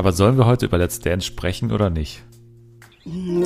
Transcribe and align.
Aber 0.00 0.12
sollen 0.12 0.38
wir 0.38 0.46
heute 0.46 0.64
über 0.64 0.78
Let's 0.78 0.98
Dance 1.00 1.26
sprechen 1.26 1.72
oder 1.72 1.90
nicht? 1.90 2.22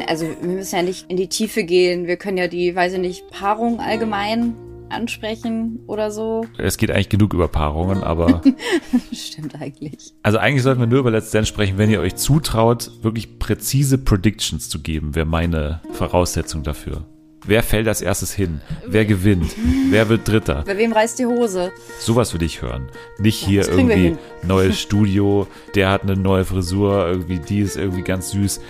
Also 0.07 0.25
wir 0.41 0.49
müssen 0.49 0.77
ja 0.77 0.83
nicht 0.83 1.11
in 1.11 1.17
die 1.17 1.29
Tiefe 1.29 1.65
gehen. 1.65 2.07
Wir 2.07 2.17
können 2.17 2.37
ja 2.37 2.47
die, 2.47 2.77
weiß 2.77 2.93
ich 2.93 3.01
nicht, 3.01 3.29
Paarung 3.33 3.81
allgemein 3.81 4.55
ansprechen 4.89 5.81
oder 5.89 6.13
so. 6.13 6.47
Es 6.57 6.77
geht 6.77 6.93
eigentlich 6.93 7.09
genug 7.09 7.35
über 7.35 7.49
Paarungen, 7.49 8.05
aber. 8.05 8.41
Stimmt 9.13 9.61
eigentlich. 9.61 10.13
Also 10.23 10.39
eigentlich 10.39 10.63
sollten 10.63 10.79
wir 10.79 10.87
nur 10.87 11.01
über 11.01 11.11
Let's 11.11 11.33
Dance 11.33 11.49
sprechen, 11.49 11.77
wenn 11.77 11.91
ihr 11.91 11.99
euch 11.99 12.15
zutraut, 12.15 13.03
wirklich 13.03 13.41
präzise 13.41 13.99
Predictions 13.99 14.69
zu 14.69 14.81
geben, 14.81 15.17
wäre 15.17 15.27
meine 15.27 15.83
Voraussetzung 15.91 16.63
dafür. 16.63 17.05
Wer 17.47 17.63
fällt 17.63 17.87
als 17.89 18.01
erstes 18.01 18.33
hin? 18.33 18.63
Wer 18.87 19.05
gewinnt? 19.05 19.55
Wer 19.91 20.09
wird 20.09 20.27
Dritter? 20.27 20.65
Bei 20.67 20.79
wem 20.79 20.93
reißt 20.93 21.19
die 21.19 21.27
Hose? 21.27 21.73
Sowas 22.01 22.33
würde 22.33 22.47
ich 22.47 22.63
hören. 22.63 22.89
Nicht 23.19 23.43
ja, 23.43 23.49
hier 23.49 23.69
irgendwie 23.69 24.17
neues 24.43 24.81
Studio, 24.81 25.47
der 25.75 25.91
hat 25.91 26.03
eine 26.03 26.17
neue 26.17 26.47
Frisur, 26.47 27.07
irgendwie 27.07 27.39
die 27.39 27.61
ist 27.61 27.77
irgendwie 27.77 28.03
ganz 28.03 28.31
süß. 28.31 28.61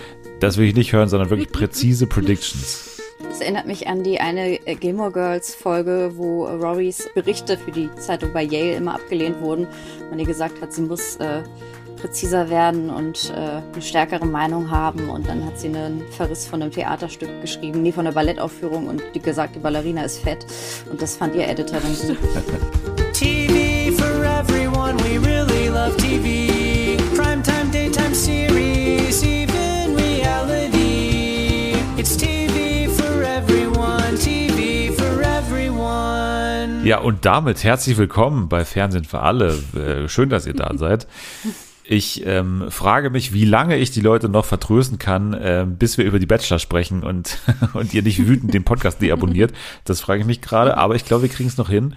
Das 0.41 0.57
will 0.57 0.67
ich 0.67 0.75
nicht 0.75 0.91
hören, 0.91 1.07
sondern 1.07 1.29
wirklich 1.29 1.51
präzise 1.51 2.05
Predictions. 2.05 3.01
Das 3.29 3.39
erinnert 3.39 3.65
mich 3.65 3.87
an 3.87 4.03
die 4.03 4.19
eine 4.19 4.65
äh, 4.67 4.75
Gilmore 4.75 5.11
Girls 5.11 5.55
Folge, 5.55 6.11
wo 6.15 6.45
Rorys 6.45 7.09
Berichte 7.15 7.57
für 7.57 7.71
die 7.71 7.89
Zeitung 7.95 8.33
bei 8.33 8.43
Yale 8.43 8.75
immer 8.75 8.95
abgelehnt 8.95 9.39
wurden. 9.41 9.67
Man 10.09 10.19
ihr 10.19 10.25
gesagt 10.25 10.61
hat, 10.61 10.73
sie 10.73 10.81
muss 10.81 11.15
äh, 11.17 11.43
präziser 12.05 12.51
werden 12.51 12.91
und 12.91 13.33
äh, 13.35 13.61
eine 13.73 13.81
stärkere 13.81 14.27
Meinung 14.27 14.69
haben. 14.69 15.09
Und 15.09 15.27
dann 15.27 15.43
hat 15.43 15.59
sie 15.59 15.69
einen 15.69 16.03
Verriss 16.11 16.45
von 16.45 16.61
einem 16.61 16.71
Theaterstück 16.71 17.41
geschrieben, 17.41 17.81
nee, 17.81 17.91
von 17.91 18.05
einer 18.05 18.13
Ballettaufführung 18.13 18.87
und 18.87 19.01
die 19.15 19.19
gesagt, 19.19 19.55
die 19.55 19.59
Ballerina 19.59 20.03
ist 20.03 20.19
fett. 20.19 20.45
Und 20.91 21.01
das 21.01 21.15
fand 21.15 21.33
ihr 21.33 21.47
Editor 21.47 21.79
dann 21.79 21.95
gut. 21.95 22.17
TV 23.13 23.91
for 23.97 24.23
everyone, 24.23 24.97
we 24.99 25.17
really 25.17 25.67
love 25.67 25.97
TV. 25.97 27.01
Primetime, 27.15 27.71
daytime 27.71 28.13
series, 28.13 29.23
even 29.23 29.95
reality. 29.95 31.73
It's 31.97 32.15
TV 32.15 32.87
for 32.87 33.23
everyone, 33.23 34.15
TV 34.19 34.93
for 34.93 35.23
everyone. 35.23 36.85
Ja, 36.85 36.99
und 36.99 37.25
damit 37.25 37.63
herzlich 37.63 37.97
willkommen 37.97 38.47
bei 38.47 38.63
Fernsehen 38.63 39.05
für 39.05 39.21
alle. 39.21 39.57
Äh, 39.73 40.07
schön, 40.07 40.29
dass 40.29 40.45
ihr 40.45 40.53
da 40.53 40.71
seid. 40.77 41.07
Ich 41.87 42.25
ähm, 42.25 42.65
frage 42.69 43.11
mich, 43.11 43.31
wie 43.31 43.45
lange 43.45 43.77
ich 43.77 43.91
die 43.91 44.01
Leute 44.01 44.27
noch 44.27 44.45
vertrösten 44.45 44.97
kann, 44.97 45.33
äh, 45.33 45.67
bis 45.67 45.99
wir 45.99 46.05
über 46.05 46.17
die 46.17 46.25
Bachelor 46.25 46.57
sprechen 46.57 47.03
und, 47.03 47.37
und 47.73 47.93
ihr 47.93 48.01
nicht 48.01 48.25
wütend 48.25 48.53
den 48.53 48.63
Podcast 48.63 49.01
deabonniert. 49.01 49.53
Das 49.83 50.01
frage 50.01 50.21
ich 50.21 50.27
mich 50.27 50.41
gerade, 50.41 50.77
aber 50.77 50.95
ich 50.95 51.05
glaube, 51.05 51.23
wir 51.23 51.29
kriegen 51.29 51.49
es 51.49 51.57
noch 51.57 51.69
hin. 51.69 51.95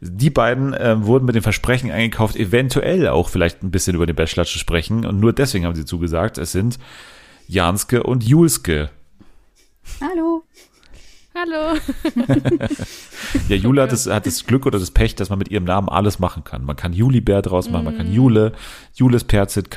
Die 0.00 0.28
beiden 0.28 0.74
äh, 0.74 1.02
wurden 1.06 1.24
mit 1.24 1.34
dem 1.34 1.42
Versprechen 1.42 1.90
eingekauft, 1.90 2.36
eventuell 2.36 3.08
auch 3.08 3.30
vielleicht 3.30 3.62
ein 3.62 3.70
bisschen 3.70 3.96
über 3.96 4.04
den 4.04 4.16
Bachelor 4.16 4.44
zu 4.44 4.58
sprechen. 4.58 5.06
Und 5.06 5.20
nur 5.20 5.32
deswegen 5.32 5.64
haben 5.64 5.74
sie 5.74 5.86
zugesagt, 5.86 6.36
es 6.36 6.52
sind 6.52 6.78
Janske 7.48 8.02
und 8.02 8.24
Julske. 8.24 8.90
Hallo. 10.02 10.44
Hallo. 11.44 11.78
ja, 13.48 13.56
Jule 13.56 13.82
hat 13.82 13.92
das, 13.92 14.06
hat 14.06 14.26
das 14.26 14.46
Glück 14.46 14.66
oder 14.66 14.78
das 14.78 14.90
Pech, 14.90 15.14
dass 15.14 15.30
man 15.30 15.38
mit 15.38 15.50
ihrem 15.50 15.64
Namen 15.64 15.88
alles 15.88 16.18
machen 16.18 16.44
kann. 16.44 16.64
Man 16.64 16.76
kann 16.76 16.92
Julibär 16.92 17.42
draus 17.42 17.68
machen, 17.68 17.84
man 17.84 17.96
kann 17.96 18.10
mm. 18.10 18.14
Jule, 18.14 18.52
Jules 18.94 19.24
Perzit 19.24 19.68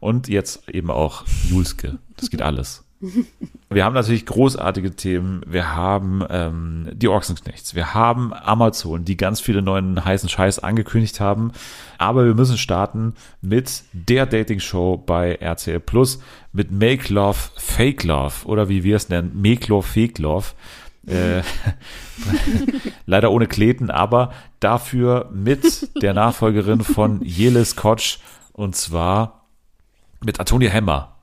und 0.00 0.28
jetzt 0.28 0.68
eben 0.70 0.90
auch 0.90 1.24
Julske. 1.48 1.98
Das 2.16 2.30
geht 2.30 2.40
alles. 2.40 2.84
Wir 3.68 3.84
haben 3.84 3.94
natürlich 3.94 4.26
großartige 4.26 4.94
Themen. 4.94 5.42
Wir 5.46 5.74
haben 5.74 6.22
ähm, 6.30 6.88
die 6.92 7.08
Ochsenknechts. 7.08 7.74
Wir 7.74 7.94
haben 7.94 8.32
Amazon, 8.32 9.04
die 9.04 9.16
ganz 9.16 9.40
viele 9.40 9.60
neuen 9.60 10.04
heißen 10.04 10.28
Scheiß 10.28 10.60
angekündigt 10.60 11.18
haben. 11.18 11.52
Aber 11.96 12.26
wir 12.26 12.34
müssen 12.34 12.58
starten 12.58 13.14
mit 13.40 13.84
der 13.92 14.26
Dating-Show 14.26 14.98
bei 14.98 15.36
RCL 15.40 15.80
Plus 15.80 16.20
mit 16.52 16.70
Make 16.70 17.12
Love, 17.12 17.38
Fake 17.56 18.04
Love 18.04 18.44
oder 18.44 18.68
wie 18.68 18.84
wir 18.84 18.96
es 18.96 19.08
nennen, 19.08 19.32
Make 19.40 19.68
Love, 19.68 19.86
Fake 19.86 20.18
Love. 20.18 20.48
Äh, 21.06 21.42
leider 23.06 23.30
ohne 23.30 23.46
Kleten, 23.46 23.90
aber 23.90 24.32
dafür 24.60 25.28
mit 25.32 25.88
der 26.00 26.14
Nachfolgerin 26.14 26.82
von 26.82 27.22
Jelis 27.22 27.74
Kotsch 27.74 28.18
und 28.52 28.76
zwar 28.76 29.46
mit 30.24 30.38
Antonia 30.38 30.70
Hemmer. 30.70 31.16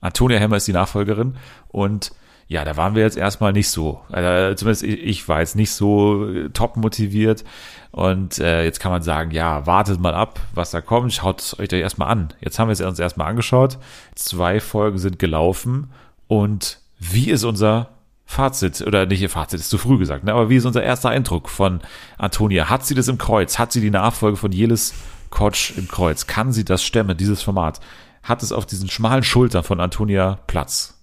Antonia 0.00 0.38
Hemmer 0.38 0.56
ist 0.56 0.68
die 0.68 0.72
Nachfolgerin 0.72 1.36
und 1.68 2.12
ja, 2.50 2.64
da 2.64 2.76
waren 2.76 2.96
wir 2.96 3.04
jetzt 3.04 3.16
erstmal 3.16 3.52
nicht 3.52 3.68
so. 3.68 4.00
Also, 4.10 4.56
zumindest 4.56 4.82
ich, 4.82 5.00
ich 5.00 5.28
war 5.28 5.38
jetzt 5.38 5.54
nicht 5.54 5.70
so 5.70 6.26
äh, 6.28 6.48
top 6.48 6.76
motiviert. 6.76 7.44
Und 7.92 8.40
äh, 8.40 8.64
jetzt 8.64 8.80
kann 8.80 8.90
man 8.90 9.02
sagen, 9.02 9.30
ja, 9.30 9.68
wartet 9.68 10.00
mal 10.00 10.14
ab, 10.14 10.40
was 10.52 10.72
da 10.72 10.80
kommt. 10.80 11.12
Schaut 11.12 11.54
euch 11.60 11.68
doch 11.68 11.76
erstmal 11.76 12.08
an. 12.08 12.34
Jetzt 12.40 12.58
haben 12.58 12.66
wir 12.66 12.72
es 12.72 12.80
uns 12.80 12.98
erstmal 12.98 13.28
angeschaut. 13.28 13.78
Zwei 14.16 14.58
Folgen 14.58 14.98
sind 14.98 15.20
gelaufen. 15.20 15.92
Und 16.26 16.80
wie 16.98 17.30
ist 17.30 17.44
unser 17.44 17.90
Fazit, 18.30 18.80
oder 18.82 19.06
nicht 19.06 19.20
ihr 19.20 19.28
Fazit, 19.28 19.58
ist 19.58 19.70
zu 19.70 19.76
früh 19.76 19.98
gesagt, 19.98 20.22
ne? 20.22 20.32
aber 20.32 20.48
wie 20.48 20.54
ist 20.54 20.64
unser 20.64 20.84
erster 20.84 21.08
Eindruck 21.10 21.48
von 21.48 21.80
Antonia? 22.16 22.70
Hat 22.70 22.86
sie 22.86 22.94
das 22.94 23.08
im 23.08 23.18
Kreuz? 23.18 23.58
Hat 23.58 23.72
sie 23.72 23.80
die 23.80 23.90
Nachfolge 23.90 24.36
von 24.36 24.52
Jelis 24.52 24.94
Kotsch 25.30 25.76
im 25.76 25.88
Kreuz? 25.88 26.28
Kann 26.28 26.52
sie 26.52 26.64
das 26.64 26.84
stemmen, 26.84 27.16
dieses 27.16 27.42
Format? 27.42 27.80
Hat 28.22 28.44
es 28.44 28.52
auf 28.52 28.66
diesen 28.66 28.88
schmalen 28.88 29.24
Schultern 29.24 29.64
von 29.64 29.80
Antonia 29.80 30.38
Platz? 30.46 30.94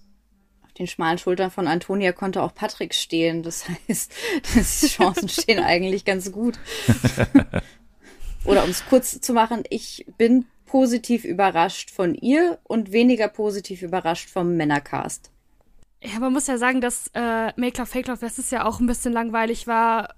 Auf 0.64 0.72
den 0.72 0.86
schmalen 0.86 1.18
Schultern 1.18 1.50
von 1.50 1.68
Antonia 1.68 2.12
konnte 2.12 2.42
auch 2.42 2.54
Patrick 2.54 2.94
stehen. 2.94 3.42
Das 3.42 3.66
heißt, 3.68 4.10
die 4.82 4.88
Chancen 4.88 5.28
stehen 5.28 5.62
eigentlich 5.62 6.06
ganz 6.06 6.32
gut. 6.32 6.58
Oder 8.46 8.64
um 8.64 8.70
es 8.70 8.86
kurz 8.86 9.20
zu 9.20 9.34
machen, 9.34 9.64
ich 9.68 10.06
bin 10.16 10.46
positiv 10.64 11.24
überrascht 11.24 11.90
von 11.90 12.14
ihr 12.14 12.58
und 12.62 12.90
weniger 12.90 13.28
positiv 13.28 13.82
überrascht 13.82 14.30
vom 14.30 14.56
Männercast. 14.56 15.30
Ja, 16.02 16.20
man 16.20 16.32
muss 16.32 16.46
ja 16.46 16.58
sagen, 16.58 16.80
dass 16.80 17.08
äh, 17.14 17.52
Make 17.56 17.78
Love 17.78 17.86
Fake 17.86 18.06
Love, 18.06 18.20
das 18.20 18.38
ist 18.38 18.52
ja 18.52 18.64
auch 18.64 18.78
ein 18.80 18.86
bisschen 18.86 19.12
langweilig 19.12 19.66
war, 19.66 20.14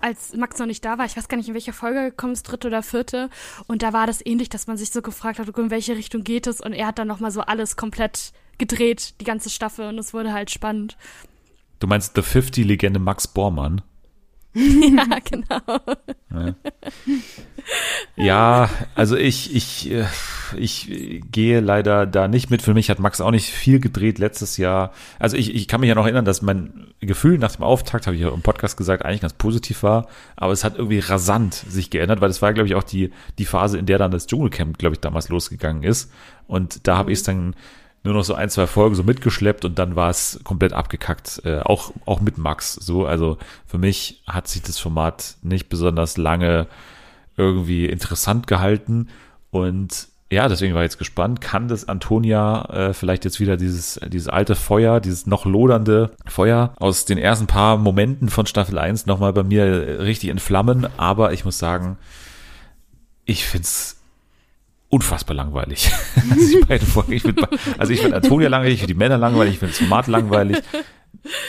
als 0.00 0.34
Max 0.34 0.58
noch 0.58 0.66
nicht 0.66 0.84
da 0.84 0.96
war. 0.96 1.04
Ich 1.06 1.16
weiß 1.16 1.28
gar 1.28 1.36
nicht, 1.36 1.48
in 1.48 1.54
welcher 1.54 1.72
Folge 1.72 2.10
gekommen 2.10 2.32
ist, 2.32 2.44
dritte 2.44 2.68
oder 2.68 2.82
vierte. 2.82 3.30
Und 3.66 3.82
da 3.82 3.92
war 3.92 4.06
das 4.06 4.24
ähnlich, 4.24 4.48
dass 4.48 4.66
man 4.66 4.76
sich 4.76 4.90
so 4.90 5.02
gefragt 5.02 5.38
hat, 5.38 5.48
in 5.48 5.70
welche 5.70 5.96
Richtung 5.96 6.24
geht 6.24 6.46
es. 6.46 6.60
Und 6.60 6.72
er 6.72 6.86
hat 6.86 6.98
dann 6.98 7.08
nochmal 7.08 7.30
so 7.30 7.40
alles 7.42 7.76
komplett 7.76 8.32
gedreht, 8.58 9.20
die 9.20 9.24
ganze 9.24 9.50
Staffel. 9.50 9.88
Und 9.88 9.98
es 9.98 10.14
wurde 10.14 10.32
halt 10.32 10.50
spannend. 10.50 10.96
Du 11.78 11.86
meinst 11.86 12.14
The 12.14 12.22
50-Legende 12.22 12.98
Max 12.98 13.28
Bormann? 13.28 13.82
ja, 14.96 15.18
genau. 15.24 15.80
Ja. 16.30 16.54
ja, 18.16 18.70
also 18.94 19.16
ich, 19.16 19.54
ich, 19.54 19.90
äh, 19.90 20.04
ich 20.56 21.22
gehe 21.30 21.60
leider 21.60 22.06
da 22.06 22.26
nicht 22.26 22.50
mit. 22.50 22.62
Für 22.62 22.74
mich 22.74 22.90
hat 22.90 22.98
Max 22.98 23.20
auch 23.20 23.30
nicht 23.30 23.50
viel 23.50 23.78
gedreht 23.78 24.18
letztes 24.18 24.56
Jahr. 24.56 24.92
Also 25.18 25.36
ich, 25.36 25.54
ich 25.54 25.68
kann 25.68 25.80
mich 25.80 25.88
ja 25.88 25.94
noch 25.94 26.04
erinnern, 26.04 26.24
dass 26.24 26.42
mein 26.42 26.88
Gefühl 27.00 27.38
nach 27.38 27.54
dem 27.54 27.64
Auftakt, 27.64 28.06
habe 28.06 28.16
ich 28.16 28.22
ja 28.22 28.30
im 28.30 28.42
Podcast 28.42 28.76
gesagt, 28.76 29.04
eigentlich 29.04 29.20
ganz 29.20 29.34
positiv 29.34 29.82
war. 29.82 30.08
Aber 30.34 30.52
es 30.52 30.64
hat 30.64 30.76
irgendwie 30.76 30.98
rasant 30.98 31.54
sich 31.54 31.90
geändert, 31.90 32.20
weil 32.20 32.28
das 32.28 32.42
war, 32.42 32.52
glaube 32.52 32.66
ich, 32.66 32.74
auch 32.74 32.84
die, 32.84 33.12
die 33.38 33.44
Phase, 33.44 33.78
in 33.78 33.86
der 33.86 33.98
dann 33.98 34.10
das 34.10 34.26
Dschungelcamp, 34.26 34.78
glaube 34.78 34.94
ich, 34.94 35.00
damals 35.00 35.28
losgegangen 35.28 35.84
ist. 35.84 36.10
Und 36.48 36.86
da 36.88 36.96
habe 36.96 37.12
ich 37.12 37.18
es 37.18 37.24
dann 37.24 37.54
nur 38.04 38.14
noch 38.14 38.24
so 38.24 38.34
ein, 38.34 38.48
zwei 38.50 38.66
Folgen 38.66 38.94
so 38.94 39.02
mitgeschleppt 39.02 39.64
und 39.64 39.78
dann 39.78 39.96
war 39.96 40.10
es 40.10 40.40
komplett 40.44 40.72
abgekackt. 40.72 41.42
Äh, 41.44 41.60
auch, 41.60 41.92
auch 42.06 42.20
mit 42.20 42.38
Max 42.38 42.74
so. 42.74 43.06
Also 43.06 43.38
für 43.66 43.78
mich 43.78 44.22
hat 44.26 44.48
sich 44.48 44.62
das 44.62 44.78
Format 44.78 45.36
nicht 45.42 45.68
besonders 45.68 46.16
lange 46.16 46.66
irgendwie 47.36 47.86
interessant 47.86 48.46
gehalten. 48.46 49.08
Und 49.50 50.08
ja, 50.30 50.48
deswegen 50.48 50.74
war 50.74 50.82
ich 50.82 50.90
jetzt 50.90 50.98
gespannt, 50.98 51.40
kann 51.40 51.68
das 51.68 51.88
Antonia 51.88 52.64
äh, 52.70 52.94
vielleicht 52.94 53.24
jetzt 53.24 53.40
wieder 53.40 53.56
dieses, 53.56 53.98
dieses 54.08 54.28
alte 54.28 54.54
Feuer, 54.54 55.00
dieses 55.00 55.26
noch 55.26 55.46
lodernde 55.46 56.10
Feuer 56.26 56.74
aus 56.78 57.06
den 57.06 57.16
ersten 57.16 57.46
paar 57.46 57.78
Momenten 57.78 58.28
von 58.28 58.44
Staffel 58.44 58.78
1 58.78 59.06
nochmal 59.06 59.32
bei 59.32 59.42
mir 59.42 60.00
richtig 60.00 60.28
entflammen. 60.28 60.86
Aber 60.98 61.32
ich 61.32 61.44
muss 61.44 61.58
sagen, 61.58 61.96
ich 63.24 63.46
find's 63.46 63.97
unfassbar 64.88 65.36
langweilig. 65.36 65.90
also, 66.30 66.58
die 66.58 66.64
beiden 66.64 66.86
Folgen, 66.86 67.12
ich 67.12 67.22
find, 67.22 67.40
also 67.78 67.92
ich 67.92 68.00
finde 68.00 68.16
Antonia 68.16 68.48
langweilig, 68.48 68.74
ich 68.74 68.80
finde 68.80 68.94
die 68.94 68.98
Männer 68.98 69.18
langweilig, 69.18 69.54
ich 69.54 69.58
finde 69.58 69.74
Format 69.74 70.06
langweilig. 70.06 70.58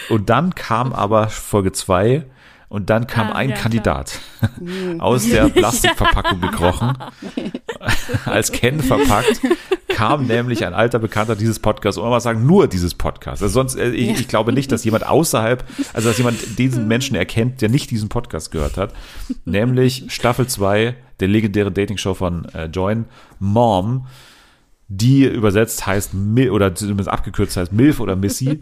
Und 0.09 0.29
dann 0.29 0.55
kam 0.55 0.93
aber 0.93 1.29
Folge 1.29 1.71
2 1.71 2.25
und 2.69 2.91
dann 2.91 3.07
kam 3.07 3.31
ah, 3.31 3.35
ein 3.35 3.49
ja, 3.49 3.55
Kandidat 3.55 4.19
aus 4.99 5.27
der 5.27 5.49
Plastikverpackung 5.49 6.39
gekrochen, 6.39 6.93
als 8.25 8.51
Ken 8.51 8.79
verpackt, 8.79 9.41
kam 9.89 10.27
nämlich 10.27 10.65
ein 10.65 10.75
alter 10.75 10.99
Bekannter 10.99 11.35
dieses 11.35 11.59
Podcasts, 11.59 11.97
und 11.97 12.03
man 12.03 12.11
mal 12.11 12.19
sagen, 12.21 12.45
nur 12.45 12.67
dieses 12.67 12.93
Podcast. 12.93 13.41
Also 13.41 13.53
sonst, 13.53 13.75
äh, 13.75 13.89
ich, 13.89 14.19
ich, 14.19 14.27
glaube 14.27 14.53
nicht, 14.53 14.71
dass 14.71 14.83
jemand 14.85 15.07
außerhalb, 15.07 15.63
also 15.93 16.09
dass 16.09 16.17
jemand 16.19 16.59
diesen 16.59 16.87
Menschen 16.87 17.15
erkennt, 17.15 17.61
der 17.61 17.69
nicht 17.69 17.89
diesen 17.89 18.07
Podcast 18.07 18.51
gehört 18.51 18.77
hat, 18.77 18.93
nämlich 19.45 20.05
Staffel 20.09 20.47
2 20.47 20.95
der 21.19 21.27
legendären 21.27 21.73
Dating-Show 21.73 22.13
von 22.13 22.45
äh, 22.53 22.65
Join, 22.65 23.05
Mom, 23.39 24.05
die 24.87 25.25
übersetzt 25.25 25.85
heißt, 25.85 26.13
oder 26.49 26.73
zumindest 26.75 27.09
abgekürzt 27.09 27.57
heißt 27.57 27.73
Milf 27.73 27.99
oder 27.99 28.15
Missy. 28.15 28.61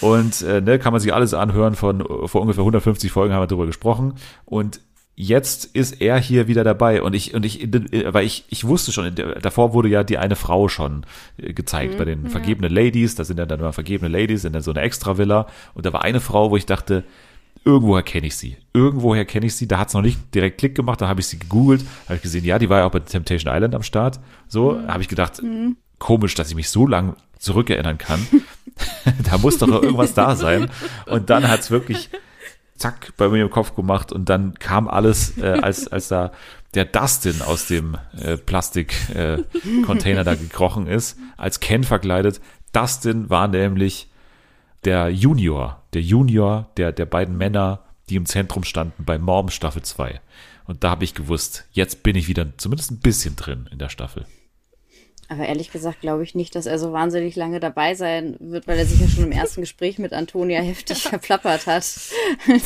Und 0.00 0.42
äh, 0.42 0.60
ne, 0.60 0.78
kann 0.78 0.92
man 0.92 1.00
sich 1.00 1.14
alles 1.14 1.34
anhören 1.34 1.74
von 1.74 2.00
vor 2.26 2.40
ungefähr 2.40 2.62
150 2.62 3.12
Folgen 3.12 3.32
haben 3.32 3.42
wir 3.42 3.46
darüber 3.46 3.66
gesprochen. 3.66 4.14
Und 4.44 4.80
jetzt 5.16 5.64
ist 5.64 6.00
er 6.00 6.18
hier 6.18 6.48
wieder 6.48 6.64
dabei 6.64 7.02
und 7.02 7.14
ich 7.14 7.34
und 7.34 7.44
ich 7.44 7.68
weil 8.12 8.26
ich 8.26 8.44
ich 8.48 8.64
wusste 8.64 8.90
schon 8.90 9.14
davor 9.40 9.72
wurde 9.72 9.88
ja 9.88 10.02
die 10.02 10.18
eine 10.18 10.34
Frau 10.34 10.68
schon 10.68 11.06
äh, 11.36 11.52
gezeigt 11.52 11.94
mhm, 11.94 11.98
bei 11.98 12.04
den 12.04 12.24
ja. 12.24 12.30
vergebenen 12.30 12.72
Ladies 12.72 13.14
da 13.14 13.24
sind 13.24 13.36
dann 13.36 13.48
dann 13.48 13.60
mal 13.60 13.72
vergebene 13.72 14.08
Ladies 14.08 14.44
in 14.44 14.60
so 14.60 14.72
eine 14.72 14.80
extra 14.80 15.16
Villa 15.16 15.46
und 15.74 15.86
da 15.86 15.92
war 15.92 16.02
eine 16.02 16.20
Frau 16.20 16.50
wo 16.50 16.56
ich 16.56 16.66
dachte 16.66 17.04
irgendwoher 17.64 18.02
kenne 18.02 18.26
ich 18.26 18.36
sie 18.36 18.56
irgendwoher 18.72 19.24
kenne 19.24 19.46
ich 19.46 19.54
sie 19.54 19.68
da 19.68 19.78
hat 19.78 19.88
es 19.88 19.94
noch 19.94 20.02
nicht 20.02 20.34
direkt 20.34 20.58
Klick 20.58 20.74
gemacht 20.74 21.00
da 21.00 21.06
habe 21.06 21.20
ich 21.20 21.28
sie 21.28 21.38
gegoogelt 21.38 21.84
habe 22.06 22.16
ich 22.16 22.22
gesehen 22.22 22.44
ja 22.44 22.58
die 22.58 22.68
war 22.68 22.80
ja 22.80 22.86
auch 22.86 22.90
bei 22.90 22.98
Temptation 22.98 23.54
Island 23.54 23.76
am 23.76 23.84
Start 23.84 24.18
so 24.48 24.72
mhm. 24.72 24.88
habe 24.88 25.02
ich 25.02 25.08
gedacht 25.08 25.40
mhm. 25.40 25.76
komisch 26.00 26.34
dass 26.34 26.48
ich 26.48 26.56
mich 26.56 26.70
so 26.70 26.88
lang 26.88 27.14
zurückerinnern 27.44 27.98
kann 27.98 28.26
da 29.30 29.38
muss 29.38 29.58
doch 29.58 29.68
irgendwas 29.68 30.14
da 30.14 30.34
sein 30.36 30.70
und 31.06 31.30
dann 31.30 31.48
hat 31.48 31.60
es 31.60 31.70
wirklich 31.70 32.10
zack 32.76 33.12
bei 33.16 33.28
mir 33.28 33.42
im 33.42 33.50
Kopf 33.50 33.74
gemacht 33.74 34.12
und 34.12 34.28
dann 34.28 34.54
kam 34.58 34.88
alles, 34.88 35.38
äh, 35.38 35.58
als, 35.62 35.88
als 35.88 36.08
da 36.08 36.32
der 36.74 36.84
Dustin 36.84 37.40
aus 37.42 37.66
dem 37.66 37.96
äh, 38.18 38.36
Plastik-Container 38.36 40.20
äh, 40.20 40.24
da 40.24 40.34
gekrochen 40.34 40.86
ist, 40.86 41.16
als 41.36 41.60
Ken 41.60 41.84
verkleidet. 41.84 42.40
Dustin 42.72 43.30
war 43.30 43.46
nämlich 43.46 44.10
der 44.84 45.08
Junior, 45.10 45.82
der 45.94 46.02
Junior 46.02 46.70
der, 46.76 46.92
der 46.92 47.06
beiden 47.06 47.36
Männer, 47.36 47.80
die 48.08 48.16
im 48.16 48.26
Zentrum 48.26 48.64
standen 48.64 49.04
bei 49.04 49.18
Morm 49.18 49.50
Staffel 49.50 49.82
2. 49.82 50.20
Und 50.66 50.82
da 50.82 50.90
habe 50.90 51.04
ich 51.04 51.14
gewusst, 51.14 51.64
jetzt 51.72 52.02
bin 52.02 52.16
ich 52.16 52.28
wieder 52.28 52.56
zumindest 52.58 52.90
ein 52.90 53.00
bisschen 53.00 53.36
drin 53.36 53.68
in 53.70 53.78
der 53.78 53.88
Staffel. 53.88 54.26
Aber 55.28 55.46
ehrlich 55.46 55.70
gesagt 55.70 56.00
glaube 56.00 56.22
ich 56.22 56.34
nicht, 56.34 56.54
dass 56.54 56.66
er 56.66 56.78
so 56.78 56.92
wahnsinnig 56.92 57.36
lange 57.36 57.60
dabei 57.60 57.94
sein 57.94 58.36
wird, 58.40 58.66
weil 58.66 58.78
er 58.78 58.86
sich 58.86 59.00
ja 59.00 59.08
schon 59.08 59.24
im 59.24 59.32
ersten 59.32 59.60
Gespräch 59.62 59.98
mit 59.98 60.12
Antonia 60.12 60.60
heftig 60.60 61.02
verplappert 61.02 61.66
hat. 61.66 61.84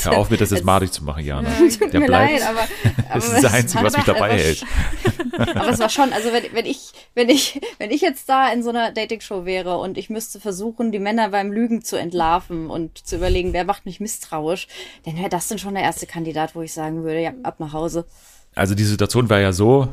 Hör 0.03 0.19
auf, 0.19 0.31
mir 0.31 0.37
das 0.37 0.51
jetzt 0.51 0.65
madig 0.65 0.93
zu 0.93 1.05
machen, 1.05 1.25
Jana. 1.25 1.49
Ja, 1.49 1.69
tut 1.79 1.93
Der 1.93 2.01
mir 2.01 2.07
bleibt, 2.07 2.33
leid, 2.33 2.49
aber, 2.49 2.61
aber 2.61 2.69
das 3.15 3.33
ist 3.33 3.45
das 3.45 3.53
Einzige, 3.53 3.85
was 3.85 3.97
mich 3.97 4.05
dabei 4.05 4.39
hält. 4.39 4.65
aber 5.39 5.69
es 5.69 5.79
war 5.79 5.89
schon, 5.89 6.13
also 6.13 6.33
wenn, 6.33 6.45
wenn 6.53 6.67
ich, 6.67 6.93
wenn 7.15 7.29
ich, 7.29 7.61
wenn 7.79 7.91
ich 7.91 8.01
jetzt 8.01 8.29
da 8.29 8.53
in 8.53 8.63
so 8.63 8.71
einer 8.71 8.93
Dating-Show 8.93 9.45
wäre 9.45 9.79
und 9.79 9.99
ich 9.99 10.11
müsste 10.11 10.41
versuchen, 10.41 10.93
die 10.93 10.99
Männer 10.99 11.31
beim 11.31 11.53
Lügen 11.53 11.83
zu 11.83 11.97
entlarven 11.97 12.71
und 12.71 13.07
zu 13.07 13.17
überlegen, 13.17 13.53
wer 13.53 13.65
macht 13.65 13.87
mich 13.87 14.01
misstrauisch, 14.01 14.69
dann 15.05 15.17
wäre 15.17 15.29
das 15.29 15.49
denn 15.49 15.59
schon 15.59 15.75
der 15.75 15.85
erste 15.85 16.07
Kandidat, 16.07 16.55
wo 16.55 16.63
ich 16.63 16.73
sagen 16.73 17.05
würde, 17.05 17.21
ja, 17.21 17.33
ab 17.43 17.61
nach 17.61 17.73
Hause. 17.73 18.07
Also 18.55 18.75
die 18.75 18.85
Situation 18.85 19.31
war 19.31 19.41
ja 19.41 19.53
so, 19.53 19.89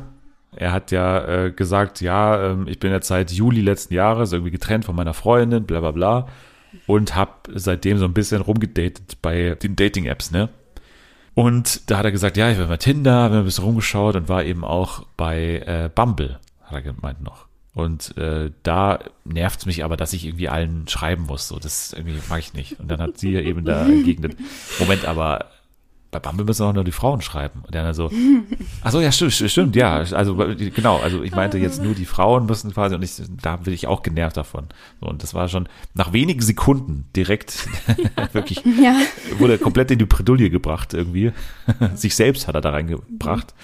er 0.56 0.72
hat 0.72 0.90
ja 0.90 1.44
äh, 1.46 1.50
gesagt, 1.50 2.00
ja, 2.00 2.50
ähm, 2.50 2.66
ich 2.68 2.78
bin 2.78 2.92
jetzt 2.92 3.08
seit 3.08 3.30
Juli 3.30 3.60
letzten 3.60 3.94
Jahres 3.94 4.32
irgendwie 4.32 4.50
getrennt 4.50 4.84
von 4.84 4.96
meiner 4.96 5.14
Freundin, 5.14 5.64
bla 5.64 5.80
bla 5.80 5.90
bla. 5.92 6.28
Und 6.86 7.14
habe 7.14 7.32
seitdem 7.54 7.98
so 7.98 8.04
ein 8.04 8.12
bisschen 8.12 8.42
rumgedatet 8.42 9.18
bei 9.22 9.54
den 9.54 9.76
Dating-Apps, 9.76 10.30
ne? 10.30 10.50
Und 11.34 11.90
da 11.90 11.98
hat 11.98 12.04
er 12.04 12.12
gesagt, 12.12 12.36
ja, 12.36 12.50
ich 12.50 12.58
war 12.58 12.66
bei 12.66 12.76
Tinder, 12.78 13.14
habe 13.14 13.36
ein 13.36 13.44
bisschen 13.44 13.64
rumgeschaut 13.64 14.16
und 14.16 14.28
war 14.28 14.44
eben 14.44 14.64
auch 14.64 15.06
bei 15.16 15.62
äh, 15.66 15.90
Bumble, 15.94 16.38
hat 16.62 16.72
er 16.72 16.82
gemeint 16.82 17.22
noch. 17.22 17.46
Und 17.74 18.16
äh, 18.16 18.50
da 18.62 19.00
nervt 19.24 19.60
es 19.60 19.66
mich 19.66 19.84
aber, 19.84 19.98
dass 19.98 20.14
ich 20.14 20.24
irgendwie 20.24 20.48
allen 20.48 20.88
schreiben 20.88 21.24
muss. 21.24 21.48
So, 21.48 21.58
das 21.58 21.92
irgendwie 21.92 22.18
mag 22.30 22.38
ich 22.38 22.54
nicht. 22.54 22.80
Und 22.80 22.90
dann 22.90 23.02
hat 23.02 23.18
sie 23.18 23.34
eben 23.34 23.66
da 23.66 23.84
entgegnet, 23.86 24.34
Moment, 24.78 25.04
aber 25.04 25.50
bei 26.10 26.18
Bumble 26.18 26.44
müssen 26.44 26.64
auch 26.64 26.72
nur 26.72 26.84
die 26.84 26.92
Frauen 26.92 27.20
schreiben. 27.20 27.62
Und 27.66 27.74
dann 27.74 27.92
so, 27.94 28.10
ach 28.82 28.92
so, 28.92 29.00
ja, 29.00 29.12
stimmt, 29.12 29.32
stimmt, 29.32 29.76
ja, 29.76 29.96
also 29.96 30.36
genau, 30.36 30.98
also 30.98 31.22
ich 31.22 31.32
meinte 31.32 31.58
jetzt 31.58 31.82
nur 31.82 31.94
die 31.94 32.04
Frauen 32.04 32.46
müssen 32.46 32.72
quasi 32.72 32.94
und 32.94 33.02
ich, 33.02 33.20
da 33.42 33.56
bin 33.56 33.74
ich 33.74 33.86
auch 33.86 34.02
genervt 34.02 34.36
davon. 34.36 34.66
So, 35.00 35.08
und 35.08 35.22
das 35.22 35.34
war 35.34 35.48
schon 35.48 35.68
nach 35.94 36.12
wenigen 36.12 36.40
Sekunden 36.40 37.06
direkt 37.14 37.68
wirklich, 38.32 38.62
ja. 38.64 38.96
wurde 39.38 39.58
komplett 39.58 39.90
in 39.90 39.98
die 39.98 40.06
Bredouille 40.06 40.50
gebracht 40.50 40.94
irgendwie. 40.94 41.32
Sich 41.94 42.14
selbst 42.14 42.46
hat 42.46 42.54
er 42.54 42.60
da 42.60 42.70
reingebracht. 42.70 43.54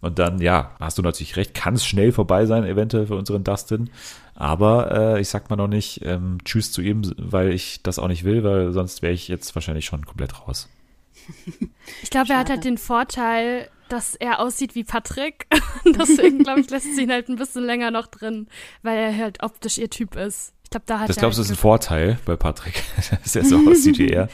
Und 0.00 0.20
dann, 0.20 0.40
ja, 0.40 0.70
hast 0.78 0.96
du 0.98 1.02
natürlich 1.02 1.36
recht, 1.36 1.54
kann 1.54 1.74
es 1.74 1.84
schnell 1.84 2.12
vorbei 2.12 2.46
sein, 2.46 2.64
eventuell 2.64 3.08
für 3.08 3.16
unseren 3.16 3.42
Dustin. 3.42 3.90
Aber 4.36 5.16
äh, 5.16 5.20
ich 5.20 5.28
sag 5.28 5.50
mal 5.50 5.56
noch 5.56 5.66
nicht 5.66 6.02
ähm, 6.04 6.38
Tschüss 6.44 6.70
zu 6.70 6.80
ihm, 6.80 7.02
weil 7.16 7.52
ich 7.52 7.82
das 7.82 7.98
auch 7.98 8.06
nicht 8.06 8.22
will, 8.22 8.44
weil 8.44 8.72
sonst 8.72 9.02
wäre 9.02 9.12
ich 9.12 9.26
jetzt 9.26 9.56
wahrscheinlich 9.56 9.86
schon 9.86 10.06
komplett 10.06 10.40
raus. 10.40 10.68
Ich 12.02 12.10
glaube, 12.10 12.32
er 12.32 12.38
hat 12.38 12.50
halt 12.50 12.64
den 12.64 12.78
Vorteil, 12.78 13.70
dass 13.88 14.14
er 14.14 14.40
aussieht 14.40 14.74
wie 14.74 14.84
Patrick. 14.84 15.46
Deswegen, 15.84 16.42
glaube 16.42 16.60
ich, 16.60 16.70
lässt 16.70 16.94
sie 16.94 17.02
ihn 17.02 17.10
halt 17.10 17.28
ein 17.28 17.36
bisschen 17.36 17.64
länger 17.64 17.90
noch 17.90 18.06
drin, 18.06 18.46
weil 18.82 18.98
er 18.98 19.16
halt 19.16 19.42
optisch 19.42 19.78
ihr 19.78 19.88
Typ 19.88 20.14
ist. 20.14 20.52
Ich 20.64 20.70
glaube, 20.70 20.84
da 20.86 21.00
hat 21.00 21.08
Das 21.08 21.16
glaubst 21.16 21.38
du, 21.38 21.42
ist 21.42 21.50
ein 21.50 21.56
Vorteil 21.56 22.18
bei 22.26 22.36
Patrick, 22.36 22.82
dass 23.22 23.34
er 23.34 23.44
so 23.44 23.66
aussieht 23.66 23.98
wie 23.98 24.10
er? 24.10 24.28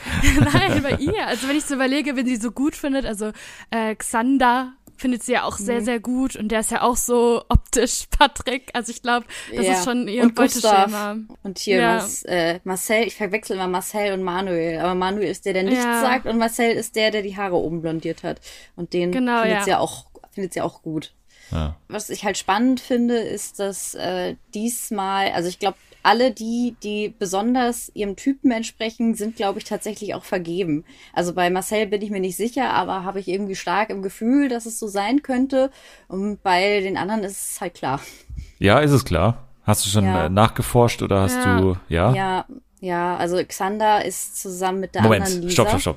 Nein, 0.52 0.82
bei 0.82 0.96
ihr. 0.96 1.28
Also, 1.28 1.48
wenn 1.48 1.56
ich 1.56 1.64
so 1.64 1.74
überlege, 1.74 2.16
wenn 2.16 2.26
sie 2.26 2.36
so 2.36 2.50
gut 2.50 2.74
findet, 2.74 3.06
also 3.06 3.30
äh, 3.70 3.94
Xander 3.94 4.72
findet 4.96 5.22
sie 5.22 5.32
ja 5.32 5.44
auch 5.44 5.58
sehr, 5.58 5.80
mhm. 5.80 5.84
sehr 5.84 6.00
gut 6.00 6.36
und 6.36 6.48
der 6.48 6.60
ist 6.60 6.70
ja 6.70 6.82
auch 6.82 6.96
so 6.96 7.42
optisch 7.48 8.04
Patrick. 8.18 8.70
Also 8.72 8.92
ich 8.92 9.02
glaube, 9.02 9.26
das 9.54 9.66
ja. 9.66 9.72
ist 9.72 9.84
schon 9.84 10.08
ihr 10.08 10.28
Beuteschema. 10.28 11.16
Und 11.42 11.58
hier 11.58 11.78
ja. 11.78 11.94
Mas, 11.96 12.22
äh, 12.24 12.60
Marcel, 12.64 13.06
ich 13.06 13.16
verwechsel 13.16 13.56
immer 13.56 13.68
Marcel 13.68 14.12
und 14.12 14.22
Manuel, 14.22 14.78
aber 14.80 14.94
Manuel 14.94 15.28
ist 15.28 15.46
der, 15.46 15.52
der 15.52 15.64
nichts 15.64 15.84
ja. 15.84 16.00
sagt 16.00 16.26
und 16.26 16.38
Marcel 16.38 16.72
ist 16.72 16.96
der, 16.96 17.10
der 17.10 17.22
die 17.22 17.36
Haare 17.36 17.56
oben 17.56 17.82
blondiert 17.82 18.22
hat. 18.22 18.40
Und 18.76 18.92
den 18.92 19.12
genau, 19.12 19.42
findet 19.42 19.64
sie 19.64 19.70
ja 19.70 19.78
auch, 19.78 20.06
findet 20.32 20.52
sie 20.54 20.60
auch 20.60 20.82
gut. 20.82 21.12
Ja. 21.50 21.76
Was 21.88 22.10
ich 22.10 22.24
halt 22.24 22.38
spannend 22.38 22.80
finde, 22.80 23.16
ist, 23.18 23.60
dass 23.60 23.94
äh, 23.94 24.36
diesmal, 24.54 25.32
also 25.32 25.48
ich 25.48 25.58
glaube, 25.58 25.76
alle 26.04 26.30
die, 26.30 26.76
die 26.82 27.14
besonders 27.18 27.90
ihrem 27.94 28.14
Typen 28.14 28.50
entsprechen, 28.50 29.14
sind, 29.14 29.36
glaube 29.36 29.58
ich, 29.58 29.64
tatsächlich 29.64 30.14
auch 30.14 30.24
vergeben. 30.24 30.84
Also 31.14 31.32
bei 31.32 31.48
Marcel 31.48 31.86
bin 31.86 32.02
ich 32.02 32.10
mir 32.10 32.20
nicht 32.20 32.36
sicher, 32.36 32.74
aber 32.74 33.04
habe 33.04 33.20
ich 33.20 33.28
irgendwie 33.28 33.56
stark 33.56 33.88
im 33.88 34.02
Gefühl, 34.02 34.48
dass 34.50 34.66
es 34.66 34.78
so 34.78 34.86
sein 34.86 35.22
könnte. 35.22 35.70
Und 36.06 36.42
bei 36.42 36.80
den 36.80 36.98
anderen 36.98 37.24
ist 37.24 37.54
es 37.54 37.60
halt 37.60 37.74
klar. 37.74 38.00
Ja, 38.58 38.80
ist 38.80 38.92
es 38.92 39.04
klar. 39.04 39.48
Hast 39.62 39.86
du 39.86 39.88
schon 39.88 40.04
ja. 40.04 40.28
nachgeforscht 40.28 41.00
oder 41.02 41.22
hast 41.22 41.36
ja. 41.36 41.60
du, 41.60 41.76
ja? 41.88 42.14
Ja, 42.14 42.44
ja, 42.80 43.16
also 43.16 43.42
Xander 43.42 44.04
ist 44.04 44.38
zusammen 44.38 44.80
mit 44.80 44.94
der 44.94 45.02
Moment, 45.02 45.24
anderen 45.24 45.42
Lisa. 45.42 45.52
Stopp, 45.54 45.80
stopp, 45.80 45.80
stopp. 45.80 45.96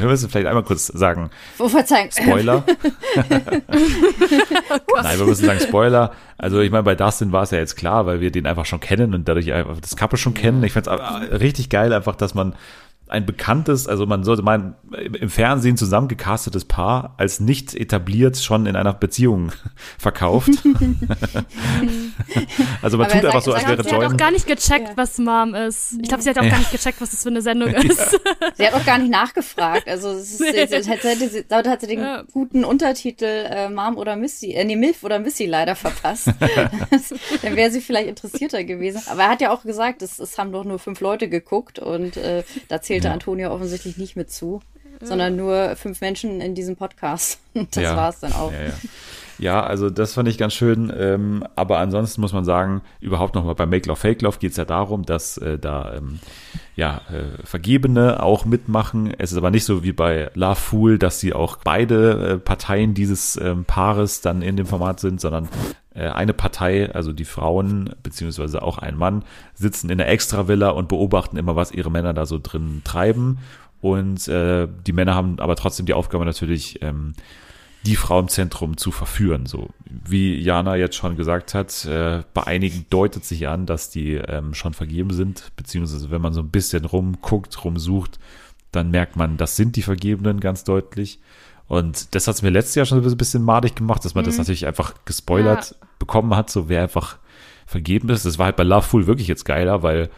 Wir 0.00 0.08
müssen 0.08 0.28
vielleicht 0.28 0.48
einmal 0.48 0.64
kurz 0.64 0.88
sagen. 0.88 1.30
Wo 1.56 1.68
verzeihen? 1.68 2.10
Spoiler. 2.10 2.64
oh 2.66 2.72
Nein, 5.02 5.18
wir 5.18 5.26
müssen 5.26 5.46
sagen 5.46 5.60
Spoiler. 5.60 6.12
Also 6.36 6.60
ich 6.60 6.72
meine, 6.72 6.82
bei 6.82 6.96
Dustin 6.96 7.30
war 7.30 7.44
es 7.44 7.52
ja 7.52 7.58
jetzt 7.58 7.76
klar, 7.76 8.06
weil 8.06 8.20
wir 8.20 8.32
den 8.32 8.46
einfach 8.46 8.66
schon 8.66 8.80
kennen 8.80 9.14
und 9.14 9.28
dadurch 9.28 9.52
einfach 9.52 9.78
das 9.80 9.96
Couple 9.96 10.18
schon 10.18 10.34
kennen. 10.34 10.64
Ich 10.64 10.72
fand 10.72 10.88
es 10.88 11.40
richtig 11.40 11.70
geil 11.70 11.92
einfach, 11.92 12.16
dass 12.16 12.34
man 12.34 12.56
ein 13.06 13.26
bekanntes, 13.26 13.86
also 13.86 14.06
man 14.06 14.24
sollte 14.24 14.42
meinen, 14.42 14.74
im 15.20 15.28
Fernsehen 15.28 15.76
zusammengecastetes 15.76 16.64
Paar 16.64 17.14
als 17.18 17.38
nicht 17.38 17.74
etabliert 17.74 18.38
schon 18.38 18.64
in 18.64 18.76
einer 18.76 18.94
Beziehung 18.94 19.52
verkauft. 19.98 20.48
also 22.82 22.96
man 22.96 23.06
Aber 23.06 23.14
tut 23.14 23.26
einfach 23.26 23.42
so, 23.42 23.52
als 23.52 23.68
wäre 23.68 23.82
Joy. 23.82 23.90
Sie 23.90 23.96
hat 23.96 24.12
auch 24.12 24.16
gar 24.16 24.30
nicht 24.30 24.46
gecheckt, 24.46 24.88
ja. 24.88 24.96
was 24.96 25.18
Mom 25.18 25.54
ist. 25.54 25.98
Ich 26.00 26.08
glaube, 26.08 26.22
sie 26.22 26.30
hat 26.30 26.38
auch 26.38 26.44
ja. 26.44 26.50
gar 26.50 26.58
nicht 26.58 26.72
gecheckt, 26.72 27.00
was 27.00 27.10
das 27.10 27.22
für 27.22 27.28
eine 27.28 27.42
Sendung 27.42 27.68
ist. 27.74 28.12
Ja. 28.12 28.18
sie 28.54 28.66
hat 28.66 28.74
auch 28.74 28.84
gar 28.86 28.98
nicht 28.98 29.10
nachgefragt. 29.10 29.86
Also 29.86 30.08
es 30.12 30.40
ist, 30.40 30.40
nee. 30.40 30.66
sie, 30.66 31.44
dort 31.46 31.68
hat 31.68 31.82
sie 31.82 31.86
den 31.86 32.24
guten 32.32 32.64
Untertitel 32.64 33.24
äh, 33.26 33.68
Mom 33.68 33.98
oder 33.98 34.16
Missy, 34.16 34.52
äh, 34.52 34.64
nee, 34.64 34.76
Milf 34.76 35.04
oder 35.04 35.18
Missy 35.18 35.44
leider 35.44 35.76
verpasst. 35.76 36.28
dann 37.42 37.56
wäre 37.56 37.70
sie 37.70 37.82
vielleicht 37.82 38.08
interessierter 38.08 38.64
gewesen. 38.64 39.02
Aber 39.06 39.24
er 39.24 39.28
hat 39.28 39.42
ja 39.42 39.52
auch 39.52 39.62
gesagt, 39.62 40.00
es, 40.00 40.18
es 40.18 40.38
haben 40.38 40.52
doch 40.52 40.64
nur 40.64 40.78
fünf 40.78 41.00
Leute 41.00 41.28
geguckt 41.28 41.78
und 41.78 42.16
äh, 42.16 42.44
da 42.68 42.80
zählt 42.80 42.93
zählte 42.94 43.08
ja. 43.08 43.12
Antonia 43.12 43.50
offensichtlich 43.50 43.96
nicht 43.96 44.16
mit 44.16 44.30
zu, 44.30 44.60
ja. 45.00 45.06
sondern 45.06 45.36
nur 45.36 45.76
fünf 45.76 46.00
Menschen 46.00 46.40
in 46.40 46.54
diesem 46.54 46.76
Podcast. 46.76 47.38
Das 47.70 47.84
ja. 47.84 47.96
war 47.96 48.08
es 48.08 48.18
dann 48.18 48.32
auch. 48.32 48.52
Ja, 49.38 49.62
also 49.62 49.90
das 49.90 50.14
fand 50.14 50.28
ich 50.28 50.38
ganz 50.38 50.54
schön. 50.54 50.92
Ähm, 50.96 51.44
aber 51.56 51.78
ansonsten 51.78 52.20
muss 52.20 52.32
man 52.32 52.44
sagen, 52.44 52.82
überhaupt 53.00 53.34
nochmal 53.34 53.54
bei 53.54 53.66
Make 53.66 53.88
Love 53.88 54.00
Fake 54.00 54.22
Love 54.22 54.38
geht 54.38 54.52
es 54.52 54.56
ja 54.56 54.64
darum, 54.64 55.04
dass 55.04 55.38
äh, 55.38 55.58
da 55.58 55.94
ähm, 55.94 56.20
ja, 56.76 57.00
äh, 57.10 57.44
Vergebene 57.44 58.22
auch 58.22 58.44
mitmachen. 58.44 59.12
Es 59.18 59.32
ist 59.32 59.38
aber 59.38 59.50
nicht 59.50 59.64
so 59.64 59.84
wie 59.84 59.92
bei 59.92 60.30
Love 60.34 60.56
Fool, 60.56 60.98
dass 60.98 61.20
sie 61.20 61.32
auch 61.32 61.58
beide 61.62 62.28
äh, 62.28 62.38
Parteien 62.38 62.94
dieses 62.94 63.36
ähm, 63.36 63.64
Paares 63.64 64.20
dann 64.20 64.42
in 64.42 64.56
dem 64.56 64.66
Format 64.66 65.00
sind, 65.00 65.20
sondern 65.20 65.48
eine 66.00 66.32
Partei, 66.32 66.92
also 66.92 67.12
die 67.12 67.24
Frauen, 67.24 67.94
beziehungsweise 68.02 68.62
auch 68.62 68.78
ein 68.78 68.96
Mann, 68.96 69.24
sitzen 69.54 69.90
in 69.90 69.98
der 69.98 70.08
Extravilla 70.08 70.70
und 70.70 70.88
beobachten 70.88 71.36
immer, 71.36 71.56
was 71.56 71.72
ihre 71.72 71.90
Männer 71.90 72.14
da 72.14 72.26
so 72.26 72.38
drin 72.42 72.82
treiben. 72.84 73.38
Und 73.80 74.28
äh, 74.28 74.66
die 74.86 74.92
Männer 74.92 75.14
haben 75.14 75.38
aber 75.40 75.56
trotzdem 75.56 75.86
die 75.86 75.94
Aufgabe 75.94 76.24
natürlich, 76.24 76.82
ähm, 76.82 77.12
die 77.84 77.96
Frau 77.96 78.18
im 78.18 78.28
Zentrum 78.28 78.76
zu 78.76 78.90
verführen. 78.90 79.46
So 79.46 79.68
wie 79.84 80.40
Jana 80.40 80.76
jetzt 80.76 80.96
schon 80.96 81.16
gesagt 81.16 81.54
hat, 81.54 81.84
äh, 81.84 82.22
bei 82.32 82.44
einigen 82.44 82.86
deutet 82.88 83.24
sich 83.24 83.46
an, 83.46 83.66
dass 83.66 83.90
die 83.90 84.14
ähm, 84.14 84.54
schon 84.54 84.74
vergeben 84.74 85.12
sind, 85.12 85.52
beziehungsweise 85.56 86.10
wenn 86.10 86.22
man 86.22 86.32
so 86.32 86.40
ein 86.40 86.50
bisschen 86.50 86.84
rumguckt, 86.86 87.62
rumsucht, 87.64 88.18
dann 88.72 88.90
merkt 88.90 89.16
man, 89.16 89.36
das 89.36 89.56
sind 89.56 89.76
die 89.76 89.82
Vergebenen 89.82 90.40
ganz 90.40 90.64
deutlich. 90.64 91.20
Und 91.66 92.14
das 92.14 92.28
hat 92.28 92.36
es 92.36 92.42
mir 92.42 92.50
letztes 92.50 92.74
Jahr 92.74 92.86
schon 92.86 93.02
ein 93.02 93.16
bisschen 93.16 93.42
madig 93.42 93.74
gemacht, 93.74 94.04
dass 94.04 94.14
man 94.14 94.24
mhm. 94.24 94.28
das 94.28 94.38
natürlich 94.38 94.66
einfach 94.66 94.94
gespoilert 95.04 95.70
ja. 95.70 95.86
bekommen 95.98 96.36
hat, 96.36 96.50
so 96.50 96.68
wer 96.68 96.82
einfach 96.82 97.18
vergeben 97.66 98.08
ist. 98.10 98.26
Das 98.26 98.38
war 98.38 98.46
halt 98.46 98.56
bei 98.56 98.64
Love 98.64 98.82
Fool 98.82 99.06
wirklich 99.06 99.28
jetzt 99.28 99.44
geiler, 99.44 99.82
weil 99.82 100.10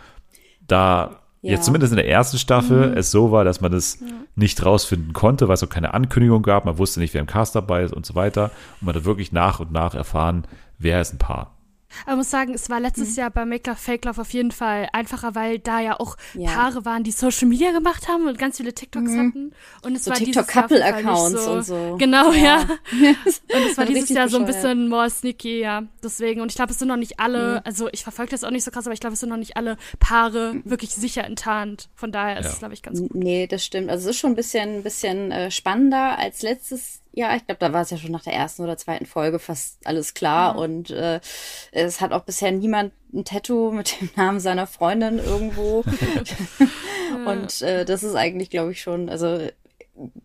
da 0.66 1.20
ja. 1.42 1.52
jetzt 1.52 1.64
zumindest 1.64 1.92
in 1.92 1.96
der 1.96 2.08
ersten 2.08 2.38
Staffel 2.38 2.90
mhm. 2.90 2.96
es 2.96 3.10
so 3.10 3.30
war, 3.30 3.44
dass 3.44 3.60
man 3.60 3.70
das 3.70 4.00
ja. 4.00 4.06
nicht 4.34 4.64
rausfinden 4.64 5.12
konnte, 5.12 5.46
weil 5.48 5.54
es 5.54 5.62
auch 5.62 5.68
keine 5.68 5.94
Ankündigung 5.94 6.42
gab, 6.42 6.64
man 6.64 6.78
wusste 6.78 7.00
nicht, 7.00 7.14
wer 7.14 7.20
im 7.20 7.26
Cast 7.26 7.54
dabei 7.54 7.84
ist 7.84 7.94
und 7.94 8.04
so 8.04 8.14
weiter. 8.14 8.50
Und 8.80 8.86
man 8.86 8.96
hat 8.96 9.04
wirklich 9.04 9.30
nach 9.32 9.60
und 9.60 9.70
nach 9.70 9.94
erfahren, 9.94 10.46
wer 10.78 11.00
ist 11.00 11.14
ein 11.14 11.18
Paar. 11.18 11.55
Aber 12.04 12.12
ich 12.12 12.18
muss 12.18 12.30
sagen, 12.30 12.54
es 12.54 12.70
war 12.70 12.80
letztes 12.80 13.10
mhm. 13.10 13.16
Jahr 13.16 13.30
bei 13.30 13.44
Make 13.44 13.70
Love 13.70 13.80
Fake 13.80 14.04
Love 14.04 14.20
auf 14.20 14.32
jeden 14.32 14.50
Fall 14.50 14.88
einfacher, 14.92 15.34
weil 15.34 15.58
da 15.58 15.80
ja 15.80 15.98
auch 15.98 16.16
ja. 16.34 16.50
Paare 16.50 16.84
waren, 16.84 17.04
die 17.04 17.12
Social 17.12 17.48
Media 17.48 17.72
gemacht 17.72 18.08
haben 18.08 18.26
und 18.26 18.38
ganz 18.38 18.56
viele 18.56 18.74
TikToks 18.74 19.10
mhm. 19.10 19.28
hatten. 19.28 19.52
Und 19.82 19.96
es 19.96 20.04
so 20.04 20.10
war 20.10 20.18
TikTok 20.18 20.46
Couple 20.46 20.84
Accounts 20.84 21.44
so, 21.44 21.52
und 21.52 21.62
so. 21.64 21.96
Genau, 21.98 22.32
ja. 22.32 22.66
ja. 23.00 23.14
und 23.56 23.66
es 23.66 23.78
war 23.78 23.84
dieses 23.86 24.08
Jahr 24.10 24.28
so 24.28 24.38
ein 24.38 24.46
bisschen 24.46 24.88
more 24.88 25.10
sneaky, 25.10 25.60
ja. 25.60 25.84
Deswegen 26.02 26.40
und 26.40 26.50
ich 26.50 26.56
glaube, 26.56 26.72
es 26.72 26.78
sind 26.78 26.88
noch 26.88 26.96
nicht 26.96 27.18
alle, 27.18 27.54
mhm. 27.54 27.60
also 27.64 27.88
ich 27.92 28.02
verfolge 28.02 28.30
das 28.30 28.44
auch 28.44 28.50
nicht 28.50 28.64
so 28.64 28.70
krass, 28.70 28.86
aber 28.86 28.94
ich 28.94 29.00
glaube, 29.00 29.14
es 29.14 29.20
sind 29.20 29.28
noch 29.28 29.36
nicht 29.36 29.56
alle 29.56 29.76
Paare 29.98 30.54
mhm. 30.54 30.62
wirklich 30.64 30.90
sicher 30.90 31.24
enttarnt. 31.24 31.88
Von 31.94 32.12
daher 32.12 32.40
ist 32.40 32.46
es 32.46 32.58
glaube 32.58 32.74
ich 32.74 32.82
ganz 32.82 33.00
gut. 33.00 33.14
Nee, 33.14 33.46
das 33.46 33.64
stimmt. 33.64 33.90
Also 33.90 34.08
es 34.08 34.16
ist 34.16 34.20
schon 34.20 34.32
ein 34.32 34.36
bisschen 34.36 34.76
ein 34.76 34.82
bisschen 34.82 35.32
äh, 35.32 35.50
spannender 35.50 36.18
als 36.18 36.42
letztes 36.42 37.00
ja, 37.16 37.34
ich 37.34 37.46
glaube, 37.46 37.58
da 37.60 37.72
war 37.72 37.80
es 37.80 37.88
ja 37.88 37.96
schon 37.96 38.12
nach 38.12 38.22
der 38.22 38.34
ersten 38.34 38.62
oder 38.62 38.76
zweiten 38.76 39.06
Folge 39.06 39.38
fast 39.38 39.86
alles 39.86 40.12
klar. 40.12 40.54
Ja. 40.54 40.60
Und 40.60 40.90
äh, 40.90 41.20
es 41.72 42.02
hat 42.02 42.12
auch 42.12 42.24
bisher 42.24 42.52
niemand 42.52 42.92
ein 43.12 43.24
Tattoo 43.24 43.70
mit 43.72 43.98
dem 44.00 44.10
Namen 44.16 44.38
seiner 44.38 44.66
Freundin 44.66 45.18
irgendwo. 45.18 45.82
und 47.26 47.62
äh, 47.62 47.86
das 47.86 48.02
ist 48.02 48.14
eigentlich, 48.14 48.50
glaube 48.50 48.72
ich, 48.72 48.82
schon, 48.82 49.08
also 49.08 49.48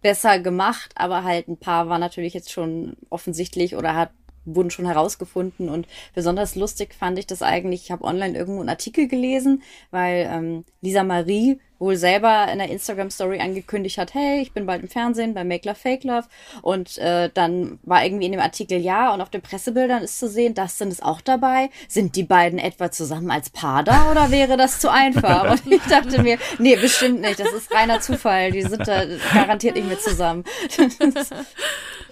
besser 0.02 0.40
gemacht, 0.40 0.92
aber 0.96 1.24
halt 1.24 1.48
ein 1.48 1.56
paar 1.56 1.88
war 1.88 1.98
natürlich 1.98 2.34
jetzt 2.34 2.52
schon 2.52 2.98
offensichtlich 3.10 3.78
oder 3.78 3.96
hat 3.96 4.12
wurden 4.46 4.72
schon 4.72 4.86
herausgefunden 4.86 5.70
und 5.70 5.88
besonders 6.14 6.56
lustig 6.56 6.94
fand 6.94 7.20
ich 7.20 7.28
das 7.28 7.42
eigentlich. 7.42 7.84
Ich 7.84 7.92
habe 7.92 8.04
online 8.04 8.38
irgendwo 8.38 8.60
einen 8.60 8.70
Artikel 8.70 9.08
gelesen, 9.08 9.64
weil 9.92 10.30
ähm, 10.32 10.66
Lisa 10.82 11.04
Marie 11.04 11.60
wohl 11.82 11.98
selber 11.98 12.48
in 12.52 12.60
der 12.60 12.70
Instagram-Story 12.70 13.40
angekündigt 13.40 13.98
hat, 13.98 14.14
hey, 14.14 14.40
ich 14.40 14.54
bin 14.54 14.68
bald 14.68 14.84
im 14.84 14.88
Fernsehen 14.88 15.34
bei 15.34 15.44
Make 15.44 15.68
Love 15.68 15.80
Fake 15.80 16.04
Love. 16.04 16.28
Und 16.62 17.00
äh, 17.00 17.30
dann 17.34 17.80
war 17.82 18.06
irgendwie 18.06 18.28
in 18.28 18.32
dem 18.32 18.42
Artikel 18.42 18.80
ja 18.80 19.12
und 19.14 19.20
auf 19.20 19.32
den 19.32 19.42
Pressebildern 19.42 20.04
ist 20.04 20.20
zu 20.20 20.30
sehen, 20.30 20.54
das 20.54 20.78
sind 20.78 20.94
es 20.94 21.02
auch 21.02 21.22
dabei. 21.22 21.72
Sind 21.88 22.16
die 22.16 22.24
beiden 22.24 22.60
etwa 22.60 22.92
zusammen 22.92 23.32
als 23.32 23.50
Paar 23.50 23.84
da 23.84 24.12
oder 24.12 24.30
wäre 24.30 24.58
das 24.58 24.80
zu 24.80 24.92
einfach? 24.92 25.52
Und 25.52 25.72
ich 25.72 25.82
dachte 25.90 26.22
mir, 26.22 26.38
nee, 26.60 26.76
bestimmt 26.76 27.22
nicht. 27.22 27.40
Das 27.40 27.52
ist 27.52 27.74
reiner 27.74 28.00
Zufall. 28.00 28.52
Die 28.52 28.62
sind 28.62 28.88
da 28.88 29.04
garantiert 29.34 29.76
nicht 29.76 29.88
mehr 29.88 30.00
zusammen. 30.00 30.44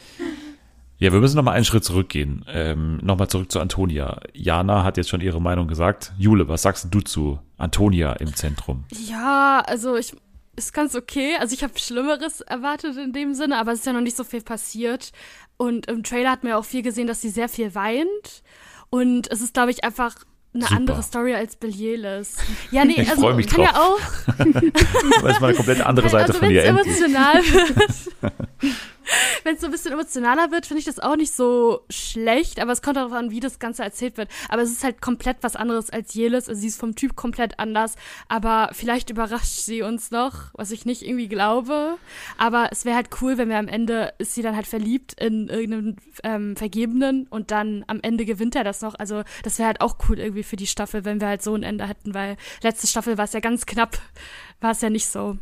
Ja, 0.99 1.13
wir 1.13 1.21
müssen 1.21 1.37
noch 1.37 1.43
mal 1.43 1.53
einen 1.53 1.63
Schritt 1.63 1.85
zurückgehen. 1.85 2.43
Ähm, 2.49 2.99
noch 3.01 3.17
mal 3.17 3.29
zurück 3.29 3.49
zu 3.49 3.61
Antonia. 3.61 4.19
Jana 4.33 4.83
hat 4.83 4.97
jetzt 4.97 5.09
schon 5.09 5.21
ihre 5.21 5.41
Meinung 5.41 5.67
gesagt. 5.67 6.11
Jule, 6.17 6.49
was 6.49 6.61
sagst 6.61 6.87
du 6.91 6.99
zu 6.99 7.39
Antonia 7.57 8.13
im 8.13 8.35
Zentrum? 8.35 8.83
Ja, 8.91 9.63
also 9.65 9.95
ich 9.95 10.13
ist 10.57 10.73
ganz 10.73 10.95
okay. 10.95 11.37
Also 11.39 11.53
ich 11.53 11.63
habe 11.63 11.79
Schlimmeres 11.79 12.41
erwartet 12.41 12.97
in 12.97 13.13
dem 13.13 13.33
Sinne, 13.33 13.57
aber 13.57 13.71
es 13.71 13.79
ist 13.79 13.85
ja 13.85 13.93
noch 13.93 14.01
nicht 14.01 14.17
so 14.17 14.25
viel 14.25 14.41
passiert. 14.41 15.13
Und 15.55 15.87
im 15.87 16.03
Trailer 16.03 16.31
hat 16.31 16.43
man 16.43 16.51
ja 16.51 16.57
auch 16.57 16.65
viel 16.65 16.81
gesehen, 16.81 17.07
dass 17.07 17.21
sie 17.21 17.29
sehr 17.29 17.47
viel 17.47 17.73
weint. 17.75 18.43
Und 18.89 19.31
es 19.31 19.41
ist, 19.41 19.53
glaube 19.53 19.71
ich, 19.71 19.85
einfach 19.85 20.15
eine 20.53 20.63
Super. 20.63 20.75
andere 20.75 21.03
Story 21.03 21.33
als 21.33 21.55
Belieles. 21.55 22.37
Ja, 22.71 22.83
nee, 22.83 22.95
ich 22.97 23.09
also 23.09 23.21
freue 23.21 23.35
mich 23.35 23.47
kann 23.47 23.65
drauf. 23.65 23.73
ja 23.73 23.81
auch. 23.81 24.37
Weil 25.23 25.31
es 25.31 25.39
mal 25.39 25.47
eine 25.47 25.55
komplett 25.55 25.81
andere 25.81 26.09
Seite 26.09 26.33
also, 26.33 26.39
von 26.39 26.51
ihr 26.51 26.65
emotional 26.65 27.35
wird. 27.35 28.33
wenn 29.43 29.55
es 29.55 29.61
so 29.61 29.67
ein 29.67 29.71
bisschen 29.71 29.93
emotionaler 29.93 30.51
wird, 30.51 30.65
finde 30.65 30.79
ich 30.79 30.85
das 30.85 30.99
auch 30.99 31.15
nicht 31.15 31.33
so 31.33 31.81
schlecht, 31.89 32.59
aber 32.59 32.71
es 32.71 32.81
kommt 32.81 32.97
darauf 32.97 33.13
an, 33.13 33.31
wie 33.31 33.39
das 33.39 33.59
Ganze 33.59 33.83
erzählt 33.83 34.17
wird. 34.17 34.29
Aber 34.49 34.61
es 34.61 34.71
ist 34.71 34.83
halt 34.83 35.01
komplett 35.01 35.37
was 35.41 35.55
anderes 35.55 35.89
als 35.89 36.13
Jeles. 36.13 36.49
Also 36.49 36.61
sie 36.61 36.67
ist 36.67 36.79
vom 36.79 36.95
Typ 36.95 37.15
komplett 37.15 37.59
anders, 37.59 37.95
aber 38.27 38.69
vielleicht 38.73 39.09
überrascht 39.09 39.59
sie 39.59 39.81
uns 39.81 40.11
noch, 40.11 40.53
was 40.53 40.71
ich 40.71 40.85
nicht 40.85 41.03
irgendwie 41.03 41.27
glaube. 41.27 41.97
Aber 42.37 42.69
es 42.71 42.85
wäre 42.85 42.95
halt 42.95 43.09
cool, 43.21 43.37
wenn 43.37 43.49
wir 43.49 43.57
am 43.57 43.67
Ende 43.67 44.13
ist 44.17 44.33
sie 44.33 44.41
dann 44.41 44.55
halt 44.55 44.67
verliebt 44.67 45.13
in 45.19 45.47
irgendeinen 45.47 45.97
ähm, 46.23 46.55
Vergebenen 46.55 47.27
und 47.29 47.51
dann 47.51 47.83
am 47.87 47.99
Ende 48.01 48.25
gewinnt 48.25 48.55
er 48.55 48.63
das 48.63 48.81
noch. 48.81 48.95
Also 48.95 49.23
das 49.43 49.57
wäre 49.57 49.67
halt 49.67 49.81
auch 49.81 49.97
cool 50.07 50.19
irgendwie 50.19 50.43
für 50.43 50.55
die 50.55 50.67
Staffel, 50.67 51.05
wenn 51.05 51.21
wir 51.21 51.27
halt 51.27 51.41
so 51.41 51.55
ein 51.55 51.63
Ende 51.63 51.87
hätten, 51.87 52.13
weil 52.13 52.37
letzte 52.61 52.87
Staffel 52.87 53.17
war 53.17 53.25
es 53.25 53.33
ja 53.33 53.39
ganz 53.39 53.65
knapp, 53.65 53.97
war 54.61 54.71
es 54.71 54.81
ja 54.81 54.89
nicht 54.89 55.07
so 55.07 55.37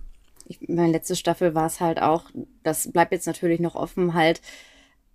ich, 0.48 0.60
meine 0.68 0.92
letzte 0.92 1.16
Staffel 1.16 1.56
war 1.56 1.68
es 1.68 1.80
halt 1.80 2.02
auch, 2.02 2.26
das 2.64 2.92
bleibt 2.92 3.12
jetzt 3.12 3.28
natürlich 3.28 3.60
noch 3.60 3.76
offen, 3.76 4.14
halt 4.14 4.42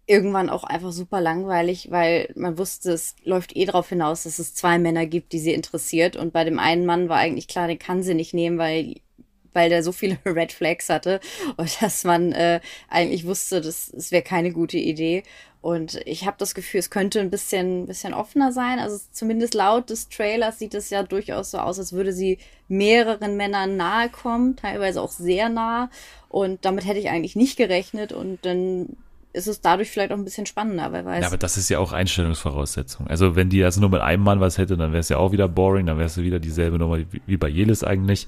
irgendwann 0.07 0.51
auch 0.51 0.65
einfach 0.65 0.93
super 0.93 1.21
langweilig, 1.21 1.91
weil 1.91 2.31
man 2.35 2.59
wusste, 2.59 2.93
es 2.93 3.15
läuft 3.25 3.57
eh 3.57 3.65
darauf 3.65 3.89
hinaus, 3.89 4.25
dass 4.25 4.39
es 4.39 4.55
zwei 4.55 4.79
Männer 4.79 5.07
gibt, 5.07 5.33
die 5.33 5.39
sie 5.39 5.55
interessiert. 5.55 6.17
Und 6.17 6.33
bei 6.33 6.45
dem 6.45 6.59
einen 6.59 6.87
Mann 6.87 7.09
war 7.09 7.19
eigentlich 7.19 7.49
klar, 7.49 7.69
den 7.69 7.79
kann 7.79 8.03
sie 8.03 8.15
nicht 8.15 8.35
nehmen, 8.35 8.59
weil 8.59 8.97
weil 9.55 9.69
der 9.69 9.83
so 9.83 9.93
viele 9.93 10.19
Red 10.25 10.53
Flags 10.53 10.89
hatte 10.89 11.21
und 11.57 11.83
dass 11.83 12.05
man 12.05 12.33
äh, 12.33 12.61
eigentlich 12.89 13.27
wusste, 13.27 13.61
das, 13.61 13.91
das 13.95 14.11
wäre 14.11 14.23
keine 14.23 14.53
gute 14.53 14.79
Idee. 14.79 15.23
Und 15.63 16.01
ich 16.07 16.27
habe 16.27 16.37
das 16.39 16.55
Gefühl, 16.55 16.81
es 16.81 16.91
könnte 16.91 17.21
ein 17.21 17.31
bisschen, 17.31 17.87
bisschen 17.87 18.15
offener 18.15 18.51
sein. 18.51 18.81
Also 18.81 18.99
zumindest 19.13 19.55
laut 19.55 19.91
des 19.91 20.09
Trailers 20.09 20.59
sieht 20.59 20.75
es 20.75 20.91
ja 20.91 21.05
durchaus 21.05 21.53
so 21.53 21.59
aus, 21.59 21.79
als 21.79 21.93
würde 21.93 22.13
sie 22.13 22.39
mehreren 22.67 23.37
Männern 23.37 23.77
nahe 23.77 24.09
kommen, 24.09 24.57
teilweise 24.57 25.01
auch 25.01 25.13
sehr 25.13 25.49
nah. 25.49 25.89
Und 26.29 26.65
damit 26.65 26.85
hätte 26.85 26.99
ich 26.99 27.11
eigentlich 27.11 27.37
nicht 27.37 27.57
gerechnet. 27.57 28.13
Und 28.13 28.45
dann 28.45 28.97
ist 29.33 29.47
es 29.47 29.61
dadurch 29.61 29.91
vielleicht 29.91 30.11
auch 30.11 30.17
ein 30.17 30.25
bisschen 30.25 30.47
spannender, 30.47 30.93
wer 30.93 31.05
weiß. 31.05 31.21
Ja, 31.23 31.29
aber 31.29 31.39
das 31.39 31.57
ist 31.57 31.69
ja 31.69 31.79
auch 31.79 31.93
Einstellungsvoraussetzung. 31.93 33.07
Also 33.07 33.37
wenn 33.37 33.49
die 33.49 33.63
also 33.63 33.81
nur 33.81 33.91
mit 33.91 34.01
einem 34.01 34.25
Mann 34.25 34.41
was 34.41 34.59
hätte, 34.59 34.77
dann 34.77 34.91
wäre 34.91 35.01
es 35.01 35.11
ja 35.11 35.19
auch 35.19 35.31
wieder 35.31 35.47
boring, 35.47 35.87
dann 35.87 35.97
wäre 35.97 36.07
es 36.07 36.17
wieder 36.17 36.41
dieselbe 36.41 36.77
Nummer 36.77 36.99
wie 37.27 37.37
bei 37.37 37.49
Jelis 37.49 37.85
eigentlich. 37.85 38.27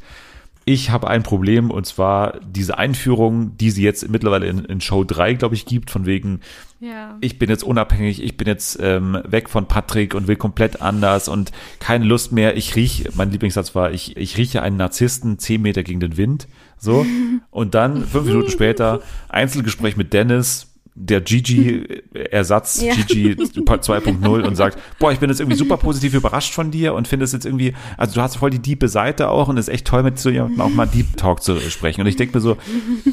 Ich 0.66 0.90
habe 0.90 1.08
ein 1.08 1.22
Problem 1.22 1.70
und 1.70 1.84
zwar 1.84 2.40
diese 2.40 2.78
Einführung, 2.78 3.56
die 3.58 3.70
sie 3.70 3.82
jetzt 3.82 4.08
mittlerweile 4.08 4.46
in, 4.46 4.64
in 4.64 4.80
Show 4.80 5.04
3, 5.04 5.34
glaube 5.34 5.54
ich, 5.54 5.66
gibt, 5.66 5.90
von 5.90 6.06
wegen, 6.06 6.40
ja. 6.80 7.18
ich 7.20 7.38
bin 7.38 7.50
jetzt 7.50 7.64
unabhängig, 7.64 8.22
ich 8.22 8.36
bin 8.38 8.46
jetzt 8.46 8.78
ähm, 8.80 9.20
weg 9.24 9.50
von 9.50 9.66
Patrick 9.66 10.14
und 10.14 10.26
will 10.26 10.36
komplett 10.36 10.80
anders 10.80 11.28
und 11.28 11.52
keine 11.80 12.06
Lust 12.06 12.32
mehr. 12.32 12.56
Ich 12.56 12.76
rieche, 12.76 13.10
mein 13.14 13.30
Lieblingssatz 13.30 13.74
war, 13.74 13.92
ich, 13.92 14.16
ich 14.16 14.38
rieche 14.38 14.62
einen 14.62 14.78
Narzissten 14.78 15.38
zehn 15.38 15.60
Meter 15.60 15.82
gegen 15.82 16.00
den 16.00 16.16
Wind. 16.16 16.48
So. 16.78 17.04
Und 17.50 17.74
dann, 17.74 18.04
fünf 18.04 18.26
Minuten 18.26 18.50
später, 18.50 19.00
Einzelgespräch 19.28 19.96
mit 19.96 20.12
Dennis, 20.12 20.73
der 20.96 21.20
Gigi-Ersatz, 21.20 22.82
ja. 22.82 22.94
Gigi 22.94 23.32
2.0 23.34 24.42
und 24.42 24.54
sagt, 24.54 24.78
boah, 24.98 25.10
ich 25.10 25.18
bin 25.18 25.28
jetzt 25.28 25.40
irgendwie 25.40 25.56
super 25.56 25.76
positiv 25.76 26.14
überrascht 26.14 26.54
von 26.54 26.70
dir 26.70 26.94
und 26.94 27.08
finde 27.08 27.24
es 27.24 27.32
jetzt 27.32 27.46
irgendwie, 27.46 27.74
also 27.96 28.14
du 28.14 28.20
hast 28.22 28.36
voll 28.36 28.50
die 28.50 28.60
diepe 28.60 28.88
Seite 28.88 29.28
auch 29.28 29.48
und 29.48 29.58
es 29.58 29.68
ist 29.68 29.74
echt 29.74 29.86
toll, 29.86 30.04
mit 30.04 30.18
so 30.18 30.30
jemandem 30.30 30.60
auch 30.60 30.70
mal 30.70 30.86
Deep 30.86 31.16
Talk 31.16 31.42
zu 31.42 31.58
sprechen. 31.58 32.00
Und 32.00 32.06
ich 32.06 32.16
denke 32.16 32.36
mir 32.36 32.40
so, 32.40 32.56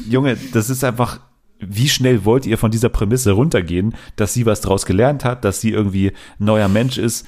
Junge, 0.08 0.36
das 0.52 0.70
ist 0.70 0.84
einfach, 0.84 1.20
wie 1.58 1.88
schnell 1.88 2.24
wollt 2.24 2.46
ihr 2.46 2.56
von 2.56 2.70
dieser 2.70 2.88
Prämisse 2.88 3.32
runtergehen, 3.32 3.94
dass 4.14 4.32
sie 4.32 4.46
was 4.46 4.60
draus 4.60 4.86
gelernt 4.86 5.24
hat, 5.24 5.44
dass 5.44 5.60
sie 5.60 5.70
irgendwie 5.70 6.08
ein 6.38 6.44
neuer 6.44 6.68
Mensch 6.68 6.98
ist? 6.98 7.26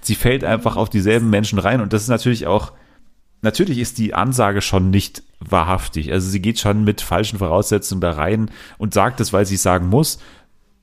Sie 0.00 0.14
fällt 0.14 0.44
einfach 0.44 0.76
auf 0.76 0.88
dieselben 0.88 1.28
Menschen 1.28 1.58
rein 1.58 1.82
und 1.82 1.92
das 1.92 2.02
ist 2.02 2.08
natürlich 2.08 2.46
auch 2.46 2.72
natürlich 3.42 3.78
ist 3.78 3.98
die 3.98 4.14
Ansage 4.14 4.62
schon 4.62 4.90
nicht 4.90 5.22
wahrhaftig. 5.40 6.12
Also 6.12 6.28
sie 6.28 6.40
geht 6.40 6.58
schon 6.58 6.84
mit 6.84 7.00
falschen 7.00 7.38
Voraussetzungen 7.38 8.00
da 8.00 8.12
rein 8.12 8.50
und 8.78 8.94
sagt 8.94 9.20
es, 9.20 9.32
weil 9.32 9.46
sie 9.46 9.54
es 9.56 9.62
sagen 9.62 9.88
muss. 9.88 10.18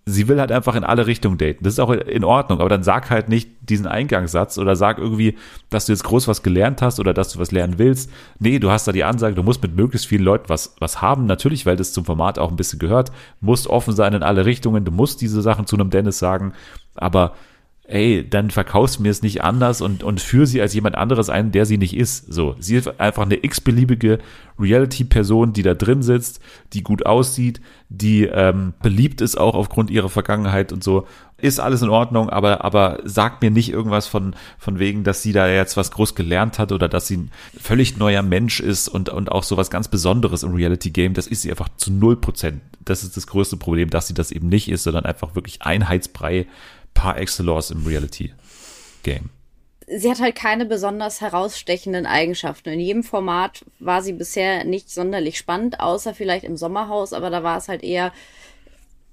Sie 0.10 0.30
will 0.30 0.40
halt 0.40 0.54
einfach 0.54 0.76
in 0.76 0.86
alle 0.86 1.06
Richtungen 1.06 1.38
daten. 1.38 1.66
Das 1.66 1.74
ist 1.74 1.80
auch 1.80 1.92
in 1.92 2.24
Ordnung, 2.24 2.62
aber 2.62 2.70
dann 2.70 2.82
sag 2.82 3.10
halt 3.10 3.28
nicht 3.28 3.50
diesen 3.60 3.86
Eingangssatz 3.88 4.58
oder 4.58 4.78
sag 4.78 5.00
irgendwie, 5.00 5.36
dass 5.70 5.86
du 5.86 5.92
jetzt 5.92 6.06
groß 6.06 6.30
was 6.30 6.44
gelernt 6.44 6.82
hast 6.82 7.02
oder 7.02 7.14
dass 7.14 7.34
du 7.34 7.40
was 7.40 7.52
lernen 7.52 7.78
willst. 7.78 8.10
Nee, 8.40 8.60
du 8.60 8.72
hast 8.72 8.88
da 8.88 8.94
die 8.94 9.04
Ansage, 9.04 9.36
du 9.36 9.44
musst 9.44 9.62
mit 9.62 9.76
möglichst 9.76 10.08
vielen 10.08 10.24
Leuten 10.24 10.48
was, 10.48 10.76
was 10.80 11.02
haben. 11.02 11.26
Natürlich, 11.26 11.66
weil 11.66 11.76
das 11.76 11.92
zum 11.92 12.06
Format 12.06 12.40
auch 12.40 12.50
ein 12.50 12.56
bisschen 12.56 12.80
gehört. 12.80 13.12
Musst 13.42 13.68
offen 13.68 13.94
sein 13.94 14.14
in 14.14 14.24
alle 14.24 14.46
Richtungen. 14.46 14.86
Du 14.86 14.92
musst 14.92 15.20
diese 15.20 15.42
Sachen 15.42 15.68
zu 15.68 15.76
einem 15.76 15.90
Dennis 15.90 16.20
sagen. 16.20 16.54
Aber 16.96 17.34
ey, 17.88 18.28
dann 18.30 18.52
verkaufst 18.52 19.00
mir 19.00 19.10
es 19.10 19.22
nicht 19.22 19.44
anders 19.44 19.82
und, 19.82 20.04
und 20.04 20.20
führ 20.20 20.46
sie 20.46 20.62
als 20.62 20.74
jemand 20.74 20.96
anderes 20.96 21.30
ein, 21.30 21.54
der 21.54 21.66
sie 21.66 21.78
nicht 21.78 21.96
ist. 21.96 22.32
So, 22.32 22.56
sie 22.60 22.76
ist 22.76 23.00
einfach 23.00 23.24
eine 23.24 23.44
x-beliebige 23.44 24.20
Reality-Person, 24.60 25.54
die 25.54 25.64
da 25.64 25.74
drin 25.74 26.02
sitzt, 26.02 26.42
die 26.74 26.84
gut 26.84 27.06
aussieht, 27.06 27.62
die 27.88 28.26
ähm, 28.26 28.74
beliebt 28.82 29.22
ist 29.22 29.38
auch 29.38 29.56
aufgrund 29.56 29.90
ihrer 29.90 30.10
Vergangenheit 30.10 30.74
und 30.74 30.84
so. 30.84 31.08
Ist 31.38 31.60
alles 31.60 31.82
in 31.82 31.90
Ordnung, 31.90 32.30
aber, 32.30 32.66
aber 32.66 33.00
sagt 33.06 33.42
mir 33.42 33.52
nicht 33.52 33.72
irgendwas 33.72 34.08
von, 34.08 34.36
von 34.58 34.80
wegen, 34.80 35.04
dass 35.04 35.22
sie 35.22 35.32
da 35.32 35.48
jetzt 35.48 35.78
was 35.78 35.92
groß 35.92 36.16
gelernt 36.16 36.60
hat 36.60 36.72
oder 36.72 36.90
dass 36.90 37.08
sie 37.08 37.18
ein 37.18 37.32
völlig 37.58 37.98
neuer 37.98 38.24
Mensch 38.24 38.60
ist 38.60 38.90
und, 38.90 39.10
und 39.10 39.32
auch 39.32 39.44
so 39.44 39.56
was 39.56 39.70
ganz 39.70 39.88
Besonderes 39.88 40.44
im 40.44 40.56
Reality-Game. 40.56 41.14
Das 41.14 41.28
ist 41.28 41.44
sie 41.44 41.52
einfach 41.52 41.70
zu 41.78 41.92
null 41.94 42.18
Prozent. 42.18 42.62
Das 42.84 43.04
ist 43.04 43.16
das 43.16 43.28
größte 43.28 43.56
Problem, 43.56 43.90
dass 43.92 44.08
sie 44.08 44.14
das 44.14 44.32
eben 44.32 44.50
nicht 44.50 44.68
ist, 44.70 44.84
sondern 44.84 45.06
einfach 45.06 45.36
wirklich 45.36 45.62
Einheitsbrei 45.62 46.48
par 46.98 47.18
excellence 47.18 47.70
im 47.70 47.86
Reality-Game. 47.86 49.30
Sie 49.88 50.10
hat 50.10 50.20
halt 50.20 50.36
keine 50.36 50.66
besonders 50.66 51.22
herausstechenden 51.22 52.06
Eigenschaften. 52.06 52.70
In 52.70 52.80
jedem 52.80 53.04
Format 53.04 53.64
war 53.80 54.02
sie 54.02 54.14
bisher 54.14 54.66
nicht 54.66 54.90
sonderlich 54.90 55.38
spannend, 55.38 55.80
außer 55.80 56.14
vielleicht 56.14 56.44
im 56.44 56.58
Sommerhaus, 56.58 57.14
aber 57.14 57.30
da 57.30 57.44
war 57.44 57.58
es 57.58 57.70
halt 57.70 57.84
eher 57.84 58.12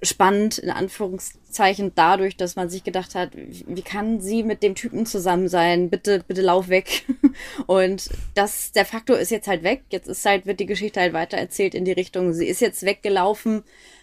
spannend, 0.02 0.58
in 0.58 0.70
Anführungszeichen, 0.70 1.92
dadurch, 1.94 2.36
dass 2.36 2.56
man 2.56 2.68
sich 2.68 2.84
gedacht 2.84 3.14
hat, 3.14 3.30
wie 3.34 3.82
kann 3.82 4.20
sie 4.20 4.42
mit 4.42 4.62
dem 4.62 4.74
Typen 4.74 5.06
zusammen 5.06 5.48
sein? 5.48 5.90
Bitte, 5.90 6.24
bitte 6.26 6.42
lauf 6.42 6.68
weg. 6.68 7.04
Und 7.66 8.10
das, 8.34 8.72
der 8.72 8.84
Faktor 8.84 9.18
ist 9.18 9.30
jetzt 9.30 9.46
halt 9.46 9.62
weg. 9.62 9.82
Jetzt 9.90 10.08
ist 10.08 10.24
halt, 10.26 10.46
wird 10.46 10.58
die 10.58 10.66
Geschichte 10.66 11.00
halt 11.00 11.12
weitererzählt 11.12 11.74
in 11.74 11.84
die 11.84 11.92
Richtung, 11.92 12.32
sie 12.32 12.46
ist 12.46 12.60
jetzt 12.60 12.84
weggelaufen 12.84 13.62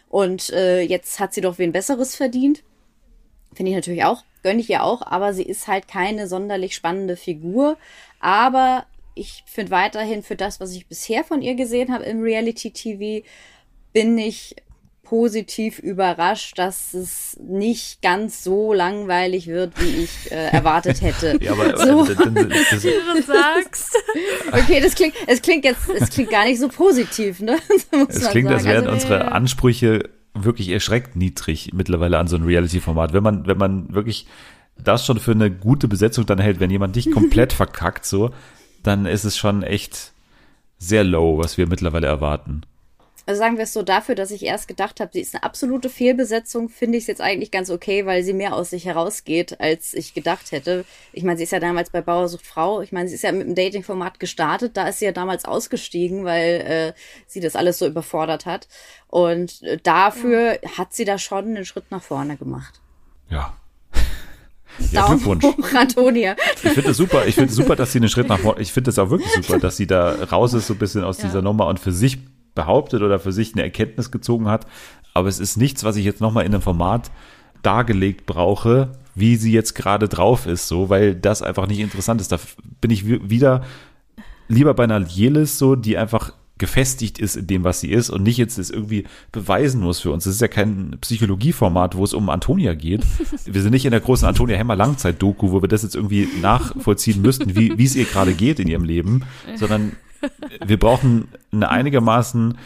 und 0.10 0.50
äh, 0.52 0.82
jetzt 0.82 1.20
hat 1.20 1.34
sie 1.34 1.42
doch 1.42 1.58
wen 1.58 1.72
Besseres 1.72 2.16
verdient. 2.16 2.64
Finde 3.53 3.72
ich 3.72 3.75
natürlich 3.75 4.03
auch, 4.03 4.24
gönne 4.43 4.62
ich 4.62 4.70
ihr 4.70 4.84
auch, 4.84 5.01
aber 5.01 5.34
sie 5.34 5.43
ist 5.43 5.67
halt 5.67 5.88
keine 5.88 6.27
sonderlich 6.27 6.75
spannende 6.75 7.17
Figur. 7.17 7.77
Aber 8.20 8.86
ich 9.13 9.43
finde 9.46 9.72
weiterhin 9.72 10.24
für 10.24 10.36
das, 10.36 10.60
was 10.60 10.74
ich 10.74 10.88
bisher 10.88 11.24
von 11.24 11.41
ihr 11.41 11.55
gesehen 11.55 11.93
habe 11.93 12.05
im 12.05 12.22
Reality 12.22 12.72
TV, 12.72 13.25
bin 13.93 14.17
ich 14.17 14.55
positiv 15.12 15.79
überrascht, 15.79 16.58
dass 16.58 16.93
es 16.93 17.38
nicht 17.41 18.01
ganz 18.01 18.46
so 18.46 18.72
langweilig 18.72 19.48
wird, 19.48 19.74
wie 19.81 20.03
ich 20.03 20.31
äh, 20.31 20.48
erwartet 20.51 21.01
hätte. 21.01 21.38
ja, 21.41 21.51
aber 21.51 21.77
so. 21.77 22.05
das, 22.05 22.15
das, 22.72 22.81
du 22.81 23.22
sagst. 23.22 23.98
Okay, 24.53 24.79
das 24.79 24.96
klingt, 24.96 25.13
es 25.27 25.41
klingt 25.41 25.65
jetzt, 25.65 25.81
es 26.00 26.10
klingt 26.12 26.29
gar 26.29 26.46
nicht 26.46 26.62
so 26.62 26.70
positiv, 26.70 27.41
ne? 27.41 27.58
es 28.08 28.29
klingt, 28.29 28.48
sagen. 28.48 28.48
als 28.48 28.63
wären 28.63 28.88
also, 28.88 28.91
unsere 28.91 29.34
Ansprüche 29.34 30.10
wirklich 30.34 30.70
erschreckt 30.70 31.16
niedrig 31.16 31.72
mittlerweile 31.74 32.18
an 32.20 32.28
so 32.28 32.36
ein 32.36 32.44
Reality-Format. 32.44 33.14
Wenn 33.14 33.24
man, 33.24 33.48
wenn 33.48 33.58
man 33.58 33.94
wirklich 33.94 34.28
das 34.78 35.06
schon 35.06 35.20
für 35.20 35.32
eine 35.32 35.52
gute 35.52 35.88
Besetzung 35.88 36.26
dann 36.26 36.40
hält, 36.40 36.60
wenn 36.60 36.72
jemand 36.72 36.96
dich 36.96 37.12
komplett 37.14 37.54
verkackt, 37.54 38.06
so, 38.06 38.32
dann 38.84 39.06
ist 39.06 39.24
es 39.24 39.38
schon 39.38 39.64
echt 39.64 40.14
sehr 40.78 41.04
low, 41.04 41.38
was 41.38 41.58
wir 41.58 41.68
mittlerweile 41.68 42.08
erwarten. 42.08 42.62
Also 43.28 43.40
sagen 43.40 43.58
wir 43.58 43.66
es 43.66 43.74
so, 43.74 43.84
dafür, 43.84 44.16
dass 44.16 44.32
ich 44.32 44.44
erst 44.44 44.68
gedacht 44.68 45.00
habe, 45.00 45.12
sie 45.13 45.22
ist 45.22 45.36
eine 45.36 45.44
absolute 45.44 45.90
Fehlbesetzung, 45.90 46.70
finde 46.70 46.98
ich 46.98 47.04
es 47.04 47.08
jetzt 47.08 47.22
eigentlich 47.22 47.51
ganz 47.51 47.70
okay, 47.70 48.06
weil 48.08 48.24
sie 48.24 48.34
mehr 48.34 48.56
aus 48.56 48.72
sich 48.72 48.86
herausgeht, 48.86 49.60
als 49.60 49.94
ich 49.94 50.16
gedacht 50.16 50.51
hätte. 50.51 50.86
Ich 51.13 51.24
meine, 51.24 51.38
sie 51.38 51.44
ist 51.44 51.51
ja 51.51 51.60
damals 51.60 51.92
bei 51.92 52.01
Bauersucht 52.01 52.46
Frau. 52.46 52.82
Ich 52.82 52.92
meine, 52.92 53.08
sie 53.08 53.16
ist 53.16 53.22
ja 53.22 53.32
mit 53.32 53.46
dem 53.46 53.54
Dating-Format 53.54 54.20
gestartet. 54.20 54.75
Da 54.75 54.88
ist 54.88 55.00
sie 55.00 55.06
ja 55.06 55.12
damals 55.12 55.46
ausgestiegen, 55.46 56.25
weil 56.25 56.94
äh, 56.96 57.00
sie 57.28 57.42
das 57.42 57.56
alles 57.56 57.78
so 57.78 57.86
überfordert 57.86 58.48
hat. 58.48 58.68
Und 59.08 59.62
äh, 59.62 59.78
dafür 59.78 60.62
ja. 60.62 60.78
hat 60.78 60.94
sie 60.94 61.06
da 61.06 61.20
schon 61.20 61.46
einen 61.46 61.66
Schritt 61.66 61.92
nach 61.92 62.01
vorne 62.01 62.38
gemacht. 62.38 62.82
Ja, 63.30 63.54
ja, 64.92 65.06
Glückwunsch. 65.06 65.44
Hoch, 65.44 65.74
Antonia. 65.75 66.36
Ich 66.56 66.72
finde 66.72 66.90
es 66.90 66.98
super, 66.98 67.28
ich 67.28 67.36
finde 67.36 67.54
super, 67.54 67.75
dass 67.75 67.92
sie 67.92 68.00
einen 68.00 68.10
Schritt 68.10 68.30
nach 68.30 68.40
vorne, 68.40 68.62
ich 68.62 68.74
finde 68.74 68.90
es 68.90 68.98
auch 68.98 69.12
wirklich 69.12 69.32
super, 69.32 69.60
dass 69.60 69.78
sie 69.78 69.86
da 69.86 70.16
raus 70.25 70.54
ist, 70.54 70.68
so 70.68 70.74
ein 70.74 70.80
bisschen 70.80 71.04
aus 71.04 71.20
ja. 71.20 71.25
dieser 71.25 71.42
Nummer 71.44 71.68
und 71.68 71.80
für 71.80 71.92
sich 71.92 72.18
behauptet 72.55 73.01
oder 73.01 73.20
für 73.20 73.31
sich 73.31 73.53
eine 73.53 73.63
Erkenntnis 73.63 74.12
gezogen 74.12 74.48
hat. 74.48 74.67
Aber 75.13 75.27
es 75.27 75.39
ist 75.39 75.58
nichts, 75.58 75.84
was 75.84 75.96
ich 75.96 76.05
jetzt 76.05 76.22
nochmal 76.22 76.46
in 76.46 76.53
einem 76.53 76.62
Format 76.62 77.12
dargelegt 77.63 78.25
brauche, 78.25 78.93
wie 79.13 79.36
sie 79.36 79.51
jetzt 79.51 79.75
gerade 79.75 80.08
drauf 80.08 80.46
ist, 80.46 80.67
so, 80.67 80.89
weil 80.89 81.15
das 81.15 81.41
einfach 81.41 81.67
nicht 81.67 81.79
interessant 81.79 82.22
ist. 82.22 82.31
Da 82.31 82.39
bin 82.79 82.91
ich 82.91 83.05
wieder 83.05 83.63
lieber 84.48 84.74
bei 84.74 84.84
einer 84.84 85.00
Jelis 85.05 85.58
so, 85.58 85.75
die 85.75 85.98
einfach 85.98 86.34
gefestigt 86.62 87.17
ist 87.17 87.36
in 87.36 87.48
dem, 87.48 87.63
was 87.63 87.79
sie 87.79 87.89
ist 87.89 88.12
und 88.12 88.22
nicht 88.22 88.38
jetzt 88.38 88.60
das 88.60 88.70
irgendwie 88.70 89.05
beweisen 89.31 89.81
muss 89.81 90.00
für 90.00 90.12
uns. 90.12 90.25
Das 90.25 90.36
ist 90.36 90.41
ja 90.41 90.48
kein 90.48 90.96
Psychologieformat, 91.01 91.98
wo 91.98 92.03
es 92.03 92.13
um 92.13 92.29
Antonia 92.29 92.75
geht. 92.75 93.03
Wir 93.46 93.62
sind 93.63 93.72
nicht 93.72 93.86
in 93.86 93.91
der 93.91 94.00
großen 94.00 94.27
Antonia 94.27 94.58
Hemmer 94.58 94.75
Langzeit-Doku, 94.75 95.51
wo 95.51 95.62
wir 95.63 95.67
das 95.67 95.81
jetzt 95.81 95.96
irgendwie 95.96 96.27
nachvollziehen 96.39 97.22
müssten, 97.22 97.55
wie, 97.55 97.79
wie 97.79 97.84
es 97.84 97.96
ihr 97.96 98.05
gerade 98.05 98.34
geht 98.34 98.60
in 98.60 98.67
ihrem 98.67 98.84
Leben, 98.84 99.24
sondern 99.55 99.93
wir 100.66 100.78
brauchen 100.78 101.28
eine 101.51 101.70
einigermaßen 101.70 102.58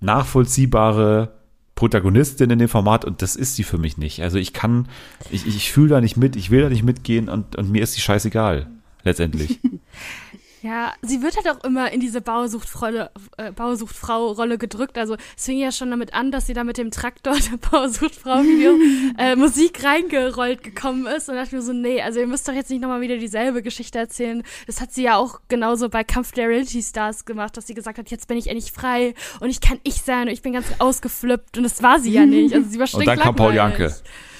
nachvollziehbare 0.00 1.32
Protagonistin 1.74 2.50
in 2.50 2.58
dem 2.58 2.68
Format 2.68 3.04
und 3.04 3.22
das 3.22 3.36
ist 3.36 3.54
sie 3.54 3.62
für 3.62 3.78
mich 3.78 3.98
nicht. 3.98 4.22
Also 4.22 4.38
ich 4.38 4.52
kann, 4.52 4.88
ich, 5.30 5.46
ich 5.46 5.70
fühle 5.70 5.90
da 5.90 6.00
nicht 6.00 6.16
mit, 6.16 6.34
ich 6.34 6.50
will 6.50 6.62
da 6.62 6.68
nicht 6.68 6.82
mitgehen 6.82 7.28
und, 7.28 7.56
und 7.56 7.70
mir 7.70 7.82
ist 7.82 7.92
sie 7.92 8.00
scheißegal, 8.00 8.66
letztendlich. 9.04 9.60
Ja, 10.68 10.92
sie 11.00 11.22
wird 11.22 11.34
halt 11.34 11.48
auch 11.48 11.64
immer 11.64 11.90
in 11.92 11.98
diese 11.98 12.20
Bausuchtfrau-Rolle 12.20 13.10
äh, 13.38 13.52
Bausuchtfrau 13.52 14.34
gedrückt. 14.58 14.98
Also 14.98 15.16
es 15.34 15.46
fing 15.46 15.56
ja 15.56 15.72
schon 15.72 15.90
damit 15.90 16.12
an, 16.12 16.30
dass 16.30 16.46
sie 16.46 16.52
da 16.52 16.62
mit 16.62 16.76
dem 16.76 16.90
Traktor 16.90 17.34
der 17.50 17.56
Bausuchtfrau-Video 17.56 18.76
äh, 19.18 19.34
Musik 19.34 19.82
reingerollt 19.82 20.62
gekommen 20.62 21.06
ist. 21.06 21.30
Und 21.30 21.36
dachte 21.36 21.56
mir 21.56 21.62
so, 21.62 21.72
nee, 21.72 22.02
also 22.02 22.20
ihr 22.20 22.26
müsst 22.26 22.46
doch 22.46 22.52
jetzt 22.52 22.68
nicht 22.68 22.82
nochmal 22.82 23.00
wieder 23.00 23.16
dieselbe 23.16 23.62
Geschichte 23.62 23.98
erzählen. 23.98 24.42
Das 24.66 24.82
hat 24.82 24.92
sie 24.92 25.04
ja 25.04 25.16
auch 25.16 25.40
genauso 25.48 25.88
bei 25.88 26.04
Kampf 26.04 26.32
der 26.32 26.48
Reality 26.48 26.82
Stars 26.82 27.24
gemacht, 27.24 27.56
dass 27.56 27.66
sie 27.66 27.72
gesagt 27.72 27.96
hat, 27.96 28.10
jetzt 28.10 28.28
bin 28.28 28.36
ich 28.36 28.48
endlich 28.48 28.70
frei 28.70 29.14
und 29.40 29.48
ich 29.48 29.62
kann 29.62 29.80
ich 29.84 30.02
sein 30.02 30.28
und 30.28 30.34
ich 30.34 30.42
bin 30.42 30.52
ganz 30.52 30.66
ausgeflippt. 30.80 31.56
Und 31.56 31.62
das 31.62 31.82
war 31.82 31.98
sie 31.98 32.12
ja 32.12 32.26
nicht. 32.26 32.54
Also 32.54 32.68
sie 32.68 32.78
war 32.78 32.92
Und 32.92 33.06
dann 33.06 33.18
kam 33.18 33.34
Paul 33.34 33.54
Janke. 33.54 33.94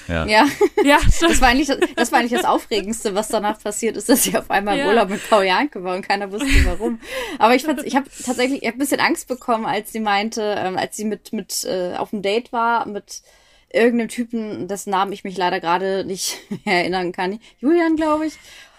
Ja. 0.09 0.25
Ja, 0.25 0.47
ja 0.83 0.97
das, 1.21 1.39
war 1.39 1.49
eigentlich, 1.49 1.69
das 1.95 2.11
war 2.11 2.19
eigentlich 2.19 2.39
das 2.39 2.45
Aufregendste, 2.45 3.15
was 3.15 3.27
danach 3.27 3.61
passiert 3.61 3.95
ist, 3.95 4.09
dass 4.09 4.23
sie 4.23 4.37
auf 4.37 4.49
einmal 4.49 4.77
ja. 4.77 4.87
Urlaub 4.87 5.09
mit 5.09 5.27
Paul 5.29 5.45
Janke 5.45 5.83
war 5.83 5.95
und 5.95 6.01
keiner 6.01 6.31
wusste 6.31 6.47
warum. 6.65 6.99
Aber 7.37 7.55
ich, 7.55 7.65
ich 7.85 7.95
habe 7.95 8.09
tatsächlich 8.25 8.63
ich 8.63 8.67
hab 8.67 8.75
ein 8.75 8.79
bisschen 8.79 8.99
Angst 8.99 9.27
bekommen, 9.27 9.65
als 9.65 9.91
sie 9.91 9.99
meinte, 9.99 10.55
ähm, 10.57 10.77
als 10.77 10.97
sie 10.97 11.05
mit, 11.05 11.31
mit 11.31 11.63
äh, 11.63 11.95
auf 11.95 12.09
dem 12.09 12.21
Date 12.21 12.51
war 12.51 12.87
mit 12.87 13.21
irgendeinem 13.71 14.09
Typen, 14.09 14.67
dessen 14.67 14.89
Namen 14.89 15.13
ich 15.13 15.23
mich 15.23 15.37
leider 15.37 15.59
gerade 15.59 16.03
nicht 16.05 16.39
erinnern 16.65 17.11
kann. 17.11 17.39
Julian, 17.59 17.95
glaube 17.95 18.25
ich. 18.25 18.33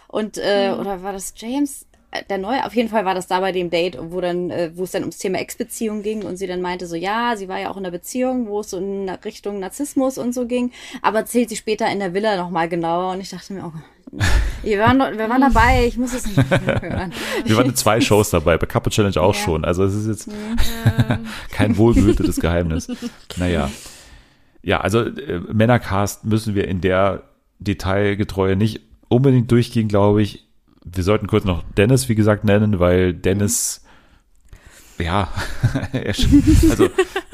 Und, 0.08 0.38
äh, 0.38 0.72
mhm. 0.72 0.80
oder 0.80 1.02
war 1.02 1.12
das 1.12 1.34
James? 1.36 1.86
Der 2.28 2.38
neue, 2.38 2.64
auf 2.66 2.74
jeden 2.74 2.88
Fall 2.88 3.04
war 3.04 3.14
das 3.14 3.28
da 3.28 3.38
bei 3.40 3.52
dem 3.52 3.70
Date, 3.70 3.96
wo 4.00 4.20
dann, 4.20 4.50
äh, 4.50 4.72
wo 4.74 4.82
es 4.82 4.90
dann 4.90 5.02
ums 5.02 5.18
Thema 5.18 5.38
Ex-Beziehung 5.38 6.02
ging 6.02 6.24
und 6.24 6.36
sie 6.36 6.48
dann 6.48 6.60
meinte 6.60 6.86
so, 6.86 6.96
ja, 6.96 7.36
sie 7.36 7.48
war 7.48 7.60
ja 7.60 7.70
auch 7.70 7.76
in 7.76 7.84
einer 7.84 7.92
Beziehung, 7.92 8.48
wo 8.48 8.60
es 8.60 8.70
so 8.70 8.78
in 8.78 9.08
Richtung 9.24 9.60
Narzissmus 9.60 10.18
und 10.18 10.34
so 10.34 10.46
ging, 10.46 10.72
aber 11.02 11.18
erzählt 11.18 11.48
sie 11.48 11.56
später 11.56 11.90
in 11.90 12.00
der 12.00 12.12
Villa 12.12 12.36
nochmal 12.36 12.68
genauer 12.68 13.12
und 13.12 13.20
ich 13.20 13.30
dachte 13.30 13.52
mir, 13.52 13.64
oh, 13.64 13.72
wir 14.64 14.78
waren, 14.80 14.98
wir 14.98 15.28
waren 15.28 15.40
dabei, 15.40 15.86
ich 15.86 15.96
muss 15.96 16.12
es 16.12 16.26
nicht 16.26 16.50
hören. 16.50 17.12
Wir 17.44 17.56
waren 17.56 17.66
in 17.66 17.76
zwei 17.76 18.00
Shows 18.00 18.30
dabei, 18.30 18.58
bei 18.58 18.66
Couple 18.66 18.90
Challenge 18.90 19.20
auch 19.20 19.34
ja. 19.34 19.40
schon, 19.40 19.64
also 19.64 19.84
es 19.84 19.94
ist 19.94 20.08
jetzt 20.08 20.28
kein 21.52 21.76
wohlgehütetes 21.76 22.40
Geheimnis. 22.40 22.88
Naja. 23.36 23.70
Ja, 24.62 24.80
also 24.80 25.04
äh, 25.04 25.40
Männercast 25.52 26.24
müssen 26.24 26.54
wir 26.54 26.66
in 26.66 26.80
der 26.80 27.22
Detailgetreue 27.60 28.56
nicht 28.56 28.80
unbedingt 29.08 29.50
durchgehen, 29.50 29.88
glaube 29.88 30.22
ich 30.22 30.49
wir 30.84 31.04
sollten 31.04 31.26
kurz 31.26 31.44
noch 31.44 31.62
Dennis, 31.76 32.08
wie 32.08 32.14
gesagt, 32.14 32.44
nennen, 32.44 32.78
weil 32.78 33.12
Dennis, 33.12 33.84
mhm. 34.98 35.04
ja, 35.04 35.28
also 36.70 36.88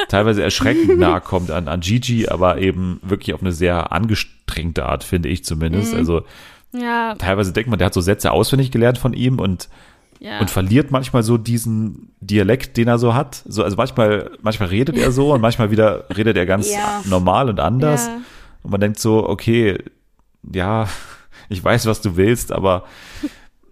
teilweise 0.08 0.42
erschreckend 0.42 0.98
nahe 0.98 1.20
kommt 1.20 1.50
an, 1.50 1.68
an 1.68 1.80
Gigi, 1.80 2.28
aber 2.28 2.58
eben 2.58 3.00
wirklich 3.02 3.34
auf 3.34 3.40
eine 3.40 3.52
sehr 3.52 3.92
angestrengte 3.92 4.86
Art, 4.86 5.04
finde 5.04 5.28
ich 5.28 5.44
zumindest. 5.44 5.92
Mhm. 5.92 5.98
Also 5.98 6.22
ja. 6.72 7.14
teilweise 7.14 7.52
denkt 7.52 7.70
man, 7.70 7.78
der 7.78 7.86
hat 7.86 7.94
so 7.94 8.00
Sätze 8.00 8.32
auswendig 8.32 8.70
gelernt 8.70 8.98
von 8.98 9.12
ihm 9.12 9.38
und 9.38 9.68
ja. 10.20 10.38
und 10.40 10.50
verliert 10.50 10.90
manchmal 10.90 11.22
so 11.22 11.36
diesen 11.36 12.10
Dialekt, 12.20 12.76
den 12.76 12.88
er 12.88 12.98
so 12.98 13.14
hat. 13.14 13.42
So, 13.46 13.62
also 13.62 13.76
manchmal, 13.76 14.30
manchmal 14.40 14.68
redet 14.68 14.96
er 14.96 15.12
so 15.12 15.32
und 15.32 15.40
manchmal 15.40 15.70
wieder 15.70 16.04
redet 16.16 16.36
er 16.36 16.46
ganz 16.46 16.72
ja. 16.72 17.02
normal 17.04 17.48
und 17.48 17.60
anders. 17.60 18.06
Ja. 18.06 18.20
Und 18.62 18.70
man 18.70 18.80
denkt 18.80 18.98
so, 18.98 19.28
okay, 19.28 19.78
ja, 20.52 20.88
ich 21.48 21.62
weiß, 21.62 21.86
was 21.86 22.00
du 22.00 22.16
willst, 22.16 22.52
aber 22.52 22.84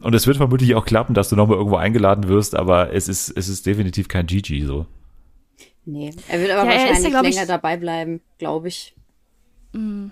und 0.01 0.15
es 0.15 0.27
wird 0.27 0.37
vermutlich 0.37 0.75
auch 0.75 0.85
klappen, 0.85 1.15
dass 1.15 1.31
du 1.31 1.37
nochmal 1.37 1.57
irgendwo 1.57 1.77
eingeladen 1.77 2.29
wirst, 2.29 2.55
aber 2.55 2.93
es 2.93 3.09
ist, 3.09 3.31
es 3.31 3.49
ist 3.49 3.65
definitiv 3.65 4.09
kein 4.09 4.27
Gigi 4.27 4.63
so. 4.63 4.87
Nee, 5.87 6.13
er 6.29 6.41
wird 6.41 6.51
aber 6.51 6.71
ja, 6.71 6.79
wahrscheinlich 6.79 7.13
ja, 7.13 7.21
länger 7.21 7.43
ich, 7.43 7.49
dabei 7.49 7.77
bleiben, 7.77 8.21
glaube 8.39 8.69
ich. 8.69 8.95
Mm. 9.73 10.07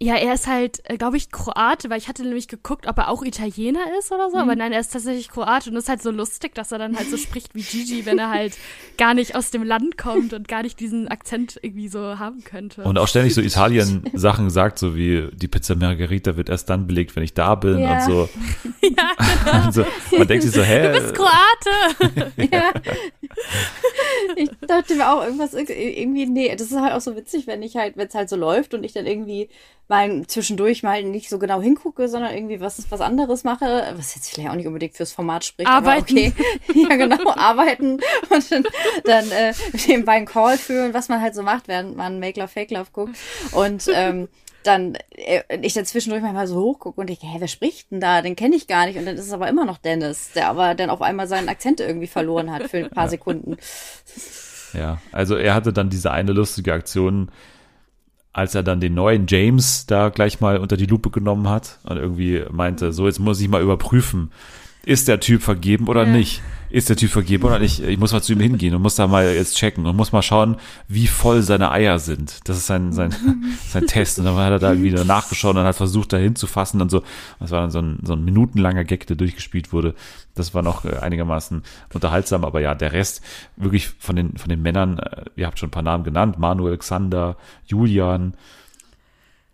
Ja, 0.00 0.14
er 0.14 0.34
ist 0.34 0.46
halt, 0.46 0.78
äh, 0.84 0.96
glaube 0.96 1.16
ich, 1.16 1.32
Kroate, 1.32 1.90
weil 1.90 1.98
ich 1.98 2.06
hatte 2.06 2.22
nämlich 2.22 2.46
geguckt, 2.46 2.86
ob 2.86 2.96
er 2.98 3.08
auch 3.08 3.24
Italiener 3.24 3.80
ist 3.98 4.12
oder 4.12 4.30
so. 4.30 4.36
Mhm. 4.36 4.42
Aber 4.42 4.54
nein, 4.54 4.70
er 4.70 4.78
ist 4.78 4.92
tatsächlich 4.92 5.28
Kroate 5.28 5.70
und 5.70 5.76
es 5.76 5.84
ist 5.84 5.88
halt 5.88 6.02
so 6.02 6.12
lustig, 6.12 6.54
dass 6.54 6.70
er 6.70 6.78
dann 6.78 6.96
halt 6.96 7.10
so 7.10 7.16
spricht 7.16 7.56
wie 7.56 7.62
Gigi, 7.62 8.06
wenn 8.06 8.20
er 8.20 8.30
halt 8.30 8.56
gar 8.96 9.14
nicht 9.14 9.34
aus 9.34 9.50
dem 9.50 9.64
Land 9.64 9.98
kommt 9.98 10.34
und 10.34 10.46
gar 10.46 10.62
nicht 10.62 10.78
diesen 10.78 11.08
Akzent 11.08 11.58
irgendwie 11.62 11.88
so 11.88 12.20
haben 12.20 12.44
könnte. 12.44 12.84
Und 12.84 12.96
auch 12.96 13.08
ständig 13.08 13.34
so 13.34 13.40
Italien-Sachen 13.40 14.50
sagt, 14.50 14.78
so 14.78 14.94
wie 14.94 15.28
die 15.32 15.48
Pizza 15.48 15.74
Margherita 15.74 16.36
wird 16.36 16.48
erst 16.48 16.70
dann 16.70 16.86
belegt, 16.86 17.16
wenn 17.16 17.24
ich 17.24 17.34
da 17.34 17.56
bin 17.56 17.80
ja. 17.80 17.96
und 17.96 18.04
so. 18.04 18.28
ja, 18.82 19.10
genau. 19.44 19.66
und 19.66 19.74
so. 19.74 19.84
Man 20.16 20.28
denkt 20.28 20.44
sich 20.44 20.52
so, 20.52 20.62
hä? 20.62 20.92
Du 20.92 21.00
bist 21.00 21.14
Kroate! 21.14 22.32
ja. 22.52 22.72
Ich 24.36 24.50
dachte 24.64 24.94
mir 24.94 25.12
auch 25.12 25.24
irgendwas 25.24 25.54
irgendwie, 25.54 26.26
nee, 26.26 26.54
das 26.54 26.70
ist 26.70 26.80
halt 26.80 26.92
auch 26.92 27.00
so 27.00 27.16
witzig, 27.16 27.48
wenn 27.48 27.64
ich 27.64 27.76
halt, 27.76 27.96
wenn 27.96 28.06
es 28.06 28.14
halt 28.14 28.28
so 28.28 28.36
läuft 28.36 28.74
und 28.74 28.84
ich 28.84 28.92
dann 28.92 29.06
irgendwie 29.06 29.48
mal 29.88 30.26
zwischendurch 30.26 30.82
mal 30.82 31.02
nicht 31.02 31.28
so 31.28 31.38
genau 31.38 31.60
hingucke, 31.60 32.08
sondern 32.08 32.34
irgendwie 32.34 32.60
was, 32.60 32.90
was 32.90 33.00
anderes 33.00 33.44
mache, 33.44 33.94
was 33.96 34.14
jetzt 34.14 34.30
vielleicht 34.30 34.50
auch 34.50 34.54
nicht 34.54 34.66
unbedingt 34.66 34.94
fürs 34.94 35.12
Format 35.12 35.44
spricht, 35.44 35.68
arbeiten. 35.68 36.16
aber 36.16 36.20
okay. 36.20 36.32
ja, 36.88 36.96
genau, 36.96 37.30
arbeiten 37.30 38.00
und 38.30 38.50
dann, 38.52 38.64
dann 39.04 39.30
äh, 39.30 39.54
nebenbei 39.86 40.12
einen 40.12 40.26
Call 40.26 40.58
führen, 40.58 40.94
was 40.94 41.08
man 41.08 41.20
halt 41.20 41.34
so 41.34 41.42
macht, 41.42 41.68
während 41.68 41.96
man 41.96 42.20
Make 42.20 42.38
Love, 42.38 42.48
Fake 42.48 42.70
Love 42.70 42.88
guckt. 42.92 43.16
Und 43.52 43.88
ähm, 43.92 44.28
dann 44.62 44.96
äh, 45.10 45.42
ich 45.62 45.72
dann 45.72 45.86
zwischendurch 45.86 46.22
manchmal 46.22 46.46
so 46.46 46.60
hochgucke 46.60 47.00
und 47.00 47.08
denke, 47.08 47.26
hä, 47.26 47.36
wer 47.38 47.48
spricht 47.48 47.90
denn 47.90 48.00
da? 48.00 48.22
Den 48.22 48.36
kenne 48.36 48.56
ich 48.56 48.66
gar 48.66 48.86
nicht. 48.86 48.98
Und 48.98 49.06
dann 49.06 49.16
ist 49.16 49.26
es 49.26 49.32
aber 49.32 49.48
immer 49.48 49.64
noch 49.64 49.78
Dennis, 49.78 50.32
der 50.34 50.48
aber 50.48 50.74
dann 50.74 50.90
auf 50.90 51.02
einmal 51.02 51.26
seinen 51.26 51.48
Akzent 51.48 51.80
irgendwie 51.80 52.06
verloren 52.06 52.52
hat 52.52 52.70
für 52.70 52.78
ein 52.78 52.90
paar 52.90 53.08
Sekunden. 53.08 53.56
Ja, 54.74 55.00
also 55.12 55.36
er 55.36 55.54
hatte 55.54 55.72
dann 55.72 55.88
diese 55.88 56.10
eine 56.10 56.32
lustige 56.32 56.74
Aktion, 56.74 57.30
als 58.38 58.54
er 58.54 58.62
dann 58.62 58.80
den 58.80 58.94
neuen 58.94 59.26
James 59.28 59.84
da 59.86 60.10
gleich 60.10 60.40
mal 60.40 60.58
unter 60.58 60.76
die 60.76 60.86
Lupe 60.86 61.10
genommen 61.10 61.48
hat 61.48 61.80
und 61.82 61.96
irgendwie 61.96 62.44
meinte, 62.52 62.92
so 62.92 63.06
jetzt 63.06 63.18
muss 63.18 63.40
ich 63.40 63.48
mal 63.48 63.60
überprüfen, 63.60 64.30
ist 64.86 65.08
der 65.08 65.18
Typ 65.18 65.42
vergeben 65.42 65.88
oder 65.88 66.04
Ja. 66.04 66.12
nicht? 66.12 66.40
Ist 66.70 66.88
der 66.88 66.96
Typ 66.96 67.10
vergeben 67.10 67.44
oder 67.44 67.58
nicht? 67.58 67.80
Ich 67.80 67.98
muss 67.98 68.12
mal 68.12 68.22
zu 68.22 68.34
ihm 68.34 68.40
hingehen 68.40 68.74
und 68.74 68.82
muss 68.82 68.96
da 68.96 69.06
mal 69.06 69.32
jetzt 69.34 69.56
checken 69.56 69.86
und 69.86 69.96
muss 69.96 70.12
mal 70.12 70.22
schauen, 70.22 70.56
wie 70.86 71.06
voll 71.06 71.42
seine 71.42 71.70
Eier 71.70 71.98
sind. 71.98 72.46
Das 72.48 72.58
ist 72.58 72.66
sein, 72.66 72.92
sein, 72.92 73.14
sein 73.68 73.86
Test. 73.86 74.18
Und 74.18 74.26
dann 74.26 74.36
hat 74.36 74.52
er 74.52 74.58
da 74.58 74.72
irgendwie 74.72 74.92
nachgeschaut 75.04 75.56
und 75.56 75.64
hat 75.64 75.76
versucht, 75.76 76.12
da 76.12 76.18
hinzufassen 76.18 76.82
und 76.82 76.90
so. 76.90 77.02
Das 77.40 77.50
war 77.50 77.62
dann 77.62 77.70
so 77.70 77.78
ein, 77.80 78.00
so 78.02 78.12
ein 78.12 78.24
minutenlanger 78.24 78.84
Gag, 78.84 79.06
der 79.06 79.16
durchgespielt 79.16 79.72
wurde. 79.72 79.94
Das 80.34 80.54
war 80.54 80.62
noch 80.62 80.84
äh, 80.84 80.96
einigermaßen 80.98 81.62
unterhaltsam, 81.94 82.44
aber 82.44 82.60
ja, 82.60 82.74
der 82.74 82.92
Rest 82.92 83.22
wirklich 83.56 83.88
von 83.98 84.16
den, 84.16 84.36
von 84.36 84.50
den 84.50 84.60
Männern, 84.60 84.98
äh, 84.98 85.24
ihr 85.36 85.46
habt 85.46 85.58
schon 85.58 85.68
ein 85.68 85.72
paar 85.72 85.82
Namen 85.82 86.04
genannt, 86.04 86.38
Manuel, 86.38 86.76
Xander, 86.76 87.36
Julian, 87.66 88.34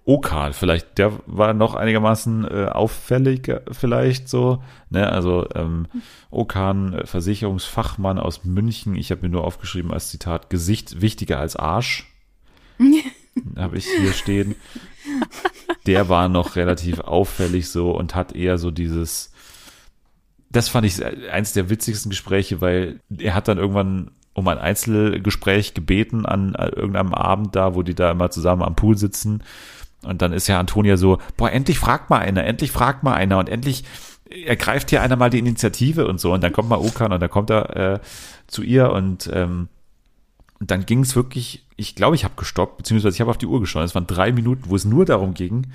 Okan, 0.06 0.52
vielleicht, 0.52 0.98
der 0.98 1.12
war 1.26 1.54
noch 1.54 1.74
einigermaßen 1.74 2.44
äh, 2.44 2.66
auffällig, 2.66 3.48
äh, 3.48 3.60
vielleicht 3.72 4.28
so. 4.28 4.62
Ne? 4.90 5.10
Also 5.10 5.48
ähm, 5.54 5.86
Okan, 6.30 6.92
äh, 6.92 7.06
Versicherungsfachmann 7.06 8.18
aus 8.18 8.44
München, 8.44 8.96
ich 8.96 9.10
habe 9.10 9.22
mir 9.22 9.30
nur 9.30 9.44
aufgeschrieben 9.44 9.92
als 9.92 10.10
Zitat, 10.10 10.50
Gesicht 10.50 11.00
wichtiger 11.00 11.38
als 11.38 11.56
Arsch. 11.56 12.12
habe 13.56 13.78
ich 13.78 13.86
hier 13.86 14.12
stehen. 14.12 14.54
Der 15.86 16.08
war 16.08 16.28
noch 16.28 16.56
relativ 16.56 17.00
auffällig 17.00 17.70
so 17.70 17.90
und 17.92 18.14
hat 18.14 18.34
eher 18.34 18.58
so 18.58 18.70
dieses, 18.70 19.32
das 20.50 20.68
fand 20.68 20.86
ich 20.86 21.02
eins 21.30 21.52
der 21.54 21.70
witzigsten 21.70 22.10
Gespräche, 22.10 22.60
weil 22.60 23.00
er 23.16 23.34
hat 23.34 23.48
dann 23.48 23.58
irgendwann 23.58 24.10
um 24.34 24.48
ein 24.48 24.58
Einzelgespräch 24.58 25.74
gebeten 25.74 26.26
an 26.26 26.54
äh, 26.56 26.68
irgendeinem 26.68 27.14
Abend 27.14 27.54
da, 27.56 27.74
wo 27.74 27.82
die 27.82 27.94
da 27.94 28.10
immer 28.10 28.30
zusammen 28.30 28.62
am 28.62 28.76
Pool 28.76 28.98
sitzen. 28.98 29.42
Und 30.04 30.22
dann 30.22 30.32
ist 30.32 30.48
ja 30.48 30.58
Antonia 30.58 30.96
so, 30.96 31.18
boah, 31.36 31.50
endlich 31.50 31.78
fragt 31.78 32.10
mal 32.10 32.18
einer, 32.18 32.44
endlich 32.44 32.72
fragt 32.72 33.02
mal 33.02 33.14
einer 33.14 33.38
und 33.38 33.48
endlich 33.48 33.84
ergreift 34.46 34.90
hier 34.90 35.02
einer 35.02 35.16
mal 35.16 35.30
die 35.30 35.38
Initiative 35.38 36.06
und 36.06 36.20
so. 36.20 36.32
Und 36.32 36.42
dann 36.42 36.52
kommt 36.52 36.68
mal 36.68 36.78
Okan 36.78 37.12
und 37.12 37.20
dann 37.20 37.30
kommt 37.30 37.50
er 37.50 37.94
äh, 37.94 38.00
zu 38.46 38.62
ihr 38.62 38.90
und 38.90 39.30
ähm, 39.32 39.68
dann 40.60 40.86
ging 40.86 41.00
es 41.00 41.16
wirklich, 41.16 41.66
ich 41.76 41.94
glaube, 41.94 42.16
ich 42.16 42.24
habe 42.24 42.34
gestoppt, 42.36 42.78
beziehungsweise 42.78 43.14
ich 43.14 43.20
habe 43.20 43.30
auf 43.30 43.38
die 43.38 43.46
Uhr 43.46 43.60
geschaut. 43.60 43.84
Es 43.84 43.94
waren 43.94 44.06
drei 44.06 44.32
Minuten, 44.32 44.64
wo 44.68 44.76
es 44.76 44.84
nur 44.84 45.04
darum 45.04 45.34
ging, 45.34 45.66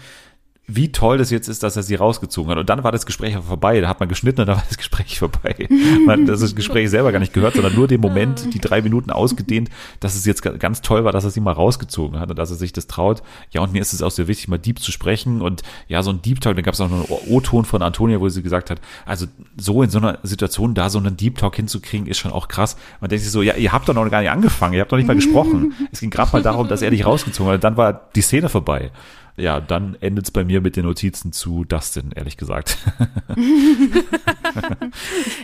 wie 0.72 0.92
toll 0.92 1.18
das 1.18 1.32
jetzt 1.32 1.48
ist, 1.48 1.64
dass 1.64 1.76
er 1.76 1.84
sie 1.84 1.96
rausgezogen 1.96 2.52
hat. 2.52 2.58
Und 2.58 2.70
dann 2.70 2.84
war 2.84 2.92
das 2.92 3.06
Gespräch 3.06 3.36
aber 3.36 3.46
vorbei. 3.46 3.82
Da 3.82 3.90
hat 3.90 4.00
man 4.00 4.08
geschnitten 4.08 4.42
und 4.42 4.48
dann 4.48 4.58
war 4.58 4.64
das 4.68 4.78
Gespräch 4.78 5.20
vorbei. 5.20 5.68
Man 6.06 6.22
hat 6.22 6.30
das 6.30 6.56
Gespräch 6.56 6.90
selber 6.90 7.12
gar 7.12 7.20
nicht 7.20 7.34
gehört, 7.34 7.56
sondern 7.56 7.74
nur 7.76 7.88
den 7.88 8.00
Moment, 8.00 8.54
die 8.54 8.60
drei 8.60 8.82
Minuten 8.82 9.10
ausgedehnt, 9.10 9.70
dass 10.00 10.16
es 10.16 10.26
jetzt 10.26 10.44
ganz 10.60 10.82
toll 10.82 11.04
war, 11.04 11.12
dass 11.12 11.24
er 11.24 11.32
sie 11.32 11.40
mal 11.40 11.54
rausgezogen 11.54 12.20
hat 12.20 12.30
und 12.30 12.38
dass 12.38 12.52
er 12.52 12.56
sich 12.56 12.72
das 12.72 12.88
traut. 12.88 13.24
Ja, 13.52 13.62
und 13.62 13.74
mir 13.74 13.82
ist 13.82 13.94
es 13.94 14.02
auch 14.02 14.12
sehr 14.12 14.28
wichtig, 14.28 14.48
mal 14.48 14.60
Deep 14.60 14.80
zu 14.80 14.92
sprechen. 14.92 15.42
Und 15.42 15.64
ja, 15.88 16.04
so 16.04 16.12
ein 16.12 16.22
Deep 16.22 16.40
Talk, 16.40 16.56
da 16.56 16.62
gab 16.62 16.76
es 16.76 16.82
auch 16.82 16.90
noch 16.90 17.10
einen 17.10 17.30
O-Ton 17.30 17.66
von 17.66 17.82
Antonia, 17.82 18.20
wo 18.20 18.30
sie 18.30 18.44
gesagt 18.44 18.70
hat, 18.70 18.80
also 19.06 19.26
so 19.58 19.82
in 19.82 19.90
so 19.90 19.98
einer 19.98 20.20
Situation 20.24 20.76
da 20.76 20.90
so 20.90 21.00
einen 21.00 21.18
Deep 21.18 21.38
Talk 21.38 21.56
hinzukriegen, 21.56 22.08
ist 22.08 22.20
schon 22.20 22.32
auch 22.32 22.48
krass. 22.48 22.78
Man 23.02 23.10
denkt 23.10 23.24
sich 23.24 23.32
so, 23.32 23.42
ja, 23.42 23.56
ihr 23.56 23.72
habt 23.72 23.90
doch 23.90 23.96
noch 23.96 24.10
gar 24.10 24.22
nicht 24.22 24.32
angefangen, 24.32 24.74
ihr 24.74 24.82
habt 24.82 24.92
doch 24.92 24.98
nicht 24.98 25.08
mal 25.08 25.16
gesprochen. 25.16 25.74
Es 25.92 26.00
ging 26.00 26.10
gerade 26.10 26.32
mal 26.32 26.44
darum, 26.44 26.68
dass 26.68 26.82
er 26.82 26.92
dich 26.92 27.06
rausgezogen 27.06 27.52
hat. 27.52 27.56
Und 27.56 27.64
dann 27.64 27.78
war 27.78 28.10
die 28.16 28.22
Szene 28.22 28.50
vorbei 28.50 28.92
ja, 29.40 29.60
dann 29.60 29.96
endet 30.02 30.26
es 30.26 30.32
bei 30.32 30.44
mir 30.44 30.62
mit 30.62 30.76
den 30.76 30.86
Notizen 30.86 31.32
zu 31.32 31.64
Dustin, 31.64 32.12
ehrlich 32.16 32.38
gesagt. 32.38 32.78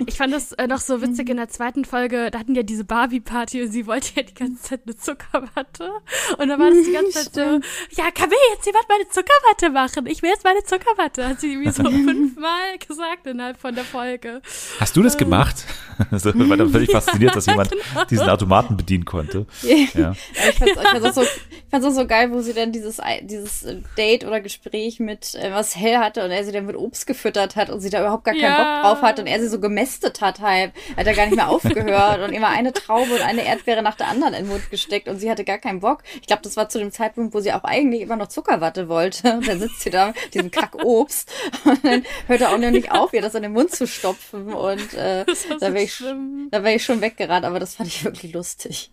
Ich 0.05 0.15
fand 0.15 0.33
das 0.33 0.51
äh, 0.53 0.67
noch 0.67 0.79
so 0.79 1.01
witzig 1.01 1.29
in 1.29 1.37
der 1.37 1.49
zweiten 1.49 1.85
Folge, 1.85 2.29
da 2.31 2.39
hatten 2.39 2.55
ja 2.55 2.63
diese 2.63 2.83
Barbie-Party 2.83 3.63
und 3.63 3.71
sie 3.71 3.87
wollte 3.87 4.09
ja 4.15 4.23
die 4.23 4.33
ganze 4.33 4.61
Zeit 4.61 4.81
eine 4.85 4.95
Zuckerwatte. 4.95 5.91
Und 6.37 6.49
da 6.49 6.59
war 6.59 6.69
das 6.69 6.85
die 6.85 6.91
ganze 6.91 7.11
Zeit 7.11 7.33
so, 7.33 7.41
ja, 7.41 8.11
kann 8.11 8.29
mir 8.29 8.35
jetzt 8.53 8.65
jemand 8.65 8.85
meine 8.89 9.07
Zuckerwatte 9.09 9.69
machen? 9.69 10.07
Ich 10.07 10.21
will 10.21 10.29
jetzt 10.29 10.43
meine 10.43 10.63
Zuckerwatte. 10.63 11.27
Hat 11.27 11.39
sie 11.39 11.53
irgendwie 11.53 11.71
so 11.71 11.83
fünfmal 11.89 12.77
gesagt 12.85 13.27
innerhalb 13.27 13.59
von 13.59 13.75
der 13.75 13.85
Folge. 13.85 14.41
Hast 14.79 14.95
du 14.95 15.03
das 15.03 15.17
gemacht? 15.17 15.65
Also, 16.11 16.31
ich 16.31 16.49
war 16.49 16.57
dann 16.57 16.69
völlig 16.69 16.91
fasziniert, 16.91 17.37
dass 17.37 17.45
jemand 17.45 17.73
diesen 18.09 18.27
Automaten 18.27 18.75
bedienen 18.75 19.05
konnte. 19.05 19.45
Ja. 19.61 20.11
Ich 20.11 20.57
fand's, 20.57 20.75
ich 20.75 20.89
fand's 20.89 21.17
auch 21.17 21.23
so, 21.23 21.87
auch 21.87 21.91
so 21.91 22.05
geil, 22.05 22.31
wo 22.31 22.41
sie 22.41 22.53
dann 22.53 22.73
dieses, 22.73 22.99
dieses 23.21 23.63
äh, 23.63 23.81
Date 23.97 24.25
oder 24.25 24.41
Gespräch 24.41 24.99
mit 24.99 25.35
äh, 25.35 25.49
Marcel 25.49 25.97
hatte 25.97 26.23
und 26.23 26.31
er 26.31 26.43
sie 26.43 26.51
dann 26.51 26.65
mit 26.65 26.75
Obst 26.75 27.07
gefüttert 27.07 27.55
hat 27.55 27.69
und 27.69 27.79
sie 27.81 27.89
da 27.89 27.99
überhaupt 28.01 28.23
gar 28.23 28.33
keinen 28.33 28.43
Ja. 28.43 28.81
Bock 28.81 28.83
drauf 28.83 29.01
hat 29.01 29.19
und 29.19 29.27
er 29.27 29.39
sie 29.39 29.47
so 29.47 29.59
gemästet 29.59 30.21
hat 30.21 30.39
halb. 30.39 30.73
Hat 30.97 31.07
er 31.07 31.13
gar 31.13 31.25
nicht 31.25 31.35
mehr 31.35 31.49
aufgehört 31.49 32.21
und 32.21 32.33
immer 32.33 32.49
eine 32.49 32.73
Traube 32.73 33.13
und 33.13 33.21
eine 33.21 33.45
Erdbeere 33.45 33.81
nach 33.81 33.95
der 33.95 34.07
anderen 34.07 34.33
in 34.33 34.43
den 34.45 34.49
Mund 34.49 34.69
gesteckt 34.69 35.07
und 35.07 35.17
sie 35.19 35.29
hatte 35.29 35.43
gar 35.43 35.57
keinen 35.57 35.79
Bock. 35.79 36.03
Ich 36.21 36.27
glaube, 36.27 36.41
das 36.43 36.57
war 36.57 36.69
zu 36.69 36.79
dem 36.79 36.91
Zeitpunkt, 36.91 37.33
wo 37.33 37.39
sie 37.39 37.53
auch 37.53 37.63
eigentlich 37.63 38.01
immer 38.01 38.15
noch 38.15 38.27
Zuckerwatte 38.27 38.89
wollte. 38.89 39.33
Und 39.33 39.47
dann 39.47 39.59
sitzt 39.59 39.81
sie 39.81 39.89
da 39.89 40.07
mit 40.07 40.33
diesem 40.33 40.51
Kackobst 40.51 41.31
und 41.65 41.83
dann 41.85 42.05
hört 42.27 42.41
er 42.41 42.53
auch 42.53 42.57
noch 42.57 42.71
nicht 42.71 42.91
auf, 42.91 43.13
ihr 43.13 43.21
das 43.21 43.35
in 43.35 43.43
den 43.43 43.53
Mund 43.53 43.71
zu 43.71 43.87
stopfen 43.87 44.53
und 44.53 44.93
äh, 44.93 45.25
da 45.59 45.73
wäre 45.73 45.83
ich, 45.83 46.03
da 46.51 46.63
wär 46.63 46.75
ich 46.75 46.83
schon 46.83 47.01
weggerannt, 47.01 47.45
aber 47.45 47.59
das 47.59 47.75
fand 47.75 47.89
ich 47.89 48.03
wirklich 48.03 48.33
lustig. 48.33 48.91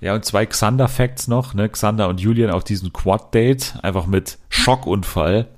Ja, 0.00 0.14
und 0.14 0.24
zwei 0.24 0.46
Xander-Facts 0.46 1.28
noch, 1.28 1.54
ne? 1.54 1.68
Xander 1.68 2.08
und 2.08 2.20
Julian 2.20 2.50
auf 2.50 2.64
diesem 2.64 2.92
Quad-Date, 2.92 3.78
einfach 3.82 4.06
mit 4.06 4.38
Schockunfall. 4.48 5.48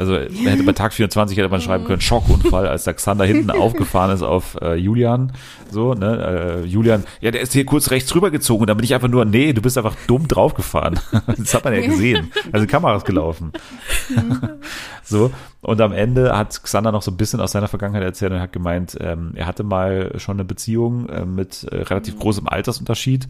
Also 0.00 0.14
hätte 0.14 0.62
bei 0.62 0.72
Tag 0.72 0.94
24 0.94 1.36
hätte 1.36 1.50
man 1.50 1.60
schreiben 1.60 1.84
können, 1.84 2.00
Schockunfall, 2.00 2.66
als 2.66 2.84
der 2.84 2.94
Xander 2.94 3.26
hinten 3.26 3.50
aufgefahren 3.50 4.10
ist 4.10 4.22
auf 4.22 4.56
äh, 4.62 4.74
Julian. 4.76 5.34
So, 5.70 5.92
ne? 5.92 6.62
Äh, 6.64 6.66
Julian, 6.66 7.04
ja, 7.20 7.30
der 7.30 7.42
ist 7.42 7.52
hier 7.52 7.66
kurz 7.66 7.90
rechts 7.90 8.14
rübergezogen 8.14 8.62
und 8.62 8.68
dann 8.68 8.78
bin 8.78 8.84
ich 8.84 8.94
einfach 8.94 9.08
nur, 9.08 9.26
nee, 9.26 9.52
du 9.52 9.60
bist 9.60 9.76
einfach 9.76 9.94
dumm 10.06 10.26
draufgefahren. 10.26 10.98
das 11.36 11.52
hat 11.52 11.64
man 11.64 11.74
ja 11.74 11.82
gesehen. 11.82 12.32
Also 12.50 12.64
die 12.64 12.72
Kamera 12.72 12.96
ist 12.96 13.04
gelaufen. 13.04 13.52
so, 15.04 15.32
und 15.60 15.82
am 15.82 15.92
Ende 15.92 16.34
hat 16.34 16.62
Xander 16.62 16.92
noch 16.92 17.02
so 17.02 17.10
ein 17.10 17.18
bisschen 17.18 17.42
aus 17.42 17.52
seiner 17.52 17.68
Vergangenheit 17.68 18.02
erzählt 18.02 18.32
und 18.32 18.40
hat 18.40 18.54
gemeint, 18.54 18.96
ähm, 19.02 19.32
er 19.34 19.46
hatte 19.46 19.64
mal 19.64 20.18
schon 20.18 20.36
eine 20.36 20.46
Beziehung 20.46 21.10
äh, 21.10 21.26
mit 21.26 21.64
äh, 21.64 21.76
relativ 21.76 22.18
großem 22.18 22.48
Altersunterschied. 22.48 23.28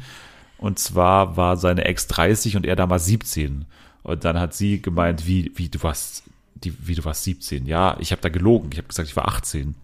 Und 0.56 0.78
zwar 0.78 1.36
war 1.36 1.56
seine 1.56 1.84
Ex 1.86 2.06
30 2.06 2.54
und 2.54 2.64
er 2.64 2.76
damals 2.76 3.06
17. 3.06 3.64
Und 4.04 4.24
dann 4.24 4.38
hat 4.38 4.54
sie 4.54 4.80
gemeint, 4.80 5.26
wie, 5.26 5.50
wie 5.56 5.68
du 5.68 5.82
warst, 5.82 6.22
die, 6.64 6.74
wie 6.86 6.94
du 6.94 7.04
warst 7.04 7.24
17. 7.24 7.66
Ja, 7.66 7.96
ich 8.00 8.12
habe 8.12 8.22
da 8.22 8.28
gelogen. 8.28 8.70
Ich 8.72 8.78
habe 8.78 8.88
gesagt, 8.88 9.08
ich 9.08 9.16
war 9.16 9.28
18. 9.28 9.74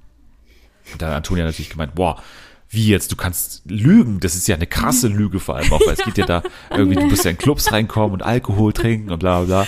Und 0.92 1.02
dann 1.02 1.10
hat 1.10 1.16
Antonia 1.16 1.44
natürlich 1.44 1.70
gemeint, 1.70 1.94
boah, 1.94 2.22
wie 2.68 2.88
jetzt, 2.88 3.12
du 3.12 3.16
kannst 3.16 3.62
lügen, 3.66 4.20
das 4.20 4.34
ist 4.34 4.48
ja 4.48 4.56
eine 4.56 4.66
krasse 4.66 5.08
Lüge 5.08 5.40
vor 5.40 5.56
allem 5.56 5.72
auch, 5.72 5.80
weil 5.86 5.94
es 5.94 6.04
geht 6.04 6.18
ja 6.18 6.26
da 6.26 6.42
irgendwie, 6.70 6.96
du 6.96 7.08
bist 7.08 7.24
ja 7.24 7.30
in 7.30 7.38
Clubs 7.38 7.70
reinkommen 7.72 8.12
und 8.12 8.22
Alkohol 8.22 8.72
trinken 8.72 9.10
und 9.10 9.18
bla 9.20 9.42
bla 9.42 9.64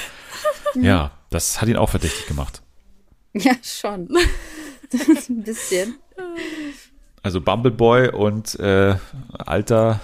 bla. 0.75 0.83
Ja, 0.83 1.13
das 1.31 1.61
hat 1.61 1.69
ihn 1.69 1.77
auch 1.77 1.91
verdächtig 1.91 2.27
gemacht. 2.27 2.61
Ja, 3.35 3.53
schon. 3.63 4.09
Ein 5.29 5.43
bisschen. 5.43 5.97
Also 7.23 7.41
Bumbleboy 7.41 8.09
und 8.11 8.59
äh, 8.59 8.97
alter 9.39 10.01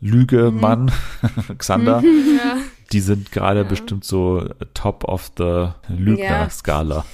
Lügemann, 0.00 0.92
Xander, 1.58 2.02
Ja. 2.02 2.58
Die 2.92 3.00
sind 3.00 3.32
gerade 3.32 3.64
bestimmt 3.64 4.04
so 4.04 4.48
top 4.72 5.04
of 5.04 5.30
the 5.36 5.68
Lügner-Skala. 5.88 7.04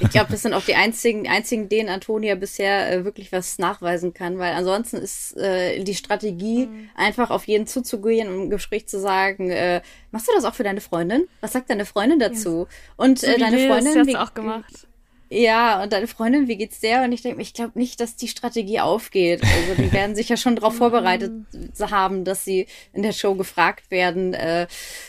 Ich 0.00 0.10
glaube, 0.10 0.30
das 0.30 0.42
sind 0.42 0.54
auch 0.54 0.64
die 0.64 0.76
einzigen, 0.76 1.28
einzigen, 1.28 1.68
denen 1.68 1.88
Antonia 1.88 2.36
bisher 2.36 2.92
äh, 2.92 3.04
wirklich 3.04 3.32
was 3.32 3.58
nachweisen 3.58 4.14
kann, 4.14 4.38
weil 4.38 4.52
ansonsten 4.52 4.98
ist 4.98 5.36
äh, 5.36 5.82
die 5.82 5.94
Strategie, 5.94 6.68
einfach 6.94 7.30
auf 7.30 7.48
jeden 7.48 7.66
zuzugehen 7.66 8.28
und 8.28 8.42
im 8.44 8.50
Gespräch 8.50 8.86
zu 8.86 9.00
sagen, 9.00 9.50
äh, 9.50 9.82
machst 10.12 10.28
du 10.28 10.32
das 10.34 10.44
auch 10.44 10.54
für 10.54 10.64
deine 10.64 10.80
Freundin? 10.80 11.26
Was 11.40 11.52
sagt 11.52 11.68
deine 11.68 11.84
Freundin 11.84 12.20
dazu? 12.20 12.68
Und 12.96 13.18
So 13.18 13.26
äh, 13.26 13.38
deine 13.38 13.58
Freundin, 13.66 14.06
wie, 14.06 14.12
du 14.12 14.22
auch 14.22 14.34
gemacht. 14.34 14.86
Ja, 15.34 15.82
und 15.82 15.92
deine 15.92 16.06
Freundin, 16.06 16.48
wie 16.48 16.56
geht's 16.56 16.80
der? 16.80 17.02
Und 17.02 17.12
ich 17.12 17.22
denke, 17.22 17.42
ich 17.42 17.54
glaube 17.54 17.72
nicht, 17.74 18.00
dass 18.00 18.16
die 18.16 18.28
Strategie 18.28 18.80
aufgeht. 18.80 19.42
Also 19.42 19.82
die 19.82 19.92
werden 19.92 20.14
sich 20.14 20.28
ja 20.28 20.36
schon 20.36 20.56
darauf 20.56 20.74
vorbereitet 20.78 21.32
haben, 21.80 22.24
dass 22.24 22.44
sie 22.44 22.66
in 22.92 23.02
der 23.02 23.12
Show 23.12 23.34
gefragt 23.34 23.90
werden, 23.90 24.34
äh, 24.34 24.66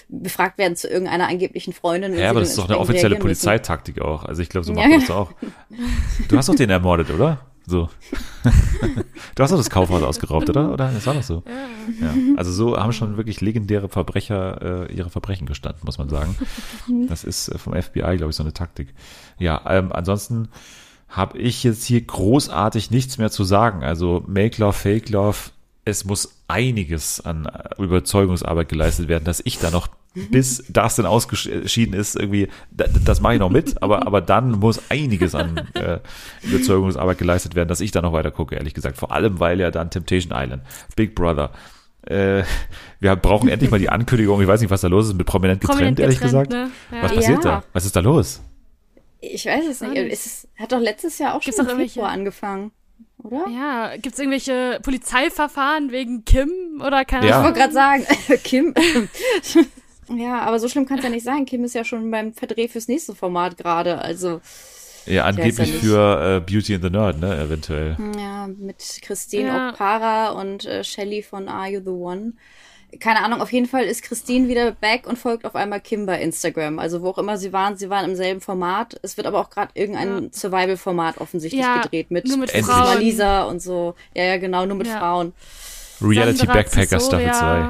befragt 0.10 0.58
werden 0.58 0.76
zu 0.76 0.88
irgendeiner 0.88 1.28
angeblichen 1.28 1.74
Freundin. 1.74 2.14
und 2.14 2.20
Ja, 2.20 2.32
aber 2.32 2.40
das 2.40 2.50
ist 2.50 2.58
doch 2.58 2.68
eine 2.68 2.80
offizielle. 2.80 3.16
Polizeitaktik 3.18 4.02
auch. 4.02 4.26
Also 4.26 4.42
ich 4.42 4.50
glaube, 4.50 4.66
so 4.66 4.74
macht 4.74 4.86
man 4.86 4.94
ja. 4.94 5.00
das 5.00 5.12
auch. 5.12 5.32
Du 6.28 6.38
hast 6.38 6.50
doch 6.50 6.56
den 6.56 6.70
ermordet, 6.70 7.12
oder? 7.12 7.46
So. 7.68 7.90
Du 9.34 9.44
hast 9.44 9.52
doch 9.52 9.58
das 9.58 9.70
Kaufhaus 9.70 10.04
ausgeraubt, 10.04 10.50
oder? 10.50 10.72
Oder? 10.72 10.92
Das 10.92 11.06
war 11.08 11.16
doch 11.16 11.24
so. 11.24 11.44
Ja. 12.00 12.14
Also 12.38 12.52
so 12.52 12.78
haben 12.78 12.94
schon 12.94 13.18
wirklich 13.18 13.42
legendäre 13.42 13.90
Verbrecher 13.90 14.88
äh, 14.90 14.94
ihre 14.94 15.10
Verbrechen 15.10 15.48
gestanden, 15.48 15.82
muss 15.86 15.98
man 15.98 16.10
sagen. 16.10 16.36
Das 17.08 17.24
ist 17.24 17.50
äh, 17.50 17.58
vom 17.58 17.74
FBI, 17.74 18.18
glaube 18.18 18.30
ich, 18.30 18.36
so 18.36 18.44
eine 18.44 18.54
Taktik. 18.54 18.94
Ja, 19.40 19.62
ähm, 19.68 19.92
ansonsten 19.92 20.50
habe 21.10 21.38
ich 21.38 21.64
jetzt 21.64 21.86
hier 21.86 22.02
großartig 22.02 22.92
nichts 22.92 23.18
mehr 23.18 23.32
zu 23.32 23.44
sagen. 23.44 23.84
Also 23.84 24.24
Make 24.28 24.62
Love, 24.62 24.74
Fake 24.74 25.10
Love, 25.10 25.38
es 25.86 26.06
muss 26.06 26.44
einiges 26.48 27.22
an 27.22 27.46
äh, 27.46 27.82
Überzeugungsarbeit 27.82 28.70
geleistet 28.70 29.08
werden, 29.08 29.24
dass 29.24 29.42
ich 29.44 29.60
da 29.60 29.72
noch 29.72 29.88
bis 30.32 30.64
das 30.70 30.96
dann 30.96 31.06
ausgeschieden 31.06 31.94
ist, 31.94 32.16
irgendwie, 32.16 32.48
das, 32.72 32.90
das 33.04 33.22
mache 33.22 33.34
ich 33.36 33.40
noch 33.40 33.50
mit, 33.50 33.82
aber, 33.84 34.08
aber 34.08 34.22
dann 34.22 34.52
muss 34.52 34.82
einiges 34.90 35.36
an 35.36 35.58
äh, 35.74 36.00
Überzeugungsarbeit 36.44 37.18
geleistet 37.18 37.56
werden, 37.56 37.68
dass 37.70 37.82
ich 37.82 37.92
da 37.92 38.02
noch 38.02 38.14
weiter 38.14 38.32
gucke, 38.32 38.56
ehrlich 38.56 38.74
gesagt. 38.74 38.98
Vor 38.98 39.12
allem, 39.12 39.40
weil 39.40 39.60
ja 39.60 39.72
dann 39.72 39.90
Temptation 39.90 40.32
Island, 40.36 40.64
Big 40.96 41.16
Brother, 41.16 41.52
äh, 42.08 42.44
wir 43.00 43.16
brauchen 43.16 43.50
endlich 43.50 43.72
mal 43.72 43.80
die 43.80 43.90
Ankündigung, 43.90 44.42
ich 44.42 44.48
weiß 44.48 44.62
nicht, 44.62 44.70
was 44.70 44.82
da 44.82 44.88
los 44.88 45.08
ist, 45.08 45.14
mit 45.16 45.26
prominent 45.26 45.60
getrennt, 45.62 45.78
Prominent 45.80 46.00
ehrlich 46.00 46.20
getrennt, 46.20 46.50
gesagt. 46.50 46.72
ne? 46.92 46.98
Ja. 46.98 47.04
Was 47.04 47.14
passiert 47.16 47.44
Ja. 47.46 47.52
da? 47.52 47.64
Was 47.74 47.86
ist 47.86 47.96
da 47.96 48.00
los? 48.00 48.42
Ich 49.22 49.46
weiß 49.46 49.66
es 49.70 49.82
nicht. 49.82 49.96
Es 49.98 50.26
ist, 50.26 50.48
hat 50.56 50.72
doch 50.72 50.80
letztes 50.80 51.18
Jahr 51.18 51.34
auch 51.36 51.42
Gibt's 51.42 51.58
schon 51.60 51.68
im 51.68 51.78
Februar 51.90 52.10
angefangen, 52.12 52.72
oder? 53.24 53.48
Ja, 53.50 53.98
gibt's 53.98 54.20
irgendwelche 54.20 54.80
Polizeiverfahren 54.84 55.92
wegen 55.92 56.26
Kim 56.26 56.50
oder 56.86 57.06
keine 57.06 57.26
Ja. 57.26 57.30
Ich 57.30 57.36
Ahnung? 57.36 57.46
wollte 57.48 57.60
gerade 57.60 57.74
sagen, 57.74 58.06
Kim. 58.44 58.74
ja, 60.10 60.42
aber 60.42 60.60
so 60.60 60.68
schlimm 60.68 60.86
kann 60.86 60.98
es 61.00 61.04
ja 61.04 61.10
nicht 61.10 61.26
sein. 61.26 61.46
Kim 61.46 61.64
ist 61.64 61.76
ja 61.76 61.84
schon 61.84 62.10
beim 62.12 62.34
Verdreh 62.34 62.68
fürs 62.68 62.88
nächste 62.88 63.16
Format 63.16 63.58
gerade. 63.58 64.00
Also, 64.00 64.42
Ja, 65.06 65.26
angeblich 65.26 65.58
nicht. 65.72 65.76
für 65.84 66.38
äh, 66.38 66.40
Beauty 66.40 66.76
and 66.76 66.84
the 66.84 66.90
Nerd, 66.90 67.20
ne, 67.20 67.38
eventuell. 67.40 67.98
ja, 68.18 68.48
mit 68.48 68.78
Christine 69.02 69.48
Ja. 69.48 69.70
Okpara 69.70 70.30
und 70.32 70.66
äh, 70.66 70.84
Shelly 70.84 71.22
von 71.24 71.48
Are 71.50 71.68
You 71.70 71.82
the 71.84 71.90
One. 71.92 72.34
Keine 73.00 73.26
Ahnung, 73.26 73.42
auf 73.42 73.52
jeden 73.52 73.66
Fall 73.66 73.84
ist 73.84 74.04
Christine 74.04 74.48
wieder 74.48 74.72
back 74.72 75.06
und 75.06 75.18
folgt 75.18 75.44
auf 75.44 75.56
einmal 75.56 75.82
Kim 75.82 76.06
bei 76.06 76.22
Instagram. 76.22 76.80
Also 76.80 77.02
wo 77.02 77.10
auch 77.10 77.18
immer 77.18 77.38
sie 77.38 77.52
waren, 77.52 77.76
sie 77.76 77.90
waren 77.90 78.10
im 78.10 78.16
selben 78.16 78.40
Format. 78.40 78.98
Es 79.02 79.18
wird 79.18 79.28
aber 79.28 79.40
auch 79.40 79.50
gerade 79.50 79.72
irgendein 79.74 80.32
Survival-Format 80.32 81.18
offensichtlich 81.20 81.62
Ja, 81.62 81.82
gedreht 81.82 82.10
mit, 82.10 82.26
nur 82.28 82.38
mit. 82.38 82.52
Frauen. 82.52 83.00
Lisa 83.00 83.44
und 83.44 83.62
so. 83.62 83.96
Ja, 84.14 84.24
ja, 84.24 84.38
genau, 84.38 84.66
nur 84.66 84.78
mit 84.78 84.88
Ja. 84.88 85.00
Frauen. 85.00 85.34
Reality 86.02 86.38
Sandra 86.38 86.54
Backpacker 86.54 87.00
Staffel 87.02 87.32
2. 87.34 87.70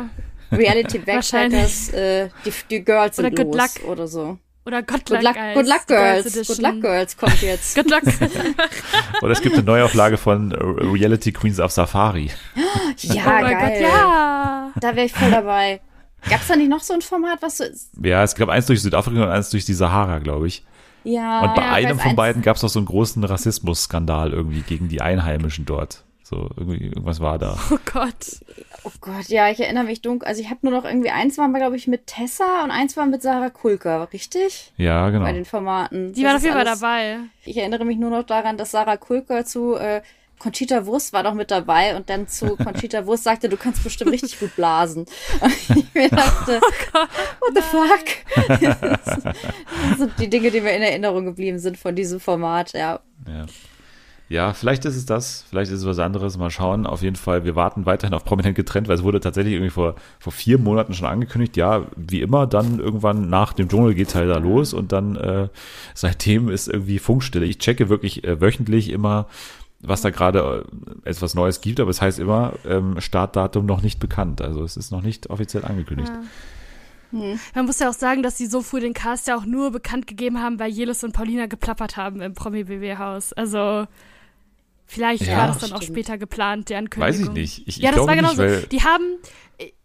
Reality. 0.52 1.00
Backpackers, 1.00 1.90
äh, 1.90 2.30
die, 2.46 2.54
die 2.70 2.84
Girls 2.84 3.16
sind 3.16 3.26
Oder 3.26 3.44
Good 3.44 3.56
los 3.56 3.76
Luck. 3.80 3.90
oder 3.90 4.08
so. 4.08 4.38
Oder 4.66 4.82
Good 4.82 5.06
Good 5.06 5.22
Luck, 5.22 5.36
Luck, 5.36 5.54
Good 5.54 5.68
Luck 5.68 5.88
Girls. 5.88 6.48
Good. 6.48 6.58
Luck 6.58 6.82
Girls 6.82 7.18
kommt 7.18 7.42
jetzt. 7.42 7.76
Good 7.76 7.90
Luck. 7.90 8.02
Oder 9.22 9.32
es 9.32 9.42
gibt 9.42 9.54
eine 9.54 9.64
Neuauflage 9.64 10.18
von 10.18 10.52
äh, 10.52 10.56
Reality 10.58 11.32
Queens 11.32 11.60
auf 11.60 11.72
Safari. 11.72 12.32
Ja, 12.98 13.24
oh 13.26 13.30
mein 13.42 13.52
geil. 13.52 13.72
Gott, 13.74 13.82
ja. 13.82 14.72
Da 14.80 14.96
wäre 14.96 15.06
ich 15.06 15.12
voll 15.12 15.30
dabei. 15.30 15.82
Gab's 16.30 16.48
da 16.48 16.56
nicht 16.56 16.70
noch 16.70 16.80
so 16.80 16.94
ein 16.94 17.02
Format, 17.02 17.42
was 17.42 17.58
so 17.58 17.66
ist? 17.66 17.92
Ja, 18.02 18.24
es 18.24 18.36
gab 18.36 18.48
eins 18.48 18.66
durch 18.68 18.82
Südafrika 18.82 19.24
und 19.24 19.30
eins 19.30 19.50
durch 19.50 19.66
die 19.66 19.74
Sahara, 19.74 20.20
glaube 20.20 20.48
ich. 20.48 20.64
Ja. 21.04 21.42
Und 21.42 21.56
bei 21.56 21.62
ja, 21.62 21.74
einem 21.74 22.00
von 22.00 22.16
beiden 22.16 22.42
gab 22.42 22.56
es 22.56 22.64
auch 22.64 22.70
so 22.70 22.80
einen 22.80 22.86
großen 22.86 23.24
Rassismusskandal 23.24 24.32
irgendwie 24.32 24.62
gegen 24.62 24.88
die 24.88 25.02
Einheimischen 25.02 25.66
dort. 25.66 26.05
So, 26.28 26.50
irgendwie, 26.58 26.86
irgendwas 26.86 27.20
war 27.20 27.38
da. 27.38 27.56
Oh 27.70 27.78
Gott. 27.86 28.42
Oh 28.84 28.90
Gott, 29.00 29.28
ja, 29.28 29.52
ich 29.52 29.60
erinnere 29.60 29.84
mich 29.84 30.02
dunkel. 30.02 30.28
Also 30.28 30.42
ich 30.42 30.50
habe 30.50 30.62
nur 30.64 30.72
noch 30.72 30.84
irgendwie 30.84 31.12
eins 31.12 31.38
war, 31.38 31.48
glaube 31.54 31.76
ich, 31.76 31.86
mit 31.86 32.08
Tessa 32.08 32.64
und 32.64 32.72
eins 32.72 32.98
war 32.98 33.06
mit 33.06 33.22
Sarah 33.22 33.52
Kulka, 33.52 34.06
richtig? 34.06 34.74
Ja, 34.76 35.08
genau. 35.12 35.24
Bei 35.24 35.34
den 35.34 35.46
Formaten. 35.46 36.14
Die 36.14 36.24
Das 36.24 36.30
waren 36.32 36.38
auf 36.38 36.44
jeden 36.44 36.56
Fall 36.56 36.66
dabei. 36.66 37.20
Ich 37.44 37.58
erinnere 37.58 37.86
mich 37.86 37.98
nur 37.98 38.10
noch 38.10 38.24
daran, 38.24 38.58
dass 38.58 38.72
Sarah 38.72 38.98
Kulka 38.98 39.46
zu 39.46 39.76
äh, 39.76 40.02
Conchita 40.40 40.88
Wurst 40.88 41.14
war 41.14 41.22
doch 41.22 41.36
mit 41.36 41.52
dabei 41.52 41.96
und 41.96 42.10
dann 42.10 42.28
zu 42.28 42.56
Conchita 42.58 43.06
Wurst 43.06 43.24
sagte, 43.24 43.48
du 43.48 43.56
kannst 43.56 43.84
bestimmt 43.84 44.10
richtig 44.12 44.40
gut 44.40 44.56
blasen. 44.56 45.06
Und 45.42 45.78
ich 45.78 45.94
mir 45.94 46.10
dachte, 46.10 46.60
what 47.40 47.54
the 47.54 47.62
fuck? 47.62 48.60
das 49.00 49.98
sind 50.00 50.14
die 50.20 50.30
Dinge, 50.30 50.50
die 50.50 50.62
mir 50.62 50.72
in 50.72 50.82
Erinnerung 50.82 51.26
geblieben 51.26 51.60
sind 51.60 51.78
von 51.78 51.96
diesem 51.96 52.20
Format, 52.20 52.74
ja. 52.74 53.00
Ja. 53.28 53.46
Ja, 54.28 54.54
vielleicht 54.54 54.86
ist 54.86 54.96
es 54.96 55.06
das, 55.06 55.46
vielleicht 55.50 55.72
ist 55.72 55.82
es 55.82 55.86
was 55.86 56.00
anderes. 56.00 56.38
Mal 56.38 56.50
schauen. 56.50 56.88
Auf 56.88 57.04
jeden 57.04 57.16
Fall, 57.16 57.46
wir 57.46 57.56
warten 57.56 57.86
weiterhin 57.86 58.16
auf 58.16 58.26
prominent 58.26 58.56
getrennt, 58.56 58.88
weil 58.88 58.96
es 58.96 59.04
wurde 59.04 59.20
tatsächlich 59.20 59.54
irgendwie 59.54 59.70
vor, 59.70 59.96
vor 60.20 60.34
vier 60.34 60.58
Monaten 60.58 60.94
schon 60.94 61.08
angekündigt. 61.08 61.56
Ja, 61.58 61.84
wie 61.96 62.22
immer, 62.22 62.48
dann 62.48 62.80
irgendwann 62.80 63.30
nach 63.30 63.54
dem 63.54 63.70
Dschungel 63.70 63.94
geht's 63.94 64.16
halt 64.16 64.30
da 64.30 64.38
los 64.38 64.74
und 64.74 64.92
dann 64.92 65.16
äh, 65.16 65.50
seitdem 65.94 66.50
ist 66.50 66.68
irgendwie 66.68 66.98
Funkstille. 66.98 67.46
Ich 67.46 67.60
checke 67.60 67.90
wirklich 67.90 68.24
äh, 68.24 68.42
wöchentlich 68.42 68.90
immer, 68.90 69.28
was 69.82 70.02
da 70.02 70.10
gerade 70.10 70.66
äh, 71.04 71.10
etwas 71.10 71.36
Neues 71.36 71.62
gibt, 71.62 71.80
aber 71.80 71.92
es 71.92 72.02
heißt 72.02 72.18
immer, 72.18 72.54
ähm, 72.68 73.00
Startdatum 73.00 73.68
noch 73.68 73.84
nicht 73.84 74.00
bekannt. 74.00 74.42
Also 74.42 74.64
es 74.64 74.76
ist 74.76 74.92
noch 74.92 75.04
nicht 75.04 75.30
offiziell 75.30 75.66
angekündigt. 75.66 76.12
Man 77.12 77.66
muss 77.66 77.80
ja 77.80 77.90
auch 77.90 77.94
sagen, 77.94 78.24
dass 78.24 78.38
sie 78.38 78.48
so 78.48 78.62
früh 78.62 78.80
den 78.80 78.94
Cast 78.94 79.28
ja 79.28 79.38
auch 79.38 79.46
nur 79.46 79.72
bekannt 79.72 80.08
gegeben 80.08 80.42
haben, 80.42 80.60
weil 80.60 80.72
Jelis 80.72 81.04
und 81.04 81.14
Paulina 81.14 81.46
geplappert 81.46 81.96
haben 81.96 82.20
im 82.20 82.34
Promi-BW-Haus. 82.34 83.32
Also 83.32 83.86
vielleicht 84.86 85.26
Ja, 85.26 85.38
war 85.38 85.48
das 85.48 85.60
dann 85.60 85.72
auch 85.74 85.82
stimmt. 85.82 85.98
später 85.98 86.18
geplant, 86.18 86.70
die 86.70 86.76
Ankündigung. 86.76 87.08
Weiß 87.08 87.20
ich 87.20 87.32
nicht. 87.32 87.68
Ich, 87.68 87.78
ja, 87.78 87.90
ich 87.90 87.96
das 87.96 88.06
glaube 88.06 88.08
war 88.10 88.16
genau 88.16 88.28
nicht, 88.30 88.38
so. 88.38 88.44
weil 88.44 88.62
Die 88.68 88.82
haben, 88.82 89.04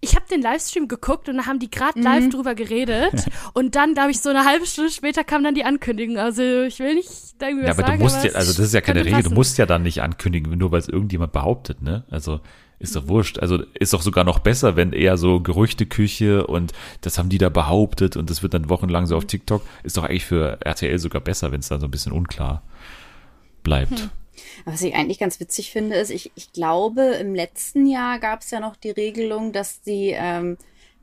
ich 0.01 0.15
habe 0.17 0.27
den 0.31 0.43
Livestream 0.43 0.89
geguckt 0.89 1.29
und 1.29 1.37
da 1.39 1.47
haben 1.47 1.59
die 1.59 1.71
gerade 1.71 2.01
live 2.01 2.29
drüber 2.31 2.55
geredet 2.55 3.13
und 3.55 3.75
dann, 3.77 3.95
glaube 3.95 4.11
ich, 4.11 4.21
so 4.21 4.31
eine 4.31 4.45
halbe 4.45 4.67
Stunde 4.67 4.91
später 4.91 5.25
kam 5.25 5.43
dann 5.45 5.55
die 5.55 5.65
Ankündigung. 5.65 6.19
Also 6.19 6.43
ich 6.43 6.79
will 6.81 6.95
nicht 6.95 7.11
irgendwie 7.41 7.65
Ja, 7.67 7.71
was 7.71 7.79
aber 7.79 7.87
sagen, 7.89 7.99
du 7.99 8.05
musst 8.05 8.17
aber 8.19 8.27
ja, 8.27 8.35
also 8.35 8.53
das 8.53 8.59
ist 8.67 8.75
ja 8.75 8.81
keine 8.81 9.01
Regel, 9.05 9.19
du 9.19 9.23
passen. 9.25 9.35
musst 9.35 9.59
ja 9.59 9.67
dann 9.67 9.83
nicht 9.83 10.03
ankündigen, 10.03 10.57
nur 10.59 10.71
weil 10.73 10.81
es 10.81 10.89
irgendjemand 10.89 11.33
behauptet, 11.33 11.83
ne? 11.83 12.05
Also 12.11 12.41
ist 12.79 12.97
doch 12.97 13.09
wurscht. 13.09 13.39
Also 13.39 13.63
ist 13.79 13.93
doch 13.93 14.01
sogar 14.01 14.25
noch 14.25 14.39
besser, 14.39 14.75
wenn 14.75 14.95
eher 14.95 15.19
so 15.19 15.41
Gerüchteküche 15.41 16.47
und 16.47 16.73
das 17.03 17.19
haben 17.19 17.29
die 17.29 17.37
da 17.37 17.51
behauptet 17.51 18.17
und 18.17 18.31
das 18.31 18.43
wird 18.43 18.55
dann 18.55 18.71
wochenlang 18.71 19.05
so 19.07 19.17
auf 19.17 19.27
TikTok. 19.27 19.63
Ist 19.83 19.99
doch 19.99 20.05
eigentlich 20.05 20.25
für 20.25 20.59
RTL 20.65 20.99
sogar 20.99 21.21
besser, 21.21 21.53
wenn 21.53 21.61
es 21.61 21.69
dann 21.69 21.79
so 21.81 21.87
ein 21.87 21.91
bisschen 21.91 22.13
unklar 22.13 22.63
bleibt. 23.63 24.09
Was 24.65 24.83
ich 24.83 24.95
eigentlich 24.95 25.19
ganz 25.19 25.41
witzig 25.41 25.71
finde, 25.71 25.97
ist, 25.97 26.11
ich, 26.11 26.33
ich 26.35 26.53
glaube, 26.53 27.03
im 27.03 27.35
letzten 27.35 27.87
Jahr 27.87 28.19
gab 28.19 28.41
es 28.41 28.51
ja 28.51 28.61
noch 28.61 28.77
die 28.77 28.91
Regelung, 28.91 29.53
dass 29.53 29.81
die 29.81 30.15
ähm, 30.17 30.57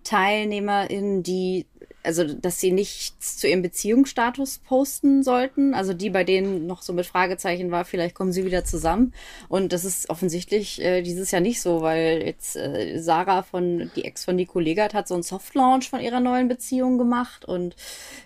TeilnehmerInnen, 0.03 1.23
die, 1.23 1.65
also 2.03 2.23
dass 2.23 2.59
sie 2.59 2.71
nichts 2.71 3.37
zu 3.37 3.47
ihrem 3.47 3.61
Beziehungsstatus 3.61 4.59
posten 4.59 5.23
sollten, 5.23 5.73
also 5.73 5.93
die, 5.93 6.09
bei 6.09 6.23
denen 6.23 6.65
noch 6.65 6.81
so 6.81 6.93
mit 6.93 7.05
Fragezeichen 7.05 7.69
war, 7.69 7.85
vielleicht 7.85 8.15
kommen 8.15 8.31
sie 8.31 8.45
wieder 8.45 8.63
zusammen. 8.63 9.13
Und 9.49 9.73
das 9.73 9.83
ist 9.83 10.09
offensichtlich 10.09 10.81
äh, 10.81 11.01
dieses 11.01 11.31
Jahr 11.31 11.41
nicht 11.41 11.61
so, 11.61 11.81
weil 11.81 12.23
jetzt 12.23 12.55
äh, 12.55 12.97
Sarah 12.99 13.43
von, 13.43 13.91
die 13.95 14.05
Ex 14.05 14.25
von 14.25 14.35
Nico 14.35 14.59
Legat 14.59 14.93
hat 14.93 15.07
so 15.07 15.15
einen 15.15 15.23
Softlaunch 15.23 15.89
von 15.89 15.99
ihrer 15.99 16.19
neuen 16.21 16.47
Beziehung 16.47 16.97
gemacht 16.97 17.45
und 17.45 17.75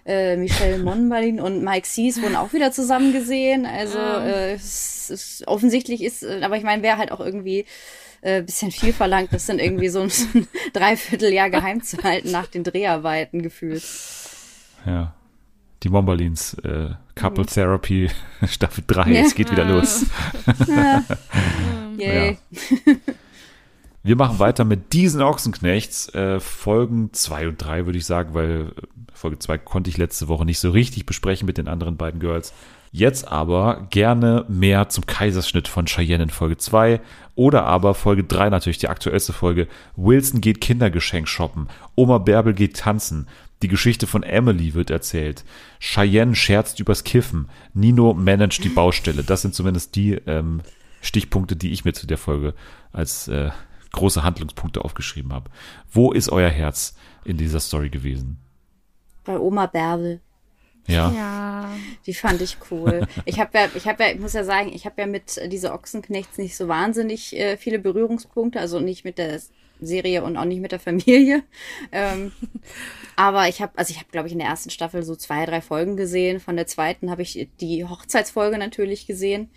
äh, 0.06 0.38
Michelle 0.38 0.78
Monbalin 0.78 1.40
und 1.40 1.64
Mike 1.64 1.88
Sees 1.88 2.22
wurden 2.22 2.36
auch 2.36 2.54
wieder 2.54 2.72
zusammen 2.72 3.14
gesehen. 3.14 3.66
Also 3.66 3.98
äh, 3.98 4.54
es 4.54 5.10
ist, 5.10 5.48
offensichtlich 5.48 6.04
ist, 6.04 6.24
äh, 6.24 6.42
aber 6.44 6.58
ich 6.58 6.64
meine, 6.64 6.84
wäre 6.84 6.98
halt 6.98 7.12
auch 7.12 7.20
irgendwie 7.20 7.66
äh, 8.22 8.42
bisschen 8.44 8.72
viel 8.72 8.94
verlangt, 8.94 9.34
das 9.34 9.46
dann 9.48 9.60
irgendwie 9.60 9.90
so 9.90 10.02
ein, 10.02 10.10
so 10.10 10.26
ein 10.34 10.48
Dreivierteljahr 10.74 11.50
geheim 11.50 11.82
zu 11.84 12.02
halten 12.04 12.32
nach 12.32 12.48
den 12.48 12.64
Dreharbeiten 12.64 13.42
gefühlt. 13.42 13.84
Ja. 14.86 15.14
Die 15.84 15.90
Mombalins, 15.90 16.54
äh, 16.64 16.90
Couple 17.16 17.46
Therapy 17.46 18.10
Staffel 18.48 18.84
3, 18.86 19.12
Ja. 19.12 19.22
es 19.22 19.34
geht 19.34 19.52
wieder 19.52 19.66
los. 19.66 20.06
Yay. 21.98 22.38
Wir 24.04 24.16
machen 24.16 24.40
weiter 24.40 24.64
mit 24.66 24.94
diesen 24.94 25.22
Ochsenknechts. 25.22 26.14
Äh, 26.14 26.40
Folgen 26.40 27.14
2 27.14 27.48
und 27.50 27.58
3 27.58 27.86
würde 27.86 27.98
ich 27.98 28.06
sagen, 28.06 28.34
weil 28.34 28.68
äh, 28.76 28.82
Folge 29.14 29.40
2 29.40 29.58
konnte 29.60 29.90
ich 29.90 29.98
letzte 29.98 30.28
Woche 30.28 30.46
nicht 30.46 30.60
so 30.60 30.72
richtig 30.72 31.06
besprechen 31.06 31.46
mit 31.46 31.58
den 31.58 31.68
anderen 31.68 31.98
beiden 31.98 32.20
Girls. 32.20 32.54
Jetzt 32.92 33.28
aber 33.28 33.88
gerne 33.90 34.46
mehr 34.50 34.90
zum 34.90 35.06
Kaiserschnitt 35.06 35.68
von 35.68 35.86
Cheyenne 35.86 36.24
in 36.24 36.30
Folge 36.30 36.58
2 36.58 37.00
oder 37.36 37.66
aber 37.66 37.94
Folge 37.94 38.24
3 38.24 38.50
natürlich 38.50 38.78
die 38.78 38.90
aktuellste 38.90 39.34
Folge. 39.34 39.68
Wilson 39.96 40.42
geht 40.42 40.62
Kindergeschenk 40.62 41.28
shoppen. 41.28 41.68
Oma 41.96 42.18
Bärbel 42.18 42.54
geht 42.54 42.78
tanzen. 42.78 43.28
Die 43.62 43.68
Geschichte 43.68 44.08
von 44.08 44.24
Emily 44.24 44.74
wird 44.74 44.90
erzählt. 44.90 45.44
Cheyenne 45.80 46.36
scherzt 46.36 46.80
übers 46.80 47.04
Kiffen. 47.04 47.50
Nino 47.74 48.14
managt 48.14 48.64
die 48.64 48.70
Baustelle. 48.70 49.24
Das 49.24 49.44
sind 49.44 49.54
zumindest 49.54 49.96
die 49.96 50.14
ähm, 50.14 50.62
Stichpunkte, 51.02 51.56
die 51.56 51.72
ich 51.72 51.86
mir 51.86 51.94
zu 51.94 52.08
der 52.08 52.18
Folge 52.18 52.54
als 52.92 53.28
äh, 53.28 53.52
große 53.92 54.24
Handlungspunkte 54.24 54.84
aufgeschrieben 54.84 55.34
habe. 55.34 55.50
Wo 55.92 56.12
ist 56.12 56.30
euer 56.30 56.50
Herz 56.50 56.96
in 57.24 57.38
dieser 57.38 57.60
Story 57.60 57.90
gewesen? 57.90 58.40
Bei 59.24 59.38
Oma 59.38 59.68
Bärbel. 59.68 60.22
Ja. 60.88 61.12
Ja. 61.12 61.76
Die 62.06 62.14
fand 62.14 62.42
ich 62.42 62.58
cool. 62.70 63.08
Ich 63.26 63.40
habe 63.40 63.58
ja, 63.58 63.70
ich 63.76 63.88
habe 63.88 64.04
ja, 64.04 64.12
ich 64.12 64.20
muss 64.20 64.34
ja 64.34 64.44
sagen, 64.44 64.72
ich 64.74 64.86
habe 64.86 65.02
ja 65.02 65.08
mit 65.08 65.38
äh, 65.38 65.48
dieser 65.48 65.74
Ochsenknechts 65.74 66.38
nicht 66.38 66.58
so 66.58 66.68
wahnsinnig 66.68 67.38
äh, 67.38 67.58
viele 67.58 67.80
Berührungspunkte, 67.80 68.60
also 68.60 68.80
nicht 68.80 69.06
mit 69.06 69.18
der 69.18 69.40
Serie 69.80 70.24
und 70.24 70.38
auch 70.38 70.46
nicht 70.46 70.62
mit 70.62 70.72
der 70.72 70.80
Familie. 70.80 71.44
Ähm, 71.92 72.32
aber 73.16 73.48
ich 73.48 73.62
habe, 73.62 73.74
also 73.78 73.92
ich 73.92 73.98
habe, 73.98 74.10
glaube 74.12 74.28
ich, 74.28 74.34
in 74.34 74.40
der 74.40 74.48
ersten 74.48 74.70
Staffel 74.70 75.04
so 75.04 75.16
zwei, 75.16 75.46
drei 75.46 75.62
Folgen 75.62 75.98
gesehen. 75.98 76.40
Von 76.40 76.56
der 76.56 76.68
zweiten 76.68 77.10
habe 77.10 77.22
ich 77.22 77.50
die 77.60 77.86
Hochzeitsfolge 77.86 78.58
natürlich 78.58 79.08
gesehen 79.08 79.50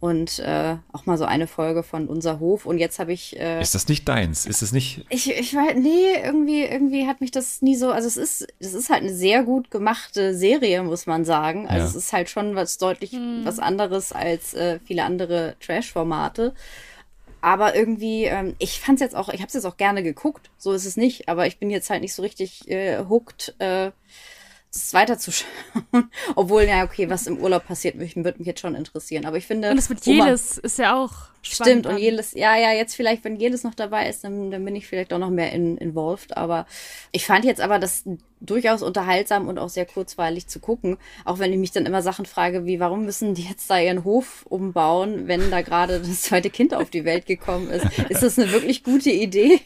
und 0.00 0.38
äh, 0.38 0.76
auch 0.92 1.06
mal 1.06 1.18
so 1.18 1.24
eine 1.24 1.46
Folge 1.46 1.82
von 1.82 2.06
Unser 2.06 2.38
Hof. 2.38 2.66
Und 2.66 2.78
jetzt 2.78 2.98
habe 3.00 3.12
ich 3.12 3.38
äh, 3.38 3.60
Ist 3.60 3.74
das 3.74 3.88
nicht 3.88 4.08
deins? 4.08 4.46
Ist 4.46 4.62
es 4.62 4.70
nicht? 4.72 5.04
ich, 5.08 5.30
ich 5.30 5.54
weiß, 5.54 5.74
nee, 5.76 6.14
irgendwie, 6.22 6.62
irgendwie 6.62 7.06
hat 7.06 7.20
mich 7.20 7.30
das 7.32 7.62
nie 7.62 7.74
so, 7.74 7.90
also 7.90 8.06
es 8.06 8.16
ist, 8.16 8.46
es 8.60 8.74
ist 8.74 8.90
halt 8.90 9.02
eine 9.02 9.12
sehr 9.12 9.42
gut 9.42 9.70
gemachte 9.70 10.34
Serie, 10.36 10.82
muss 10.82 11.06
man 11.06 11.24
sagen. 11.24 11.66
Also 11.66 11.84
Ja. 11.84 11.88
es 11.90 11.94
ist 11.96 12.12
halt 12.12 12.30
schon 12.30 12.54
was 12.54 12.78
deutlich 12.78 13.12
was 13.44 13.58
anderes 13.58 14.12
als 14.12 14.54
äh, 14.54 14.78
viele 14.84 15.02
andere 15.04 15.56
Trash-Formate. 15.60 16.54
aber 17.40 17.74
irgendwie, 17.76 18.24
ähm, 18.24 18.54
ich 18.58 18.80
fand's 18.80 19.00
jetzt 19.00 19.14
auch, 19.16 19.28
ich 19.28 19.40
habe 19.40 19.46
es 19.48 19.54
jetzt 19.54 19.64
auch 19.64 19.76
gerne 19.76 20.02
geguckt, 20.02 20.50
so 20.58 20.72
ist 20.72 20.84
es 20.84 20.96
nicht, 20.96 21.28
aber 21.28 21.46
ich 21.46 21.58
bin 21.58 21.70
jetzt 21.70 21.88
halt 21.90 22.02
nicht 22.02 22.14
so 22.14 22.22
richtig 22.22 22.68
äh, 22.68 23.04
hooked, 23.08 23.54
äh, 23.60 23.90
das 24.72 24.92
weiterzuschauen. 24.92 25.50
Obwohl, 26.36 26.62
ja, 26.62 26.84
okay, 26.84 27.08
was 27.08 27.26
im 27.26 27.38
Urlaub 27.38 27.66
passiert, 27.66 27.98
würde 27.98 28.38
mich 28.38 28.46
jetzt 28.46 28.60
schon 28.60 28.74
interessieren. 28.74 29.24
Aber 29.24 29.36
ich 29.36 29.46
finde. 29.46 29.70
Und 29.70 29.76
das 29.76 29.88
mit 29.88 30.04
Jelis 30.04 30.58
ist 30.58 30.78
ja 30.78 30.96
auch. 30.96 31.12
Stimmt, 31.40 31.86
und 31.86 31.98
Jelis, 31.98 32.32
ja, 32.34 32.56
ja, 32.56 32.72
jetzt 32.72 32.94
vielleicht, 32.94 33.24
wenn 33.24 33.36
Jelis 33.36 33.64
noch 33.64 33.74
dabei 33.74 34.08
ist, 34.08 34.24
dann, 34.24 34.50
dann 34.50 34.64
bin 34.64 34.76
ich 34.76 34.86
vielleicht 34.86 35.12
auch 35.12 35.18
noch 35.18 35.30
mehr 35.30 35.52
in, 35.52 35.78
involved. 35.78 36.36
Aber 36.36 36.66
ich 37.12 37.24
fand 37.24 37.44
jetzt 37.44 37.60
aber 37.60 37.78
das 37.78 38.04
durchaus 38.40 38.82
unterhaltsam 38.82 39.48
und 39.48 39.58
auch 39.58 39.68
sehr 39.68 39.86
kurzweilig 39.86 40.46
zu 40.46 40.60
gucken. 40.60 40.98
Auch 41.24 41.38
wenn 41.38 41.52
ich 41.52 41.58
mich 41.58 41.72
dann 41.72 41.86
immer 41.86 42.02
Sachen 42.02 42.26
frage, 42.26 42.66
wie, 42.66 42.80
warum 42.80 43.04
müssen 43.04 43.34
die 43.34 43.42
jetzt 43.42 43.70
da 43.70 43.78
ihren 43.78 44.04
Hof 44.04 44.46
umbauen, 44.48 45.26
wenn 45.26 45.50
da 45.50 45.62
gerade 45.62 46.00
das 46.00 46.22
zweite 46.22 46.50
Kind 46.50 46.74
auf 46.74 46.90
die 46.90 47.04
Welt 47.04 47.26
gekommen 47.26 47.70
ist? 47.70 47.86
Ist 48.08 48.22
das 48.22 48.38
eine 48.38 48.52
wirklich 48.52 48.84
gute 48.84 49.10
Idee? 49.10 49.60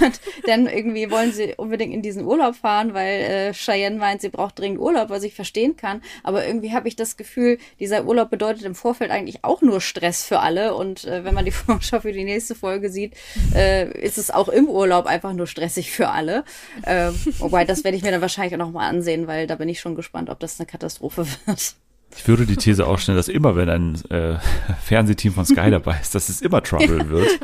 Und 0.00 0.20
dann 0.44 0.66
irgendwie 0.66 1.10
wollen 1.10 1.32
sie 1.32 1.54
unbedingt 1.56 1.94
in 1.94 2.02
diesen 2.02 2.24
Urlaub 2.24 2.56
fahren, 2.56 2.94
weil 2.94 3.20
äh, 3.20 3.52
Cheyenne 3.52 3.96
meint, 3.96 4.20
sie 4.20 4.28
braucht 4.28 4.58
dringend 4.58 4.80
Urlaub, 4.80 5.08
was 5.08 5.22
ich 5.22 5.34
verstehen 5.34 5.76
kann. 5.76 6.02
Aber 6.22 6.46
irgendwie 6.46 6.72
habe 6.72 6.88
ich 6.88 6.96
das 6.96 7.16
Gefühl, 7.16 7.58
dieser 7.80 8.04
Urlaub 8.04 8.30
bedeutet 8.30 8.64
im 8.64 8.74
Vorfeld 8.74 9.10
eigentlich 9.10 9.44
auch 9.44 9.62
nur 9.62 9.80
Stress 9.80 10.24
für 10.24 10.40
alle. 10.40 10.74
Und 10.74 11.04
äh, 11.04 11.24
wenn 11.24 11.34
man 11.34 11.44
die 11.44 11.50
Vorschau 11.52 12.00
für 12.00 12.12
die 12.12 12.24
nächste 12.24 12.54
Folge 12.54 12.90
sieht, 12.90 13.14
äh, 13.54 13.90
ist 13.98 14.18
es 14.18 14.30
auch 14.30 14.48
im 14.48 14.68
Urlaub 14.68 15.06
einfach 15.06 15.32
nur 15.32 15.46
stressig 15.46 15.90
für 15.90 16.08
alle. 16.08 16.44
Äh, 16.82 17.10
wobei, 17.38 17.64
das 17.64 17.84
werde 17.84 17.96
ich 17.96 18.02
mir 18.06 18.12
dann 18.12 18.20
wahrscheinlich 18.22 18.54
auch 18.54 18.58
nochmal 18.58 18.88
ansehen, 18.88 19.26
weil 19.26 19.46
da 19.46 19.56
bin 19.56 19.68
ich 19.68 19.80
schon 19.80 19.94
gespannt, 19.94 20.30
ob 20.30 20.40
das 20.40 20.58
eine 20.58 20.66
Katastrophe 20.66 21.26
wird. 21.46 21.74
Ich 22.16 22.26
würde 22.28 22.46
die 22.46 22.56
These 22.56 22.86
aufstellen, 22.86 23.16
dass 23.16 23.28
immer, 23.28 23.56
wenn 23.56 23.68
ein 23.68 24.10
äh, 24.10 24.38
Fernsehteam 24.82 25.34
von 25.34 25.44
Sky 25.44 25.70
dabei 25.70 25.98
ist, 26.00 26.14
dass 26.14 26.28
es 26.28 26.40
immer 26.40 26.62
Trouble 26.62 27.08
wird 27.10 27.38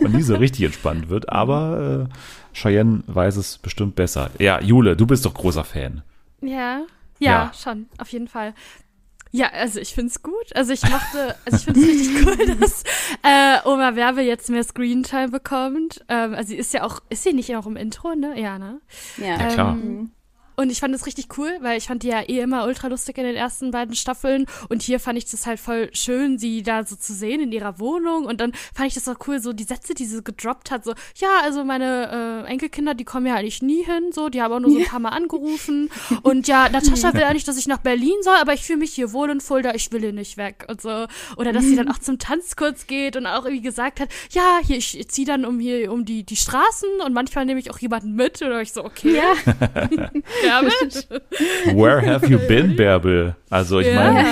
und 0.00 0.14
nie 0.14 0.22
so 0.22 0.36
richtig 0.36 0.64
entspannt 0.64 1.08
wird. 1.08 1.28
Aber 1.30 2.08
äh, 2.08 2.56
Cheyenne 2.56 3.02
weiß 3.06 3.36
es 3.36 3.58
bestimmt 3.58 3.96
besser. 3.96 4.30
Ja, 4.38 4.60
Jule, 4.60 4.96
du 4.96 5.06
bist 5.06 5.24
doch 5.24 5.34
großer 5.34 5.64
Fan. 5.64 6.02
Ja, 6.40 6.82
ja, 7.18 7.30
ja. 7.30 7.52
schon, 7.54 7.86
auf 7.98 8.08
jeden 8.10 8.28
Fall. 8.28 8.54
Ja, 9.32 9.48
also 9.48 9.80
ich 9.80 9.94
find's 9.94 10.22
gut. 10.22 10.54
Also 10.54 10.72
ich 10.72 10.82
mochte, 10.82 11.34
also 11.46 11.56
ich 11.56 11.64
find's 11.64 11.80
richtig 11.80 12.26
cool, 12.26 12.56
dass 12.60 12.84
äh, 13.22 13.66
Oma 13.66 13.96
Werbe 13.96 14.20
jetzt 14.20 14.50
mehr 14.50 14.62
Screentime 14.62 15.28
bekommt. 15.28 16.04
Ähm, 16.08 16.34
also 16.34 16.48
sie 16.48 16.56
ist 16.56 16.74
ja 16.74 16.84
auch, 16.84 17.00
ist 17.08 17.22
sie 17.22 17.32
nicht 17.32 17.56
auch 17.56 17.66
im 17.66 17.76
Intro, 17.76 18.14
ne? 18.14 18.38
Ja, 18.38 18.58
ne? 18.58 18.80
Ja, 19.16 19.40
ja 19.40 19.48
klar. 19.48 19.78
Und 20.62 20.70
ich 20.70 20.78
fand 20.78 20.94
es 20.94 21.06
richtig 21.06 21.26
cool, 21.38 21.58
weil 21.60 21.76
ich 21.76 21.88
fand 21.88 22.04
die 22.04 22.08
ja 22.08 22.20
eh 22.20 22.38
immer 22.38 22.66
ultra 22.66 22.86
lustig 22.86 23.18
in 23.18 23.24
den 23.24 23.34
ersten 23.34 23.72
beiden 23.72 23.96
Staffeln. 23.96 24.46
Und 24.68 24.80
hier 24.82 25.00
fand 25.00 25.18
ich 25.18 25.28
das 25.28 25.44
halt 25.44 25.58
voll 25.58 25.90
schön, 25.92 26.38
sie 26.38 26.62
da 26.62 26.84
so 26.84 26.94
zu 26.94 27.14
sehen 27.14 27.40
in 27.40 27.50
ihrer 27.50 27.80
Wohnung. 27.80 28.26
Und 28.26 28.40
dann 28.40 28.52
fand 28.72 28.86
ich 28.86 28.94
das 28.94 29.08
auch 29.08 29.16
cool, 29.26 29.40
so 29.40 29.52
die 29.52 29.64
Sätze, 29.64 29.94
die 29.94 30.04
sie 30.04 30.22
gedroppt 30.22 30.70
hat. 30.70 30.84
So, 30.84 30.94
ja, 31.16 31.40
also 31.42 31.64
meine 31.64 32.44
äh, 32.46 32.50
Enkelkinder, 32.50 32.94
die 32.94 33.04
kommen 33.04 33.26
ja 33.26 33.34
eigentlich 33.34 33.60
nie 33.60 33.84
hin. 33.84 34.12
So, 34.12 34.28
die 34.28 34.40
haben 34.40 34.54
auch 34.54 34.60
nur 34.60 34.70
so 34.70 34.78
ein 34.78 34.84
paar 34.84 35.00
Mal 35.00 35.08
angerufen. 35.08 35.90
Und 36.22 36.46
ja, 36.46 36.68
Natascha 36.68 37.12
will 37.14 37.24
eigentlich, 37.24 37.44
dass 37.44 37.58
ich 37.58 37.66
nach 37.66 37.78
Berlin 37.78 38.14
soll, 38.22 38.36
aber 38.40 38.54
ich 38.54 38.62
fühle 38.62 38.78
mich 38.78 38.92
hier 38.92 39.12
wohl 39.12 39.30
in 39.30 39.40
Fulda, 39.40 39.74
ich 39.74 39.90
will 39.90 40.00
hier 40.00 40.12
nicht 40.12 40.36
weg. 40.36 40.66
Und 40.68 40.80
so. 40.80 41.06
Oder 41.36 41.52
dass 41.52 41.64
sie 41.64 41.74
dann 41.74 41.88
auch 41.88 41.98
zum 41.98 42.20
Tanz 42.20 42.54
kurz 42.54 42.86
geht 42.86 43.16
und 43.16 43.26
auch 43.26 43.46
irgendwie 43.46 43.62
gesagt 43.62 43.98
hat, 43.98 44.10
ja, 44.30 44.60
hier, 44.64 44.76
ich 44.76 45.08
ziehe 45.08 45.26
dann 45.26 45.44
um 45.44 45.58
hier 45.58 45.90
um 45.90 46.04
die, 46.04 46.22
die 46.22 46.36
Straßen 46.36 47.00
und 47.04 47.12
manchmal 47.12 47.46
nehme 47.46 47.58
ich 47.58 47.72
auch 47.72 47.80
jemanden 47.80 48.14
mit. 48.14 48.40
Oder 48.42 48.62
ich 48.62 48.72
so, 48.72 48.84
okay. 48.84 49.16
Ja. 49.16 49.34
Bärbel? 50.60 51.74
Where 51.74 52.06
have 52.06 52.26
you 52.26 52.38
been, 52.38 52.76
Bärbel? 52.76 53.36
Also 53.50 53.80
ich 53.80 53.88
ja. 53.88 53.94
meine, 53.94 54.26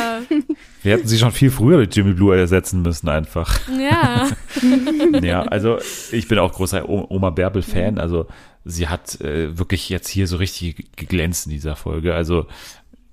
wir 0.82 0.92
hätten 0.92 1.08
sie 1.08 1.18
schon 1.18 1.32
viel 1.32 1.50
früher 1.50 1.78
mit 1.78 1.94
Jimmy 1.94 2.14
Blue 2.14 2.36
ersetzen 2.36 2.82
müssen 2.82 3.08
einfach. 3.08 3.60
Ja. 3.78 4.28
ja, 5.22 5.42
also 5.42 5.78
ich 6.12 6.28
bin 6.28 6.38
auch 6.38 6.52
großer 6.52 6.88
Oma 6.88 7.30
Bärbel-Fan. 7.30 7.98
Also 7.98 8.26
sie 8.64 8.88
hat 8.88 9.20
äh, 9.20 9.58
wirklich 9.58 9.88
jetzt 9.88 10.08
hier 10.08 10.26
so 10.26 10.36
richtig 10.36 10.96
geglänzt 10.96 11.46
in 11.46 11.52
dieser 11.52 11.76
Folge. 11.76 12.14
Also 12.14 12.46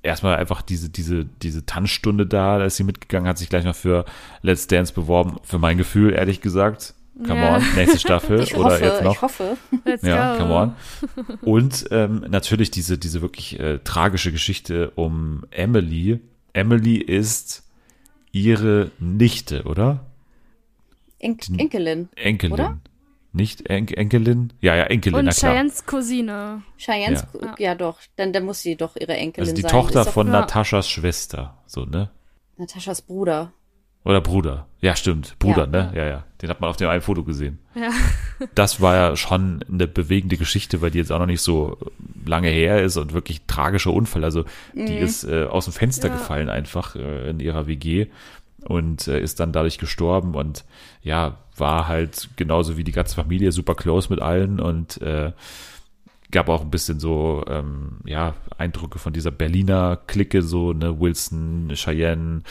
erstmal 0.04 0.38
einfach 0.38 0.62
diese, 0.62 0.90
diese, 0.90 1.26
diese 1.26 1.66
Tanzstunde 1.66 2.26
da, 2.26 2.58
da 2.58 2.66
ist 2.66 2.78
sie 2.78 2.84
mitgegangen, 2.84 3.28
hat 3.28 3.38
sich 3.38 3.50
gleich 3.50 3.66
noch 3.66 3.76
für 3.76 4.06
Let's 4.42 4.68
Dance 4.68 4.94
beworben, 4.94 5.38
für 5.44 5.60
mein 5.60 5.78
Gefühl, 5.78 6.14
ehrlich 6.14 6.42
gesagt. 6.42 6.94
Come 7.26 7.40
ja. 7.40 7.56
on, 7.56 7.64
nächste 7.76 8.00
Staffel 8.00 8.40
ich 8.44 8.56
oder 8.56 8.66
hoffe, 8.76 8.86
jetzt 8.86 9.04
noch. 9.04 9.16
Ich 9.16 9.22
hoffe. 9.22 9.58
Let's 9.86 10.04
ja, 10.04 10.34
go. 10.38 10.44
come 10.44 10.54
on. 10.56 10.76
Und 11.42 11.88
ähm, 11.92 12.26
natürlich 12.30 12.72
diese, 12.72 12.98
diese 12.98 13.22
wirklich 13.22 13.60
äh, 13.60 13.80
tragische 13.80 14.32
Geschichte 14.32 14.92
um 14.92 15.46
Emily. 15.52 16.20
Emily 16.54 16.98
ist 16.98 17.64
ihre 18.32 18.92
Nichte, 19.00 19.64
oder? 19.64 20.06
En 21.20 21.38
Enkelin. 21.58 22.10
Enkelin. 22.16 22.54
Oder? 22.54 22.78
Nicht 23.34 23.70
en 23.70 23.88
Enkelin? 23.88 24.54
Ja, 24.62 24.76
ja, 24.76 24.84
Enkelin, 24.86 25.20
Und 25.20 25.26
na 25.26 25.32
klar. 25.32 25.54
Cheyennes 25.54 25.86
Cousine. 25.86 26.64
Cheyennes, 26.78 27.26
Ja. 27.42 27.56
ja. 27.58 27.76
doch, 27.76 28.00
dann, 28.16 28.34
dann 28.34 28.46
muss 28.46 28.62
sie 28.62 28.76
doch 28.76 28.96
ihre 28.96 29.16
Enkelin 29.16 29.48
Also 29.48 29.56
die 29.56 29.62
sein. 29.62 29.72
Tochter 29.72 30.06
von 30.06 30.28
ja. 30.28 30.34
Nataschas 30.34 30.90
Schwester, 30.90 31.58
so, 31.66 31.86
ne? 31.86 32.10
Nataschas 32.58 33.02
Bruder. 33.02 33.52
Oder 34.08 34.22
Bruder. 34.22 34.68
Ja, 34.80 34.96
stimmt. 34.96 35.36
Bruder, 35.40 35.64
Ja. 35.64 35.68
ne? 35.68 35.92
Ja, 35.96 36.06
ja. 36.06 36.24
Den 36.42 36.50
hat 36.50 36.62
man 36.62 36.70
auf 36.70 36.78
dem 36.78 36.88
einen 36.90 37.02
Foto 37.02 37.24
gesehen. 37.24 37.60
Ja. 37.76 37.90
Das 38.54 38.82
war 38.82 38.96
ja 38.96 39.16
schon 39.16 39.64
eine 39.72 39.88
bewegende 39.88 40.38
Geschichte, 40.38 40.80
weil 40.82 40.92
die 40.92 41.00
jetzt 41.00 41.12
auch 41.12 41.18
noch 41.18 41.26
nicht 41.26 41.42
so 41.42 41.76
lange 42.24 42.50
her 42.50 42.84
ist 42.84 42.96
und 42.96 43.12
wirklich 43.12 43.42
tragischer 43.48 43.92
Unfall. 43.92 44.24
Also 44.24 44.46
die 44.76 44.96
ist 44.96 45.24
äh, 45.24 45.46
aus 45.46 45.66
dem 45.66 45.74
Fenster 45.74 46.08
Ja. 46.10 46.14
gefallen 46.14 46.48
einfach 46.50 46.96
äh, 46.96 47.30
in 47.32 47.40
ihrer 47.40 47.66
WG 47.66 48.06
und 48.66 49.08
äh, 49.08 49.20
ist 49.20 49.40
dann 49.40 49.52
dadurch 49.54 49.80
gestorben 49.80 50.36
und 50.36 50.66
ja, 51.02 51.38
war 51.58 51.88
halt 51.88 52.30
genauso 52.36 52.78
wie 52.78 52.84
die 52.84 52.92
ganze 52.92 53.16
Familie 53.16 53.52
super 53.52 53.74
close 53.74 54.08
mit 54.12 54.22
allen 54.22 54.60
und 54.60 55.02
äh, 55.02 55.32
gab 56.30 56.48
auch 56.50 56.62
ein 56.62 56.70
bisschen 56.70 57.00
so, 57.00 57.44
ähm, 57.50 57.98
ja, 58.06 58.36
Eindrücke 58.58 59.00
von 59.00 59.14
dieser 59.14 59.32
Berliner 59.32 59.98
Clique, 60.08 60.44
so, 60.44 60.74
ne, 60.74 61.00
Wilson, 61.00 61.72
Cheyenne 61.74 62.44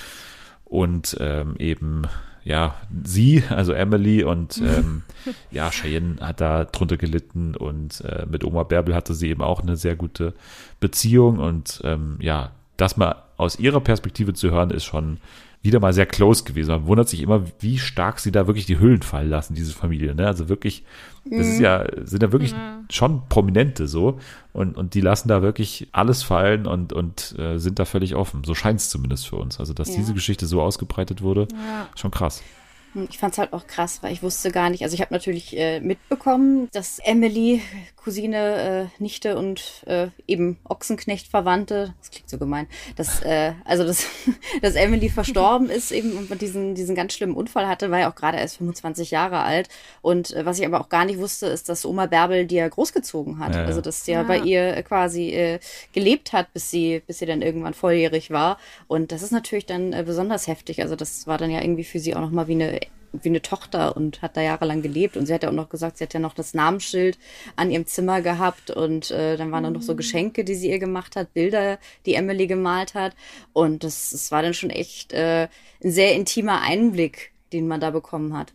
und 0.67 1.17
ähm, 1.21 1.55
eben, 1.59 2.03
ja, 2.45 2.75
sie, 3.05 3.45
also 3.49 3.73
Emily 3.73 4.25
und 4.25 4.59
ähm, 4.59 5.03
ja, 5.51 5.71
Cheyenne 5.71 6.17
hat 6.21 6.41
da 6.41 6.65
drunter 6.65 6.97
gelitten 6.97 7.55
und 7.55 8.01
äh, 8.03 8.27
mit 8.29 8.45
Oma 8.45 8.65
Bärbel 8.65 8.95
hatte 8.95 9.15
sie 9.15 9.31
eben 9.31 9.43
auch 9.43 9.63
eine 9.63 9.77
sehr 9.77 9.97
gute 9.97 10.35
Beziehung. 10.81 11.39
Und 11.39 11.81
ähm, 11.85 12.19
ja, 12.21 12.51
das 12.77 12.97
mal 12.97 13.23
aus 13.37 13.59
ihrer 13.59 13.81
Perspektive 13.81 14.35
zu 14.35 14.51
hören, 14.51 14.71
ist 14.71 14.85
schon 14.85 15.19
wieder 15.67 15.81
mal 15.81 15.93
sehr 15.93 16.07
close 16.07 16.45
gewesen. 16.45 16.71
Man 16.71 16.87
wundert 16.87 17.09
sich 17.09 17.21
immer, 17.21 17.43
wie 17.61 17.79
stark 17.79 18.21
sie 18.21 18.33
da 18.33 18.47
wirklich 18.47 18.65
die 18.67 18.79
Hüllen 18.81 19.03
fallen 19.03 19.29
lassen, 19.29 19.55
diese 19.55 19.73
Familie. 19.75 20.15
Ne? 20.15 20.27
Also 20.27 20.49
wirklich, 20.49 20.85
das 21.25 21.47
ist 21.49 21.61
ja, 21.61 21.85
sind 22.05 22.23
ja 22.23 22.33
wirklich 22.33 22.53
Ja. 22.53 22.81
schon 22.91 23.29
Prominente 23.29 23.87
so 23.87 24.19
und, 24.53 24.77
und 24.77 24.95
die 24.95 25.01
lassen 25.01 25.29
da 25.29 25.43
wirklich 25.43 25.89
alles 25.93 26.23
fallen 26.23 26.67
und, 26.67 26.93
und 26.93 27.35
äh, 27.39 27.59
sind 27.59 27.79
da 27.79 27.85
völlig 27.85 28.15
offen. 28.15 28.45
So 28.45 28.55
scheint 28.55 28.81
es 28.81 28.89
zumindest 28.91 29.29
für 29.29 29.37
uns. 29.37 29.61
Also, 29.61 29.75
dass 29.75 29.89
Ja. 29.91 29.97
diese 29.97 30.15
Geschichte 30.15 30.47
so 30.47 30.63
ausgebreitet 30.63 31.21
wurde, 31.23 31.49
Ja. 31.53 31.89
schon 31.95 32.11
krass. 32.11 32.43
Hm, 32.97 33.09
Ich 33.11 33.19
fand's 33.19 33.39
halt 33.39 33.53
auch 33.53 33.67
krass, 33.67 34.03
weil 34.03 34.13
ich 34.13 34.23
wusste 34.23 34.51
gar 34.51 34.71
nicht, 34.71 34.83
also 34.83 34.95
ich 34.95 35.01
habe 35.03 35.13
natürlich 35.13 35.57
äh, 35.57 35.81
mitbekommen, 35.81 36.69
dass 36.73 36.99
Emily, 37.01 37.61
Cousine, 37.97 38.89
äh, 38.99 39.03
Nichte 39.03 39.37
und 39.37 39.83
äh, 39.87 40.09
eben 40.27 40.59
Ochsenknecht 40.69 41.27
Verwandte, 41.29 41.95
das 42.01 42.11
klingt 42.11 42.31
so 42.31 42.39
gemein, 42.39 42.67
dass, 42.97 43.21
äh, 43.23 43.53
also 43.65 43.85
dass, 43.85 44.07
dass 44.63 44.75
Emily 44.77 45.09
verstorben 45.11 45.69
ist 45.69 45.91
eben 45.93 46.13
und 46.17 46.41
diesen, 46.41 46.75
diesen 46.75 46.95
ganz 46.95 47.13
schlimmen 47.15 47.35
Unfall 47.35 47.67
hatte, 47.69 47.91
war 47.91 47.99
ja 48.01 48.11
auch 48.11 48.15
gerade 48.15 48.39
erst 48.39 48.57
25 48.59 49.11
Jahre 49.11 49.41
alt. 49.41 49.69
Und 50.03 50.33
äh, 50.35 50.47
was 50.47 50.59
ich 50.59 50.65
aber 50.67 50.81
auch 50.81 50.89
gar 50.89 51.05
nicht 51.05 51.19
wusste, 51.19 51.47
ist, 51.47 51.69
dass 51.69 51.85
Oma 51.85 52.07
Bärbel 52.07 52.47
die 52.47 52.55
ja 52.57 52.69
großgezogen 52.69 53.39
hat. 53.41 53.55
Ja, 53.55 53.61
ja. 53.63 53.67
Also 53.67 53.81
dass 53.81 54.05
die 54.05 54.13
ja, 54.13 54.23
Ja. 54.23 54.29
bei 54.29 54.39
ihr 54.39 54.77
äh, 54.77 54.83
quasi 54.83 55.31
äh, 55.33 55.59
gelebt 55.93 56.33
hat, 56.33 56.53
bis 56.55 56.71
sie, 56.71 57.03
bis 57.07 57.19
sie 57.19 57.27
dann 57.27 57.43
irgendwann 57.43 57.75
volljährig 57.75 58.31
war. 58.31 58.59
Und 58.87 59.13
das 59.13 59.23
ist 59.23 59.33
natürlich 59.33 59.67
dann 59.67 59.93
äh, 59.93 60.05
besonders 60.07 60.47
heftig. 60.47 60.81
Also 60.81 60.97
das 60.97 61.27
war 61.27 61.37
dann 61.39 61.51
ja 61.51 61.61
irgendwie 61.61 61.85
für 61.85 61.99
sie 61.99 62.15
auch 62.15 62.21
nochmal 62.21 62.47
wie 62.49 62.53
eine 62.53 62.81
wie 63.13 63.29
eine 63.29 63.43
Tochter 63.43 63.97
und 63.97 64.23
hat 64.23 64.37
da 64.37 64.43
jahrelang 64.43 64.83
gelebt. 64.83 65.17
Und 65.17 65.27
sie 65.27 65.35
hat 65.35 65.43
ja 65.43 65.49
auch 65.49 65.55
noch 65.55 65.69
gesagt, 65.69 65.99
sie 65.99 66.05
hat 66.05 66.15
ja 66.15 66.21
noch 66.21 66.35
das 66.35 66.55
Namensschild 66.55 67.19
an 67.57 67.71
ihrem 67.71 67.87
Zimmer 67.87 68.21
gehabt 68.21 68.71
und 68.71 69.11
äh, 69.11 69.37
dann 69.37 69.53
waren 69.53 69.65
da 69.65 69.71
noch 69.71 69.83
so 69.83 69.97
Geschenke, 69.97 70.45
die 70.45 70.55
sie 70.55 70.71
ihr 70.71 70.79
gemacht 70.79 71.17
hat, 71.17 71.33
Bilder, 71.35 71.79
die 72.05 72.15
Emily 72.15 72.47
gemalt 72.47 72.95
hat. 72.95 73.15
Und 73.53 73.85
das, 73.85 74.11
das 74.11 74.31
war 74.31 74.43
dann 74.43 74.55
schon 74.55 74.71
echt 74.71 75.13
äh, 75.13 75.49
ein 75.83 75.91
sehr 75.91 76.15
intimer 76.15 76.61
Einblick, 76.61 77.33
den 77.53 77.69
man 77.69 77.81
da 77.81 77.91
bekommen 77.91 78.37
hat. 78.37 78.53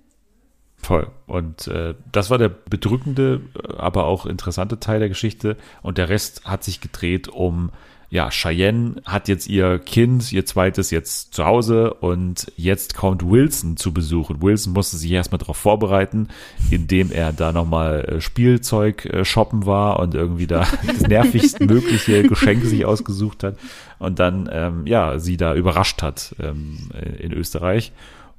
Voll. 0.78 1.12
Und 1.28 1.68
äh, 1.68 1.94
das 2.12 2.30
war 2.30 2.40
der 2.40 2.50
bedrückende, 2.50 3.42
aber 3.78 4.06
auch 4.06 4.26
interessante 4.26 4.80
Teil 4.80 5.00
der 5.00 5.10
Geschichte. 5.10 5.58
Und 5.84 5.98
der 5.98 6.10
Rest 6.10 6.46
hat 6.46 6.64
sich 6.64 6.82
gedreht 6.82 7.28
um, 7.28 7.72
ja, 8.12 8.30
Cheyenne 8.30 9.02
hat 9.06 9.30
jetzt 9.30 9.48
ihr 9.48 9.80
Kind, 9.80 10.34
ihr 10.34 10.46
zweites 10.46 10.92
jetzt 10.92 11.34
zu 11.34 11.46
Hause 11.46 11.94
und 11.94 12.52
jetzt 12.58 12.94
kommt 12.94 13.26
Wilson 13.26 13.78
zu 13.78 13.94
Besuch. 13.94 14.30
Und 14.30 14.42
Wilson 14.42 14.74
musste 14.74 14.98
sich 14.98 15.10
erstmal 15.10 15.40
darauf 15.40 15.56
vorbereiten, 15.56 16.28
indem 16.70 17.10
er 17.14 17.32
da 17.32 17.54
nochmal 17.54 18.04
äh, 18.04 18.22
Spielzeug 18.22 19.06
äh, 19.06 19.24
shoppen 19.24 19.66
war 19.66 20.00
und 20.00 20.14
irgendwie 20.14 20.46
da 20.46 20.68
das 20.86 21.08
nervigst 21.08 21.62
mögliche 21.62 22.24
Geschenk 22.24 22.66
sich 22.66 22.86
ausgesucht 22.86 23.46
hat 23.46 23.56
und 23.98 24.20
dann, 24.20 24.50
ähm, 24.52 24.86
ja, 24.86 25.18
sie 25.18 25.38
da 25.38 25.56
überrascht 25.56 26.02
hat 26.02 26.36
ähm, 26.42 26.90
in 27.18 27.32
Österreich. 27.32 27.94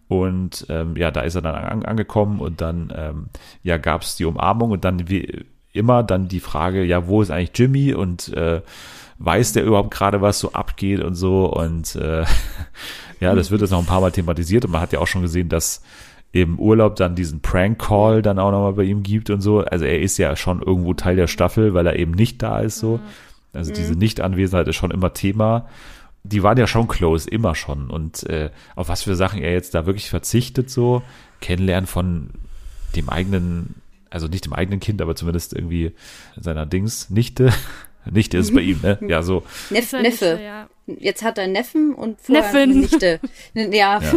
Und 0.06 0.66
ähm, 0.68 0.96
ja, 0.98 1.10
da 1.10 1.22
ist 1.22 1.34
er 1.34 1.40
dann 1.40 1.54
an, 1.54 1.84
angekommen 1.86 2.40
und 2.40 2.60
dann 2.60 2.92
ähm, 2.94 3.26
ja 3.62 3.78
gab 3.78 4.02
es 4.02 4.16
die 4.16 4.26
Umarmung 4.26 4.70
und 4.70 4.84
dann 4.84 5.08
wie 5.08 5.46
immer 5.72 6.02
dann 6.02 6.28
die 6.28 6.40
Frage, 6.40 6.84
ja, 6.84 7.06
wo 7.06 7.22
ist 7.22 7.30
eigentlich 7.30 7.58
Jimmy 7.58 7.94
und 7.94 8.28
äh, 8.34 8.60
weiß 9.24 9.52
der 9.52 9.64
überhaupt 9.64 9.92
gerade, 9.92 10.20
was 10.20 10.38
so 10.38 10.52
abgeht 10.52 11.00
und 11.00 11.14
so 11.14 11.46
und 11.46 11.96
äh, 11.96 12.24
ja, 13.20 13.34
das 13.34 13.50
wird 13.50 13.60
jetzt 13.60 13.70
noch 13.70 13.78
ein 13.78 13.86
paar 13.86 14.00
Mal 14.00 14.12
thematisiert 14.12 14.64
und 14.64 14.72
man 14.72 14.80
hat 14.80 14.92
ja 14.92 14.98
auch 14.98 15.06
schon 15.06 15.22
gesehen, 15.22 15.48
dass 15.48 15.82
im 16.32 16.58
Urlaub 16.58 16.96
dann 16.96 17.14
diesen 17.14 17.40
Prank-Call 17.40 18.22
dann 18.22 18.38
auch 18.38 18.50
nochmal 18.50 18.72
bei 18.72 18.84
ihm 18.84 19.02
gibt 19.02 19.28
und 19.28 19.42
so. 19.42 19.60
Also 19.60 19.84
er 19.84 20.00
ist 20.00 20.16
ja 20.16 20.34
schon 20.34 20.62
irgendwo 20.62 20.94
Teil 20.94 21.14
der 21.14 21.26
Staffel, 21.26 21.74
weil 21.74 21.86
er 21.86 21.98
eben 21.98 22.12
nicht 22.12 22.42
da 22.42 22.60
ist 22.60 22.78
so. 22.78 23.00
Also 23.52 23.70
mhm. 23.70 23.74
diese 23.74 23.92
Nichtanwesenheit 23.92 24.66
ist 24.66 24.76
schon 24.76 24.90
immer 24.90 25.12
Thema 25.12 25.66
die 26.24 26.42
waren 26.42 26.58
ja 26.58 26.66
schon 26.66 26.88
close, 26.88 27.28
immer 27.28 27.54
schon. 27.54 27.90
Und 27.90 28.28
äh, 28.28 28.50
auf 28.76 28.88
was 28.88 29.02
für 29.02 29.16
Sachen 29.16 29.42
er 29.42 29.52
jetzt 29.52 29.74
da 29.74 29.86
wirklich 29.86 30.08
verzichtet, 30.08 30.70
so 30.70 31.02
kennenlernen 31.40 31.86
von 31.86 32.30
dem 32.94 33.08
eigenen, 33.08 33.74
also 34.10 34.28
nicht 34.28 34.44
dem 34.44 34.52
eigenen 34.52 34.80
Kind, 34.80 35.02
aber 35.02 35.16
zumindest 35.16 35.52
irgendwie 35.52 35.92
seiner 36.36 36.66
Dings, 36.66 37.10
Nichte. 37.10 37.52
Nichte 38.10 38.38
ist 38.38 38.54
bei 38.54 38.60
ihm, 38.60 38.80
ne? 38.82 38.98
Ja, 39.06 39.22
so. 39.22 39.42
Neff, 39.70 39.92
Neffe. 39.92 40.40
Ja. 40.42 40.68
Jetzt 40.86 41.22
hat 41.22 41.38
er 41.38 41.46
Neffen 41.46 41.94
und 41.94 42.20
vorher 42.20 42.66
Neffin. 42.66 42.80
Nichte. 42.80 43.20
Ja. 43.54 44.00
ja. 44.00 44.12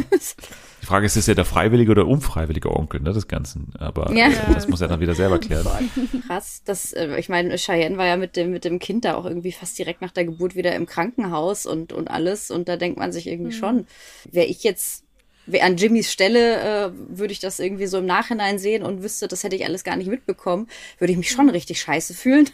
Die 0.82 0.86
Frage 0.86 1.06
ist, 1.06 1.16
ist 1.16 1.28
er 1.28 1.36
der 1.36 1.46
freiwillige 1.46 1.92
oder 1.92 2.08
unfreiwillige 2.08 2.70
Onkel, 2.70 3.02
ne, 3.02 3.12
des 3.12 3.28
Ganzen. 3.28 3.74
Aber 3.80 4.14
ja. 4.14 4.30
das 4.54 4.68
muss 4.68 4.82
er 4.82 4.88
dann 4.88 5.00
wieder 5.00 5.16
selber 5.16 5.40
klären. 5.40 5.90
Krass, 6.28 6.62
das, 6.64 6.94
äh, 6.94 7.18
ich 7.18 7.28
meine, 7.28 7.56
Cheyenne 7.58 7.98
war 7.98 8.06
ja 8.06 8.18
mit 8.18 8.36
dem, 8.36 8.52
mit 8.52 8.66
dem 8.66 8.80
Kind 8.80 9.06
da 9.06 9.16
auch 9.16 9.26
irgendwie 9.26 9.52
fast 9.52 9.78
direkt 9.80 10.02
nach 10.02 10.12
der 10.12 10.26
Geburt 10.26 10.56
wieder 10.56 10.76
im 10.76 10.86
Krankenhaus 10.86 11.66
und, 11.66 11.92
und 11.92 12.10
alles. 12.10 12.52
Und 12.52 12.70
da 12.70 12.78
denkt 12.78 13.00
man 13.00 13.12
sich 13.12 13.28
irgendwie 13.28 13.56
mhm. 13.56 13.60
schon, 13.60 13.88
wäre 14.32 14.46
ich 14.46 14.64
jetzt 14.64 15.06
an 15.62 15.78
Jimmys 15.78 16.12
Stelle 16.12 16.88
äh, 16.88 16.92
würde 16.94 17.32
ich 17.32 17.40
das 17.40 17.60
irgendwie 17.60 17.86
so 17.86 18.00
im 18.00 18.06
Nachhinein 18.06 18.58
sehen 18.58 18.84
und 18.84 19.04
wüsste, 19.04 19.28
das 19.28 19.44
hätte 19.44 19.56
ich 19.56 19.66
alles 19.66 19.84
gar 19.84 19.96
nicht 19.96 20.10
mitbekommen, 20.10 20.68
würde 20.98 21.12
ich 21.12 21.18
mich 21.18 21.30
schon 21.30 21.50
richtig 21.50 21.82
scheiße 21.82 22.14
fühlen. 22.14 22.50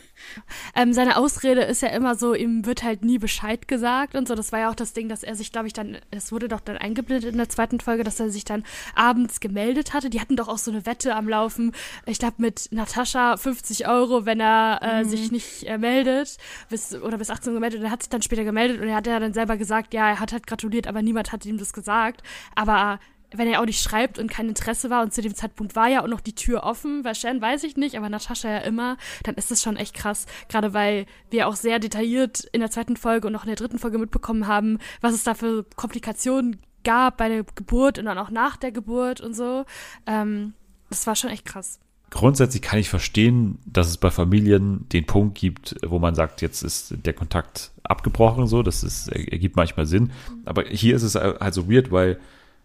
Ähm, 0.76 0.94
seine 0.94 1.18
Ausrede 1.18 1.62
ist 1.62 1.82
ja 1.82 1.90
immer 1.90 2.16
so, 2.16 2.34
ihm 2.34 2.66
wird 2.66 2.84
halt 2.84 3.04
nie 3.04 3.18
Bescheid 3.18 3.68
gesagt 3.68 4.16
und 4.16 4.28
so. 4.28 4.36
Das 4.36 4.52
war 4.52 4.60
ja 4.60 4.70
auch 4.70 4.76
das 4.76 4.94
Ding, 4.94 5.10
dass 5.10 5.24
er 5.24 5.36
sich, 5.36 5.52
glaube 5.52 5.68
ich, 5.68 5.74
dann, 5.74 5.98
es 6.12 6.32
wurde 6.32 6.48
doch 6.48 6.60
dann 6.60 6.78
eingeblendet 6.78 7.32
in 7.32 7.38
der 7.38 7.50
zweiten 7.50 7.80
Folge, 7.80 8.04
dass 8.04 8.20
er 8.20 8.30
sich 8.30 8.46
dann 8.46 8.64
abends 8.96 9.40
gemeldet 9.40 9.94
hatte. 9.94 10.10
Die 10.10 10.22
hatten 10.22 10.36
doch 10.36 10.48
auch 10.48 10.58
so 10.58 10.72
eine 10.72 10.86
Wette 10.86 11.16
am 11.16 11.28
Laufen, 11.28 11.74
ich 12.06 12.20
glaube 12.20 12.36
mit 12.38 12.70
Natascha 12.72 13.38
50 13.38 13.88
Euro, 13.88 14.26
wenn 14.26 14.40
er 14.40 14.80
äh, 14.82 15.04
mhm. 15.04 15.10
sich 15.10 15.32
nicht 15.32 15.64
äh, 15.64 15.78
meldet, 15.78 16.38
bis, 16.70 16.94
oder 16.94 17.18
bis 17.18 17.30
18 17.30 17.52
Uhr 17.52 17.56
gemeldet. 17.56 17.80
Und 17.80 17.86
er 17.86 17.92
hat 17.92 18.04
sich 18.04 18.10
dann 18.10 18.22
später 18.22 18.44
gemeldet 18.44 18.82
und 18.82 18.88
er 18.88 18.96
hat 18.96 19.08
ja 19.08 19.20
dann 19.20 19.34
selber 19.34 19.58
gesagt, 19.58 19.94
ja, 19.94 20.10
er 20.10 20.20
hat 20.20 20.32
halt 20.32 20.48
gratuliert, 20.48 20.88
aber 20.88 21.02
niemand 21.02 21.32
hat 21.32 21.46
ihm 21.46 21.58
das 21.58 21.74
gesagt. 21.74 22.22
Aber 22.56 23.00
wenn 23.34 23.48
er 23.48 23.62
auch 23.62 23.66
nicht 23.66 23.82
schreibt 23.82 24.20
und 24.20 24.30
kein 24.30 24.50
Interesse 24.50 24.90
war 24.90 25.04
und 25.04 25.14
zu 25.14 25.22
dem 25.22 25.36
Zeitpunkt 25.36 25.76
war 25.76 25.88
ja 25.88 26.04
auch 26.04 26.08
noch 26.08 26.22
die 26.22 26.36
Tür 26.36 26.64
offen, 26.64 27.04
bei 27.04 27.14
Shan 27.14 27.42
weiß 27.42 27.64
ich 27.64 27.78
nicht, 27.78 27.96
aber 27.96 28.10
Natascha 28.10 28.50
ja 28.50 28.58
immer, 28.60 28.98
dann 29.24 29.36
ist 29.36 29.52
das 29.52 29.62
schon 29.62 29.78
echt 29.78 29.96
krass. 29.96 30.26
Gerade 30.50 30.74
weil 30.74 31.06
wir 31.30 31.48
auch 31.48 31.56
sehr 31.56 31.80
detailliert 31.80 32.44
in 32.52 32.60
der 32.60 32.72
zweiten 32.72 32.98
Folge 32.98 33.28
und 33.28 33.36
auch 33.36 33.44
in 33.44 33.50
der 33.50 33.56
dritten 33.56 33.80
Folge 33.80 33.98
mitbekommen 33.98 34.48
haben, 34.48 34.80
was 35.00 35.14
es 35.14 35.24
da 35.24 35.34
für 35.34 35.66
Komplikationen 35.76 36.58
gab 36.84 37.18
bei 37.18 37.30
der 37.30 37.44
Geburt 37.56 38.00
und 38.00 38.06
dann 38.06 38.18
auch 38.18 38.32
nach 38.32 38.58
der 38.58 38.72
Geburt 38.72 39.22
und 39.22 39.34
so. 39.34 39.66
Ähm, 40.06 40.54
das 40.90 41.08
war 41.08 41.16
schon 41.16 41.30
echt 41.30 41.46
krass. 41.46 41.80
Grundsätzlich 42.10 42.62
kann 42.62 42.78
ich 42.78 42.90
verstehen, 42.90 43.60
dass 43.66 43.88
es 43.88 43.96
bei 43.98 44.12
Familien 44.12 44.90
den 44.90 45.06
Punkt 45.06 45.38
gibt, 45.38 45.78
wo 45.88 45.98
man 45.98 46.14
sagt, 46.14 46.42
jetzt 46.42 46.62
ist 46.62 46.94
der 47.06 47.14
Kontakt 47.14 47.72
abgebrochen, 47.84 48.48
so, 48.48 48.64
das 48.64 48.84
ist, 48.84 49.08
ergibt 49.08 49.56
manchmal 49.56 49.86
Sinn. 49.86 50.12
Aber 50.44 50.64
hier 50.66 50.94
ist 50.94 51.04
es 51.04 51.16
halt 51.16 51.54
so 51.54 51.72
weird, 51.72 51.90
weil 51.90 52.20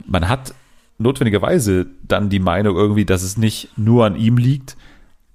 man 0.05 0.29
hat 0.29 0.55
notwendigerweise 0.99 1.87
dann 2.03 2.31
die 2.31 2.39
Meinung 2.39 2.77
irgendwie, 2.77 3.05
dass 3.05 3.23
es 3.23 3.37
nicht 3.37 3.71
nur 3.77 4.07
an 4.07 4.17
ihm 4.17 4.39
liegt, 4.39 4.77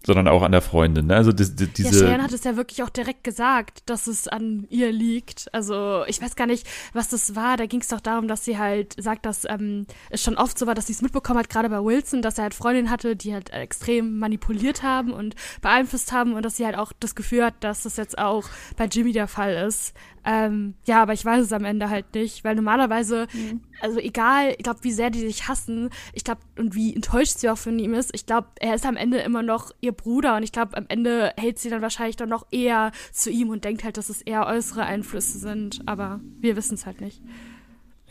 sondern 0.05 0.28
auch 0.28 0.41
an 0.41 0.51
der 0.51 0.62
Freundin. 0.62 1.07
Ne? 1.07 1.16
Also 1.16 1.32
das, 1.32 1.55
das, 1.55 1.70
diese. 1.74 2.03
Ja, 2.03 2.07
Sharon 2.07 2.24
hat 2.24 2.34
es 2.34 2.43
ja 2.43 2.55
wirklich 2.55 2.82
auch 2.82 2.89
direkt 2.89 3.24
gesagt, 3.24 3.84
dass 3.86 4.07
es 4.07 4.28
an 4.28 4.66
ihr 4.70 4.91
liegt. 4.91 5.53
Also 5.53 6.03
ich 6.07 6.22
weiß 6.22 6.36
gar 6.36 6.47
nicht, 6.47 6.68
was 6.93 7.09
das 7.09 7.36
war. 7.36 7.57
Da 7.57 7.68
ging 7.68 7.82
es 7.82 7.89
doch 7.89 7.99
darum, 7.99 8.28
dass 8.28 8.43
sie 8.43 8.57
halt 8.57 8.95
sagt, 8.97 9.26
dass 9.26 9.45
ähm, 9.45 9.86
es 10.09 10.24
schon 10.24 10.38
oft 10.38 10.57
so 10.57 10.66
war, 10.66 10.74
dass 10.74 10.88
sie 10.88 10.93
es 10.93 11.01
mitbekommen 11.01 11.39
hat, 11.39 11.49
gerade 11.49 11.70
bei 11.70 11.84
Wilson, 11.84 12.22
dass 12.22 12.39
er 12.39 12.43
halt 12.43 12.55
Freundinnen 12.55 12.89
hatte, 12.89 13.16
die 13.16 13.34
halt 13.34 13.51
extrem 13.51 14.18
manipuliert 14.18 14.82
haben 14.82 15.14
und 15.14 15.36
beeinflusst 15.62 16.12
haben 16.12 16.34
und 16.34 16.43
dass 16.43 16.57
sie 16.57 16.66
halt 16.66 16.78
auch 16.78 16.93
das 16.99 17.14
Gefühl 17.14 17.45
hat, 17.45 17.55
dass 17.59 17.84
das 17.84 17.97
jetzt 17.97 18.18
auch 18.18 18.45
bei 18.78 18.86
Jimmy 18.86 19.12
der 19.12 19.28
Fall 19.28 19.53
ist. 19.68 19.93
Ähm, 20.24 20.76
ja, 20.86 21.01
aber 21.01 21.13
ich 21.13 21.26
weiß 21.26 21.45
es 21.45 21.53
am 21.53 21.65
Ende 21.65 21.89
halt 21.89 22.13
nicht, 22.13 22.43
weil 22.43 22.55
normalerweise, 22.55 23.28
mhm. 23.34 23.61
also 23.82 23.99
egal, 23.99 24.53
ich 24.57 24.63
glaube, 24.63 24.84
wie 24.84 24.91
sehr 24.91 25.09
die 25.09 25.19
sich 25.19 25.47
hassen, 25.47 25.89
ich 26.13 26.24
glaube, 26.24 26.41
und 26.57 26.76
wie 26.76 26.95
enttäuscht 26.95 27.38
sie 27.38 27.49
auch 27.49 27.57
von 27.57 27.80
ihm 27.80 27.93
ist, 27.93 28.11
ich 28.13 28.26
glaube, 28.26 28.47
er 28.59 28.76
ist 28.76 28.86
am 28.86 28.97
Ende 28.97 29.17
immer 29.17 29.41
noch 29.41 29.72
ihr 29.82 29.93
Bruder 29.93 30.38
und 30.38 30.43
ich 30.43 30.51
glaube, 30.51 30.78
am 30.78 30.86
Ende 30.89 31.34
hält 31.38 31.57
sie 31.57 31.69
dann 31.69 31.82
wahrscheinlich 31.82 32.17
dann 32.17 32.30
noch 32.30 32.45
eher 32.51 32.91
zu 33.11 33.32
ihm 33.32 33.49
und 33.49 33.63
denkt 33.63 33.84
halt, 33.84 33.97
dass 33.97 34.09
es 34.09 34.22
eher 34.22 34.45
äußere 34.45 34.84
Einflüsse 34.84 35.39
sind, 35.39 35.82
aber 35.88 36.19
wir 36.39 36.55
wissen 36.55 36.76
es 36.76 36.86
halt 36.86 37.01
nicht. 37.01 37.22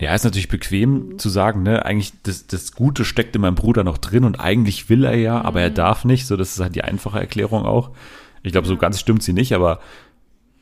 Ja, 0.01 0.15
ist 0.15 0.25
natürlich 0.25 0.49
bequem 0.49 1.11
mhm. 1.11 1.19
zu 1.19 1.29
sagen, 1.29 1.63
ne, 1.63 1.85
eigentlich 1.85 2.15
das, 2.23 2.47
das 2.47 2.73
Gute 2.73 3.05
steckt 3.05 3.37
in 3.37 3.43
meinem 3.43 3.55
Bruder 3.55 3.85
noch 3.85 3.99
drin 3.99 4.25
und 4.25 4.41
eigentlich 4.41 4.89
will 4.89 5.05
er 5.05 5.15
ja, 5.15 5.39
mhm. 5.39 5.47
aber 5.47 5.61
er 5.61 5.71
mhm. 5.71 5.75
darf 5.75 6.05
nicht, 6.05 6.27
so 6.27 6.37
das 6.37 6.55
ist 6.55 6.61
halt 6.61 6.75
die 6.75 6.83
einfache 6.83 7.21
Erklärung 7.21 7.67
auch. 7.67 7.91
Ich 8.43 8.53
glaube, 8.53 8.67
so 8.67 8.79
ganz 8.79 8.99
stimmt 8.99 9.23
sie 9.23 9.35
nicht, 9.35 9.53
aber 9.53 9.81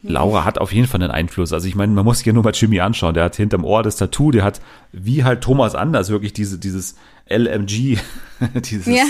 Laura 0.02 0.44
hat 0.44 0.58
auf 0.58 0.72
jeden 0.72 0.86
Fall 0.86 1.02
einen 1.02 1.10
Einfluss. 1.10 1.52
Also 1.52 1.66
ich 1.66 1.74
meine, 1.74 1.92
man 1.92 2.04
muss 2.04 2.18
sich 2.18 2.26
ja 2.26 2.32
nur 2.32 2.44
mal 2.44 2.52
Jimmy 2.54 2.80
anschauen. 2.80 3.14
Der 3.14 3.24
hat 3.24 3.36
hinterm 3.36 3.64
Ohr 3.64 3.82
das 3.82 3.96
Tattoo, 3.96 4.30
der 4.30 4.44
hat 4.44 4.60
wie 4.92 5.24
halt 5.24 5.42
Thomas 5.42 5.74
Anders 5.74 6.08
wirklich 6.10 6.32
diese, 6.32 6.58
dieses 6.58 6.96
LMG, 7.28 7.98
dieses, 8.54 8.86
ja. 8.86 9.04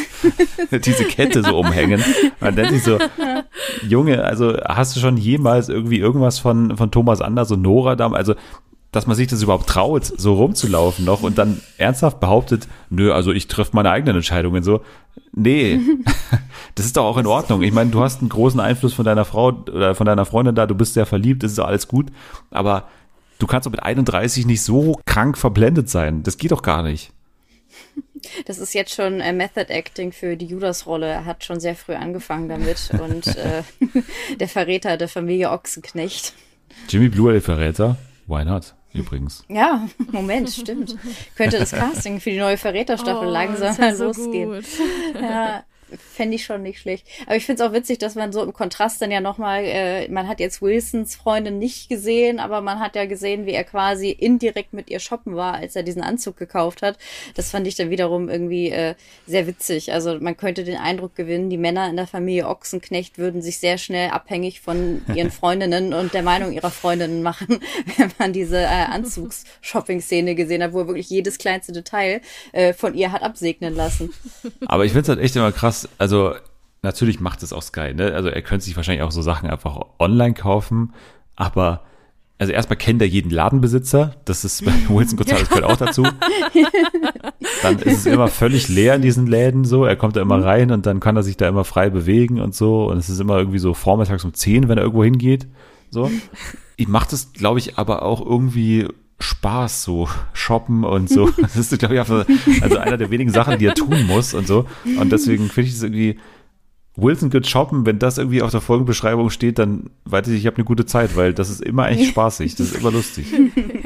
diese 0.78 1.04
Kette 1.04 1.42
so 1.42 1.58
umhängen. 1.58 2.02
Man 2.40 2.56
denkt 2.56 2.72
sich 2.72 2.82
so, 2.84 2.98
Junge, 3.86 4.24
also 4.24 4.56
hast 4.64 4.96
du 4.96 5.00
schon 5.00 5.18
jemals 5.18 5.68
irgendwie 5.68 5.98
irgendwas 5.98 6.38
von, 6.38 6.76
von 6.76 6.90
Thomas 6.90 7.20
Anders 7.20 7.50
und 7.50 7.60
Nora 7.60 7.94
da? 7.94 8.10
Also 8.10 8.34
dass 8.92 9.06
man 9.06 9.16
sich 9.16 9.26
das 9.26 9.42
überhaupt 9.42 9.68
traut, 9.68 10.04
so 10.04 10.34
rumzulaufen 10.34 11.04
noch 11.04 11.22
und 11.22 11.36
dann 11.36 11.60
ernsthaft 11.76 12.20
behauptet, 12.20 12.68
nö, 12.88 13.12
also 13.12 13.32
ich 13.32 13.46
treffe 13.46 13.72
meine 13.74 13.90
eigenen 13.90 14.16
Entscheidungen 14.16 14.62
so. 14.62 14.82
Nee, 15.32 15.78
das 16.74 16.86
ist 16.86 16.96
doch 16.96 17.04
auch 17.04 17.18
in 17.18 17.26
Ordnung. 17.26 17.62
Ich 17.62 17.72
meine, 17.72 17.90
du 17.90 18.00
hast 18.00 18.20
einen 18.20 18.30
großen 18.30 18.60
Einfluss 18.60 18.94
von 18.94 19.04
deiner 19.04 19.24
Frau 19.24 19.48
oder 19.48 19.94
von 19.94 20.06
deiner 20.06 20.24
Freundin 20.24 20.54
da, 20.54 20.66
du 20.66 20.74
bist 20.74 20.94
sehr 20.94 21.06
verliebt, 21.06 21.42
das 21.42 21.52
ist 21.52 21.58
alles 21.58 21.86
gut, 21.86 22.06
aber 22.50 22.88
du 23.38 23.46
kannst 23.46 23.66
doch 23.66 23.70
mit 23.70 23.82
31 23.82 24.46
nicht 24.46 24.62
so 24.62 24.98
krank 25.04 25.36
verblendet 25.36 25.90
sein. 25.90 26.22
Das 26.22 26.38
geht 26.38 26.52
doch 26.52 26.62
gar 26.62 26.82
nicht. 26.82 27.12
Das 28.46 28.58
ist 28.58 28.74
jetzt 28.74 28.94
schon 28.94 29.20
äh, 29.20 29.32
Method 29.32 29.72
Acting 29.72 30.12
für 30.12 30.36
die 30.36 30.46
Judas-Rolle. 30.46 31.06
Er 31.06 31.24
hat 31.24 31.44
schon 31.44 31.60
sehr 31.60 31.76
früh 31.76 31.94
angefangen 31.94 32.48
damit 32.48 32.90
und 33.00 33.26
äh, 33.36 33.62
der 34.40 34.48
Verräter 34.48 34.96
der 34.96 35.08
Familie 35.08 35.50
Ochsenknecht. 35.50 36.32
Jimmy 36.88 37.08
Blue, 37.08 37.30
der 37.32 37.42
Verräter? 37.42 37.96
Why 38.26 38.44
not? 38.44 38.74
Übrigens. 38.92 39.44
Ja, 39.48 39.88
Moment, 40.12 40.50
stimmt. 40.50 40.96
Könnte 41.36 41.58
das 41.58 41.72
Casting 41.72 42.20
für 42.20 42.30
die 42.30 42.38
neue 42.38 42.56
Verräterstaffel 42.56 43.28
oh, 43.28 43.30
langsam 43.30 43.76
mal 43.76 43.94
so 43.94 44.04
losgehen. 44.04 44.52
Gut. 44.52 44.64
Ja, 45.20 45.64
fände 45.96 46.36
ich 46.36 46.44
schon 46.44 46.62
nicht 46.62 46.80
schlecht. 46.80 47.06
Aber 47.26 47.36
ich 47.36 47.46
finde 47.46 47.62
es 47.62 47.68
auch 47.68 47.72
witzig, 47.72 47.98
dass 47.98 48.14
man 48.14 48.32
so 48.32 48.42
im 48.42 48.52
Kontrast 48.52 49.00
dann 49.00 49.10
ja 49.10 49.20
nochmal, 49.20 49.64
äh, 49.64 50.08
man 50.08 50.28
hat 50.28 50.40
jetzt 50.40 50.62
Wilsons 50.62 51.16
Freundin 51.16 51.58
nicht 51.58 51.88
gesehen, 51.88 52.38
aber 52.38 52.60
man 52.60 52.80
hat 52.80 52.96
ja 52.96 53.06
gesehen, 53.06 53.46
wie 53.46 53.52
er 53.52 53.64
quasi 53.64 54.10
indirekt 54.10 54.72
mit 54.72 54.90
ihr 54.90 55.00
shoppen 55.00 55.36
war, 55.36 55.54
als 55.54 55.76
er 55.76 55.82
diesen 55.82 56.02
Anzug 56.02 56.36
gekauft 56.36 56.82
hat. 56.82 56.98
Das 57.34 57.50
fand 57.50 57.66
ich 57.66 57.74
dann 57.74 57.90
wiederum 57.90 58.28
irgendwie 58.28 58.70
äh, 58.70 58.94
sehr 59.26 59.46
witzig. 59.46 59.92
Also 59.92 60.18
man 60.20 60.36
könnte 60.36 60.64
den 60.64 60.76
Eindruck 60.76 61.14
gewinnen, 61.14 61.50
die 61.50 61.56
Männer 61.56 61.88
in 61.88 61.96
der 61.96 62.06
Familie 62.06 62.48
Ochsenknecht 62.48 63.18
würden 63.18 63.42
sich 63.42 63.58
sehr 63.58 63.78
schnell 63.78 64.10
abhängig 64.10 64.60
von 64.60 65.02
ihren 65.14 65.30
Freundinnen 65.38 65.94
und 65.94 66.14
der 66.14 66.22
Meinung 66.22 66.52
ihrer 66.52 66.70
Freundinnen 66.70 67.22
machen, 67.22 67.60
wenn 67.96 68.10
man 68.18 68.32
diese 68.32 68.58
äh, 68.58 68.66
Anzugs-Shopping-Szene 68.66 70.34
gesehen 70.34 70.62
hat, 70.62 70.72
wo 70.72 70.80
er 70.80 70.86
wirklich 70.86 71.10
jedes 71.10 71.38
kleinste 71.38 71.72
Detail 71.72 72.20
äh, 72.52 72.72
von 72.72 72.94
ihr 72.94 73.12
hat 73.12 73.22
absegnen 73.22 73.74
lassen. 73.74 74.12
Aber 74.66 74.84
ich 74.84 74.92
finde 74.92 75.02
es 75.02 75.08
halt 75.08 75.20
echt 75.20 75.36
immer 75.36 75.52
krass, 75.78 75.88
also 75.98 76.34
natürlich 76.82 77.20
macht 77.20 77.42
es 77.42 77.52
auch 77.52 77.62
Sky, 77.62 77.92
ne? 77.94 78.14
Also 78.14 78.28
er 78.28 78.42
könnte 78.42 78.64
sich 78.64 78.76
wahrscheinlich 78.76 79.02
auch 79.02 79.10
so 79.10 79.22
Sachen 79.22 79.50
einfach 79.50 79.80
online 79.98 80.34
kaufen, 80.34 80.92
aber 81.36 81.82
also 82.40 82.52
erstmal 82.52 82.76
kennt 82.76 83.02
er 83.02 83.08
jeden 83.08 83.30
Ladenbesitzer, 83.30 84.14
das 84.24 84.44
ist 84.44 84.64
bei 84.64 84.72
Wilson 84.88 85.16
Gonzalez 85.16 85.48
gehört 85.48 85.64
auch 85.64 85.76
dazu. 85.76 86.04
Dann 87.62 87.78
ist 87.80 87.98
es 87.98 88.06
immer 88.06 88.28
völlig 88.28 88.68
leer 88.68 88.94
in 88.94 89.02
diesen 89.02 89.26
Läden 89.26 89.64
so, 89.64 89.84
er 89.84 89.96
kommt 89.96 90.14
da 90.14 90.20
immer 90.20 90.44
rein 90.44 90.70
und 90.70 90.86
dann 90.86 91.00
kann 91.00 91.16
er 91.16 91.24
sich 91.24 91.36
da 91.36 91.48
immer 91.48 91.64
frei 91.64 91.90
bewegen 91.90 92.40
und 92.40 92.54
so 92.54 92.86
und 92.86 92.98
es 92.98 93.08
ist 93.08 93.18
immer 93.18 93.38
irgendwie 93.38 93.58
so 93.58 93.74
vormittags 93.74 94.24
um 94.24 94.34
10, 94.34 94.68
wenn 94.68 94.78
er 94.78 94.84
irgendwo 94.84 95.04
hingeht, 95.04 95.48
so. 95.90 96.10
Ich 96.76 96.86
mache 96.86 97.08
das, 97.10 97.32
glaube 97.32 97.58
ich, 97.58 97.76
aber 97.76 98.02
auch 98.02 98.24
irgendwie 98.24 98.86
Spaß, 99.20 99.82
so 99.82 100.08
shoppen 100.32 100.84
und 100.84 101.08
so. 101.08 101.30
Das 101.40 101.56
ist, 101.56 101.78
glaube 101.78 101.94
ich, 101.94 102.00
also 102.62 102.78
einer 102.78 102.96
der 102.96 103.10
wenigen 103.10 103.30
Sachen, 103.30 103.58
die 103.58 103.66
er 103.66 103.74
tun 103.74 104.06
muss 104.06 104.34
und 104.34 104.46
so. 104.46 104.66
Und 104.98 105.10
deswegen 105.10 105.48
finde 105.48 105.68
ich 105.68 105.74
es 105.74 105.82
irgendwie, 105.82 106.18
Wilson 106.96 107.30
geht 107.30 107.46
shoppen, 107.46 107.86
wenn 107.86 107.98
das 107.98 108.18
irgendwie 108.18 108.42
auf 108.42 108.50
der 108.50 108.60
Folgenbeschreibung 108.60 109.30
steht, 109.30 109.58
dann 109.58 109.90
weiß 110.04 110.26
ich, 110.28 110.40
ich 110.40 110.46
habe 110.46 110.56
eine 110.56 110.64
gute 110.64 110.84
Zeit, 110.84 111.16
weil 111.16 111.32
das 111.32 111.48
ist 111.48 111.62
immer 111.62 111.84
eigentlich 111.84 112.08
spaßig, 112.10 112.56
das 112.56 112.72
ist 112.72 112.80
immer 112.80 112.90
lustig. 112.90 113.26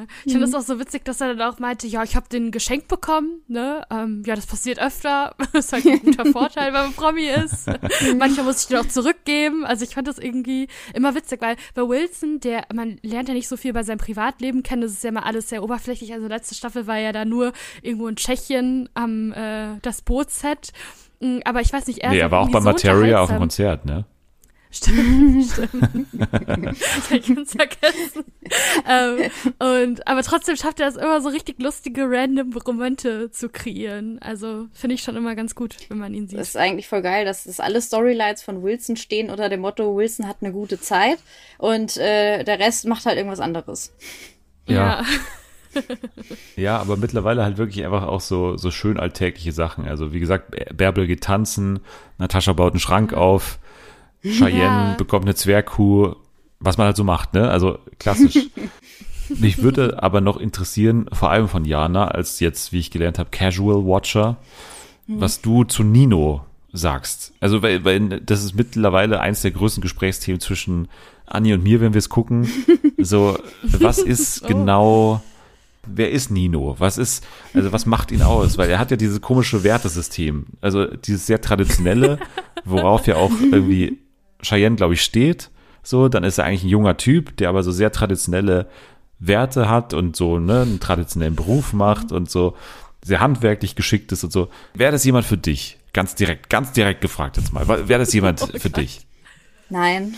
ja. 0.00 0.06
Ich 0.24 0.32
finde 0.32 0.46
es 0.46 0.54
auch 0.54 0.62
so 0.62 0.78
witzig, 0.78 1.04
dass 1.04 1.20
er 1.20 1.34
dann 1.34 1.52
auch 1.52 1.58
meinte, 1.58 1.86
ja, 1.86 2.02
ich 2.02 2.16
habe 2.16 2.28
den 2.28 2.50
geschenkt 2.50 2.88
bekommen, 2.88 3.42
ne? 3.48 3.82
Ähm, 3.90 4.22
ja, 4.26 4.34
das 4.34 4.46
passiert 4.46 4.78
öfter. 4.78 5.34
das 5.52 5.66
ist 5.66 5.72
halt 5.72 5.86
ein 5.86 6.02
guter 6.02 6.26
Vorteil, 6.32 6.72
wenn 6.72 6.82
man 6.82 6.92
Promi 6.92 7.28
ist. 7.28 7.66
Manchmal 8.16 8.46
muss 8.46 8.62
ich 8.62 8.68
den 8.68 8.78
auch 8.78 8.88
zurückgeben. 8.88 9.64
Also 9.64 9.84
ich 9.84 9.94
fand 9.94 10.08
das 10.08 10.18
irgendwie 10.18 10.68
immer 10.94 11.14
witzig, 11.14 11.40
weil 11.40 11.56
bei 11.74 11.82
Wilson, 11.82 12.40
der, 12.40 12.64
man 12.72 12.98
lernt 13.02 13.28
ja 13.28 13.34
nicht 13.34 13.48
so 13.48 13.56
viel 13.56 13.72
bei 13.72 13.82
seinem 13.82 13.98
Privatleben 13.98 14.62
kennen, 14.62 14.82
das 14.82 14.92
ist 14.92 15.04
ja 15.04 15.10
immer 15.10 15.26
alles 15.26 15.48
sehr 15.48 15.62
oberflächlich. 15.62 16.12
Also 16.12 16.26
letzte 16.26 16.54
Staffel 16.54 16.86
war 16.86 16.98
ja 16.98 17.12
da 17.12 17.24
nur 17.24 17.52
irgendwo 17.82 18.08
in 18.08 18.16
Tschechien 18.16 18.88
am 18.94 19.32
äh, 19.32 19.78
das 19.82 20.02
Bootset. 20.02 20.72
Mm, 21.20 21.38
aber 21.44 21.60
ich 21.60 21.72
weiß 21.72 21.86
nicht, 21.86 21.98
er 22.00 22.10
nee, 22.10 22.18
er 22.18 22.30
war 22.30 22.40
auch 22.40 22.50
bei 22.50 22.60
Materia 22.60 23.20
auf 23.20 23.28
dem 23.28 23.38
Konzert, 23.38 23.84
ne? 23.84 24.04
Stimmt, 24.72 25.46
stimmt. 25.52 26.06
das 26.12 27.10
ich 27.10 27.34
ganz 27.34 27.52
vergessen. 27.52 28.24
ähm, 28.88 29.30
und, 29.58 30.06
aber 30.06 30.22
trotzdem 30.22 30.56
schafft 30.56 30.78
er 30.78 30.88
es 30.88 30.96
immer 30.96 31.20
so 31.20 31.28
richtig 31.28 31.60
lustige, 31.60 32.08
random 32.08 32.50
Momente 32.66 33.30
zu 33.32 33.48
kreieren. 33.48 34.18
Also 34.20 34.68
finde 34.72 34.94
ich 34.94 35.02
schon 35.02 35.16
immer 35.16 35.34
ganz 35.34 35.54
gut, 35.54 35.76
wenn 35.88 35.98
man 35.98 36.14
ihn 36.14 36.28
sieht. 36.28 36.38
Das 36.38 36.50
ist 36.50 36.56
eigentlich 36.56 36.88
voll 36.88 37.02
geil, 37.02 37.24
dass 37.24 37.44
das 37.44 37.58
alle 37.58 37.82
Storylines 37.82 38.42
von 38.42 38.62
Wilson 38.62 38.96
stehen 38.96 39.30
unter 39.30 39.48
dem 39.48 39.60
Motto, 39.60 39.96
Wilson 39.96 40.28
hat 40.28 40.38
eine 40.40 40.52
gute 40.52 40.80
Zeit 40.80 41.18
und 41.58 41.96
äh, 41.96 42.44
der 42.44 42.58
Rest 42.60 42.86
macht 42.86 43.06
halt 43.06 43.16
irgendwas 43.16 43.40
anderes. 43.40 43.92
Ja. 44.66 45.02
ja. 45.02 45.06
ja, 46.56 46.78
aber 46.78 46.96
mittlerweile 46.96 47.44
halt 47.44 47.56
wirklich 47.56 47.84
einfach 47.84 48.06
auch 48.06 48.20
so, 48.20 48.56
so 48.56 48.70
schön 48.70 48.98
alltägliche 48.98 49.52
Sachen. 49.52 49.86
Also 49.86 50.12
wie 50.12 50.20
gesagt, 50.20 50.56
Bärbel 50.76 51.06
geht 51.06 51.22
tanzen, 51.22 51.80
Natascha 52.18 52.52
baut 52.52 52.72
einen 52.72 52.80
Schrank 52.80 53.12
auf, 53.14 53.59
Cheyenne 54.38 54.90
ja. 54.90 54.94
bekommt 54.98 55.24
eine 55.24 55.34
Zwergkuh, 55.34 56.14
was 56.58 56.76
man 56.76 56.86
halt 56.86 56.96
so 56.96 57.04
macht, 57.04 57.34
ne? 57.34 57.50
Also 57.50 57.78
klassisch. 57.98 58.38
Mich 59.38 59.62
würde 59.62 60.02
aber 60.02 60.20
noch 60.20 60.36
interessieren, 60.38 61.06
vor 61.12 61.30
allem 61.30 61.48
von 61.48 61.64
Jana, 61.64 62.08
als 62.08 62.40
jetzt, 62.40 62.72
wie 62.72 62.80
ich 62.80 62.90
gelernt 62.90 63.18
habe, 63.18 63.30
Casual 63.30 63.86
Watcher, 63.86 64.36
mhm. 65.06 65.20
was 65.20 65.40
du 65.40 65.64
zu 65.64 65.84
Nino 65.84 66.44
sagst. 66.72 67.32
Also, 67.40 67.62
weil, 67.62 67.84
weil 67.84 68.20
das 68.20 68.44
ist 68.44 68.54
mittlerweile 68.54 69.20
eins 69.20 69.42
der 69.42 69.52
größten 69.52 69.82
Gesprächsthemen 69.82 70.40
zwischen 70.40 70.88
Anni 71.26 71.54
und 71.54 71.62
mir, 71.62 71.80
wenn 71.80 71.94
wir 71.94 71.98
es 71.98 72.08
gucken. 72.08 72.48
So, 73.02 73.38
was 73.62 73.96
ist 73.96 74.42
oh. 74.42 74.46
genau, 74.46 75.22
wer 75.86 76.10
ist 76.10 76.30
Nino? 76.30 76.76
Was 76.78 76.98
ist, 76.98 77.26
also 77.54 77.72
was 77.72 77.86
macht 77.86 78.12
ihn 78.12 78.20
aus? 78.20 78.58
Weil 78.58 78.68
er 78.68 78.78
hat 78.78 78.90
ja 78.90 78.98
dieses 78.98 79.22
komische 79.22 79.64
Wertesystem. 79.64 80.44
Also 80.60 80.84
dieses 80.84 81.26
sehr 81.26 81.40
traditionelle, 81.40 82.18
worauf 82.66 83.06
ja 83.06 83.16
auch 83.16 83.32
irgendwie 83.40 83.98
Cheyenne, 84.42 84.76
glaube 84.76 84.94
ich, 84.94 85.02
steht, 85.02 85.50
so, 85.82 86.08
dann 86.08 86.24
ist 86.24 86.38
er 86.38 86.44
eigentlich 86.44 86.64
ein 86.64 86.68
junger 86.68 86.96
Typ, 86.96 87.36
der 87.36 87.48
aber 87.48 87.62
so 87.62 87.72
sehr 87.72 87.92
traditionelle 87.92 88.68
Werte 89.18 89.68
hat 89.68 89.94
und 89.94 90.16
so 90.16 90.38
ne, 90.38 90.62
einen 90.62 90.80
traditionellen 90.80 91.36
Beruf 91.36 91.72
macht 91.72 92.12
und 92.12 92.30
so 92.30 92.56
sehr 93.04 93.20
handwerklich 93.20 93.76
geschickt 93.76 94.12
ist 94.12 94.24
und 94.24 94.32
so. 94.32 94.48
Wäre 94.74 94.92
das 94.92 95.04
jemand 95.04 95.26
für 95.26 95.38
dich? 95.38 95.78
Ganz 95.92 96.14
direkt, 96.14 96.50
ganz 96.50 96.72
direkt 96.72 97.00
gefragt 97.00 97.36
jetzt 97.36 97.52
mal. 97.52 97.66
Wäre 97.66 97.98
das 97.98 98.12
jemand 98.12 98.42
oh 98.54 98.58
für 98.58 98.70
dich? 98.70 99.06
Nein. 99.70 100.16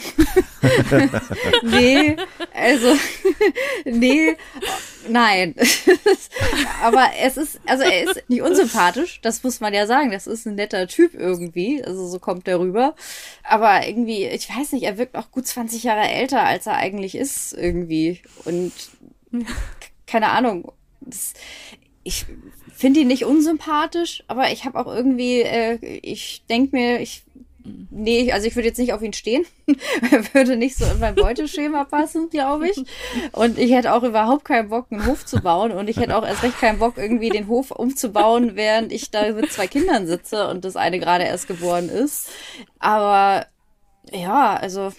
nee, 1.63 2.17
also, 2.55 2.97
nee, 3.85 4.37
nein. 5.09 5.55
Aber 6.83 7.11
es 7.21 7.37
ist, 7.37 7.61
also 7.67 7.83
er 7.83 8.05
ist 8.05 8.29
nicht 8.29 8.41
unsympathisch, 8.41 9.21
das 9.21 9.43
muss 9.43 9.61
man 9.61 9.75
ja 9.75 9.87
sagen. 9.87 10.11
Das 10.11 10.27
ist 10.27 10.47
ein 10.47 10.55
netter 10.55 10.89
Typ 10.89 11.13
irgendwie, 11.15 11.85
also 11.85 12.09
so 12.09 12.19
kommt 12.19 12.49
er 12.49 12.61
rüber. 12.61 12.95
Aber 13.45 13.87
irgendwie, 13.87 14.25
ich 14.25 14.49
weiß 14.49 14.73
nicht, 14.73 14.85
er 14.85 14.97
wirkt 14.97 15.17
auch 15.17 15.31
gut 15.31 15.47
20 15.47 15.83
Jahre 15.83 16.09
älter, 16.09 16.43
als 16.43 16.67
er 16.67 16.77
eigentlich 16.77 17.15
ist 17.15 17.53
irgendwie. 17.53 18.23
Und 18.47 18.73
keine 20.07 20.31
Ahnung. 20.31 20.73
Das, 21.01 21.35
ich 22.05 22.25
finde 22.75 23.01
ihn 23.01 23.09
nicht 23.09 23.25
unsympathisch, 23.25 24.25
aber 24.29 24.51
ich 24.51 24.65
habe 24.65 24.79
auch 24.79 24.87
irgendwie, 24.87 25.43
äh, 25.43 25.79
ich 26.03 26.45
denke 26.49 26.75
mir, 26.75 27.01
ich 27.01 27.23
Nee, 27.91 28.33
also 28.33 28.47
ich 28.47 28.57
würde 28.57 28.69
jetzt 28.69 28.79
nicht 28.79 28.93
auf 28.93 29.03
ihn 29.03 29.13
stehen. 29.13 29.45
er 30.11 30.35
würde 30.35 30.57
nicht 30.57 30.77
so 30.77 30.85
in 30.85 30.99
mein 30.99 31.15
Beuteschema 31.15 31.85
passen, 31.85 32.29
glaube 32.29 32.69
ich. 32.69 32.77
Und 33.33 33.59
ich 33.59 33.73
hätte 33.73 33.93
auch 33.93 34.03
überhaupt 34.03 34.45
keinen 34.45 34.69
Bock, 34.69 34.87
einen 34.91 35.07
Hof 35.07 35.25
zu 35.25 35.41
bauen. 35.41 35.73
Und 35.73 35.89
ich 35.89 35.99
hätte 35.99 36.17
auch 36.17 36.27
erst 36.27 36.43
recht 36.43 36.59
keinen 36.59 36.79
Bock, 36.79 36.99
irgendwie 36.99 37.31
den 37.31 37.49
Hof 37.49 37.71
umzubauen, 37.71 38.57
während 38.57 38.93
ich 38.93 39.11
da 39.11 39.31
mit 39.33 39.53
zwei 39.53 39.67
Kindern 39.67 40.07
sitze 40.07 40.49
und 40.49 40.65
das 40.65 40.77
eine 40.77 40.99
gerade 40.99 41.25
erst 41.25 41.47
geboren 41.47 41.89
ist. 41.89 42.31
Aber 42.79 43.47
ja, 44.11 44.57
also. 44.57 44.93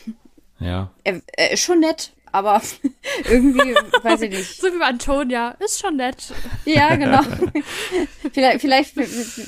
Ja. 0.59 0.91
Er, 1.03 1.21
er 1.35 1.51
ist 1.51 1.61
schon 1.61 1.81
nett 1.81 2.13
aber 2.33 2.61
irgendwie, 3.29 3.75
weiß 4.03 4.21
ich 4.23 4.31
nicht. 4.31 4.59
So 4.59 4.67
wie 4.67 4.79
bei 4.79 4.87
Antonia, 4.87 5.51
ist 5.59 5.79
schon 5.79 5.95
nett. 5.97 6.33
Ja, 6.65 6.95
genau. 6.95 7.21
vielleicht, 8.33 8.59
vielleicht, 8.61 8.97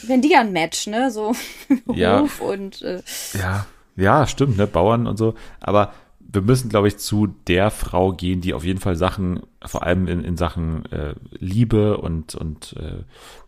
wenn 0.08 0.22
die 0.22 0.32
ja 0.32 0.42
ein 0.42 0.54
Match, 0.54 0.88
ne, 0.88 1.12
so 1.12 1.36
ja. 1.94 2.22
Hof 2.22 2.40
und 2.40 2.82
äh. 2.84 3.02
Ja, 3.34 3.66
ja, 3.98 4.28
stimmt, 4.28 4.58
ne, 4.58 4.68
Bauern 4.68 5.08
und 5.08 5.18
so, 5.18 5.34
aber 5.60 5.94
wir 6.20 6.42
müssen, 6.42 6.70
glaube 6.70 6.88
ich, 6.88 6.98
zu 6.98 7.28
der 7.28 7.72
Frau 7.72 8.12
gehen, 8.12 8.42
die 8.42 8.54
auf 8.54 8.64
jeden 8.64 8.80
Fall 8.80 8.96
Sachen, 8.96 9.42
vor 9.66 9.84
allem 9.84 10.08
in, 10.08 10.24
in 10.24 10.38
Sachen 10.38 10.86
äh, 10.92 11.16
Liebe 11.32 11.98
und, 11.98 12.36
und 12.36 12.76
äh, 12.78 13.04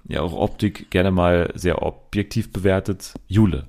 ja 0.08 0.22
auch 0.22 0.34
Optik 0.34 0.90
gerne 0.90 1.12
mal 1.12 1.52
sehr 1.54 1.82
objektiv 1.82 2.52
bewertet. 2.54 3.14
Jule. 3.28 3.68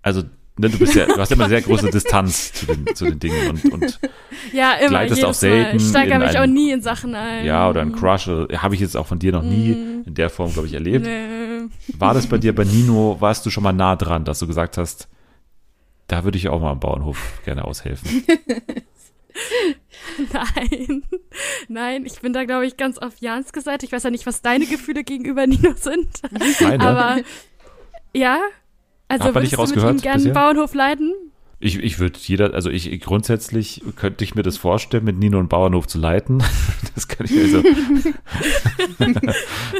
Also 0.00 0.22
du 0.68 0.78
bist 0.78 0.94
ja, 0.94 1.06
du 1.06 1.16
hast 1.16 1.32
immer 1.32 1.44
eine 1.44 1.50
sehr 1.50 1.62
große 1.62 1.90
Distanz 1.90 2.52
zu 2.52 2.66
den, 2.66 2.94
zu 2.94 3.04
den 3.04 3.18
Dingen 3.18 3.50
und, 3.50 3.64
und 3.72 4.00
ja, 4.52 4.74
immer, 4.74 4.88
gleitest 4.88 5.24
auch 5.24 5.34
selten. 5.34 5.76
Mal. 5.76 5.76
Ich 5.76 5.88
steigere 5.88 6.18
mich 6.18 6.38
auch 6.38 6.46
nie 6.46 6.70
in 6.70 6.82
Sachen 6.82 7.14
ein. 7.14 7.44
Ja, 7.44 7.68
oder 7.68 7.82
ein 7.82 7.92
Crush, 7.92 8.26
habe 8.26 8.74
ich 8.74 8.80
jetzt 8.80 8.96
auch 8.96 9.06
von 9.06 9.18
dir 9.18 9.32
noch 9.32 9.42
nie 9.42 9.70
mm. 9.70 10.04
in 10.06 10.14
der 10.14 10.30
Form, 10.30 10.52
glaube 10.52 10.68
ich, 10.68 10.74
erlebt. 10.74 11.06
Nee. 11.06 11.68
War 11.98 12.14
das 12.14 12.26
bei 12.26 12.38
dir 12.38 12.54
bei 12.54 12.64
Nino, 12.64 13.16
warst 13.20 13.46
du 13.46 13.50
schon 13.50 13.62
mal 13.62 13.72
nah 13.72 13.96
dran, 13.96 14.24
dass 14.24 14.38
du 14.38 14.46
gesagt 14.46 14.76
hast, 14.78 15.08
da 16.06 16.24
würde 16.24 16.38
ich 16.38 16.48
auch 16.48 16.60
mal 16.60 16.72
am 16.72 16.80
Bauernhof 16.80 17.40
gerne 17.44 17.64
aushelfen? 17.64 18.24
Nein, 20.32 21.02
nein, 21.68 22.06
ich 22.06 22.20
bin 22.20 22.32
da, 22.32 22.44
glaube 22.44 22.66
ich, 22.66 22.76
ganz 22.76 22.98
auf 22.98 23.14
Jans 23.20 23.50
Seite. 23.54 23.86
Ich 23.86 23.92
weiß 23.92 24.02
ja 24.02 24.10
nicht, 24.10 24.26
was 24.26 24.42
deine 24.42 24.66
Gefühle 24.66 25.04
gegenüber 25.04 25.46
Nino 25.46 25.72
sind. 25.76 26.08
Meine? 26.60 26.80
Aber 26.80 27.20
ja, 28.12 28.40
also 29.10 29.24
Hat 29.24 29.34
man 29.34 29.42
nicht 29.42 29.58
rausgehört? 29.58 29.90
Du 29.90 29.94
mit 29.94 30.02
ihm 30.02 30.02
gerne 30.02 30.24
einen 30.24 30.32
Bauernhof 30.32 30.72
leiten? 30.74 31.12
Ich, 31.58 31.78
ich 31.78 31.98
würde 31.98 32.18
jeder, 32.22 32.54
also 32.54 32.70
ich 32.70 33.00
grundsätzlich 33.00 33.82
könnte 33.96 34.24
ich 34.24 34.34
mir 34.34 34.42
das 34.42 34.56
vorstellen, 34.56 35.04
mit 35.04 35.18
Nino 35.18 35.38
einen 35.38 35.48
Bauernhof 35.48 35.86
zu 35.86 35.98
leiten. 35.98 36.42
Das 36.94 37.06
kann 37.06 37.26
ich 37.26 37.38
also. 37.38 37.62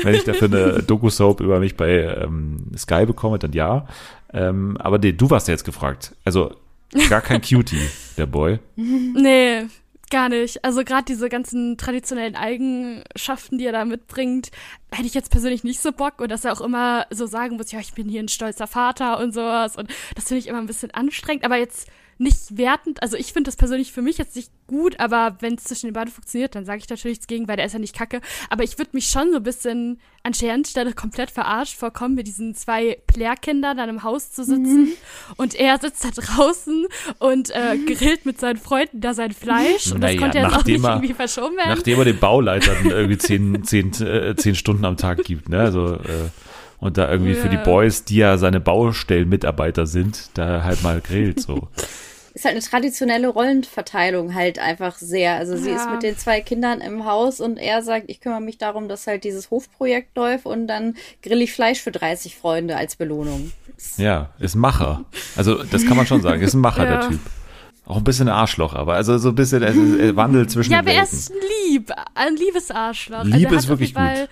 Wenn 0.02 0.14
ich 0.14 0.24
dafür 0.24 0.48
eine 0.48 0.82
Doku-Soap 0.82 1.40
über 1.40 1.58
mich 1.58 1.76
bei 1.76 2.04
ähm, 2.04 2.58
Sky 2.76 3.04
bekomme, 3.04 3.38
dann 3.38 3.52
ja. 3.52 3.86
Ähm, 4.32 4.76
aber 4.78 4.98
nee, 4.98 5.12
du 5.12 5.28
warst 5.28 5.48
ja 5.48 5.52
jetzt 5.52 5.64
gefragt. 5.64 6.14
Also 6.24 6.54
gar 7.08 7.20
kein 7.20 7.42
Cutie, 7.42 7.88
der 8.16 8.26
Boy. 8.26 8.58
Nee, 8.76 9.66
Gar 10.10 10.28
nicht. 10.28 10.64
Also 10.64 10.82
gerade 10.82 11.04
diese 11.04 11.28
ganzen 11.28 11.76
traditionellen 11.76 12.34
Eigenschaften, 12.34 13.58
die 13.58 13.66
er 13.66 13.72
da 13.72 13.84
mitbringt, 13.84 14.50
hätte 14.90 15.06
ich 15.06 15.14
jetzt 15.14 15.30
persönlich 15.30 15.62
nicht 15.62 15.80
so 15.80 15.92
Bock. 15.92 16.20
Und 16.20 16.32
dass 16.32 16.44
er 16.44 16.52
auch 16.52 16.60
immer 16.60 17.06
so 17.10 17.26
sagen 17.26 17.56
muss, 17.56 17.70
ja, 17.70 17.78
ich 17.78 17.94
bin 17.94 18.08
hier 18.08 18.20
ein 18.20 18.28
stolzer 18.28 18.66
Vater 18.66 19.20
und 19.20 19.32
sowas. 19.32 19.76
Und 19.76 19.88
das 20.16 20.24
finde 20.26 20.40
ich 20.40 20.48
immer 20.48 20.58
ein 20.58 20.66
bisschen 20.66 20.90
anstrengend, 20.90 21.44
aber 21.44 21.56
jetzt 21.56 21.88
nicht 22.20 22.58
wertend. 22.58 23.02
Also 23.02 23.16
ich 23.16 23.32
finde 23.32 23.48
das 23.48 23.56
persönlich 23.56 23.92
für 23.92 24.02
mich 24.02 24.18
jetzt 24.18 24.36
nicht 24.36 24.50
gut, 24.66 25.00
aber 25.00 25.36
wenn 25.40 25.54
es 25.54 25.64
zwischen 25.64 25.86
den 25.86 25.94
beiden 25.94 26.12
funktioniert, 26.12 26.54
dann 26.54 26.66
sage 26.66 26.78
ich 26.78 26.88
natürlich 26.88 27.16
nichts 27.16 27.26
gegen, 27.26 27.48
weil 27.48 27.56
der 27.56 27.64
ist 27.64 27.72
ja 27.72 27.78
nicht 27.78 27.96
kacke. 27.96 28.20
Aber 28.50 28.62
ich 28.62 28.78
würde 28.78 28.90
mich 28.92 29.06
schon 29.06 29.30
so 29.30 29.38
ein 29.38 29.42
bisschen 29.42 29.98
an 30.22 30.34
Scherens 30.34 30.70
Stelle 30.70 30.92
komplett 30.92 31.30
verarscht 31.30 31.76
vorkommen, 31.76 32.14
mit 32.14 32.26
diesen 32.26 32.54
zwei 32.54 32.98
Plärkindern 33.06 33.78
dann 33.78 33.88
im 33.88 34.02
Haus 34.02 34.32
zu 34.32 34.44
sitzen. 34.44 34.82
Mhm. 34.82 34.92
Und 35.38 35.54
er 35.54 35.78
sitzt 35.78 36.04
da 36.04 36.10
draußen 36.10 36.86
und 37.18 37.50
äh, 37.50 37.78
grillt 37.78 38.26
mit 38.26 38.38
seinen 38.38 38.58
Freunden 38.58 39.00
da 39.00 39.14
sein 39.14 39.32
Fleisch. 39.32 39.90
Und 39.90 40.00
naja, 40.00 40.12
das 40.12 40.22
konnte 40.22 40.38
er 40.38 40.44
jetzt 40.44 40.56
auch 40.56 40.64
nicht 40.64 40.84
er, 40.84 40.90
irgendwie 40.90 41.14
verschoben 41.14 41.56
werden. 41.56 41.70
Nachdem 41.70 41.98
er 41.98 42.04
den 42.04 42.18
Bauleitern 42.18 42.76
irgendwie 42.84 43.18
zehn, 43.18 43.64
zehn, 43.64 43.92
äh, 44.02 44.36
zehn 44.36 44.54
Stunden 44.54 44.84
am 44.84 44.98
Tag 44.98 45.24
gibt, 45.24 45.48
ne? 45.48 45.60
Also 45.60 45.94
äh, 45.94 46.28
und 46.80 46.96
da 46.96 47.10
irgendwie 47.10 47.32
ja. 47.32 47.38
für 47.38 47.48
die 47.48 47.58
Boys, 47.58 48.04
die 48.04 48.16
ja 48.16 48.38
seine 48.38 48.58
Baustellenmitarbeiter 48.60 49.86
sind, 49.86 50.30
da 50.34 50.64
halt 50.64 50.82
mal 50.82 51.00
grillt 51.00 51.40
so. 51.40 51.68
ist 52.34 52.44
halt 52.44 52.54
eine 52.54 52.62
traditionelle 52.62 53.28
Rollenverteilung 53.28 54.34
halt 54.34 54.58
einfach 54.58 54.96
sehr. 54.98 55.34
Also 55.34 55.56
sie 55.56 55.70
ja. 55.70 55.76
ist 55.76 55.90
mit 55.90 56.02
den 56.02 56.16
zwei 56.16 56.40
Kindern 56.40 56.80
im 56.80 57.04
Haus 57.04 57.40
und 57.40 57.56
er 57.56 57.82
sagt, 57.82 58.04
ich 58.08 58.20
kümmere 58.20 58.40
mich 58.40 58.58
darum, 58.58 58.88
dass 58.88 59.06
halt 59.06 59.24
dieses 59.24 59.50
Hofprojekt 59.50 60.16
läuft 60.16 60.46
und 60.46 60.66
dann 60.66 60.94
grill 61.22 61.42
ich 61.42 61.52
Fleisch 61.52 61.80
für 61.80 61.90
30 61.90 62.36
Freunde 62.36 62.76
als 62.76 62.96
Belohnung. 62.96 63.52
Ja, 63.96 64.30
ist 64.38 64.54
ein 64.54 64.60
Macher. 64.60 65.04
Also 65.36 65.62
das 65.64 65.86
kann 65.86 65.96
man 65.96 66.06
schon 66.06 66.22
sagen, 66.22 66.42
ist 66.42 66.54
ein 66.54 66.60
Macher, 66.60 66.84
ja. 66.90 67.00
der 67.00 67.08
Typ. 67.10 67.20
Auch 67.86 67.96
ein 67.96 68.04
bisschen 68.04 68.28
ein 68.28 68.34
Arschloch, 68.34 68.74
aber 68.74 68.94
also 68.94 69.18
so 69.18 69.30
ein 69.30 69.34
bisschen 69.34 69.62
er, 69.62 69.74
er 69.74 70.14
wandelt 70.14 70.50
zwischen 70.50 70.70
Ja, 70.70 70.78
aber 70.78 70.92
er 70.92 71.02
ist 71.02 71.32
lieb, 71.66 71.90
ein 72.14 72.36
liebes 72.36 72.70
Arschloch. 72.70 73.24
Liebe 73.24 73.48
also 73.48 73.56
ist 73.56 73.68
wirklich 73.68 73.94
gut 73.94 74.28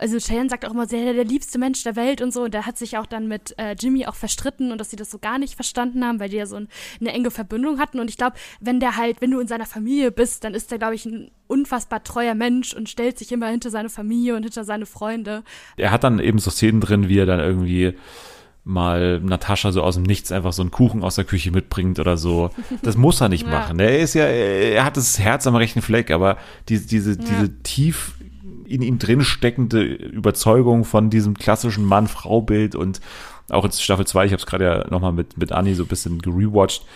also 0.00 0.18
Cheyenne 0.18 0.48
sagt 0.48 0.64
auch 0.64 0.70
immer, 0.70 0.86
der, 0.86 1.12
der 1.12 1.24
liebste 1.24 1.58
Mensch 1.58 1.82
der 1.84 1.94
Welt 1.94 2.22
und 2.22 2.32
so. 2.32 2.44
Und 2.44 2.54
der 2.54 2.64
hat 2.64 2.78
sich 2.78 2.96
auch 2.96 3.06
dann 3.06 3.28
mit 3.28 3.54
äh, 3.58 3.76
Jimmy 3.78 4.06
auch 4.06 4.14
verstritten 4.14 4.72
und 4.72 4.78
dass 4.78 4.90
sie 4.90 4.96
das 4.96 5.10
so 5.10 5.18
gar 5.18 5.38
nicht 5.38 5.54
verstanden 5.54 6.04
haben, 6.04 6.18
weil 6.20 6.30
die 6.30 6.38
ja 6.38 6.46
so 6.46 6.56
ein, 6.56 6.68
eine 7.00 7.12
enge 7.12 7.30
Verbindung 7.30 7.78
hatten. 7.78 8.00
Und 8.00 8.08
ich 8.08 8.16
glaube, 8.16 8.36
wenn 8.60 8.80
der 8.80 8.96
halt, 8.96 9.20
wenn 9.20 9.30
du 9.30 9.40
in 9.40 9.46
seiner 9.46 9.66
Familie 9.66 10.10
bist, 10.10 10.44
dann 10.44 10.54
ist 10.54 10.70
der, 10.70 10.78
glaube 10.78 10.94
ich, 10.94 11.04
ein 11.04 11.30
unfassbar 11.48 12.02
treuer 12.02 12.34
Mensch 12.34 12.72
und 12.72 12.88
stellt 12.88 13.18
sich 13.18 13.30
immer 13.30 13.48
hinter 13.48 13.70
seine 13.70 13.90
Familie 13.90 14.36
und 14.36 14.42
hinter 14.42 14.64
seine 14.64 14.86
Freunde. 14.86 15.42
Er 15.76 15.90
hat 15.90 16.02
dann 16.02 16.18
eben 16.18 16.38
so 16.38 16.50
Szenen 16.50 16.80
drin, 16.80 17.08
wie 17.08 17.18
er 17.18 17.26
dann 17.26 17.40
irgendwie 17.40 17.94
mal 18.64 19.20
Natascha 19.20 19.72
so 19.72 19.82
aus 19.82 19.96
dem 19.96 20.04
Nichts 20.04 20.32
einfach 20.32 20.52
so 20.52 20.62
einen 20.62 20.70
Kuchen 20.70 21.02
aus 21.02 21.16
der 21.16 21.24
Küche 21.24 21.50
mitbringt 21.50 21.98
oder 21.98 22.16
so. 22.16 22.50
Das 22.82 22.96
muss 22.96 23.20
er 23.20 23.28
nicht 23.28 23.44
ja. 23.46 23.50
machen. 23.50 23.80
Er 23.80 23.98
ist 23.98 24.14
ja, 24.14 24.24
er 24.24 24.84
hat 24.84 24.96
das 24.96 25.18
Herz 25.18 25.46
am 25.46 25.56
rechten 25.56 25.82
Fleck, 25.82 26.10
aber 26.10 26.38
diese, 26.68 26.86
diese, 26.86 27.12
ja. 27.12 27.16
diese 27.16 27.62
tief 27.62 28.14
in 28.70 28.82
ihm 28.82 28.98
drin 28.98 29.22
steckende 29.22 29.82
Überzeugung 29.82 30.84
von 30.84 31.10
diesem 31.10 31.34
klassischen 31.34 31.84
Mann-Frau-Bild 31.84 32.74
und 32.74 33.00
auch 33.50 33.64
in 33.64 33.72
Staffel 33.72 34.06
2, 34.06 34.26
ich 34.26 34.32
habe 34.32 34.40
es 34.40 34.46
gerade 34.46 34.64
ja 34.64 34.90
nochmal 34.90 35.12
mit, 35.12 35.36
mit 35.36 35.50
Anni 35.50 35.74
so 35.74 35.82
ein 35.82 35.88
bisschen 35.88 36.20
gerewatcht, 36.20 36.86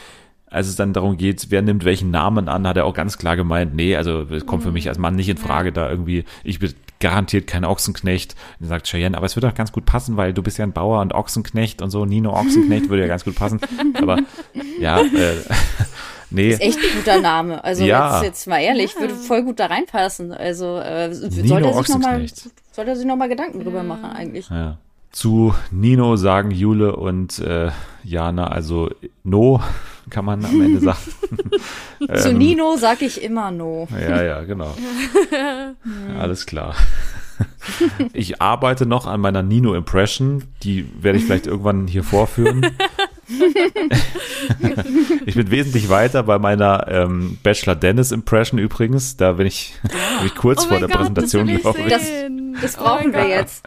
als 0.46 0.68
es 0.68 0.76
dann 0.76 0.92
darum 0.92 1.16
geht, 1.16 1.46
wer 1.50 1.62
nimmt 1.62 1.84
welchen 1.84 2.12
Namen 2.12 2.48
an, 2.48 2.68
hat 2.68 2.76
er 2.76 2.86
auch 2.86 2.94
ganz 2.94 3.18
klar 3.18 3.34
gemeint, 3.34 3.74
nee, 3.74 3.96
also 3.96 4.22
es 4.22 4.46
kommt 4.46 4.62
für 4.62 4.70
mich 4.70 4.88
als 4.88 4.98
Mann 4.98 5.16
nicht 5.16 5.28
in 5.28 5.36
Frage, 5.36 5.72
da 5.72 5.90
irgendwie, 5.90 6.24
ich 6.44 6.60
bin 6.60 6.72
garantiert 7.00 7.46
kein 7.46 7.64
Ochsenknecht. 7.66 8.34
Und 8.60 8.68
sagt 8.68 8.86
Cheyenne, 8.86 9.16
aber 9.16 9.26
es 9.26 9.36
würde 9.36 9.48
doch 9.48 9.54
ganz 9.54 9.72
gut 9.72 9.84
passen, 9.84 10.16
weil 10.16 10.32
du 10.32 10.42
bist 10.42 10.56
ja 10.56 10.64
ein 10.64 10.72
Bauer 10.72 11.02
und 11.02 11.12
Ochsenknecht 11.12 11.82
und 11.82 11.90
so, 11.90 12.06
Nino 12.06 12.32
Ochsenknecht 12.32 12.88
würde 12.88 13.02
ja 13.02 13.08
ganz 13.08 13.24
gut 13.24 13.34
passen. 13.34 13.60
Aber 14.00 14.18
ja, 14.80 15.00
äh, 15.00 15.36
nee. 16.34 16.50
Das 16.50 16.60
ist 16.60 16.66
echt 16.66 16.78
ein 16.78 16.96
guter 16.98 17.20
Name. 17.20 17.64
Also 17.64 17.84
ja. 17.84 18.16
jetzt, 18.16 18.24
jetzt 18.24 18.46
mal 18.46 18.60
ehrlich, 18.60 18.98
würde 18.98 19.14
voll 19.14 19.42
gut 19.42 19.60
da 19.60 19.66
reinpassen. 19.66 20.32
Also 20.32 20.78
äh, 20.78 21.12
soll, 21.14 21.64
er 21.64 21.74
sich 21.74 21.88
noch 21.88 21.98
mal, 21.98 22.26
soll 22.72 22.88
er 22.88 22.96
sich 22.96 23.06
nochmal 23.06 23.28
Gedanken 23.28 23.62
drüber 23.62 23.82
machen 23.82 24.04
eigentlich. 24.04 24.48
Ja. 24.50 24.78
Zu 25.10 25.54
Nino 25.70 26.16
sagen 26.16 26.50
Jule 26.50 26.96
und 26.96 27.38
äh, 27.38 27.70
Jana, 28.02 28.48
also 28.48 28.90
No 29.22 29.60
kann 30.10 30.24
man 30.24 30.44
am 30.44 30.60
Ende 30.60 30.80
sagen. 30.80 30.98
Zu 32.20 32.30
ähm, 32.30 32.38
Nino 32.38 32.76
sag 32.76 33.02
ich 33.02 33.22
immer 33.22 33.50
No. 33.50 33.88
Ja, 33.92 34.22
ja, 34.22 34.42
genau. 34.42 34.74
Alles 36.18 36.46
klar. 36.46 36.74
Ich 38.12 38.40
arbeite 38.40 38.86
noch 38.86 39.06
an 39.06 39.20
meiner 39.20 39.42
Nino-Impression. 39.42 40.44
Die 40.62 40.88
werde 41.00 41.18
ich 41.18 41.24
vielleicht 41.24 41.46
irgendwann 41.46 41.86
hier 41.86 42.04
vorführen. 42.04 42.66
ich 45.26 45.34
bin 45.34 45.50
wesentlich 45.50 45.88
weiter 45.88 46.22
bei 46.22 46.38
meiner 46.38 46.86
ähm, 46.88 47.38
Bachelor 47.42 47.74
Dennis 47.76 48.12
Impression 48.12 48.58
übrigens. 48.58 49.16
Da 49.16 49.32
bin 49.32 49.46
ich, 49.46 49.74
bin 49.82 50.26
ich 50.26 50.34
kurz 50.34 50.64
oh 50.64 50.68
vor 50.68 50.78
der 50.78 50.88
Gott, 50.88 50.98
Präsentation, 50.98 51.46
glaube 51.46 51.80
ich. 51.80 51.86
Das, 51.88 52.02
das 52.60 52.76
brauchen 52.76 53.10
oh 53.10 53.14
wir 53.14 53.28
jetzt. 53.28 53.64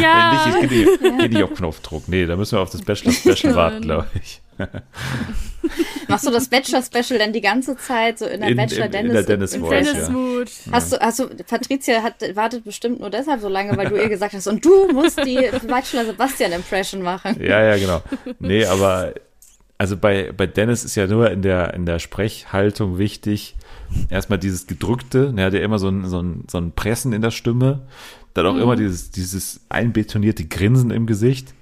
Ja. 0.00 0.52
Wenn 0.54 0.68
nicht, 0.68 0.72
ich 0.72 1.00
gehe 1.00 1.28
nicht 1.28 1.42
auf 1.42 1.54
Knopfdruck. 1.56 2.08
Nee, 2.08 2.26
da 2.26 2.36
müssen 2.36 2.58
wir 2.58 2.62
auf 2.62 2.70
das 2.70 2.82
Bachelor 2.82 3.12
Special 3.12 3.54
warten, 3.54 3.82
glaube 3.82 4.08
ich. 4.22 4.41
Machst 6.08 6.26
du 6.26 6.30
das 6.30 6.48
Bachelor-Special 6.48 7.18
denn 7.18 7.32
die 7.32 7.40
ganze 7.40 7.76
Zeit 7.76 8.18
so 8.18 8.26
in 8.26 8.40
der 8.40 8.50
in, 8.50 8.56
Bachelor 8.56 8.88
Dennis? 8.88 9.10
In 9.10 9.14
der 9.14 9.22
Dennis 9.24 9.56
Voice, 9.56 9.92
Dennis 9.92 10.08
ja. 10.08 10.72
Hast 10.72 10.92
du, 10.92 10.98
hast 10.98 11.18
du, 11.20 11.28
Patricia 11.28 12.02
hat, 12.02 12.14
wartet 12.34 12.64
bestimmt 12.64 13.00
nur 13.00 13.10
deshalb 13.10 13.40
so 13.40 13.48
lange, 13.48 13.76
weil 13.76 13.88
du 13.88 13.96
ihr 13.96 14.08
gesagt 14.08 14.34
hast, 14.34 14.46
und 14.46 14.64
du 14.64 14.88
musst 14.92 15.24
die 15.24 15.48
Bachelor 15.66 16.04
Sebastian 16.04 16.52
Impression 16.52 17.02
machen. 17.02 17.36
Ja, 17.40 17.62
ja, 17.62 17.76
genau. 17.76 18.02
Nee, 18.40 18.64
aber 18.66 19.14
also 19.78 19.96
bei, 19.96 20.30
bei 20.32 20.46
Dennis 20.46 20.84
ist 20.84 20.94
ja 20.94 21.06
nur 21.06 21.30
in 21.30 21.42
der, 21.42 21.74
in 21.74 21.86
der 21.86 21.98
Sprechhaltung 21.98 22.98
wichtig, 22.98 23.56
erstmal 24.10 24.38
dieses 24.38 24.66
Gedrückte, 24.66 25.34
er 25.36 25.46
hat 25.46 25.54
ja 25.54 25.60
immer 25.60 25.78
so 25.78 25.88
ein, 25.88 26.06
so 26.06 26.20
ein, 26.20 26.44
so 26.50 26.58
ein 26.58 26.72
Pressen 26.72 27.12
in 27.12 27.22
der 27.22 27.30
Stimme, 27.30 27.80
dann 28.34 28.46
auch 28.46 28.54
mhm. 28.54 28.62
immer 28.62 28.76
dieses, 28.76 29.10
dieses 29.10 29.60
einbetonierte 29.68 30.44
Grinsen 30.44 30.90
im 30.90 31.06
Gesicht. 31.06 31.54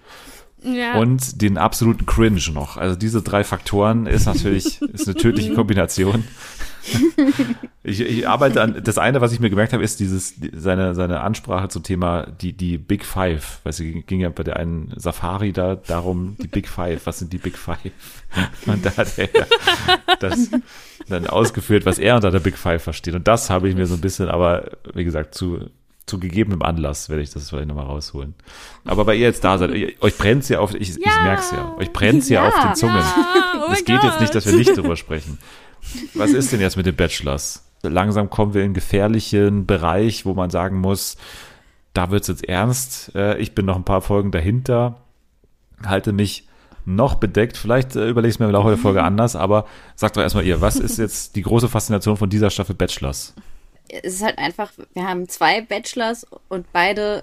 Ja. 0.63 0.99
Und 0.99 1.41
den 1.41 1.59
absoluten 1.59 2.07
Cringe 2.07 2.43
noch. 2.53 2.77
Also 2.77 2.97
diese 2.97 3.23
drei 3.23 3.45
Faktoren 3.45 4.07
ist 4.07 4.27
natürlich 4.27 4.81
ist 4.93 5.07
eine 5.07 5.17
tödliche 5.17 5.55
Kombination. 5.55 6.25
ich, 7.83 8.01
ich 8.01 8.29
arbeite 8.29 8.63
an 8.63 8.81
das 8.83 8.99
eine, 8.99 9.21
was 9.21 9.33
ich 9.33 9.41
mir 9.41 9.51
gemerkt 9.51 9.73
habe, 9.73 9.83
ist 9.83 10.01
dieses 10.01 10.35
seine 10.55 10.95
seine 10.95 11.21
Ansprache 11.21 11.69
zum 11.69 11.83
Thema 11.83 12.27
die 12.27 12.53
die 12.53 12.79
Big 12.79 13.05
Five. 13.05 13.61
Weil 13.65 13.73
sie 13.73 14.03
ging 14.03 14.21
ja 14.21 14.29
bei 14.31 14.43
der 14.43 14.57
einen 14.57 14.93
Safari 14.97 15.53
da 15.53 15.77
darum 15.77 16.37
die 16.43 16.49
Big 16.49 16.69
Five. 16.69 17.07
Was 17.07 17.19
sind 17.19 17.33
die 17.33 17.39
Big 17.39 17.57
Five? 17.57 17.79
Und 18.67 18.85
da 18.85 18.97
hat 18.97 19.19
er 19.19 19.29
das 20.21 20.51
dann 21.09 21.27
ausgeführt, 21.27 21.87
was 21.87 21.99
er 21.99 22.17
unter 22.17 22.31
der 22.31 22.41
Big 22.41 22.57
Five 22.57 22.83
versteht. 22.83 23.15
Und 23.15 23.27
das 23.29 23.51
habe 23.51 23.69
ich 23.69 23.75
mir 23.75 23.87
so 23.87 23.95
ein 23.95 24.01
bisschen, 24.01 24.29
aber 24.29 24.71
wie 24.95 25.05
gesagt 25.05 25.35
zu 25.35 25.71
zu 26.11 26.19
gegebenem 26.19 26.63
Anlass 26.63 27.09
werde 27.09 27.23
ich 27.23 27.31
das 27.31 27.49
vielleicht 27.49 27.69
nochmal 27.69 27.87
rausholen. 27.87 28.35
Aber 28.85 29.05
bei 29.05 29.15
ihr 29.15 29.23
jetzt 29.23 29.45
da 29.45 29.57
seid, 29.57 29.71
euch 29.71 30.19
brennt's 30.19 30.49
ja 30.49 30.59
auf, 30.59 30.75
ich, 30.75 30.89
ja. 30.89 30.97
ich 30.99 31.23
merk's 31.23 31.51
ja, 31.53 31.75
euch 31.79 31.93
brennt's 31.93 32.29
ja, 32.29 32.43
ja 32.43 32.49
auf 32.49 32.61
den 32.61 32.75
Zungen. 32.75 32.97
Ja. 32.97 33.65
Oh 33.69 33.73
es 33.73 33.85
geht 33.85 34.01
Gott. 34.01 34.11
jetzt 34.11 34.21
nicht, 34.21 34.35
dass 34.35 34.47
wir 34.47 34.55
nicht 34.55 34.77
drüber 34.77 34.97
sprechen. 34.97 35.39
Was 36.15 36.33
ist 36.33 36.53
denn 36.53 36.61
jetzt 36.61 36.77
mit 36.77 36.87
den 36.87 36.97
Bachelors? 36.97 37.65
Langsam 37.83 38.29
kommen 38.29 38.53
wir 38.53 38.63
in 38.63 38.67
einen 38.67 38.75
gefährlichen 38.75 39.67
Bereich, 39.67 40.27
wo 40.27 40.35
man 40.35 40.51
sagen 40.51 40.79
muss, 40.79 41.17
da 41.95 42.11
wird's 42.11 42.29
jetzt 42.29 42.49
ernst. 42.49 43.15
Äh, 43.15 43.39
ich 43.39 43.55
bin 43.55 43.67
noch 43.67 43.77
ein 43.77 43.85
paar 43.85 44.03
Folgen 44.03 44.33
dahinter, 44.33 44.97
halte 45.85 46.13
mich 46.13 46.49
noch 46.85 47.15
bedeckt. 47.15 47.57
Vielleicht 47.57 47.97
äh, 47.97 48.09
überlege 48.09 48.33
ich 48.33 48.41
mir 48.41 48.47
im 48.47 48.53
Laufe 48.53 48.69
der 48.69 48.79
Folge 48.79 49.03
anders, 49.05 49.37
aber 49.37 49.67
sagt 49.95 50.17
doch 50.17 50.23
erstmal 50.23 50.45
ihr, 50.45 50.61
was 50.61 50.77
ist 50.77 50.99
jetzt 50.99 51.37
die 51.37 51.43
große 51.43 51.69
Faszination 51.69 52.17
von 52.17 52.29
dieser 52.29 52.51
Staffel 52.51 52.75
Bachelors? 52.75 53.35
Es 54.03 54.15
ist 54.15 54.23
halt 54.23 54.39
einfach, 54.39 54.73
wir 54.95 55.07
haben 55.07 55.29
zwei 55.29 55.61
Bachelors 55.61 56.27
und 56.49 56.73
beide 56.73 57.23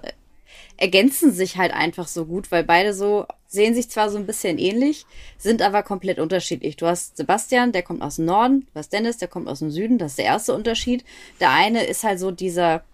ergänzen 0.76 1.32
sich 1.32 1.56
halt 1.56 1.72
einfach 1.72 2.06
so 2.06 2.24
gut, 2.24 2.50
weil 2.50 2.64
beide 2.64 2.94
so 2.94 3.26
sehen 3.48 3.74
sich 3.74 3.90
zwar 3.90 4.10
so 4.10 4.18
ein 4.18 4.26
bisschen 4.26 4.58
ähnlich, 4.58 5.06
sind 5.38 5.62
aber 5.62 5.82
komplett 5.82 6.18
unterschiedlich. 6.18 6.76
Du 6.76 6.86
hast 6.86 7.16
Sebastian, 7.16 7.72
der 7.72 7.82
kommt 7.82 8.02
aus 8.02 8.16
dem 8.16 8.26
Norden, 8.26 8.66
du 8.72 8.78
hast 8.78 8.92
Dennis, 8.92 9.16
der 9.16 9.28
kommt 9.28 9.48
aus 9.48 9.58
dem 9.60 9.70
Süden, 9.70 9.98
das 9.98 10.12
ist 10.12 10.18
der 10.18 10.26
erste 10.26 10.54
Unterschied. 10.54 11.04
Der 11.40 11.50
eine 11.50 11.84
ist 11.84 12.04
halt 12.04 12.20
so 12.20 12.30
dieser 12.30 12.84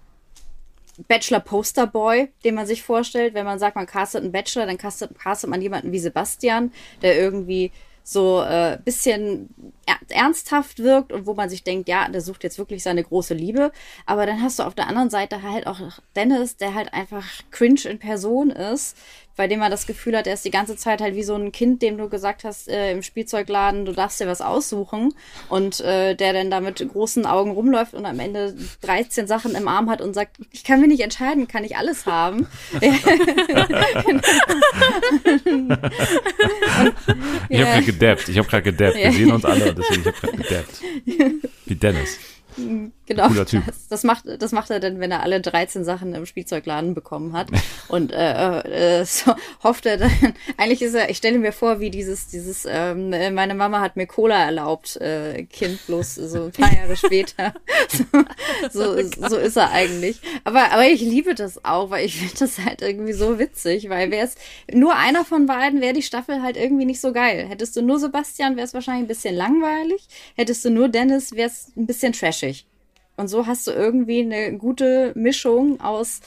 Bachelor 1.09 1.41
Poster 1.41 1.87
Boy, 1.87 2.31
den 2.45 2.55
man 2.55 2.67
sich 2.67 2.83
vorstellt, 2.83 3.35
wenn 3.35 3.45
man 3.45 3.59
sagt, 3.59 3.75
man 3.75 3.87
castet 3.87 4.23
einen 4.23 4.33
Bachelor, 4.33 4.67
dann 4.67 4.79
castet, 4.79 5.19
castet 5.19 5.51
man 5.51 5.61
jemanden 5.61 5.93
wie 5.93 5.99
Sebastian, 5.99 6.73
der 7.03 7.19
irgendwie 7.19 7.73
so 8.07 8.43
äh, 8.43 8.79
bisschen 8.85 9.49
ernsthaft 10.09 10.79
wirkt 10.79 11.11
und 11.11 11.27
wo 11.27 11.33
man 11.33 11.49
sich 11.49 11.65
denkt, 11.65 11.89
ja, 11.89 12.07
der 12.09 12.21
sucht 12.21 12.45
jetzt 12.45 12.59
wirklich 12.59 12.83
seine 12.83 13.03
große 13.03 13.33
Liebe. 13.33 13.73
Aber 14.05 14.27
dann 14.27 14.43
hast 14.43 14.59
du 14.59 14.63
auf 14.63 14.75
der 14.75 14.89
anderen 14.89 15.09
Seite 15.09 15.43
halt 15.43 15.67
auch 15.67 15.81
Dennis, 16.15 16.59
der 16.59 16.75
halt 16.75 16.93
einfach 16.93 17.25
cringe 17.51 17.81
in 17.87 17.99
Person 17.99 18.51
ist, 18.51 18.97
bei 19.37 19.49
dem 19.49 19.59
man 19.59 19.71
das 19.71 19.87
Gefühl 19.87 20.17
hat, 20.17 20.27
er 20.27 20.35
ist 20.35 20.45
die 20.45 20.51
ganze 20.51 20.77
Zeit 20.77 21.01
halt 21.01 21.17
wie 21.17 21.23
so 21.23 21.35
ein 21.35 21.53
Kind, 21.53 21.83
dem 21.83 21.99
du 21.99 22.09
gesagt 22.09 22.45
hast 22.45 22.69
äh, 22.69 22.93
im 22.93 23.03
Spielzeugladen, 23.03 23.85
du 23.85 23.93
darfst 23.93 24.21
dir 24.21 24.27
was 24.27 24.41
aussuchen 24.41 25.15
und 25.49 25.81
äh, 25.81 26.15
der 26.15 26.33
dann 26.33 26.51
da 26.51 26.61
mit 26.61 26.87
großen 26.89 27.27
Augen 27.27 27.51
rumläuft 27.53 27.95
und 27.95 28.07
am 28.07 28.21
Ende 28.21 28.55
13 28.83 29.27
Sachen 29.27 29.55
im 29.55 29.69
Arm 29.69 29.91
hat 29.91 30.01
und 30.01 30.15
sagt, 30.15 30.37
ich 30.53 30.65
kann 30.65 30.81
mich 30.81 30.89
nicht 30.89 31.03
entscheiden, 31.03 31.49
kann 31.49 31.65
ich 31.65 31.77
alles 31.77 32.07
haben. 32.07 32.47
ich 32.81 32.93
habe 37.61 37.71
gerade 37.71 37.85
gedappt, 37.85 38.29
ich 38.29 38.39
habe 38.39 38.49
gerade 38.49 38.63
gedappt. 38.63 38.97
Wir 38.97 39.13
sehen 39.13 39.33
uns 39.33 39.45
alle 39.45 39.71
und 39.71 39.79
deswegen 39.79 40.03
ich 40.03 40.07
habe 40.07 40.17
gerade 40.21 40.37
gedappt. 40.43 40.83
Wie 41.67 41.75
Dennis. 41.75 42.19
Genau. 43.07 43.29
Cooler 43.29 43.45
typ. 43.45 43.67
Das, 43.67 43.89
das, 43.89 44.03
macht, 44.03 44.25
das 44.27 44.53
macht 44.53 44.71
er 44.71 44.81
dann, 44.81 44.99
wenn 44.99 45.11
er 45.11 45.23
alle 45.23 45.41
13 45.41 45.85
Sachen 45.85 46.15
im 46.15 46.25
Spielzeugladen 46.25 46.95
bekommen 46.95 47.35
hat. 47.35 47.49
Und 47.89 48.13
äh, 48.13 49.01
äh, 49.01 49.05
so 49.05 49.35
hofft 49.63 49.87
er 49.87 49.99
dann, 49.99 50.13
eigentlich 50.57 50.81
ist 50.81 50.95
er, 50.95 51.11
ich 51.11 51.19
stelle 51.19 51.39
mir 51.39 51.53
vor, 51.53 51.81
wie 51.81 51.91
dieses, 51.91 52.29
dieses, 52.29 52.67
ähm, 52.69 53.11
meine 53.35 53.55
Mama 53.55 53.81
hat 53.81 53.97
mir 53.97 54.07
Cola 54.07 54.43
erlaubt, 54.43 54.97
äh, 54.97 55.45
Kind, 55.45 55.87
bloß 55.87 56.15
so 56.15 56.45
ein 56.45 56.53
paar 56.53 56.75
Jahre 56.75 56.97
später. 56.97 57.55
so, 58.73 58.97
so, 58.97 59.29
so 59.29 59.37
ist 59.37 59.57
er 59.57 59.71
eigentlich. 59.71 60.21
Aber, 60.45 60.73
aber 60.73 60.87
ich 60.87 61.01
liebe 61.01 61.35
das 61.35 61.65
auch, 61.65 61.91
weil 61.91 62.07
ich 62.07 62.17
finde 62.17 62.37
das 62.39 62.59
halt 62.59 62.81
irgendwie 62.81 63.13
so 63.13 63.39
witzig, 63.39 63.91
weil 63.91 64.11
wäre 64.11 64.27
es 64.27 64.37
nur 64.73 64.97
einer 64.97 65.25
von 65.25 65.47
beiden, 65.47 65.83
wäre 65.83 65.93
die 65.93 66.03
Staffel 66.03 66.43
halt 66.43 66.57
irgendwie 66.57 66.87
nicht 66.87 67.01
so 67.01 67.13
geil. 67.13 67.47
Hättest 67.49 67.77
du 67.77 67.83
nur 67.83 67.99
Sebastian, 67.99 68.57
wäre 68.57 68.67
es 68.67 68.73
wahrscheinlich 68.75 69.05
ein 69.05 69.09
bisschen 69.09 69.35
langweilig. 69.35 70.07
Hättest 70.37 70.65
du 70.65 70.71
nur 70.71 70.89
Dennis, 70.89 71.33
wäre 71.33 71.49
es 71.49 71.71
ein 71.77 71.87
bisschen 71.87 72.15
trashig. 72.15 72.67
Und 73.17 73.29
so 73.29 73.47
hast 73.47 73.67
du 73.67 73.71
irgendwie 73.71 74.21
eine 74.21 74.57
gute 74.59 75.13
Mischung 75.15 75.81
aus 75.81 76.21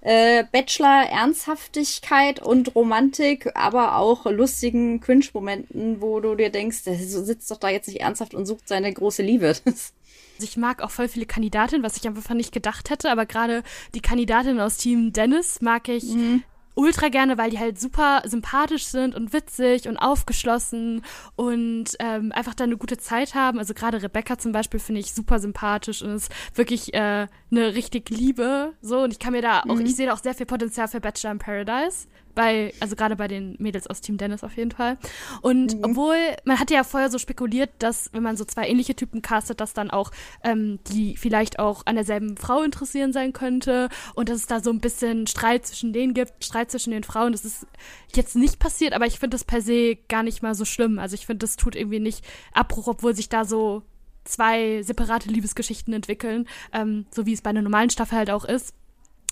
äh, 0.00 0.44
Bachelor 0.52 1.06
Ernsthaftigkeit 1.10 2.42
und 2.42 2.74
Romantik, 2.74 3.50
aber 3.54 3.96
auch 3.96 4.26
lustigen 4.26 5.00
Cringe-Momenten, 5.00 6.02
wo 6.02 6.20
du 6.20 6.34
dir 6.34 6.50
denkst, 6.50 6.84
der 6.84 6.96
sitzt 6.96 7.50
doch 7.50 7.58
da 7.58 7.70
jetzt 7.70 7.88
nicht 7.88 8.00
ernsthaft 8.00 8.34
und 8.34 8.46
sucht 8.46 8.68
seine 8.68 8.92
große 8.92 9.22
Liebe. 9.22 9.54
ich 10.38 10.56
mag 10.56 10.82
auch 10.82 10.90
voll 10.90 11.08
viele 11.08 11.26
Kandidatinnen, 11.26 11.84
was 11.84 11.96
ich 11.96 12.06
einfach 12.06 12.34
nicht 12.34 12.52
gedacht 12.52 12.90
hätte, 12.90 13.10
aber 13.10 13.24
gerade 13.24 13.62
die 13.94 14.02
Kandidatin 14.02 14.60
aus 14.60 14.76
Team 14.76 15.12
Dennis 15.12 15.60
mag 15.62 15.88
ich 15.88 16.04
mhm 16.04 16.44
ultra 16.74 17.08
gerne, 17.08 17.38
weil 17.38 17.50
die 17.50 17.58
halt 17.58 17.80
super 17.80 18.22
sympathisch 18.24 18.86
sind 18.86 19.14
und 19.14 19.32
witzig 19.32 19.88
und 19.88 19.96
aufgeschlossen 19.96 21.02
und 21.36 21.86
ähm, 21.98 22.32
einfach 22.32 22.54
da 22.54 22.64
eine 22.64 22.76
gute 22.76 22.96
Zeit 22.98 23.34
haben. 23.34 23.58
Also 23.58 23.74
gerade 23.74 24.02
Rebecca 24.02 24.38
zum 24.38 24.52
Beispiel 24.52 24.80
finde 24.80 25.00
ich 25.00 25.12
super 25.12 25.38
sympathisch 25.38 26.02
und 26.02 26.16
ist 26.16 26.32
wirklich 26.54 26.94
äh, 26.94 27.26
eine 27.50 27.74
richtig 27.74 28.10
Liebe. 28.10 28.74
So, 28.80 29.00
und 29.02 29.12
ich 29.12 29.18
kann 29.18 29.32
mir 29.32 29.42
da 29.42 29.60
auch, 29.60 29.76
mhm. 29.76 29.86
ich 29.86 29.96
sehe 29.96 30.06
da 30.06 30.14
auch 30.14 30.22
sehr 30.22 30.34
viel 30.34 30.46
Potenzial 30.46 30.88
für 30.88 31.00
Bachelor 31.00 31.32
in 31.32 31.38
Paradise 31.38 32.06
bei, 32.34 32.72
also 32.80 32.96
gerade 32.96 33.16
bei 33.16 33.28
den 33.28 33.56
Mädels 33.58 33.86
aus 33.86 34.00
Team 34.00 34.16
Dennis 34.16 34.44
auf 34.44 34.56
jeden 34.56 34.70
Fall. 34.70 34.98
Und 35.40 35.76
mhm. 35.76 35.84
obwohl, 35.84 36.16
man 36.44 36.58
hatte 36.58 36.74
ja 36.74 36.84
vorher 36.84 37.10
so 37.10 37.18
spekuliert, 37.18 37.70
dass 37.78 38.10
wenn 38.12 38.22
man 38.22 38.36
so 38.36 38.44
zwei 38.44 38.68
ähnliche 38.68 38.94
Typen 38.94 39.22
castet, 39.22 39.60
dass 39.60 39.74
dann 39.74 39.90
auch 39.90 40.10
ähm, 40.42 40.78
die 40.88 41.16
vielleicht 41.16 41.58
auch 41.58 41.86
an 41.86 41.96
derselben 41.96 42.36
Frau 42.36 42.62
interessieren 42.62 43.12
sein 43.12 43.32
könnte 43.32 43.88
und 44.14 44.28
dass 44.28 44.38
es 44.38 44.46
da 44.46 44.60
so 44.60 44.70
ein 44.70 44.80
bisschen 44.80 45.26
Streit 45.26 45.66
zwischen 45.66 45.92
denen 45.92 46.14
gibt, 46.14 46.44
Streit 46.44 46.70
zwischen 46.70 46.90
den 46.90 47.04
Frauen. 47.04 47.32
Das 47.32 47.44
ist 47.44 47.66
jetzt 48.14 48.36
nicht 48.36 48.58
passiert, 48.58 48.92
aber 48.92 49.06
ich 49.06 49.18
finde 49.18 49.34
das 49.34 49.44
per 49.44 49.60
se 49.60 49.96
gar 50.08 50.22
nicht 50.22 50.42
mal 50.42 50.54
so 50.54 50.64
schlimm. 50.64 50.98
Also 50.98 51.14
ich 51.14 51.26
finde, 51.26 51.44
das 51.44 51.56
tut 51.56 51.76
irgendwie 51.76 52.00
nicht 52.00 52.24
Abbruch, 52.52 52.86
obwohl 52.86 53.14
sich 53.14 53.28
da 53.28 53.44
so 53.44 53.82
zwei 54.24 54.82
separate 54.82 55.28
Liebesgeschichten 55.28 55.92
entwickeln, 55.92 56.48
ähm, 56.72 57.06
so 57.10 57.26
wie 57.26 57.32
es 57.32 57.42
bei 57.42 57.50
einer 57.50 57.62
normalen 57.62 57.90
Staffel 57.90 58.18
halt 58.18 58.30
auch 58.30 58.44
ist 58.44 58.74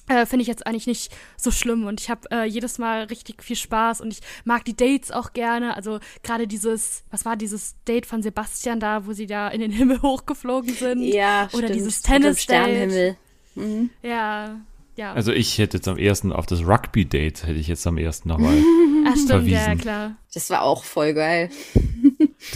äh, 0.09 0.27
finde 0.27 0.43
ich 0.43 0.49
jetzt 0.49 0.67
eigentlich 0.67 0.87
nicht 0.87 1.13
so 1.37 1.51
schlimm 1.51 1.87
und 1.87 2.01
ich 2.01 2.11
habe 2.11 2.23
äh, 2.31 2.45
jedes 2.45 2.79
Mal 2.79 3.05
richtig 3.05 3.43
viel 3.43 3.57
Spaß 3.57 4.01
und 4.01 4.13
ich 4.13 4.21
mag 4.45 4.65
die 4.65 4.77
Dates 4.77 5.11
auch 5.11 5.33
gerne. 5.33 5.77
Also 5.77 6.01
gerade 6.23 6.47
dieses, 6.47 7.05
was 7.11 7.25
war 7.25 7.37
dieses 7.37 7.77
Date 7.87 8.07
von 8.07 8.23
Sebastian 8.23 8.81
da, 8.81 9.07
wo 9.07 9.13
sie 9.13 9.27
da 9.27 9.49
in 9.49 9.61
den 9.61 9.71
Himmel 9.71 10.03
hochgeflogen 10.03 10.75
sind? 10.75 11.03
Ja, 11.03 11.45
Oder 11.53 11.69
stimmt. 11.69 11.75
dieses 11.75 12.03
Tennis-Date. 12.03 13.17
Mhm. 13.55 13.91
Ja, 14.03 14.61
ja. 14.97 15.13
Also 15.15 15.33
ich 15.33 15.59
hätte 15.59 15.79
jetzt 15.79 15.89
am 15.89 15.99
ersten 15.99 16.33
auf 16.33 16.47
das 16.47 16.67
Rugby-Date 16.67 17.45
hätte 17.47 17.59
ich 17.59 17.69
jetzt 17.69 17.87
am 17.87 17.97
ersten 17.99 18.29
nochmal 18.29 18.57
Ach, 19.07 19.13
stimmt, 19.13 19.29
verwiesen. 19.29 19.53
ja, 19.55 19.75
klar. 19.75 20.17
Das 20.35 20.51
war 20.51 20.63
auch 20.63 20.85
voll 20.85 21.15
geil. 21.15 21.51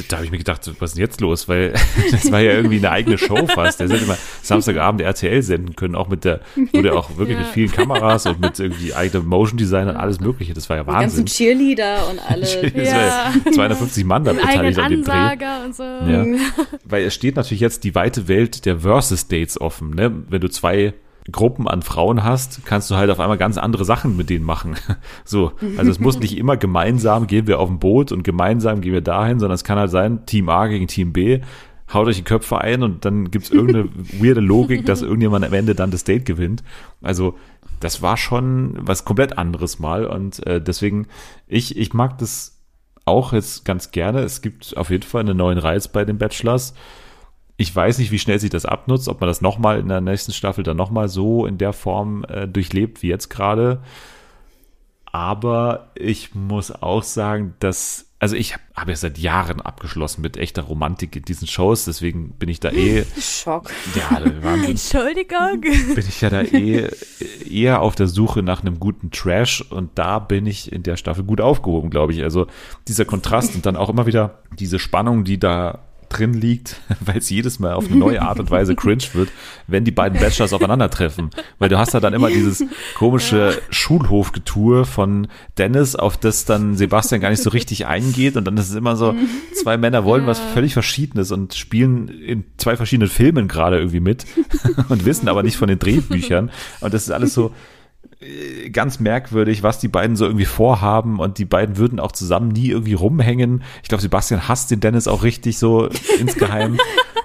Da 0.09 0.17
habe 0.17 0.25
ich 0.27 0.31
mir 0.33 0.39
gedacht, 0.39 0.61
was 0.81 0.91
ist 0.91 0.97
denn 0.97 1.01
jetzt 1.03 1.21
los? 1.21 1.49
Weil 1.49 1.73
das 2.11 2.31
war 2.33 2.41
ja 2.41 2.53
irgendwie 2.53 2.77
eine 2.79 2.91
eigene 2.91 3.17
Show 3.19 3.47
fast. 3.47 3.81
Der 3.81 3.89
hätte 3.89 4.05
immer 4.05 4.17
Samstagabend 4.43 5.01
RTL 5.01 5.43
senden 5.43 5.75
können, 5.77 5.95
auch 5.95 6.09
mit 6.09 6.25
der, 6.25 6.41
wurde 6.73 6.93
auch 6.95 7.17
wirklich 7.17 7.37
Ja. 7.39 7.43
mit 7.45 7.53
vielen 7.53 7.71
Kameras 7.73 8.27
und 8.27 8.41
mit 8.41 8.59
irgendwie 8.59 8.93
eigenem 8.95 9.27
Motion 9.27 9.57
Design 9.59 9.89
und 9.89 9.97
alles 9.97 10.21
mögliche. 10.21 10.55
Das 10.55 10.69
war 10.69 10.77
ja 10.77 10.83
Die 10.85 10.91
ganzen 10.91 11.19
Wahnsinn. 11.21 11.27
Cheerleader 11.27 12.09
und 12.11 12.19
alle. 12.29 12.41
Das 12.41 12.63
war 12.63 12.83
Ja. 12.83 13.33
ja 13.45 13.53
250 13.53 14.05
Mann 14.05 14.25
da 14.25 14.33
beteiligt 14.33 14.79
an 14.79 14.91
dem 14.91 15.05
Dreh. 15.05 15.13
Ansager 15.13 15.65
und 15.65 15.75
so. 15.75 15.83
Ja. 15.83 16.25
Weil 16.85 17.05
es 17.05 17.15
steht 17.15 17.37
natürlich 17.37 17.61
jetzt 17.61 17.85
die 17.85 17.95
weite 17.95 18.29
Welt 18.29 18.65
der 18.67 18.81
Versus 18.81 19.29
Dates 19.29 19.61
offen. 19.61 19.91
Ne? 19.91 20.13
Wenn 20.29 20.41
du 20.41 20.49
zwei 20.51 20.95
Gruppen 21.31 21.67
an 21.67 21.83
Frauen 21.83 22.23
hast, 22.23 22.65
kannst 22.65 22.91
du 22.91 22.97
halt 22.97 23.11
auf 23.11 23.21
einmal 23.21 23.39
ganz 23.39 23.59
andere 23.59 23.85
Sachen 23.85 24.17
mit 24.17 24.31
denen 24.31 24.45
machen. 24.45 24.77
So, 25.25 25.53
also 25.77 25.91
es 25.91 25.99
muss 25.99 26.21
nicht 26.21 26.39
immer 26.39 26.57
gemeinsam 26.57 27.27
gehen 27.27 27.47
wir 27.47 27.59
auf 27.59 27.69
ein 27.69 27.81
Boot 27.81 28.13
und 28.13 28.23
gemeinsam 28.23 28.81
gehen 28.81 28.93
wir 28.93 29.01
dahin, 29.01 29.41
sondern 29.41 29.55
es 29.55 29.65
kann 29.65 29.79
halt 29.79 29.91
sein, 29.91 30.25
Team 30.25 30.49
A 30.49 30.67
gegen 30.69 30.87
Team 30.87 31.13
B, 31.13 31.41
haut 31.93 32.07
euch 32.07 32.17
die 32.17 32.23
Köpfe 32.23 32.59
ein 32.59 32.83
und 32.83 33.05
dann 33.05 33.31
gibt's 33.31 33.51
irgendeine 33.51 33.89
weirde 34.21 34.41
Logik, 34.41 34.87
dass 34.87 35.03
irgendjemand 35.03 35.45
am 35.45 35.53
Ende 35.53 35.75
dann 35.75 35.91
das 35.91 36.05
Date 36.05 36.25
gewinnt. 36.25 36.63
Also 37.03 37.35
das 37.81 38.03
war 38.03 38.17
schon 38.17 38.77
was 38.81 39.05
komplett 39.05 39.37
anderes 39.37 39.79
mal 39.79 40.07
und 40.07 40.47
äh, 40.47 40.61
deswegen, 40.61 41.09
ich, 41.47 41.77
ich 41.77 41.93
mag 41.93 42.19
das 42.19 42.57
auch 43.05 43.33
jetzt 43.33 43.65
ganz 43.65 43.91
gerne. 43.91 44.21
Es 44.21 44.43
gibt 44.43 44.77
auf 44.77 44.91
jeden 44.91 45.05
Fall 45.05 45.23
einen 45.23 45.37
neuen 45.37 45.59
Reiz 45.59 45.89
bei 45.89 46.05
den 46.05 46.19
Bachelors. 46.19 46.75
Ich 47.59 47.75
weiß 47.75 47.99
nicht, 47.99 48.11
wie 48.11 48.19
schnell 48.19 48.39
sich 48.39 48.51
das 48.51 48.67
abnutzt, 48.67 49.09
ob 49.09 49.21
man 49.21 49.29
das 49.29 49.41
nochmal 49.41 49.79
in 49.81 49.89
der 49.89 50.01
nächsten 50.03 50.33
Staffel 50.33 50.63
dann 50.63 50.77
nochmal 50.77 51.09
so 51.09 51.47
in 51.47 51.57
der 51.59 51.73
Form 51.73 52.25
äh, 52.29 52.47
durchlebt 52.47 53.03
wie 53.03 53.09
jetzt 53.09 53.31
gerade. 53.31 53.81
Aber 55.07 55.89
ich 55.95 56.35
muss 56.35 56.71
auch 56.71 57.03
sagen, 57.03 57.55
dass, 57.59 58.11
also 58.19 58.37
ich 58.37 58.53
habe 58.53 58.63
hab 58.75 58.89
ja 58.91 58.97
seit 58.97 59.17
Jahren 59.17 59.63
abgeschlossen 59.63 60.21
mit 60.21 60.37
echter 60.37 60.61
Romantik 60.65 61.17
in 61.17 61.23
diesen 61.23 61.49
Shows, 61.49 61.87
deswegen 61.87 62.33
bin 62.33 62.51
ich 62.51 62.61
da 62.61 62.71
eh, 62.71 63.07
Schock. 63.19 63.71
ja, 63.95 64.21
Wahnsinn 64.43 64.71
Entschuldigung. 64.73 65.63
bin 65.63 66.05
ich 66.07 66.21
ja 66.21 66.29
da 66.29 66.43
eh 66.43 66.91
eher 67.51 67.81
auf 67.81 67.95
der 67.95 68.09
Suche 68.09 68.43
nach 68.43 68.61
einem 68.61 68.79
guten 68.79 69.11
Trash 69.11 69.63
und 69.63 69.93
da 69.95 70.19
bin 70.19 70.45
ich 70.45 70.71
in 70.71 70.83
der 70.83 70.99
Staffel 70.99 71.25
gut 71.25 71.41
aufgehoben, 71.41 71.89
glaube 71.89 72.13
ich. 72.13 72.23
Also 72.23 72.47
dieser 72.87 73.07
Kontrast 73.07 73.55
und 73.55 73.65
dann 73.65 73.77
auch 73.77 73.89
immer 73.89 74.05
wieder 74.05 74.41
diese 74.59 74.79
Spannung, 74.79 75.25
die 75.25 75.39
da 75.39 75.79
drin 76.09 76.33
liegt, 76.35 76.81
weil 77.01 77.19
es 77.19 77.31
jedes 77.31 77.59
Mal 77.59 77.75
auf 77.75 77.87
eine 77.87 77.97
neue 77.97 78.23
Art 78.23 78.39
und 78.39 78.51
Weise 78.51 78.75
cringe 78.75 79.05
wird, 79.13 79.31
wenn 79.67 79.85
die 79.85 79.91
beiden 79.91 80.19
Bachelors 80.19 80.53
aufeinandertreffen. 80.53 81.31
Weil 81.59 81.69
du 81.69 81.79
hast 81.79 81.95
da 81.95 82.01
dann 82.01 82.15
immer 82.15 82.29
dieses 82.29 82.65
komische 82.97 83.61
Schulhofgetue 83.71 84.85
von 84.85 85.29
Dennis, 85.59 85.97
auf 85.97 86.17
das 86.17 86.45
dann 86.45 86.77
Sebastian 86.77 87.21
gar 87.21 87.31
nicht 87.31 87.43
so 87.43 87.51
richtig 87.51 87.87
eingeht. 87.87 88.37
Und 88.37 88.45
dann 88.45 88.57
ist 88.57 88.71
es 88.71 88.75
immer 88.75 88.97
so, 88.97 89.15
zwei 89.55 89.77
Männer 89.77 90.05
wollen 90.05 90.27
was 90.27 90.39
völlig 90.39 90.73
Verschiedenes 90.73 91.33
und 91.33 91.55
spielen 91.55 92.09
in 92.09 92.45
zwei 92.57 92.77
verschiedenen 92.77 93.09
Filmen 93.11 93.49
gerade 93.49 93.79
irgendwie 93.79 94.01
mit 94.01 94.25
und 94.89 95.05
wissen 95.05 95.29
aber 95.29 95.43
nicht 95.43 95.57
von 95.57 95.69
den 95.69 95.79
Drehbüchern. 95.79 96.51
Und 96.81 96.95
das 96.95 97.03
ist 97.03 97.11
alles 97.11 97.35
so, 97.35 97.53
ganz 98.73 98.99
merkwürdig, 98.99 99.63
was 99.63 99.79
die 99.79 99.89
beiden 99.89 100.17
so 100.17 100.25
irgendwie 100.25 100.47
vorhaben 100.47 101.21
und 101.21 101.39
die 101.39 101.45
beiden 101.45 101.77
würden 101.77 102.01
auch 102.01 102.13
zusammen 102.13 102.49
nie 102.49 102.71
irgendwie 102.71 102.95
rumhängen. 102.95 103.63
Ich 103.83 103.89
glaube, 103.89 104.01
Sebastian 104.01 104.49
hasst 104.49 104.71
den 104.71 104.81
Dennis 104.81 105.07
auch 105.07 105.23
richtig 105.23 105.59
so 105.59 105.89
insgeheim. 106.21 106.79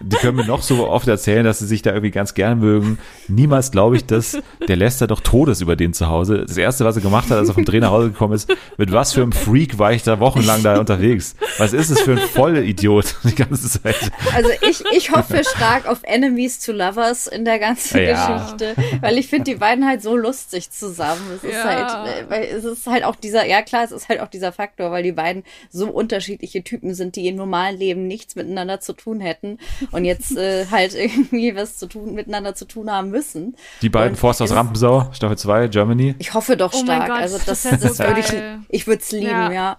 Die 0.04 0.16
können 0.18 0.38
mir 0.38 0.46
noch 0.46 0.62
so 0.62 0.88
oft 0.88 1.08
erzählen, 1.08 1.44
dass 1.44 1.60
sie 1.60 1.68
sich 1.68 1.82
da 1.82 1.92
irgendwie 1.92 2.12
ganz 2.12 2.34
gern 2.34 2.60
mögen. 2.60 2.98
Niemals 3.28 3.72
glaube 3.72 3.96
ich, 3.98 4.06
dass 4.06 4.38
der 4.68 4.76
Lester 4.76 5.08
doch 5.08 5.20
Todes 5.22 5.62
über 5.62 5.76
den 5.76 5.94
zu 5.94 6.08
Hause. 6.08 6.46
Das 6.48 6.58
erste, 6.58 6.86
was 6.86 6.96
er 6.96 7.02
gemacht 7.02 7.30
hat, 7.30 7.38
als 7.38 7.50
er 7.50 7.54
vom 7.54 7.66
Dreh 7.66 7.80
nach 7.80 7.92
Hause 7.92 8.10
gekommen 8.12 8.34
ist, 8.34 8.54
mit 8.78 8.92
was 8.92 9.14
für 9.14 9.22
einem 9.22 9.32
Freak 9.32 9.78
war 9.80 9.94
ich 9.94 10.04
da 10.04 10.20
wochenlang 10.20 10.64
da 10.64 10.80
unterwegs? 10.80 11.36
Was 11.58 11.74
ist 11.74 11.90
es 11.90 12.02
für 12.02 12.14
ein 12.14 12.18
voller 12.18 12.62
Idiot 12.62 13.16
die 13.24 13.36
ganze 13.36 13.70
Zeit? 13.70 13.96
Also 14.34 14.50
ich, 14.68 14.84
ich 14.96 15.12
hoffe 15.12 15.42
stark 15.44 15.88
auf 15.88 16.00
Enemies 16.04 16.60
to 16.60 16.72
Lovers 16.72 17.28
in 17.28 17.46
der 17.46 17.60
ganzen 17.60 18.02
Ja. 18.04 18.38
Geschichte, 18.38 18.76
weil 19.02 19.18
ich 19.18 19.28
finde 19.28 19.52
die 19.52 19.56
beiden 19.56 19.86
halt 19.88 20.02
so 20.02 20.16
lustig 20.18 20.72
zusammen. 20.72 21.22
Es 21.36 21.44
ist 21.44 21.54
Ja. 21.54 21.64
halt, 21.64 22.30
weil 22.30 22.44
es 22.46 22.64
ist 22.64 22.88
halt 22.88 23.04
auch 23.04 23.16
dieser, 23.16 23.46
ja 23.46 23.62
klar, 23.62 23.84
es 23.84 23.92
ist 23.92 24.10
halt 24.10 24.20
auch 24.22 24.28
dieser 24.28 24.52
Faktor, 24.52 24.92
weil 24.92 25.04
die 25.04 25.12
beiden 25.12 25.44
so 25.70 25.88
unterschiedliche 25.90 26.64
Typen 26.64 26.94
sind, 26.94 27.16
die 27.16 27.28
im 27.28 27.36
normalen 27.36 27.78
Leben 27.78 28.08
nichts 28.08 28.36
miteinander 28.36 28.80
zu 28.80 28.94
tun 28.94 29.20
hätten 29.20 29.58
und 29.92 30.06
jetzt 30.06 30.36
äh, 30.38 30.66
halt 30.72 30.94
irgendwie 30.96 31.56
was 31.56 31.78
zu 31.78 31.88
tun, 31.88 32.14
miteinander 32.14 32.56
zu 32.56 32.66
tun 32.66 32.90
haben 32.92 33.10
müssen. 33.10 33.56
Die 33.82 33.90
beiden 33.90 34.12
Und 34.12 34.18
Forst 34.18 34.42
aus 34.42 34.52
Rampensau, 34.52 35.10
Staffel 35.14 35.38
2, 35.38 35.68
Germany. 35.68 36.16
Ich 36.20 36.34
hoffe 36.34 36.58
doch 36.58 36.74
Oh 36.74 36.78
stark. 36.84 37.08
Gott, 37.08 37.18
also 37.18 37.38
das, 37.46 37.64
das 37.64 37.80
das, 37.80 37.98
so 37.98 38.04
würde 38.04 38.20
ich, 38.20 38.34
ich 38.70 38.88
würde 38.88 39.02
es 39.02 39.12
lieben, 39.12 39.26
ja. 39.28 39.52
Ja. 39.52 39.78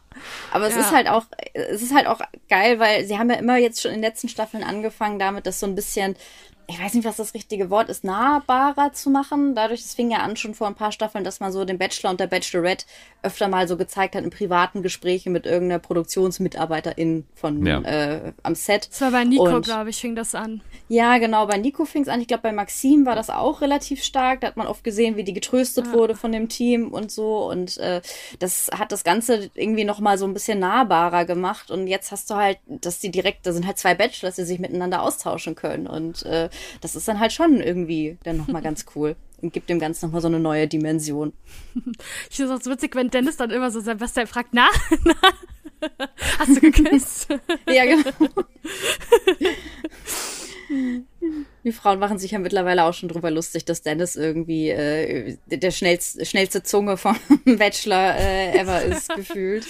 Aber 0.53 0.67
es 0.69 0.75
Ja. 0.75 0.81
ist 0.81 0.93
halt 0.93 1.09
auch, 1.09 1.25
es 1.55 1.83
ist 1.83 1.95
halt 1.95 2.07
auch 2.07 2.21
geil, 2.49 2.79
weil 2.79 3.05
sie 3.07 3.19
haben 3.19 3.31
ja 3.31 3.37
immer 3.37 3.57
jetzt 3.57 3.81
schon 3.83 3.91
in 3.93 3.99
den 3.99 4.05
letzten 4.05 4.29
Staffeln 4.29 4.63
angefangen 4.63 5.19
damit, 5.19 5.47
das 5.47 5.59
so 5.61 5.67
ein 5.67 5.75
bisschen, 5.75 6.15
ich 6.73 6.81
weiß 6.81 6.95
nicht, 6.95 7.05
was 7.05 7.17
das 7.17 7.35
richtige 7.35 7.69
Wort 7.71 7.89
ist, 7.91 8.03
nahbarer 8.03 8.93
zu 8.93 9.11
machen. 9.11 9.55
Dadurch, 9.55 9.81
es 9.81 9.95
fing 9.95 10.11
ja 10.11 10.19
an 10.19 10.37
schon 10.37 10.55
vor 10.55 10.67
ein 10.67 10.75
paar 10.75 10.91
Staffeln, 10.93 11.23
dass 11.23 11.39
man 11.41 11.53
so 11.53 11.65
den 11.65 11.77
Bachelor 11.79 12.11
und 12.11 12.19
der 12.21 12.27
Bachelorette 12.27 12.87
öfter 13.23 13.49
mal 13.49 13.69
so 13.69 13.77
gezeigt 13.77 14.15
hat 14.15 14.25
in 14.25 14.31
privaten 14.31 14.83
Gesprächen 14.83 15.33
mit 15.33 15.45
irgendeiner 15.47 15.79
Produktionsmitarbeiterin 15.79 17.25
von 17.35 17.65
Ja. 17.65 17.81
äh, 17.83 18.33
am 18.43 18.55
Set. 18.55 18.89
Das 18.91 19.01
war 19.03 19.11
bei 19.11 19.25
Nico, 19.25 19.61
glaube 19.61 19.91
ich, 19.91 20.01
fing 20.01 20.17
das 20.17 20.35
an. 20.35 20.61
Ja, 20.89 21.19
genau. 21.19 21.47
Bei 21.47 21.57
Nico 21.59 21.85
fing 21.85 22.03
es 22.03 22.09
an. 22.09 22.21
Ich 22.21 22.27
glaube, 22.27 22.43
bei 22.43 22.53
Maxim 22.53 23.07
war 23.07 23.15
das 23.15 23.31
auch 23.31 23.61
relativ 23.61 24.03
stark. 24.03 24.41
Da 24.41 24.49
hat 24.49 24.57
man 24.57 24.67
oft 24.67 24.83
gesehen, 24.85 25.17
wie 25.17 25.25
die 25.25 25.33
getröstet 25.33 25.93
wurde 25.93 26.17
von 26.17 26.33
dem 26.33 26.49
Team 26.49 26.89
und 26.89 27.11
so. 27.11 27.49
Und 27.51 27.79
äh, 27.79 28.01
das 28.39 28.71
hat 28.77 28.93
das 28.93 29.05
Ganze 29.05 29.51
irgendwie 29.55 29.85
noch 29.85 30.01
mal 30.01 30.19
so 30.19 30.27
ein 30.27 30.35
bisschen 30.35 30.59
nahbarer 30.59 31.25
gemacht. 31.25 31.71
Und 31.71 31.87
jetzt 31.87 32.11
hast 32.13 32.31
du 32.31 32.35
halt, 32.35 32.59
dass 32.67 32.99
die 32.99 33.11
direkt, 33.11 33.47
da 33.47 33.53
sind 33.53 33.67
halt 33.67 33.79
zwei 33.79 33.95
Bachelors, 33.95 34.37
die 34.37 34.45
sich 34.45 34.59
miteinander 34.59 35.03
austauschen 35.03 35.55
können. 35.55 35.87
Und 35.87 36.25
äh, 36.25 36.49
das 36.81 36.97
ist 36.97 37.09
dann 37.09 37.21
halt 37.21 37.33
schon 37.33 37.61
irgendwie 37.61 38.19
dann 38.25 38.37
noch 38.37 38.49
mal 38.49 38.63
ganz 38.63 38.87
cool. 38.95 39.17
Und 39.41 39.53
gibt 39.53 39.69
dem 39.69 39.81
Ganzen 39.81 40.07
noch 40.07 40.13
mal 40.13 40.21
so 40.21 40.29
eine 40.29 40.39
neue 40.39 40.69
Dimension. 40.69 41.33
Ich 42.31 42.37
finde 42.37 42.53
es 42.53 42.61
auch 42.61 42.63
so 42.63 42.71
witzig, 42.71 42.95
wenn 42.95 43.11
Dennis 43.11 43.37
dann 43.37 43.51
immer 43.51 43.73
so 43.73 43.81
Sebastian 43.81 44.29
fragt, 44.29 44.51
na, 44.53 44.69
na, 45.05 45.15
hast 46.39 46.57
du 46.57 46.61
geküsst? 46.61 47.29
Ja, 47.69 47.85
genau. 47.85 48.29
Die 51.65 51.73
Frauen 51.73 51.99
machen 51.99 52.19
sich 52.19 52.31
ja 52.31 52.39
mittlerweile 52.39 52.85
auch 52.85 52.95
schon 52.95 53.09
drüber 53.09 53.31
lustig, 53.31 53.65
dass 53.65 53.83
Dennis 53.83 54.17
irgendwie 54.17 54.71
äh, 54.71 55.37
der 55.47 55.71
schnellste, 55.71 56.25
schnellste 56.25 56.63
Zunge 56.63 56.97
vom 56.97 57.17
Bachelor 57.45 58.17
äh, 58.17 58.59
ever 58.59 58.83
ist, 58.83 59.15
gefühlt. 59.15 59.67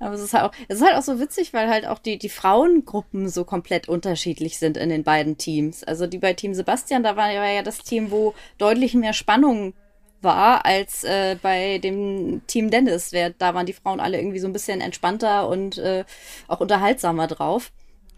Aber 0.00 0.14
es 0.14 0.22
ist 0.22 0.32
halt 0.34 0.44
auch, 0.44 0.52
es 0.68 0.80
ist 0.80 0.86
halt 0.86 0.96
auch 0.96 1.02
so 1.02 1.20
witzig, 1.20 1.52
weil 1.52 1.68
halt 1.68 1.86
auch 1.86 1.98
die, 1.98 2.18
die 2.18 2.30
Frauengruppen 2.30 3.28
so 3.28 3.44
komplett 3.44 3.88
unterschiedlich 3.88 4.58
sind 4.58 4.76
in 4.76 4.88
den 4.88 5.04
beiden 5.04 5.36
Teams. 5.36 5.84
Also 5.84 6.06
die 6.06 6.18
bei 6.18 6.32
Team 6.32 6.54
Sebastian, 6.54 7.02
da 7.02 7.16
war 7.16 7.30
ja 7.30 7.62
das 7.62 7.78
Team, 7.78 8.10
wo 8.10 8.34
deutlich 8.58 8.94
mehr 8.94 9.12
Spannung 9.12 9.74
war 10.22 10.64
als 10.64 11.04
äh, 11.04 11.36
bei 11.40 11.78
dem 11.78 12.42
Team 12.46 12.70
Dennis. 12.70 13.12
Da 13.38 13.54
waren 13.54 13.66
die 13.66 13.72
Frauen 13.72 14.00
alle 14.00 14.18
irgendwie 14.18 14.38
so 14.38 14.48
ein 14.48 14.52
bisschen 14.52 14.80
entspannter 14.80 15.48
und 15.48 15.78
äh, 15.78 16.04
auch 16.48 16.60
unterhaltsamer 16.60 17.26
drauf. 17.26 17.70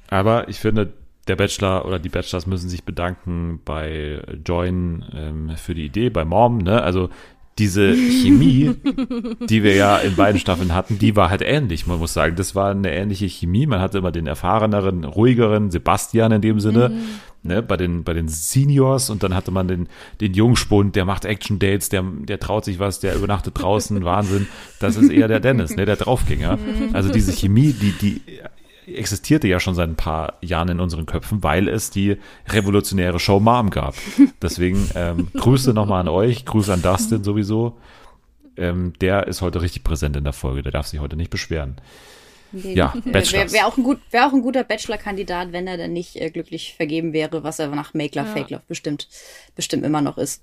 Aber 0.09 0.49
ich 0.49 0.59
finde, 0.59 0.93
der 1.29 1.37
Bachelor 1.37 1.85
oder 1.85 1.99
die 1.99 2.09
Bachelors 2.09 2.47
müssen 2.47 2.69
sich 2.69 2.85
bedanken 2.85 3.61
bei 3.65 4.23
Join 4.45 5.05
ähm, 5.15 5.57
für 5.57 5.75
die 5.75 5.87
Idee, 5.87 6.11
bei 6.11 6.25
Mom. 6.25 6.59
Ne? 6.59 6.83
Also 6.83 7.11
diese 7.59 7.95
Chemie, 7.95 8.75
die 9.49 9.63
wir 9.63 9.75
ja 9.75 9.99
in 9.99 10.17
beiden 10.17 10.41
Staffeln 10.41 10.75
hatten, 10.75 10.99
die 10.99 11.17
war 11.17 11.29
halt 11.29 11.43
ähnlich. 11.43 11.87
Man 11.87 11.99
muss 11.99 12.15
sagen, 12.15 12.35
das 12.37 12.55
war 12.55 12.71
eine 12.71 12.91
ähnliche 12.91 13.29
Chemie. 13.29 13.67
Man 13.67 13.81
hatte 13.81 13.99
immer 13.99 14.11
den 14.11 14.27
erfahreneren, 14.27 15.05
ruhigeren 15.05 15.71
Sebastian 15.71 16.33
in 16.33 16.41
dem 16.41 16.61
Sinne, 16.61 16.89
mhm. 16.89 17.05
ne, 17.43 17.63
bei 17.63 17.77
den, 17.77 18.05
bei 18.05 18.15
den 18.15 18.29
Seniors 18.29 19.11
und 19.11 19.23
dann 19.23 19.35
hatte 19.35 19.51
man 19.51 19.69
den, 19.69 19.89
den 20.21 20.33
Jungspund, 20.33 20.97
der 20.97 21.05
macht 21.05 21.27
Action-Dates, 21.27 21.91
der, 21.91 22.03
der 22.03 22.41
traut 22.41 22.65
sich 22.65 22.79
was, 22.79 23.01
der 23.01 23.15
übernachtet 23.15 23.61
draußen, 23.61 24.03
Wahnsinn. 24.03 24.47
Das 24.81 24.97
ist 24.97 25.11
eher 25.11 25.29
der 25.29 25.41
Dennis, 25.41 25.77
ne, 25.77 25.85
der 25.85 25.97
Draufgänger. 25.97 26.57
Mhm. 26.57 26.95
Also 26.95 27.13
diese 27.13 27.33
Chemie, 27.33 27.75
die, 27.75 27.93
die 27.93 28.23
existierte 28.87 29.49
ja 29.49 29.61
schon 29.61 29.75
seit 29.75 29.89
ein 29.89 29.97
paar 29.97 30.39
Jahren 30.41 30.69
in 30.69 30.81
unseren 30.81 31.07
Köpfen, 31.07 31.43
weil 31.43 31.69
es 31.69 31.91
die 31.91 32.17
revolutionäre 32.49 33.21
Show 33.21 33.41
Mom 33.41 33.71
gab. 33.71 33.95
Deswegen 34.41 34.89
ähm, 34.95 35.29
Grüße 35.35 35.73
nochmal 35.73 36.01
an 36.01 36.09
euch, 36.09 36.45
Grüße 36.45 36.73
an 36.73 36.83
Dustin 36.83 37.25
sowieso. 37.25 37.79
Ähm, 38.57 38.93
der 39.01 39.27
ist 39.29 39.41
heute 39.41 39.63
richtig 39.63 39.85
präsent 39.85 40.17
in 40.17 40.25
der 40.25 40.33
Folge, 40.33 40.63
der 40.63 40.73
darf 40.73 40.87
sich 40.87 41.01
heute 41.01 41.17
nicht 41.17 41.31
beschweren. 41.31 41.81
Nee, 42.53 42.75
ja, 42.75 42.95
Bachelor. 43.07 43.41
Wäre 43.41 43.53
wär 43.53 43.67
auch, 43.67 43.77
gut, 43.77 43.99
wär 44.11 44.27
auch 44.27 44.33
ein 44.33 44.43
guter 44.43 44.63
Bachelor-Kandidat, 44.63 45.53
wenn 45.53 45.67
er 45.67 45.79
dann 45.79 45.93
nicht 45.93 46.17
äh, 46.17 46.31
glücklich 46.31 46.75
vergeben 46.75 47.13
wäre, 47.13 47.43
was 47.43 47.59
er 47.59 47.69
nach 47.69 47.95
Make 47.95 48.19
Love, 48.19 48.29
ja. 48.29 48.35
Fake 48.35 48.51
Love 48.51 48.63
bestimmt, 48.69 49.09
bestimmt 49.57 49.85
immer 49.85 50.03
noch 50.03 50.19
ist. 50.19 50.43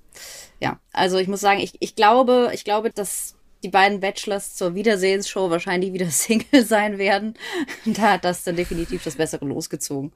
Ja, 0.60 0.80
also 0.92 1.18
ich 1.18 1.28
muss 1.28 1.40
sagen, 1.40 1.60
ich, 1.60 1.74
ich 1.80 1.96
glaube, 1.96 2.50
ich 2.54 2.64
glaube, 2.64 2.90
dass 2.90 3.36
die 3.64 3.70
beiden 3.70 4.00
Bachelors 4.00 4.56
zur 4.56 4.76
Wiedersehensshow 4.76 5.50
wahrscheinlich 5.50 5.94
wieder 5.94 6.06
Single 6.10 6.66
sein 6.66 6.98
werden. 6.98 7.36
Da 7.86 8.14
hat 8.14 8.26
das 8.26 8.44
dann 8.44 8.56
definitiv 8.56 9.04
das 9.04 9.16
Bessere 9.16 9.46
losgezogen. 9.46 10.12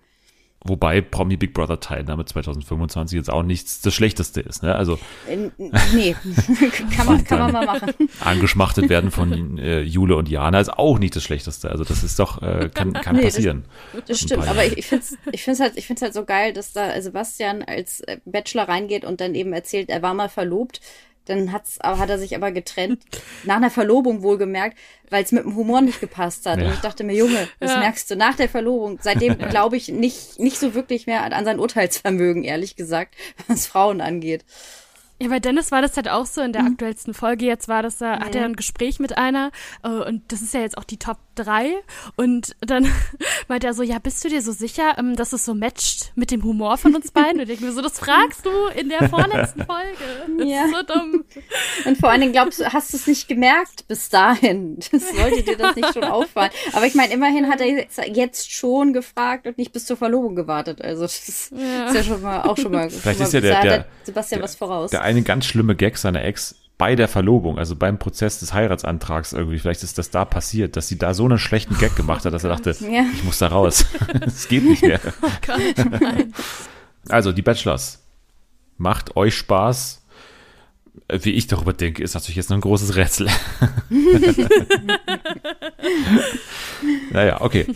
Wobei 0.66 1.02
Promi 1.02 1.36
Big 1.36 1.54
Brother 1.54 1.82
Teilnahme 1.82 2.24
2025 2.24 3.18
jetzt 3.18 3.30
auch 3.30 3.44
nichts 3.44 3.82
das 3.82 3.94
Schlechteste 3.94 4.39
ist. 4.39 4.64
Ne? 4.64 4.74
Also 4.74 4.98
äh, 5.28 5.50
nee, 5.94 6.16
kann, 6.96 7.06
man, 7.06 7.24
kann 7.26 7.39
man 7.39 7.52
mal 7.52 7.66
machen. 7.66 7.94
Angeschmachtet 8.22 8.88
werden 8.88 9.12
von 9.12 9.58
äh, 9.58 9.82
Jule 9.82 10.16
und 10.16 10.30
Jana 10.30 10.62
ist 10.62 10.72
auch 10.72 11.00
nicht 11.00 11.18
das 11.18 11.24
Schlechteste. 11.24 11.70
Also 11.70 11.84
das 11.84 12.02
ist 12.02 12.18
doch, 12.18 12.41
äh, 12.41 12.70
kann, 12.74 12.94
kann 12.94 13.16
nee, 13.18 13.24
passieren. 13.24 13.66
Das, 13.91 14.06
das 14.06 14.20
stimmt, 14.22 14.48
aber 14.48 14.66
ich, 14.66 14.78
ich 14.78 14.86
finde 14.86 15.04
es 15.04 15.18
ich 15.34 15.44
find's 15.44 15.60
halt, 15.60 15.74
ich 15.76 15.86
find's 15.86 16.02
halt 16.02 16.14
so 16.14 16.24
geil, 16.24 16.54
dass 16.54 16.72
da 16.72 17.02
Sebastian 17.02 17.62
als 17.62 18.02
Bachelor 18.24 18.70
reingeht 18.70 19.04
und 19.04 19.20
dann 19.20 19.36
eben 19.36 19.52
erzählt, 19.52 19.89
er 19.89 20.02
war 20.02 20.14
mal 20.14 20.30
verlobt 20.30 20.80
dann 21.26 21.51
hat's, 21.51 21.80
hat 21.82 22.09
er 22.09 22.19
sich 22.19 22.36
aber 22.36 22.51
getrennt, 22.51 23.03
nach 23.43 23.57
einer 23.57 23.69
Verlobung 23.69 24.24
wohlgemerkt, 24.24 24.78
weil 25.09 25.24
es 25.24 25.32
mit 25.32 25.43
dem 25.43 25.55
Humor 25.55 25.82
nicht 25.82 25.99
gepasst 25.99 26.45
hat. 26.45 26.59
Ja. 26.59 26.67
Und 26.67 26.74
ich 26.74 26.80
dachte 26.80 27.03
mir, 27.03 27.15
Junge, 27.15 27.47
das 27.59 27.71
ja. 27.71 27.80
merkst 27.80 28.09
du 28.11 28.15
nach 28.15 28.36
der 28.36 28.49
Verlobung. 28.49 28.99
Seitdem 29.01 29.38
glaube 29.38 29.78
ich 29.78 29.89
nicht, 29.89 30.39
nicht 30.39 30.57
so 30.57 30.74
wirklich 30.74 31.07
mehr 31.07 31.24
an 31.24 31.45
sein 31.45 31.59
Urteilsvermögen, 31.59 32.43
ehrlich 32.43 32.76
gesagt, 32.76 33.15
was 33.47 33.67
Frauen 33.67 34.01
angeht. 34.01 34.45
Ja, 35.21 35.30
bei 35.30 35.39
Dennis 35.39 35.71
war 35.71 35.82
das 35.82 35.95
halt 35.95 36.09
auch 36.09 36.26
so 36.26 36.41
in 36.41 36.51
der 36.51 36.63
mhm. 36.63 36.74
aktuellsten 36.74 37.13
Folge. 37.13 37.45
Jetzt 37.45 37.67
war 37.67 37.82
das, 37.82 37.97
da, 37.99 38.19
hat 38.19 38.36
er 38.36 38.43
ein 38.43 38.55
Gespräch 38.55 38.99
mit 38.99 39.17
einer 39.17 39.51
äh, 39.84 39.88
und 39.88 40.32
das 40.32 40.41
ist 40.41 40.53
ja 40.53 40.59
jetzt 40.59 40.78
auch 40.78 40.84
die 40.84 40.97
Top 40.97 41.17
3 41.36 41.74
und 42.16 42.56
dann 42.62 42.88
meint 43.48 43.64
er 43.64 43.74
so, 43.74 43.84
ja, 43.84 44.00
bist 44.00 44.24
du 44.24 44.30
dir 44.30 44.42
so 44.42 44.52
sicher, 44.52 44.96
ähm, 44.98 45.16
dass 45.16 45.34
es 45.34 45.46
so 45.46 45.54
matcht 45.54 46.12
mit 46.16 46.32
dem 46.32 46.44
Humor 46.44 46.78
von 46.78 46.96
uns 46.96 47.12
beiden? 47.12 47.42
Und 47.42 47.50
ich 47.50 47.60
mir 47.60 47.72
so, 47.72 47.82
das 47.82 48.00
fragst 48.00 48.46
du 48.46 48.50
in 48.80 48.90
der 48.90 49.10
vorletzten 49.10 49.64
Folge. 49.66 50.38
Das 50.38 50.48
ja. 50.48 50.66
ist 50.66 50.72
so 50.72 50.94
dumm. 50.94 51.26
Und 51.86 51.98
vor 51.98 52.10
allen 52.10 52.22
Dingen 52.22 52.34
glaubst 52.34 52.60
du, 52.60 52.72
hast 52.72 52.94
du 52.94 52.98
es 52.98 53.08
nicht 53.08 53.28
gemerkt 53.28 53.88
bis 53.88 54.10
dahin. 54.10 54.80
Das 54.92 55.10
sollte 55.10 55.44
dir 55.44 55.58
das 55.58 55.76
nicht 55.76 55.94
schon 55.94 56.04
auffallen. 56.04 56.52
Aber 56.74 56.86
ich 56.86 56.96
meine, 56.96 57.14
immerhin 57.14 57.50
hat 57.50 57.62
er 57.62 57.88
jetzt 58.08 58.52
schon 58.52 58.94
gefragt 58.94 59.48
und 59.48 59.58
nicht 59.58 59.72
bis 59.72 59.86
zur 59.86 59.98
Verlobung 59.98 60.36
gewartet. 60.36 60.82
Also 60.82 61.04
das 61.04 61.28
ist 61.28 61.52
ja, 61.52 61.88
ist 61.88 61.96
ja 61.96 62.04
schon 62.04 62.22
mal 62.22 62.42
auch 62.42 62.58
schon 62.58 62.72
mal. 62.72 62.90
Vielleicht 62.90 63.18
schon 63.18 63.28
ist 63.28 63.34
ja 63.34 63.42
der, 63.42 63.62
der 63.62 63.86
Sebastian 64.04 64.40
der, 64.40 64.44
was 64.44 64.56
voraus. 64.56 64.92
Der 64.92 65.02
eine 65.02 65.24
ganz 65.24 65.46
schlimme 65.46 65.76
Gag 65.76 65.98
seiner 65.98 66.24
Ex 66.24 66.56
bei 66.78 66.95
der 66.95 67.07
Verlobung, 67.07 67.59
also 67.59 67.76
beim 67.76 67.99
Prozess 67.99 68.39
des 68.39 68.53
Heiratsantrags 68.53 69.34
irgendwie, 69.34 69.59
vielleicht 69.59 69.84
ist 69.84 69.97
das 69.97 70.09
da 70.09 70.26
passiert, 70.26 70.76
dass 70.76 70.88
sie 70.88 70.97
da 70.97 71.13
so 71.13 71.26
einen 71.26 71.38
schlechten 71.38 71.78
Gag 71.78 71.95
gemacht 71.95 72.26
hat, 72.26 72.34
dass 72.34 72.43
er 72.43 72.49
dachte, 72.49 72.71
ja. 72.91 73.05
ich 73.13 73.24
muss 73.24 73.38
da 73.39 73.47
raus. 73.47 73.86
Es 74.26 74.47
geht 74.47 74.63
nicht 74.63 74.82
mehr. 74.82 74.99
Oh 75.21 75.30
Gott. 75.45 76.28
Also, 77.09 77.32
die 77.32 77.41
Bachelors. 77.41 78.03
Macht 78.78 79.15
euch 79.15 79.36
Spaß. 79.36 80.01
Wie 81.09 81.32
ich 81.32 81.47
darüber 81.47 81.74
denke, 81.74 82.03
ist 82.03 82.13
natürlich 82.13 82.36
jetzt 82.36 82.49
noch 82.49 82.57
ein 82.57 82.61
großes 82.61 82.95
Rätsel. 82.95 83.28
naja, 87.11 87.41
okay. 87.41 87.67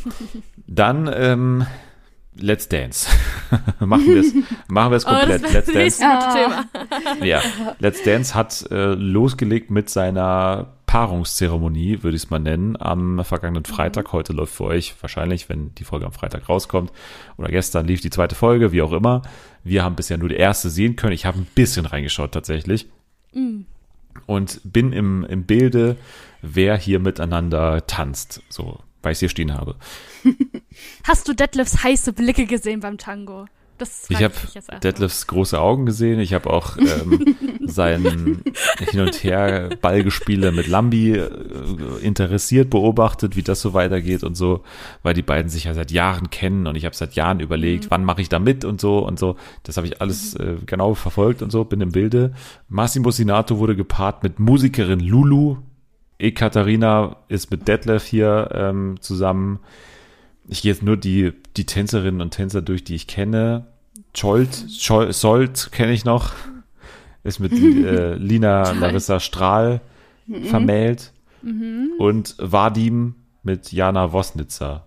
Dann 0.67 1.09
ähm, 1.13 1.65
Let's 2.39 2.67
Dance. 2.67 3.09
machen 3.79 4.07
wir 4.07 4.19
es 4.19 4.33
machen 4.67 4.91
wir 4.91 4.97
es 4.97 5.05
oh, 5.07 5.09
komplett. 5.09 5.43
Oh, 5.45 5.53
Let's 5.53 5.71
Dance. 5.71 6.03
Ah. 6.03 6.65
Ja, 7.23 7.41
Let's 7.79 8.03
Dance 8.03 8.35
hat 8.35 8.65
äh, 8.71 8.93
losgelegt 8.93 9.71
mit 9.71 9.89
seiner 9.89 10.73
Paarungszeremonie, 10.85 12.03
würde 12.03 12.15
ich 12.15 12.23
es 12.23 12.29
mal 12.29 12.39
nennen, 12.39 12.79
am 12.79 13.23
vergangenen 13.23 13.63
mhm. 13.67 13.73
Freitag. 13.73 14.13
Heute 14.13 14.33
läuft 14.33 14.55
für 14.55 14.65
euch 14.65 14.95
wahrscheinlich, 15.01 15.49
wenn 15.49 15.73
die 15.75 15.83
Folge 15.83 16.05
am 16.05 16.13
Freitag 16.13 16.47
rauskommt, 16.47 16.91
oder 17.37 17.49
gestern 17.49 17.85
lief 17.85 18.01
die 18.01 18.09
zweite 18.09 18.35
Folge, 18.35 18.71
wie 18.71 18.81
auch 18.81 18.93
immer. 18.93 19.21
Wir 19.63 19.83
haben 19.83 19.95
bisher 19.95 20.17
nur 20.17 20.29
die 20.29 20.35
erste 20.35 20.69
sehen 20.69 20.95
können. 20.95 21.13
Ich 21.13 21.25
habe 21.25 21.39
ein 21.39 21.47
bisschen 21.55 21.85
reingeschaut 21.85 22.31
tatsächlich. 22.31 22.87
Mhm. 23.33 23.65
Und 24.25 24.61
bin 24.63 24.93
im, 24.93 25.25
im 25.25 25.43
Bilde, 25.43 25.97
wer 26.41 26.77
hier 26.77 26.99
miteinander 26.99 27.85
tanzt. 27.85 28.41
So 28.49 28.79
weil 29.07 29.13
ich 29.13 29.19
hier 29.19 29.29
stehen 29.29 29.53
habe. 29.53 29.75
Hast 31.03 31.27
du 31.27 31.33
Detlefs 31.33 31.83
heiße 31.83 32.13
Blicke 32.13 32.45
gesehen 32.45 32.79
beim 32.79 32.97
Tango? 32.97 33.45
Das 33.77 34.07
ich 34.09 34.23
habe 34.23 34.33
Detlefs 34.81 35.27
große 35.27 35.59
Augen 35.59 35.85
gesehen. 35.85 36.19
Ich 36.19 36.33
habe 36.33 36.49
auch 36.49 36.77
ähm, 36.77 37.35
sein 37.65 38.41
Hin- 38.79 38.99
und 38.99 39.23
Her 39.23 39.69
Ballgespiele 39.79 40.51
mit 40.51 40.67
Lambi 40.67 41.11
äh, 41.11 41.29
interessiert 42.01 42.71
beobachtet, 42.71 43.35
wie 43.35 43.43
das 43.43 43.61
so 43.61 43.75
weitergeht 43.75 44.23
und 44.23 44.35
so, 44.35 44.63
weil 45.03 45.13
die 45.13 45.21
beiden 45.21 45.49
sich 45.49 45.65
ja 45.65 45.75
seit 45.75 45.91
Jahren 45.91 46.31
kennen 46.31 46.65
und 46.65 46.75
ich 46.75 46.85
habe 46.85 46.95
seit 46.95 47.13
Jahren 47.13 47.39
überlegt, 47.39 47.85
mhm. 47.85 47.91
wann 47.91 48.03
mache 48.05 48.21
ich 48.21 48.29
da 48.29 48.39
mit 48.39 48.65
und 48.65 48.81
so 48.81 48.99
und 48.99 49.19
so. 49.19 49.35
Das 49.61 49.77
habe 49.77 49.85
ich 49.85 50.01
alles 50.01 50.33
äh, 50.35 50.55
genau 50.65 50.95
verfolgt 50.95 51.43
und 51.43 51.51
so, 51.51 51.63
bin 51.63 51.81
im 51.81 51.91
Bilde. 51.91 52.33
Massimo 52.69 53.11
Sinato 53.11 53.59
wurde 53.59 53.75
gepaart 53.75 54.23
mit 54.23 54.39
Musikerin 54.39 55.01
Lulu, 55.01 55.57
Ekaterina 56.17 57.17
ist 57.27 57.51
mit 57.51 57.67
Detlef 57.67 58.05
hier 58.05 58.49
ähm, 58.53 58.95
zusammen. 59.01 59.59
Ich 60.47 60.61
gehe 60.61 60.71
jetzt 60.71 60.83
nur 60.83 60.97
die, 60.97 61.33
die 61.55 61.65
Tänzerinnen 61.65 62.21
und 62.21 62.31
Tänzer 62.31 62.61
durch, 62.61 62.83
die 62.83 62.95
ich 62.95 63.07
kenne. 63.07 63.67
Scholt, 64.15 64.65
Scholt, 64.77 65.13
Solt 65.13 65.69
kenne 65.71 65.91
ich 65.91 66.05
noch. 66.05 66.33
Ist 67.23 67.39
mit 67.39 67.51
äh, 67.51 68.13
Lina 68.15 68.71
Larissa 68.71 69.19
Strahl 69.19 69.81
mhm. 70.25 70.45
vermählt. 70.45 71.11
Mhm. 71.41 71.91
Und 71.99 72.35
Vadim 72.37 73.15
mit 73.43 73.71
Jana 73.71 74.13
Wosnitzer. 74.13 74.85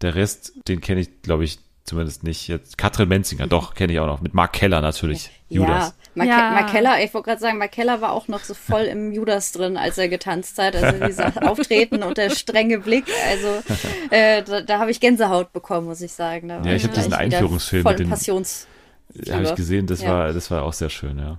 Der 0.00 0.14
Rest, 0.14 0.54
den 0.68 0.80
kenne 0.80 1.00
ich, 1.00 1.22
glaube 1.22 1.44
ich, 1.44 1.58
zumindest 1.86 2.24
nicht 2.24 2.48
jetzt. 2.48 2.76
Katrin 2.76 3.08
Menzinger, 3.08 3.46
doch, 3.46 3.74
kenne 3.74 3.92
ich 3.92 4.00
auch 4.00 4.06
noch. 4.06 4.20
Mit 4.20 4.34
Mark 4.34 4.52
Keller 4.52 4.80
natürlich. 4.80 5.30
Judas. 5.48 5.68
Ja, 5.68 5.92
Mark, 6.14 6.28
ja. 6.28 6.50
Mark 6.50 6.70
Keller, 6.70 7.02
ich 7.02 7.14
wollte 7.14 7.26
gerade 7.26 7.40
sagen, 7.40 7.58
Mark 7.58 7.72
Keller 7.72 8.00
war 8.00 8.12
auch 8.12 8.26
noch 8.28 8.40
so 8.40 8.54
voll 8.54 8.82
im 8.82 9.12
Judas 9.12 9.52
drin, 9.52 9.76
als 9.76 9.96
er 9.96 10.08
getanzt 10.08 10.58
hat. 10.58 10.74
Also 10.74 11.00
wie 11.00 11.40
Auftreten 11.46 12.02
und 12.02 12.18
der 12.18 12.30
strenge 12.30 12.80
Blick. 12.80 13.04
Also 13.28 13.62
äh, 14.10 14.42
da, 14.42 14.62
da 14.62 14.78
habe 14.80 14.90
ich 14.90 15.00
Gänsehaut 15.00 15.52
bekommen, 15.52 15.86
muss 15.86 16.00
ich 16.00 16.12
sagen. 16.12 16.48
Da 16.48 16.62
ja, 16.62 16.72
ich 16.72 16.84
habe 16.84 16.94
diesen 16.94 17.12
Einführungsfilm 17.12 17.84
mit 17.84 17.98
den 17.98 18.10
Passions. 18.10 18.66
Habe 19.30 19.44
ich 19.44 19.54
gesehen, 19.54 19.86
das 19.86 20.02
ja. 20.02 20.10
war 20.10 20.32
das 20.32 20.50
war 20.50 20.64
auch 20.64 20.72
sehr 20.72 20.90
schön, 20.90 21.18
ja. 21.18 21.38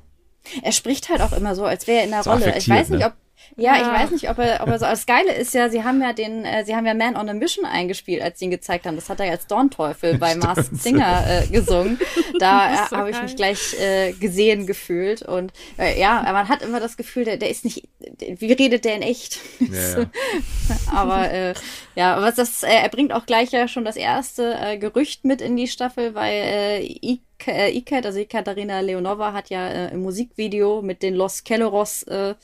Er 0.64 0.72
spricht 0.72 1.10
halt 1.10 1.22
auch 1.22 1.34
immer 1.34 1.56
so, 1.56 1.66
als 1.66 1.88
wäre 1.88 2.00
er 2.00 2.04
in 2.06 2.12
der 2.12 2.24
so 2.24 2.32
Rolle. 2.32 2.58
Ich 2.58 2.70
weiß 2.70 2.90
nicht, 2.90 3.02
ne? 3.02 3.08
ob 3.08 3.14
ja, 3.56 3.76
ich 3.76 3.88
weiß 3.88 4.12
nicht, 4.12 4.30
ob 4.30 4.38
er, 4.40 4.62
ob 4.62 4.68
er 4.68 4.80
so. 4.80 4.86
Das 4.86 5.06
Geile 5.06 5.34
ist 5.34 5.54
ja, 5.54 5.70
sie 5.70 5.84
haben 5.84 6.02
ja 6.02 6.14
den, 6.14 6.46
äh, 6.46 6.66
sie 6.66 6.76
haben 6.76 6.86
ja 6.86 6.94
Man 6.94 7.16
on 7.16 7.30
a 7.30 7.34
Mission 7.34 7.66
eingespielt, 7.66 8.22
als 8.22 8.40
sie 8.40 8.46
ihn 8.46 8.52
gezeigt 8.52 8.86
haben. 8.86 8.96
Das 8.96 9.10
hat 9.10 9.20
er 9.20 9.28
ja 9.28 9.32
als 9.32 9.48
Dornteufel 9.48 10.18
bei 10.18 10.36
Masked 10.38 10.82
Singer 10.82 11.24
äh, 11.28 11.48
gesungen. 11.48 12.00
Da 12.40 12.74
äh, 12.86 12.88
so 12.90 12.98
habe 12.98 13.10
ich 13.10 13.22
mich 13.22 13.36
gleich 13.36 13.80
äh, 13.80 14.12
gesehen 14.14 14.68
gefühlt. 14.68 15.22
Und 15.22 15.54
äh, 15.78 16.00
ja, 16.00 16.22
man 16.32 16.50
hat 16.50 16.62
immer 16.62 16.80
das 16.80 16.98
Gefühl, 16.98 17.26
der, 17.26 17.38
der 17.38 17.50
ist 17.50 17.66
nicht. 17.66 17.88
Wie 18.20 18.52
redet 18.52 18.86
der 18.86 18.96
in 18.96 19.02
echt? 19.02 19.40
Ja, 19.60 20.00
ja. 20.00 20.06
aber 20.94 21.32
äh, 21.32 21.54
ja, 21.96 22.22
was 22.22 22.36
das, 22.36 22.64
äh, 22.64 22.68
er 22.68 22.90
bringt 22.90 23.14
auch 23.14 23.26
gleich 23.26 23.52
ja 23.52 23.68
schon 23.68 23.86
das 23.86 23.96
erste 23.96 24.56
äh, 24.60 24.78
Gerücht 24.78 25.26
mit 25.26 25.42
in 25.42 25.56
die 25.56 25.68
Staffel, 25.68 26.16
weil 26.16 26.34
äh, 26.34 27.18
Ikat, 27.46 28.06
also 28.06 28.24
Katharina 28.28 28.80
Leonova, 28.80 29.34
hat 29.34 29.50
ja 29.50 29.68
äh, 29.68 29.94
im 29.94 30.02
Musikvideo 30.02 30.82
mit 30.82 31.04
den 31.04 31.16
Los 31.16 31.44
Kelleros 31.44 32.04
äh, 32.04 32.36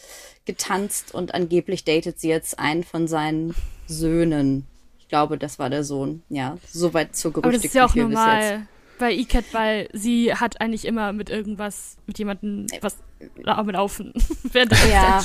getanzt 0.45 1.13
und 1.13 1.33
angeblich 1.33 1.83
datet 1.83 2.19
sie 2.19 2.29
jetzt 2.29 2.59
einen 2.59 2.83
von 2.83 3.07
seinen 3.07 3.55
Söhnen. 3.87 4.65
Ich 4.99 5.07
glaube, 5.07 5.37
das 5.37 5.59
war 5.59 5.69
der 5.69 5.83
Sohn. 5.83 6.23
Ja, 6.29 6.57
soweit 6.67 7.15
zur 7.15 7.33
Gerüchteküche 7.33 7.47
Aber 7.47 7.57
das 7.57 7.65
ist 7.65 7.73
ja 7.75 7.85
auch 7.85 7.95
normal 7.95 8.67
bei 8.99 9.11
Ikat, 9.11 9.45
weil 9.51 9.89
sie 9.91 10.33
hat 10.33 10.61
eigentlich 10.61 10.85
immer 10.85 11.13
mit 11.13 11.29
irgendwas, 11.29 11.97
mit 12.07 12.19
jemandem 12.19 12.67
was 12.81 12.97
mit 13.35 13.45
Laufen 13.45 14.13
während 14.43 14.71
der 14.71 14.89
ja. 14.89 15.23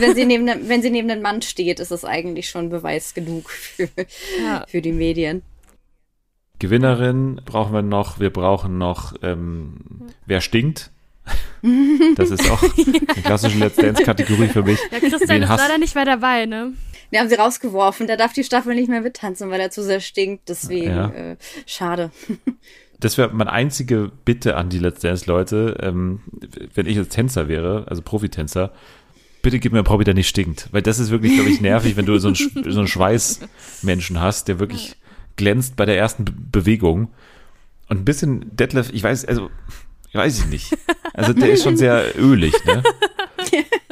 wenn, 0.00 0.14
sie 0.14 0.24
neben, 0.24 0.46
wenn 0.46 0.82
sie 0.82 0.90
neben 0.90 1.10
einem 1.10 1.22
Mann 1.22 1.42
steht, 1.42 1.80
ist 1.80 1.90
das 1.90 2.04
eigentlich 2.04 2.48
schon 2.48 2.70
Beweis 2.70 3.14
genug 3.14 3.50
für, 3.50 3.88
ja. 4.40 4.64
für 4.68 4.80
die 4.80 4.92
Medien. 4.92 5.42
Gewinnerin 6.58 7.40
brauchen 7.44 7.72
wir 7.72 7.82
noch. 7.82 8.18
Wir 8.18 8.30
brauchen 8.30 8.78
noch, 8.78 9.14
ähm, 9.22 10.06
wer 10.26 10.40
stinkt. 10.40 10.90
Das 12.16 12.30
ist 12.30 12.50
auch 12.50 12.62
eine 12.78 13.22
klassische 13.22 13.58
Let's 13.58 13.76
Dance-Kategorie 13.76 14.48
für 14.48 14.62
mich. 14.62 14.78
Ja, 14.92 15.00
Christian 15.00 15.28
Wen 15.28 15.42
ist 15.42 15.48
leider 15.48 15.78
nicht 15.78 15.94
mehr 15.94 16.04
dabei, 16.04 16.46
ne? 16.46 16.72
Wir 17.10 17.20
haben 17.20 17.28
sie 17.28 17.34
rausgeworfen. 17.36 18.06
Der 18.06 18.16
darf 18.16 18.32
die 18.32 18.44
Staffel 18.44 18.74
nicht 18.74 18.88
mehr 18.88 19.00
mittanzen, 19.00 19.50
weil 19.50 19.60
er 19.60 19.70
zu 19.70 19.82
sehr 19.82 20.00
stinkt. 20.00 20.48
Deswegen, 20.48 20.90
Ja. 20.90 21.08
äh, 21.10 21.36
schade. 21.66 22.10
Das 22.98 23.18
wäre 23.18 23.28
meine 23.34 23.52
einzige 23.52 24.10
Bitte 24.24 24.56
an 24.56 24.70
die 24.70 24.78
Let's 24.78 25.00
Dance-Leute, 25.00 25.76
ähm, 25.82 26.20
wenn 26.74 26.86
ich 26.86 26.96
jetzt 26.96 27.10
Tänzer 27.10 27.46
wäre, 27.46 27.84
also 27.88 28.00
Profitänzer, 28.00 28.72
bitte 29.42 29.58
gib 29.58 29.72
mir 29.72 29.80
einen 29.80 29.84
Probi, 29.84 30.04
der 30.04 30.14
nicht 30.14 30.28
stinkt. 30.28 30.68
Weil 30.72 30.80
das 30.80 30.98
ist 30.98 31.10
wirklich, 31.10 31.34
glaube 31.34 31.50
ich, 31.50 31.60
nervig, 31.60 31.96
wenn 31.98 32.06
du 32.06 32.16
so 32.16 32.28
einen, 32.28 32.36
so 32.70 32.78
einen 32.78 32.88
Schweißmenschen 32.88 34.18
hast, 34.18 34.48
der 34.48 34.58
wirklich 34.60 34.96
glänzt 35.36 35.76
bei 35.76 35.84
der 35.84 35.98
ersten 35.98 36.24
Be 36.24 36.32
Bewegung. 36.52 37.08
Und 37.90 37.98
ein 38.00 38.04
bisschen 38.06 38.56
Detlef, 38.56 38.90
ich 38.94 39.02
weiß, 39.02 39.26
also, 39.26 39.50
weiß 40.16 40.38
ich 40.40 40.46
nicht. 40.46 40.76
Also 41.12 41.32
der 41.32 41.50
ist 41.50 41.62
schon 41.62 41.76
sehr 41.76 42.18
ölig, 42.18 42.54
ne? 42.64 42.82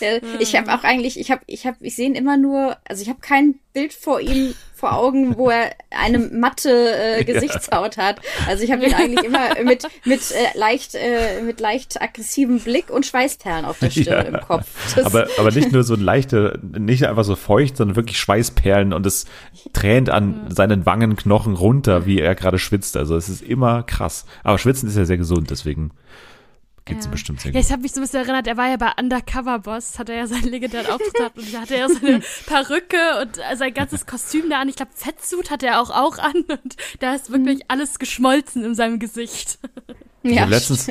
Ja, 0.00 0.18
Ich 0.38 0.56
habe 0.56 0.72
auch 0.72 0.84
eigentlich, 0.84 1.18
ich 1.18 1.30
habe, 1.30 1.42
ich 1.46 1.66
habe, 1.66 1.76
ich 1.80 1.96
sehe 1.96 2.06
ihn 2.06 2.14
immer 2.14 2.36
nur, 2.36 2.76
also 2.88 3.02
ich 3.02 3.08
habe 3.08 3.20
kein 3.20 3.56
Bild 3.72 3.92
vor 3.92 4.20
ihm 4.20 4.54
vor 4.74 4.94
Augen, 4.94 5.36
wo 5.36 5.50
er 5.50 5.72
eine 5.90 6.18
matte 6.18 6.70
äh, 7.18 7.24
Gesichtshaut 7.24 7.98
hat. 7.98 8.20
Also 8.48 8.64
ich 8.64 8.72
habe 8.72 8.84
ihn 8.86 8.94
eigentlich 8.94 9.24
immer 9.24 9.62
mit 9.62 9.86
mit 10.04 10.20
äh, 10.32 10.58
leicht 10.58 10.94
äh, 10.94 11.42
mit 11.42 11.60
leicht 11.60 12.00
aggressivem 12.00 12.60
Blick 12.60 12.88
und 12.90 13.04
Schweißperlen 13.04 13.64
auf 13.66 13.78
der 13.78 13.90
Stirn 13.90 14.06
Ja. 14.32 14.38
im 14.38 14.40
Kopf. 14.40 14.66
Das, 14.96 15.04
Aber, 15.04 15.28
aber 15.38 15.50
nicht 15.50 15.70
nur 15.70 15.84
so 15.84 15.94
ein 15.94 16.00
leichter, 16.00 16.58
nicht 16.62 17.04
einfach 17.04 17.24
so 17.24 17.36
feucht, 17.36 17.76
sondern 17.76 17.94
wirklich 17.96 18.18
Schweißperlen 18.18 18.92
und 18.94 19.04
es 19.06 19.26
tränt 19.74 20.08
an 20.08 20.46
seinen 20.48 20.86
Wangenknochen 20.86 21.54
runter, 21.54 22.06
wie 22.06 22.18
er 22.18 22.34
gerade 22.34 22.58
schwitzt. 22.58 22.96
Also 22.96 23.16
es 23.16 23.28
ist 23.28 23.42
immer 23.42 23.82
krass. 23.82 24.24
Aber 24.42 24.58
Schwitzen 24.58 24.88
ist 24.88 24.96
ja 24.96 25.04
sehr 25.04 25.18
gesund, 25.18 25.50
deswegen 25.50 25.90
geht's 26.90 27.06
ihm 27.06 27.10
bestimmt 27.12 27.40
sehr 27.40 27.52
Ja, 27.52 27.58
gut. 27.60 27.66
ich 27.66 27.72
habe 27.72 27.82
mich 27.82 27.92
so 27.92 28.00
ein 28.00 28.04
bisschen 28.04 28.20
erinnert, 28.20 28.46
er 28.46 28.56
war 28.56 28.68
ja 28.68 28.76
bei 28.76 28.90
Undercover 28.98 29.58
Boss, 29.60 29.98
hat 29.98 30.08
er 30.08 30.16
ja 30.16 30.26
seinen 30.26 30.48
legendären 30.50 30.86
Auftritt 30.86 31.14
gehabt 31.14 31.38
und 31.38 31.54
da 31.54 31.60
hatte 31.60 31.76
er 31.76 31.88
seine 31.88 32.20
Perücke 32.46 32.96
und 33.22 33.38
äh, 33.38 33.56
sein 33.56 33.72
ganzes 33.74 34.06
Kostüm 34.06 34.50
da 34.50 34.60
an. 34.60 34.68
Ich 34.68 34.76
glaube, 34.76 34.92
Fettsuit 34.94 35.50
hat 35.50 35.62
er 35.62 35.80
auch 35.80 35.90
auch 35.90 36.18
an 36.18 36.34
und 36.48 36.76
da 37.00 37.14
ist 37.14 37.30
wirklich 37.32 37.62
alles 37.68 37.98
geschmolzen 37.98 38.64
in 38.64 38.74
seinem 38.74 38.98
Gesicht. 38.98 39.58
Ich 40.22 40.34
ja, 40.34 40.42
habe 40.42 40.50
letztens 40.50 40.86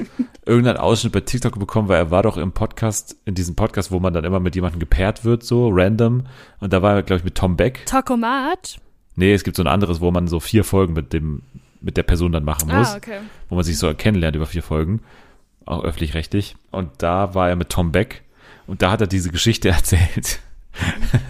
irgendeinen 0.46 0.78
Ausschnitt 0.78 1.14
bei 1.14 1.20
TikTok 1.20 1.60
bekommen, 1.60 1.88
weil 1.88 1.98
er 1.98 2.10
war 2.10 2.24
doch 2.24 2.36
im 2.36 2.52
Podcast, 2.52 3.16
in 3.26 3.36
diesem 3.36 3.54
Podcast, 3.54 3.92
wo 3.92 4.00
man 4.00 4.12
dann 4.12 4.24
immer 4.24 4.40
mit 4.40 4.56
jemandem 4.56 4.80
gepaart 4.80 5.24
wird, 5.24 5.44
so 5.44 5.70
random. 5.72 6.24
Und 6.60 6.74
da 6.74 6.82
war 6.82 6.96
er, 6.96 7.04
glaube 7.04 7.20
ich, 7.20 7.24
mit 7.24 7.36
Tom 7.36 7.56
Beck. 7.56 7.86
Tokomat. 7.86 8.78
Nee, 9.16 9.32
es 9.34 9.44
gibt 9.44 9.56
so 9.56 9.62
ein 9.62 9.68
anderes, 9.68 10.02
wo 10.02 10.10
man 10.10 10.28
so 10.28 10.40
vier 10.40 10.64
Folgen 10.64 10.94
mit 10.94 11.14
dem, 11.14 11.44
mit 11.80 11.96
der 11.96 12.02
Person 12.02 12.32
dann 12.32 12.44
machen 12.44 12.70
muss. 12.76 12.88
Ah, 12.88 12.98
okay. 12.98 13.20
wo 13.50 13.56
man 13.56 13.64
sich 13.64 13.78
so 13.78 13.94
kennenlernt 13.94 14.36
über 14.36 14.48
vier 14.48 14.64
Folgen, 14.64 15.02
auch 15.70 15.84
öffentlich-rechtlich. 15.84 16.56
Und 16.72 16.90
da 16.98 17.34
war 17.36 17.50
er 17.50 17.56
mit 17.56 17.70
Tom 17.70 17.92
Beck 17.92 18.24
und 18.68 18.82
da 18.82 18.92
hat 18.92 19.02
er 19.02 19.08
diese 19.08 19.30
Geschichte 19.32 19.70
erzählt 19.70 20.40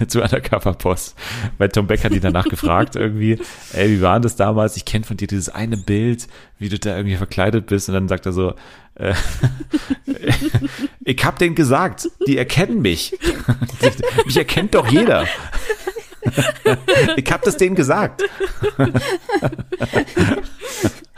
zu 0.07 0.21
Undercover 0.21 0.73
Boss. 0.73 1.15
Weil 1.57 1.69
Tom 1.69 1.87
Beck 1.87 2.03
hat 2.03 2.11
ihn 2.11 2.21
danach 2.21 2.47
gefragt 2.47 2.95
irgendwie, 2.95 3.39
ey, 3.73 3.89
wie 3.89 4.01
war 4.01 4.19
das 4.19 4.35
damals? 4.35 4.77
Ich 4.77 4.85
kenne 4.85 5.05
von 5.05 5.17
dir 5.17 5.27
dieses 5.27 5.49
eine 5.49 5.77
Bild, 5.77 6.27
wie 6.59 6.69
du 6.69 6.77
da 6.77 6.95
irgendwie 6.95 7.15
verkleidet 7.15 7.67
bist. 7.67 7.89
Und 7.89 7.95
dann 7.95 8.07
sagt 8.07 8.25
er 8.25 8.33
so, 8.33 8.53
äh, 8.95 9.13
ich 11.03 11.25
hab 11.25 11.39
denen 11.39 11.55
gesagt, 11.55 12.09
die 12.27 12.37
erkennen 12.37 12.81
mich. 12.81 13.17
mich 14.25 14.37
erkennt 14.37 14.75
doch 14.75 14.87
jeder. 14.87 15.25
ich 17.15 17.31
hab 17.31 17.41
das 17.43 17.57
denen 17.57 17.75
gesagt. 17.75 18.23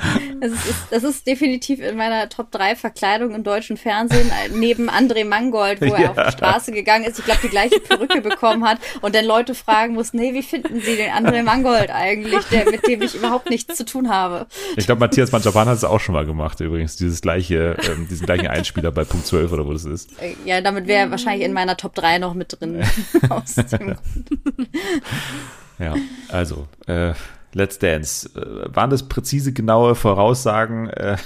Das 0.42 0.52
ist, 0.54 0.66
das 0.90 1.04
ist 1.04 1.28
definitiv 1.28 1.80
in 1.82 1.96
meiner 1.98 2.28
Top 2.28 2.50
3 2.50 2.76
Verkleidung 2.76 3.36
im 3.36 3.44
deutschen 3.44 3.78
Fernsehen, 3.78 4.28
äh, 4.30 4.50
neben 4.52 4.90
André 4.90 5.24
Mangold, 5.24 5.80
wo 5.82 5.94
er 5.94 6.02
Ja. 6.02 6.10
auf 6.12 6.26
die 6.26 6.32
Straße 6.32 6.72
gegangen 6.72 7.06
ist, 7.06 7.20
ich 7.20 7.26
glaube, 7.26 7.42
die 7.44 7.50
gleiche 7.50 7.80
Perücke 7.80 8.22
bekommen 8.22 8.68
hat 8.68 8.80
und 9.02 9.14
dann 9.14 9.26
Leute 9.26 9.54
fragen 9.54 9.94
mussten, 9.94 10.18
hey, 10.18 10.34
wie 10.34 10.42
finden 10.42 10.82
Sie 10.82 10.96
den 10.96 11.12
André 11.12 11.44
Mangold 11.44 11.92
eigentlich, 11.92 12.44
der, 12.46 12.66
mit 12.72 12.88
dem 12.88 13.04
ich 13.04 13.14
überhaupt 13.14 13.52
nichts 13.52 13.76
zu 13.78 13.86
tun 13.86 14.10
habe? 14.10 14.48
Ich 14.78 14.88
glaube, 14.88 15.00
Matthias 15.00 15.32
Manjapan 15.32 15.68
hat 15.68 15.78
es 15.78 15.84
auch 15.84 16.00
schon 16.00 16.14
mal 16.14 16.26
gemacht, 16.26 16.60
übrigens, 16.60 16.96
dieses 16.96 17.22
gleiche, 17.22 17.78
ähm, 17.88 18.08
diesen 18.10 18.26
gleichen 18.26 18.48
Einspieler 18.48 18.92
bei 18.92 19.04
Punkt 19.04 19.28
12 19.28 19.52
oder 19.52 19.68
wo 19.68 19.74
das 19.74 19.86
ist. 19.86 20.10
Äh, 20.20 20.34
Ja, 20.46 20.62
damit 20.62 20.88
wäre 20.88 21.02
er 21.06 21.12
wahrscheinlich 21.12 21.46
in 21.46 21.54
meiner 21.54 21.78
Top 21.78 21.94
3 21.94 22.18
noch 22.18 22.34
mit 22.34 22.60
drin. 22.60 22.82
Aus 23.30 23.54
dem 23.56 23.96
Ja, 25.80 25.96
also, 26.30 26.68
äh, 26.88 27.14
Let's 27.54 27.80
Dance. 27.80 28.30
Äh, 28.36 28.76
waren 28.76 28.90
das 28.90 29.08
präzise, 29.08 29.52
genaue 29.54 29.96
Voraussagen, 29.96 30.90
äh, 30.90 31.18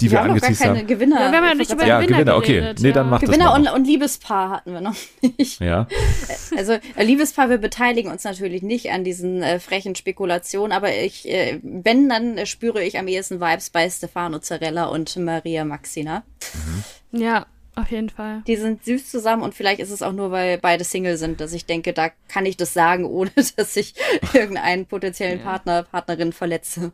die 0.00 0.06
wir, 0.06 0.12
wir 0.12 0.18
haben 0.20 0.28
noch 0.28 0.40
gar 0.40 0.48
angeteased 0.48 0.62
keine 0.62 0.78
haben? 0.80 0.86
Gewinner. 0.86 1.20
Ja, 1.20 1.30
wir 1.32 1.38
haben 1.38 1.46
ja 1.46 1.54
nicht 1.54 1.72
über 1.72 1.86
Ja, 1.86 2.00
Gewinner, 2.00 2.18
Gewinner, 2.18 2.36
okay. 2.36 2.54
geredet, 2.60 2.80
Nee, 2.80 2.92
dann 2.92 3.06
ja. 3.06 3.10
mach 3.10 3.20
das 3.20 3.28
Gewinner 3.30 3.44
mal 3.46 3.58
und, 3.58 3.68
und 3.68 3.84
Liebespaar 3.86 4.50
hatten 4.50 4.72
wir 4.72 4.80
noch 4.80 4.94
nicht. 5.38 5.60
Ja, 5.60 5.86
Also 6.56 6.72
äh, 6.72 7.04
Liebespaar, 7.04 7.50
wir 7.50 7.58
beteiligen 7.58 8.10
uns 8.10 8.24
natürlich 8.24 8.62
nicht 8.62 8.90
an 8.90 9.04
diesen 9.04 9.42
äh, 9.42 9.58
frechen 9.60 9.94
Spekulationen, 9.94 10.72
aber 10.72 10.94
ich, 10.94 11.28
äh, 11.28 11.60
wenn, 11.62 12.08
dann 12.08 12.38
äh, 12.38 12.46
spüre 12.46 12.82
ich 12.82 12.98
am 12.98 13.08
ehesten 13.08 13.40
Vibes 13.40 13.70
bei 13.70 13.88
Stefano 13.90 14.38
Zarella 14.38 14.84
und 14.86 15.16
Maria 15.16 15.64
Maxina. 15.64 16.22
Ja, 17.12 17.46
auf 17.76 17.90
jeden 17.90 18.10
Fall. 18.10 18.42
Die 18.46 18.56
sind 18.56 18.84
süß 18.84 19.10
zusammen 19.10 19.42
und 19.42 19.54
vielleicht 19.54 19.80
ist 19.80 19.90
es 19.90 20.02
auch 20.02 20.12
nur, 20.12 20.30
weil 20.30 20.58
beide 20.58 20.84
Single 20.84 21.16
sind, 21.16 21.40
dass 21.40 21.52
ich 21.52 21.66
denke, 21.66 21.92
da 21.92 22.10
kann 22.28 22.46
ich 22.46 22.56
das 22.56 22.74
sagen, 22.74 23.04
ohne 23.04 23.30
dass 23.56 23.76
ich 23.76 23.94
irgendeinen 24.32 24.86
potenziellen 24.86 25.40
Partner, 25.40 25.84
Partnerin 25.84 26.32
verletze. 26.32 26.92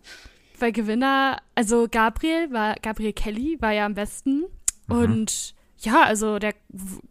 Bei 0.59 0.71
Gewinner, 0.71 1.39
also 1.55 1.87
Gabriel 1.91 2.53
war, 2.53 2.77
Gabriel 2.81 3.13
Kelly 3.13 3.57
war 3.61 3.73
ja 3.73 3.87
am 3.87 3.95
besten. 3.95 4.45
Und 4.89 5.56
ja, 5.79 6.03
also 6.03 6.39
der, 6.39 6.55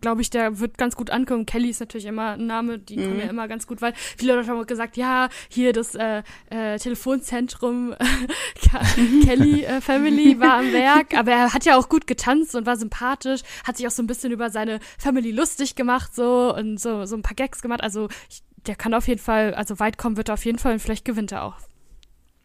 glaube 0.02 0.22
ich, 0.22 0.30
der 0.30 0.60
wird 0.60 0.78
ganz 0.78 0.96
gut 0.96 1.12
ankommen. 1.12 1.46
Kelly 1.46 1.70
ist 1.70 1.80
natürlich 1.80 2.06
immer 2.06 2.32
ein 2.32 2.48
Name, 2.48 2.80
die 2.80 2.96
kommen 2.96 3.20
ja 3.20 3.28
immer 3.28 3.48
ganz 3.48 3.68
gut, 3.68 3.82
weil 3.82 3.94
viele 3.96 4.36
Leute 4.36 4.50
haben 4.50 4.60
auch 4.60 4.66
gesagt, 4.66 4.98
ja, 4.98 5.30
hier 5.50 5.72
das 5.72 5.94
äh, 5.96 6.24
äh, 6.50 6.78
Telefonzentrum 6.80 7.94
Kelly 9.24 9.64
äh, 9.64 9.82
Family 9.82 10.40
war 10.40 10.60
am 10.60 10.72
Werk, 10.74 11.16
aber 11.16 11.32
er 11.32 11.54
hat 11.54 11.66
ja 11.66 11.78
auch 11.78 11.90
gut 11.90 12.08
getanzt 12.08 12.56
und 12.56 12.66
war 12.66 12.78
sympathisch, 12.78 13.42
hat 13.66 13.78
sich 13.78 13.88
auch 13.88 13.92
so 13.92 14.02
ein 14.02 14.08
bisschen 14.08 14.32
über 14.32 14.50
seine 14.50 14.80
Family 14.98 15.32
lustig 15.32 15.76
gemacht 15.76 16.16
so 16.16 16.56
und 16.56 16.80
so, 16.80 17.06
so 17.06 17.16
ein 17.16 17.22
paar 17.22 17.36
Gags 17.36 17.62
gemacht. 17.62 17.84
Also 17.84 18.10
ich, 18.30 18.42
der 18.66 18.76
kann 18.76 18.94
auf 18.94 19.08
jeden 19.08 19.22
Fall, 19.22 19.54
also 19.54 19.80
weit 19.80 19.98
kommen 19.98 20.18
wird 20.18 20.30
er 20.30 20.34
auf 20.34 20.46
jeden 20.46 20.58
Fall 20.58 20.74
und 20.74 20.80
vielleicht 20.80 21.06
gewinnt 21.06 21.32
er 21.32 21.44
auch. 21.44 21.56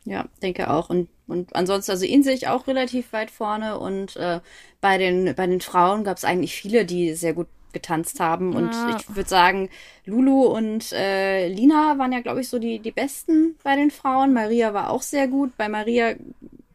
Ja, 0.05 0.27
denke 0.43 0.71
auch. 0.71 0.89
Und, 0.91 1.09
und 1.27 1.55
ansonsten, 1.55 1.91
also 1.93 2.05
ihn 2.07 2.23
sehe 2.23 2.35
ich 2.35 2.49
auch 2.49 2.67
relativ 2.67 3.13
weit 3.13 3.31
vorne. 3.31 3.79
Und 3.79 4.17
äh, 4.17 4.41
bei, 4.81 4.99
den, 4.99 5.35
bei 5.35 5.47
den 5.47 5.61
Frauen 5.61 6.05
gab 6.05 6.17
es 6.17 6.25
eigentlich 6.25 6.55
viele, 6.55 6.85
die 6.85 7.15
sehr 7.15 7.35
gut 7.35 7.49
getanzt 7.73 8.19
haben. 8.19 8.55
Und 8.57 8.75
Ja. 8.75 8.97
ich 8.97 9.15
würde 9.15 9.29
sagen, 9.29 9.69
Lulu 10.05 10.45
und 10.47 10.93
äh, 10.93 11.49
Lina 11.49 11.99
waren 11.99 12.13
ja, 12.13 12.21
glaube 12.21 12.41
ich, 12.41 12.49
so 12.49 12.59
die, 12.59 12.79
die 12.81 12.91
besten 12.91 13.57
bei 13.63 13.77
den 13.77 13.91
Frauen. 13.91 14.33
Maria 14.33 14.75
war 14.75 14.91
auch 14.91 15.03
sehr 15.03 15.29
gut. 15.29 15.57
Bei 15.57 15.69
Maria 15.69 16.15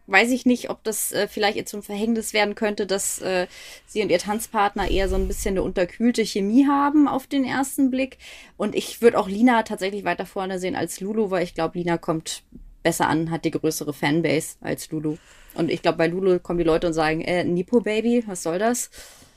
weiß 0.08 0.30
ich 0.32 0.46
nicht, 0.46 0.70
ob 0.70 0.84
das 0.84 1.12
äh, 1.12 1.28
vielleicht 1.28 1.58
ihr 1.58 1.66
zum 1.66 1.82
Verhängnis 1.82 2.32
werden 2.32 2.54
könnte, 2.54 2.86
dass 2.86 3.20
äh, 3.22 3.48
sie 3.88 4.04
und 4.04 4.10
ihr 4.12 4.20
Tanzpartner 4.20 4.90
eher 4.90 5.10
so 5.10 5.16
ein 5.16 5.28
bisschen 5.28 5.54
eine 5.54 5.64
unterkühlte 5.64 6.24
Chemie 6.24 6.68
haben 6.68 7.08
auf 7.08 7.26
den 7.26 7.44
ersten 7.44 7.90
Blick. 7.90 8.20
Und 8.56 8.76
ich 8.76 9.02
würde 9.02 9.18
auch 9.18 9.28
Lina 9.28 9.64
tatsächlich 9.64 10.06
weiter 10.06 10.28
vorne 10.28 10.60
sehen 10.60 10.76
als 10.76 11.00
Lulu, 11.02 11.32
weil 11.32 11.44
ich 11.44 11.56
glaube, 11.56 11.80
Lina 11.80 11.98
kommt 11.98 12.44
besser 12.86 13.10
an, 13.10 13.30
hat 13.32 13.44
die 13.44 13.52
größere 13.52 13.92
Fanbase 13.94 14.56
als 14.62 14.90
Lulu. 14.92 15.18
Und 15.56 15.70
ich 15.70 15.82
glaube, 15.82 15.98
bei 15.98 16.08
Lulu 16.08 16.40
kommen 16.40 16.60
die 16.60 16.64
Leute 16.66 16.88
und 16.88 16.94
sagen, 16.94 17.20
äh, 17.22 17.44
Nipo 17.44 17.82
Baby, 17.82 18.24
was 18.28 18.44
soll 18.44 18.60
das? 18.60 18.90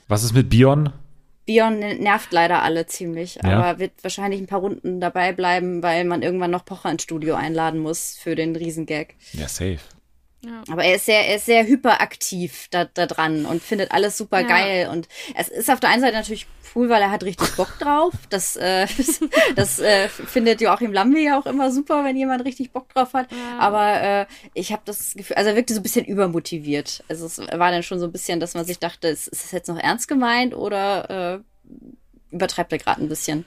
was 0.07 0.23
ist 0.25 0.33
mit 0.35 0.49
Bion? 0.49 0.93
Bion 1.47 1.79
nervt 1.81 2.31
leider 2.33 2.63
alle 2.63 2.87
ziemlich, 2.87 3.39
Ja. 3.43 3.59
aber 3.61 3.79
wird 3.79 3.93
wahrscheinlich 4.03 4.41
ein 4.41 4.47
paar 4.47 4.61
Runden 4.61 5.01
dabei 5.01 5.33
bleiben, 5.33 5.83
weil 5.83 6.05
man 6.05 6.23
irgendwann 6.23 6.51
noch 6.51 6.65
Pocher 6.65 6.91
ins 6.91 7.03
Studio 7.03 7.35
einladen 7.35 7.81
muss 7.81 8.17
für 8.17 8.35
den 8.35 8.55
Riesengag. 8.57 9.15
Ja, 9.33 9.49
safe. 9.49 9.79
Aber 10.71 10.85
er 10.85 10.95
ist 10.95 11.07
sehr, 11.07 11.27
er 11.27 11.37
ist 11.37 11.47
sehr 11.47 11.67
hyperaktiv 11.67 12.69
da, 12.71 12.85
da 12.85 13.07
dran 13.07 13.45
und 13.45 13.61
findet 13.61 13.91
alles 13.91 14.17
super 14.17 14.45
geil. 14.45 14.89
Und 14.89 15.09
es 15.35 15.49
ist 15.49 15.69
auf 15.69 15.81
der 15.81 15.91
einen 15.91 16.01
Seite 16.01 16.17
natürlich 16.17 16.47
cool, 16.75 16.89
weil 16.89 17.03
er 17.03 17.11
hat 17.11 17.25
richtig 17.25 17.57
Bock 17.57 17.77
drauf. 17.81 18.15
Das, 18.31 18.57
äh, 18.57 18.87
das 19.57 19.81
äh, 19.81 20.09
findet 20.09 20.61
Joachim 20.61 20.93
Lambi 20.93 21.25
ja 21.25 21.39
auch 21.39 21.47
immer 21.47 21.73
super, 21.73 22.05
wenn 22.05 22.17
jemand 22.17 22.45
richtig 22.45 22.73
Bock 22.73 22.89
drauf 22.95 23.15
hat. 23.15 23.29
Aber 23.59 24.01
äh, 24.01 24.27
ich 24.55 24.73
habe 24.73 24.83
das 24.85 25.15
Gefühl, 25.15 25.37
also 25.37 25.51
er 25.51 25.57
wirkte 25.57 25.75
so 25.75 25.81
ein 25.81 25.83
bisschen 25.83 26.05
übermotiviert. 26.05 27.03
Also 27.09 27.27
es 27.27 27.39
war 27.39 27.73
dann 27.73 27.83
schon 27.83 27.99
so 27.99 28.07
ein 28.07 28.13
bisschen, 28.13 28.39
dass 28.39 28.55
man 28.55 28.65
sich 28.65 28.79
dachte, 28.79 29.09
ist, 29.09 29.27
ist 29.29 29.45
das 29.45 29.53
jetzt 29.53 29.69
noch 29.69 29.79
ernst 29.79 30.07
gemeint 30.07 30.55
oder 30.55 31.35
äh, 31.35 31.41
übertreibt 32.31 32.73
er 32.73 32.79
gerade 32.79 33.03
ein 33.03 33.09
bisschen? 33.09 33.45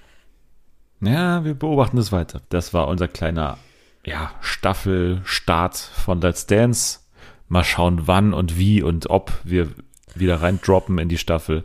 Ja, 0.99 1.43
wir 1.45 1.53
beobachten 1.53 1.95
das 1.97 2.11
weiter. 2.11 2.41
Das 2.49 2.73
war 2.73 2.87
unser 2.87 3.07
kleiner 3.07 3.57
ja, 4.05 4.31
Staffelstart 4.41 5.77
von 5.77 6.21
Let's 6.21 6.45
Dance. 6.45 6.99
Mal 7.47 7.63
schauen, 7.63 8.07
wann 8.07 8.33
und 8.33 8.57
wie 8.57 8.81
und 8.81 9.09
ob 9.09 9.33
wir 9.43 9.69
wieder 10.15 10.41
reindroppen 10.41 10.97
in 10.97 11.09
die 11.09 11.17
Staffel. 11.17 11.63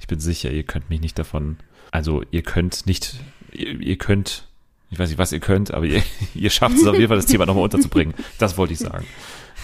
Ich 0.00 0.06
bin 0.06 0.20
sicher, 0.20 0.50
ihr 0.50 0.64
könnt 0.64 0.90
mich 0.90 1.00
nicht 1.00 1.18
davon, 1.18 1.58
also 1.90 2.22
ihr 2.30 2.42
könnt 2.42 2.86
nicht, 2.86 3.16
ihr, 3.52 3.80
ihr 3.80 3.96
könnt 3.96 4.48
Ich 4.90 4.98
weiß 4.98 5.08
nicht, 5.08 5.18
was 5.18 5.32
ihr 5.32 5.40
könnt, 5.40 5.72
aber 5.72 5.86
ihr, 5.86 6.02
ihr 6.34 6.50
schafft 6.50 6.76
es 6.76 6.86
auf 6.86 6.94
jeden 6.94 7.08
Fall, 7.08 7.16
das 7.16 7.26
Thema 7.26 7.46
nochmal 7.46 7.64
unterzubringen. 7.64 8.14
Das 8.38 8.56
wollte 8.56 8.72
ich 8.72 8.78
sagen. 8.78 9.06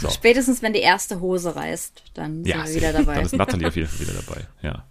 So. 0.00 0.10
Spätestens, 0.10 0.60
wenn 0.60 0.72
die 0.72 0.80
erste 0.80 1.20
Hose 1.20 1.54
reißt, 1.54 2.02
dann 2.14 2.44
sind 2.44 2.46
ja, 2.46 2.66
wir 2.66 2.74
wieder 2.74 2.92
dabei. 2.92 3.14
Dann 3.14 3.26
ist 3.26 3.36
Natalie 3.36 3.68
auf 3.68 3.76
jeden 3.76 3.88
Fall 3.88 4.00
wieder 4.00 4.20
dabei, 4.20 4.46
ja. 4.62 4.84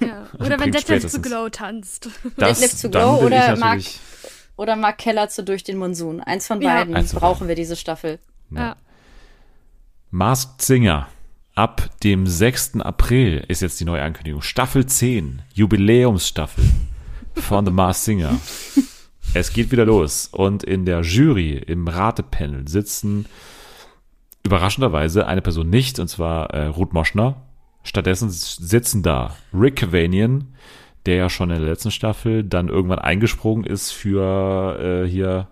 ja. 0.00 0.26
Oder 0.44 0.58
wenn 0.60 0.72
Detlef 0.72 1.06
zu 1.06 1.20
Glow 1.20 1.48
tanzt. 1.48 2.08
Das, 2.36 2.58
Detlef 2.58 2.76
zu 2.76 2.90
Glow 2.90 3.24
oder 3.24 3.56
Mark, 3.56 3.82
oder 4.58 4.76
Mark 4.76 4.98
Keller 4.98 5.28
zu 5.28 5.42
Durch 5.42 5.64
den 5.64 5.78
Monsun. 5.78 6.20
Eins 6.20 6.46
von 6.46 6.60
beiden 6.60 6.94
ja. 6.94 7.02
brauchen 7.14 7.48
wir 7.48 7.54
diese 7.54 7.76
Staffel. 7.76 8.18
Ja. 8.50 8.76
Masked 10.10 10.60
Singer. 10.60 11.08
Ab 11.54 11.88
dem 12.02 12.26
6. 12.26 12.80
April 12.80 13.44
ist 13.48 13.62
jetzt 13.62 13.80
die 13.80 13.84
neue 13.84 14.02
Ankündigung. 14.02 14.42
Staffel 14.42 14.86
10, 14.86 15.42
Jubiläumsstaffel 15.54 16.64
von 17.34 17.64
The 17.64 17.72
Masked 17.72 18.04
Singer. 18.04 18.38
es 19.34 19.52
geht 19.52 19.70
wieder 19.70 19.84
los. 19.84 20.28
Und 20.30 20.64
in 20.64 20.84
der 20.84 21.00
Jury, 21.02 21.52
im 21.54 21.86
Ratepanel 21.86 22.68
sitzen 22.68 23.26
überraschenderweise 24.42 25.26
eine 25.26 25.42
Person 25.42 25.70
nicht, 25.70 25.98
und 25.98 26.08
zwar 26.08 26.50
äh, 26.50 26.66
Ruth 26.66 26.92
Moschner. 26.92 27.42
Stattdessen 27.84 28.30
sitzen 28.30 29.02
da 29.02 29.36
Rick 29.52 29.92
Vanian, 29.92 30.54
der 31.08 31.16
ja 31.16 31.30
schon 31.30 31.48
in 31.48 31.60
der 31.60 31.70
letzten 31.70 31.90
Staffel 31.90 32.44
dann 32.44 32.68
irgendwann 32.68 32.98
eingesprungen 32.98 33.64
ist 33.64 33.92
für 33.92 35.04
äh, 35.06 35.08
hier 35.08 35.48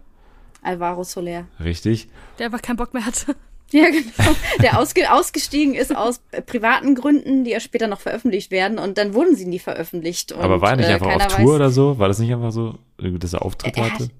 Alvaro 0.61 1.03
Soler. 1.03 1.47
Richtig. 1.65 2.09
Der 2.39 2.47
einfach 2.47 2.61
keinen 2.61 2.77
Bock 2.77 2.93
mehr 2.93 3.07
hatte. 3.07 3.35
Ja, 3.73 3.91
genau. 3.91 4.37
Der 4.63 4.79
ausge 4.79 5.13
ausgestiegen 5.13 5.75
ist 5.75 5.95
aus 5.95 6.21
privaten 6.47 6.95
Gründen, 6.95 7.43
die 7.43 7.51
ja 7.51 7.59
später 7.59 7.89
noch 7.89 7.99
veröffentlicht 7.99 8.53
werden 8.53 8.79
und 8.79 8.97
dann 8.97 9.13
wurden 9.13 9.35
sie 9.35 9.45
nie 9.45 9.59
veröffentlicht. 9.59 10.31
Und, 10.31 10.41
Aber 10.41 10.61
war 10.61 10.71
er 10.71 10.77
nicht 10.77 10.89
äh, 10.89 10.93
einfach 10.93 11.17
auf 11.17 11.27
Tour 11.27 11.55
weiß, 11.55 11.57
oder 11.57 11.71
so? 11.71 11.99
War 11.99 12.07
das 12.07 12.21
nicht 12.21 12.33
einfach 12.33 12.53
so, 12.53 12.79
dass 12.97 13.33
er 13.33 13.43
Auftritt 13.43 13.77
er 13.77 13.91
hatte? 13.91 14.11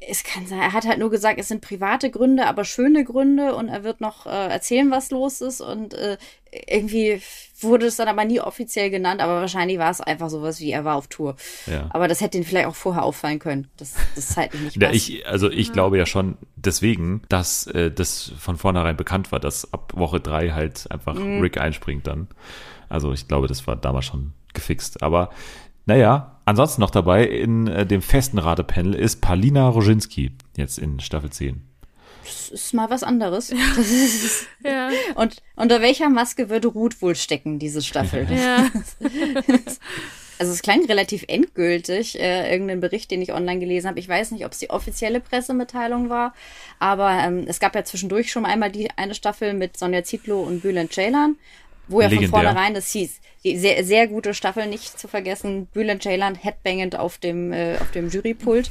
Es 0.00 0.24
kann 0.24 0.46
sein, 0.46 0.60
er 0.60 0.72
hat 0.72 0.86
halt 0.86 0.98
nur 0.98 1.10
gesagt, 1.10 1.38
es 1.38 1.48
sind 1.48 1.60
private 1.60 2.10
Gründe, 2.10 2.46
aber 2.46 2.64
schöne 2.64 3.04
Gründe 3.04 3.54
und 3.54 3.68
er 3.68 3.84
wird 3.84 4.00
noch 4.00 4.26
äh, 4.26 4.48
erzählen, 4.48 4.90
was 4.90 5.10
los 5.10 5.40
ist 5.42 5.60
und 5.60 5.92
äh, 5.94 6.16
irgendwie 6.50 7.20
wurde 7.60 7.86
es 7.86 7.96
dann 7.96 8.08
aber 8.08 8.24
nie 8.24 8.40
offiziell 8.40 8.90
genannt, 8.90 9.20
aber 9.20 9.40
wahrscheinlich 9.40 9.78
war 9.78 9.90
es 9.90 10.00
einfach 10.00 10.30
sowas 10.30 10.60
wie, 10.60 10.70
er 10.70 10.84
war 10.84 10.96
auf 10.96 11.08
Tour. 11.08 11.36
Ja. 11.66 11.88
Aber 11.90 12.08
das 12.08 12.20
hätte 12.20 12.38
ihn 12.38 12.44
vielleicht 12.44 12.66
auch 12.66 12.74
vorher 12.74 13.02
auffallen 13.02 13.38
können. 13.38 13.68
Das, 13.76 13.94
das 14.14 14.30
ist 14.30 14.36
halt 14.36 14.54
nicht 14.54 14.80
ja, 14.80 14.90
ich, 14.90 15.26
Also 15.26 15.50
ich 15.50 15.68
ja. 15.68 15.72
glaube 15.72 15.98
ja 15.98 16.06
schon 16.06 16.38
deswegen, 16.56 17.22
dass 17.28 17.66
äh, 17.68 17.90
das 17.90 18.32
von 18.38 18.56
vornherein 18.56 18.96
bekannt 18.96 19.32
war, 19.32 19.40
dass 19.40 19.72
ab 19.72 19.92
Woche 19.94 20.20
drei 20.20 20.50
halt 20.50 20.90
einfach 20.90 21.14
mhm. 21.14 21.40
Rick 21.40 21.58
einspringt 21.58 22.06
dann. 22.06 22.28
Also 22.88 23.12
ich 23.12 23.28
glaube, 23.28 23.46
das 23.46 23.66
war 23.66 23.76
damals 23.76 24.06
schon 24.06 24.32
gefixt. 24.54 25.02
Aber 25.02 25.30
naja, 25.86 26.39
ansonsten 26.50 26.80
noch 26.80 26.90
dabei 26.90 27.26
in 27.26 27.66
äh, 27.66 27.86
dem 27.86 28.02
festen 28.02 28.38
Ratepanel 28.38 28.94
ist 28.94 29.20
Palina 29.20 29.68
Roginski 29.68 30.32
jetzt 30.56 30.78
in 30.78 31.00
Staffel 31.00 31.30
10. 31.30 31.62
Das 32.24 32.50
ist 32.50 32.74
mal 32.74 32.90
was 32.90 33.02
anderes. 33.02 33.50
ja. 34.64 34.90
Und 35.14 35.36
unter 35.56 35.80
welcher 35.80 36.08
Maske 36.08 36.50
würde 36.50 36.68
Ruth 36.68 37.00
wohl 37.00 37.14
stecken, 37.14 37.58
diese 37.58 37.82
Staffel? 37.82 38.26
Ja. 38.30 38.68
Also 40.40 40.54
es 40.54 40.62
klang 40.62 40.86
relativ 40.86 41.26
endgültig, 41.28 42.18
äh, 42.18 42.50
irgendein 42.50 42.80
Bericht, 42.80 43.10
den 43.10 43.20
ich 43.20 43.34
online 43.34 43.60
gelesen 43.60 43.88
habe. 43.88 44.00
Ich 44.00 44.08
weiß 44.08 44.30
nicht, 44.30 44.46
ob 44.46 44.52
es 44.52 44.58
die 44.58 44.70
offizielle 44.70 45.20
Pressemitteilung 45.20 46.08
war, 46.08 46.32
aber 46.78 47.10
ähm, 47.10 47.44
es 47.46 47.60
gab 47.60 47.74
ja 47.74 47.84
zwischendurch 47.84 48.32
schon 48.32 48.46
einmal 48.46 48.72
die 48.72 48.88
eine 48.96 49.14
Staffel 49.14 49.52
mit 49.52 49.76
Sonja 49.76 50.02
Zietlow 50.02 50.40
und 50.40 50.62
Bülent 50.62 50.94
Ceylan, 50.94 51.36
wo 51.90 52.00
ja 52.00 52.08
von 52.08 52.26
vornherein 52.28 52.74
das 52.74 52.90
hieß, 52.90 53.20
die 53.44 53.58
sehr, 53.58 53.84
sehr 53.84 54.06
gute 54.06 54.34
Staffel 54.34 54.66
nicht 54.66 54.98
zu 54.98 55.08
vergessen. 55.08 55.66
Bülent 55.72 56.02
Ceylan 56.02 56.34
headbangend 56.34 56.98
auf 56.98 57.18
dem, 57.18 57.52
äh, 57.52 57.76
auf 57.80 57.90
dem 57.90 58.08
Jurypult. 58.08 58.70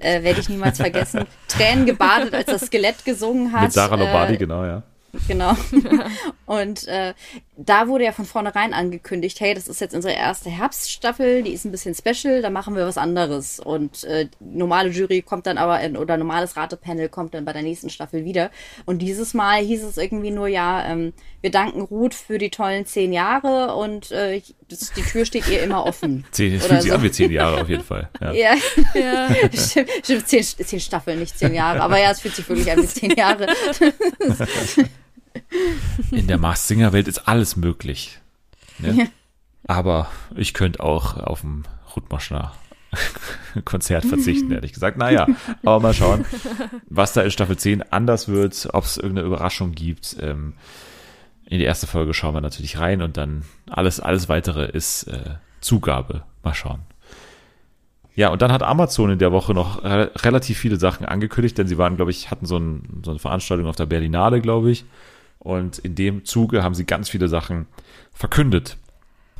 Äh, 0.00 0.22
Werde 0.22 0.40
ich 0.40 0.48
niemals 0.48 0.78
vergessen. 0.78 1.26
Tränen 1.48 1.86
gebadet, 1.86 2.34
als 2.34 2.46
das 2.46 2.66
Skelett 2.66 3.04
gesungen 3.04 3.52
hat. 3.52 3.62
Mit 3.62 3.72
Sarah 3.72 3.96
Lombardi, 3.96 4.34
äh, 4.34 4.38
genau, 4.38 4.64
ja. 4.64 4.82
Genau. 5.28 5.54
und 6.46 6.88
äh, 6.88 7.12
da 7.56 7.88
wurde 7.88 8.04
ja 8.04 8.12
von 8.12 8.24
vornherein 8.24 8.72
angekündigt, 8.72 9.40
hey, 9.40 9.52
das 9.52 9.68
ist 9.68 9.80
jetzt 9.80 9.94
unsere 9.94 10.14
erste 10.14 10.48
Herbststaffel, 10.48 11.42
die 11.42 11.52
ist 11.52 11.66
ein 11.66 11.70
bisschen 11.70 11.94
special, 11.94 12.40
da 12.40 12.48
machen 12.48 12.74
wir 12.76 12.86
was 12.86 12.96
anderes. 12.96 13.60
Und 13.60 14.04
äh, 14.04 14.28
normale 14.40 14.88
Jury 14.88 15.20
kommt 15.22 15.46
dann 15.46 15.58
aber 15.58 15.80
in, 15.80 15.96
oder 15.96 16.16
normales 16.16 16.56
Ratepanel 16.56 17.08
kommt 17.08 17.34
dann 17.34 17.44
bei 17.44 17.52
der 17.52 17.62
nächsten 17.62 17.90
Staffel 17.90 18.24
wieder. 18.24 18.50
Und 18.86 19.00
dieses 19.00 19.34
Mal 19.34 19.62
hieß 19.62 19.84
es 19.84 19.98
irgendwie 19.98 20.30
nur, 20.30 20.48
ja, 20.48 20.84
ähm, 20.86 21.12
wir 21.42 21.50
danken 21.50 21.82
Ruth 21.82 22.14
für 22.14 22.38
die 22.38 22.50
tollen 22.50 22.86
zehn 22.86 23.12
Jahre 23.12 23.74
und 23.74 24.12
äh, 24.12 24.40
das, 24.68 24.92
die 24.92 25.02
Tür 25.02 25.26
steht 25.26 25.48
ihr 25.48 25.62
immer 25.62 25.84
offen. 25.84 26.24
Zehn, 26.30 26.60
fühlt 26.60 26.70
so. 26.70 26.80
sich 26.80 26.92
an 26.92 27.02
wie 27.02 27.10
zehn 27.10 27.32
Jahre 27.32 27.60
auf 27.60 27.68
jeden 27.68 27.82
Fall. 27.82 28.08
Ja, 28.20 28.32
ja. 28.32 28.54
ja. 28.94 29.28
stimmt, 29.52 29.90
stimmt 30.04 30.28
zehn, 30.28 30.42
zehn 30.44 30.80
Staffeln, 30.80 31.18
nicht 31.18 31.36
zehn 31.36 31.52
Jahre. 31.52 31.82
Aber 31.82 31.98
ja, 31.98 32.12
es 32.12 32.20
fühlt 32.20 32.36
sich 32.36 32.48
wirklich 32.48 32.70
an 32.70 32.80
wie 32.80 32.86
zehn 32.86 33.10
Jahre. 33.10 33.48
In 36.12 36.28
der 36.28 36.38
Mars 36.38 36.68
Singer 36.68 36.92
Welt 36.92 37.08
ist 37.08 37.26
alles 37.26 37.56
möglich. 37.56 38.20
Ne? 38.78 38.94
Ja. 38.94 39.04
Aber 39.66 40.10
ich 40.36 40.54
könnte 40.54 40.80
auch 40.80 41.16
auf 41.16 41.40
dem 41.40 41.64
Rutmoschner 41.96 42.52
Konzert 43.64 44.04
verzichten, 44.04 44.52
ehrlich 44.52 44.72
gesagt. 44.72 44.98
Naja, 44.98 45.26
aber 45.62 45.80
mal 45.80 45.94
schauen, 45.94 46.24
was 46.88 47.14
da 47.14 47.22
in 47.22 47.30
Staffel 47.30 47.56
10 47.56 47.82
anders 47.90 48.28
wird, 48.28 48.68
ob 48.72 48.84
es 48.84 48.96
irgendeine 48.96 49.26
Überraschung 49.26 49.72
gibt. 49.72 50.16
Ähm, 50.20 50.54
in 51.52 51.58
die 51.58 51.66
erste 51.66 51.86
Folge 51.86 52.14
schauen 52.14 52.34
wir 52.34 52.40
natürlich 52.40 52.78
rein 52.78 53.02
und 53.02 53.18
dann 53.18 53.44
alles, 53.68 54.00
alles 54.00 54.30
weitere 54.30 54.64
ist 54.64 55.02
äh, 55.04 55.34
Zugabe. 55.60 56.22
Mal 56.42 56.54
schauen. 56.54 56.80
Ja, 58.14 58.30
und 58.30 58.40
dann 58.40 58.50
hat 58.50 58.62
Amazon 58.62 59.10
in 59.10 59.18
der 59.18 59.32
Woche 59.32 59.52
noch 59.52 59.84
re 59.84 60.10
relativ 60.16 60.56
viele 60.56 60.76
Sachen 60.76 61.04
angekündigt, 61.04 61.58
denn 61.58 61.66
sie 61.66 61.76
waren, 61.76 61.96
glaube 61.96 62.10
ich, 62.10 62.30
hatten 62.30 62.46
so, 62.46 62.56
ein, 62.56 63.02
so 63.04 63.10
eine 63.10 63.20
Veranstaltung 63.20 63.66
auf 63.66 63.76
der 63.76 63.84
Berlinale, 63.84 64.40
glaube 64.40 64.70
ich. 64.70 64.86
Und 65.40 65.78
in 65.78 65.94
dem 65.94 66.24
Zuge 66.24 66.62
haben 66.62 66.74
sie 66.74 66.86
ganz 66.86 67.10
viele 67.10 67.28
Sachen 67.28 67.66
verkündet. 68.14 68.78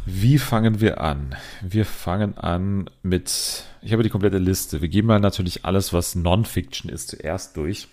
Wie 0.04 0.36
fangen 0.36 0.82
wir 0.82 1.00
an? 1.00 1.34
Wir 1.62 1.86
fangen 1.86 2.36
an 2.36 2.90
mit, 3.02 3.64
ich 3.80 3.92
habe 3.94 4.02
die 4.02 4.10
komplette 4.10 4.38
Liste. 4.38 4.82
Wir 4.82 4.88
gehen 4.88 5.06
mal 5.06 5.18
natürlich 5.18 5.64
alles, 5.64 5.94
was 5.94 6.14
Non-Fiction 6.14 6.90
ist, 6.90 7.08
zuerst 7.08 7.56
durch. 7.56 7.88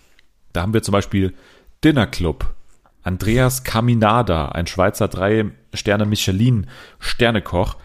Da 0.52 0.60
haben 0.60 0.74
wir 0.74 0.82
zum 0.82 0.92
Beispiel 0.92 1.32
Dinner 1.82 2.06
Club. 2.06 2.54
Andreas 3.02 3.64
Caminada, 3.64 4.50
ein 4.50 4.66
Schweizer 4.66 5.08
Drei-Sterne-Michelin-Sternekoch, 5.08 7.76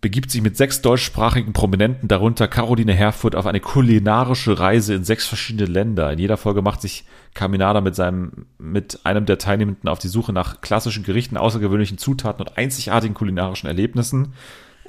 begibt 0.00 0.30
sich 0.30 0.42
mit 0.42 0.56
sechs 0.56 0.82
deutschsprachigen 0.82 1.52
Prominenten, 1.52 2.06
darunter 2.06 2.48
Caroline 2.48 2.92
Herfurth, 2.92 3.34
auf 3.34 3.46
eine 3.46 3.60
kulinarische 3.60 4.58
Reise 4.58 4.94
in 4.94 5.04
sechs 5.04 5.26
verschiedene 5.26 5.68
Länder. 5.68 6.12
In 6.12 6.18
jeder 6.18 6.36
Folge 6.36 6.62
macht 6.62 6.80
sich 6.80 7.04
Caminada 7.34 7.80
mit 7.80 7.96
seinem, 7.96 8.46
mit 8.58 9.00
einem 9.04 9.26
der 9.26 9.38
Teilnehmenden 9.38 9.88
auf 9.88 9.98
die 9.98 10.08
Suche 10.08 10.32
nach 10.32 10.60
klassischen 10.60 11.02
Gerichten, 11.02 11.36
außergewöhnlichen 11.36 11.98
Zutaten 11.98 12.46
und 12.46 12.56
einzigartigen 12.56 13.14
kulinarischen 13.14 13.66
Erlebnissen. 13.66 14.34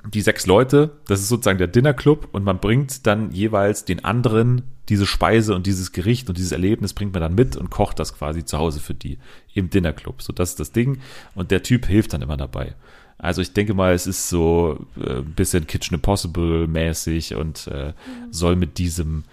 Die 0.06 0.22
sechs 0.22 0.46
Leute, 0.46 0.98
das 1.08 1.20
ist 1.20 1.28
sozusagen 1.28 1.58
der 1.58 1.68
Dinnerclub 1.68 2.30
und 2.32 2.44
man 2.44 2.60
bringt 2.60 3.06
dann 3.08 3.32
jeweils 3.32 3.86
den 3.86 4.06
anderen 4.06 4.64
diese 4.90 5.06
Speise 5.06 5.54
und 5.54 5.68
dieses 5.68 5.92
Gericht 5.92 6.30
und 6.30 6.38
dieses 6.38 6.52
Erlebnis 6.52 6.94
bringt 6.94 7.14
man 7.14 7.22
dann 7.22 7.36
mit 7.36 7.56
und 7.58 7.70
kocht 7.70 8.00
das 8.00 8.18
quasi 8.18 8.46
zu 8.46 8.58
Hause 8.58 8.80
für 8.80 8.94
die 8.94 9.18
im 9.54 9.70
Dinnerclub. 9.70 10.22
So, 10.22 10.32
das 10.32 10.52
ist 10.52 10.60
das 10.60 10.72
Ding 10.72 11.00
und 11.36 11.52
der 11.52 11.64
Typ 11.64 11.86
hilft 11.86 12.14
dann 12.14 12.22
immer 12.22 12.38
dabei. 12.38 12.76
Also 13.18 13.42
ich 13.42 13.54
denke 13.54 13.74
mal, 13.74 13.94
es 13.94 14.08
ist 14.08 14.30
so 14.30 14.86
äh, 15.00 15.18
ein 15.18 15.34
bisschen 15.34 15.68
Kitchen 15.68 15.96
Impossible 15.96 16.68
mäßig 16.68 17.36
und 17.36 17.68
äh, 17.68 17.94
soll 18.30 18.56
mit 18.56 18.78
diesem 18.78 19.24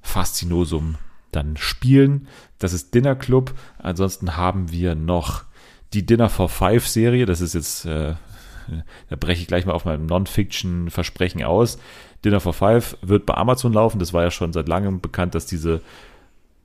Faszinosum 0.00 0.96
dann 1.32 1.56
spielen. 1.56 2.28
Das 2.58 2.72
ist 2.72 2.94
Dinner 2.94 3.14
Club. 3.14 3.54
Ansonsten 3.78 4.36
haben 4.36 4.72
wir 4.72 4.94
noch 4.94 5.44
die 5.92 6.06
Dinner 6.06 6.28
for 6.28 6.48
Five 6.48 6.86
Serie. 6.86 7.26
Das 7.26 7.40
ist 7.40 7.54
jetzt, 7.54 7.84
äh, 7.84 8.14
da 9.08 9.16
breche 9.16 9.42
ich 9.42 9.48
gleich 9.48 9.66
mal 9.66 9.72
auf 9.72 9.84
meinem 9.84 10.06
Non-Fiction-Versprechen 10.06 11.42
aus. 11.44 11.78
Dinner 12.24 12.40
for 12.40 12.52
Five 12.52 12.96
wird 13.02 13.26
bei 13.26 13.34
Amazon 13.34 13.72
laufen. 13.72 13.98
Das 13.98 14.12
war 14.12 14.22
ja 14.22 14.30
schon 14.30 14.52
seit 14.52 14.68
langem 14.68 15.00
bekannt, 15.00 15.34
dass 15.34 15.46
diese 15.46 15.80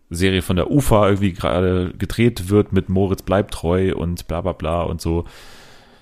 Serie 0.09 0.41
von 0.41 0.57
der 0.57 0.69
UFA 0.69 1.07
irgendwie 1.07 1.33
gerade 1.33 1.93
gedreht 1.97 2.49
wird 2.49 2.73
mit 2.73 2.89
Moritz 2.89 3.21
bleibt 3.21 3.53
treu 3.53 3.95
und 3.95 4.27
bla 4.27 4.41
bla 4.41 4.51
bla 4.51 4.83
und 4.83 5.01
so. 5.01 5.25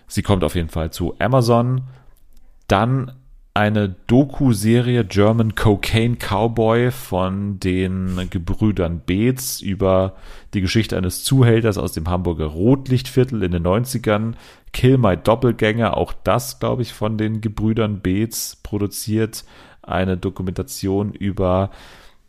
Sie 0.08 0.24
kommt 0.24 0.43
auf 0.43 0.56
jeden 0.56 0.70
Fall 0.70 0.91
zu 0.91 1.16
Amazon. 1.20 1.84
Dann 2.68 3.14
eine 3.54 3.95
Doku-Serie 4.08 5.04
German 5.06 5.54
Cocaine 5.54 6.16
Cowboy 6.16 6.91
von 6.91 7.60
den 7.60 8.30
Gebrüdern 8.30 9.02
Beetz 9.06 9.62
über 9.62 10.16
die 10.54 10.62
Geschichte 10.62 10.95
eines 10.95 11.24
Zuhälters 11.24 11.78
aus 11.78 11.91
dem 11.91 12.08
Hamburger 12.10 12.45
Rotlichtviertel 12.45 13.44
in 13.44 13.52
den 13.52 13.65
90ern. 13.65 14.34
Kill 14.72 14.98
My 14.98 15.18
Doppelgänger, 15.18 15.98
auch 15.98 16.14
das, 16.24 16.60
glaube 16.60 16.82
ich, 16.82 16.94
von 16.94 17.18
den 17.18 17.41
Gebrüdern 17.41 18.02
Beetz 18.02 18.58
produziert. 18.62 19.46
Eine 19.82 20.18
Dokumentation 20.18 21.14
über 21.14 21.72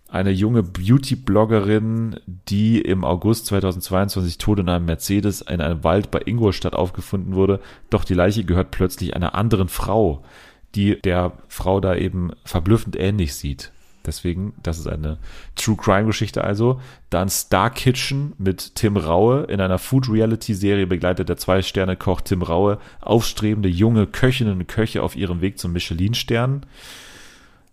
eine 0.09 0.31
junge 0.31 0.63
Beauty-Bloggerin, 0.63 2.19
die 2.49 2.81
im 2.81 3.05
August 3.05 3.47
2022 3.47 4.39
tot 4.39 4.59
in 4.59 4.69
einem 4.69 4.87
Mercedes 4.87 5.41
in 5.41 5.61
einem 5.61 5.85
Wald 5.85 6.11
bei 6.11 6.21
Ingolstadt 6.25 6.75
aufgefunden 6.75 7.35
wurde. 7.35 7.61
Doch 7.91 8.05
die 8.05 8.15
Leiche 8.15 8.45
gehört 8.45 8.73
plötzlich 8.73 9.15
einer 9.15 9.35
anderen 9.35 9.69
Frau, 9.69 10.25
die 10.75 11.01
der 11.01 11.33
Frau 11.49 11.81
da 11.81 11.95
eben 11.95 12.33
verblüffend 12.45 12.97
ähnlich 12.97 13.35
sieht. 13.35 13.73
Deswegen, 14.07 14.55
das 14.63 14.79
ist 14.79 14.87
eine 14.87 15.19
True 15.57 15.77
Crime 15.77 16.07
Geschichte 16.07 16.43
also. 16.45 16.81
Dann 17.11 17.29
Star 17.29 17.71
Kitchen 17.71 18.33
mit 18.39 18.75
Tim 18.77 18.97
Raue. 18.97 19.45
In 19.45 19.61
einer 19.61 19.79
Food 19.79 20.09
Reality 20.09 20.55
Serie 20.55 20.87
begleitet 20.87 21.29
der 21.29 21.37
Zwei-Sterne-Koch 21.37 22.23
Tim 22.23 22.43
Raue 22.43 22.79
aufstrebende 23.01 23.69
junge 23.69 24.07
Köchinnen 24.07 24.55
und 24.55 24.67
Köche 24.67 25.03
auf 25.03 25.17
ihrem 25.17 25.41
Weg 25.41 25.59
zum 25.59 25.73
Michelin-Stern. 25.73 26.65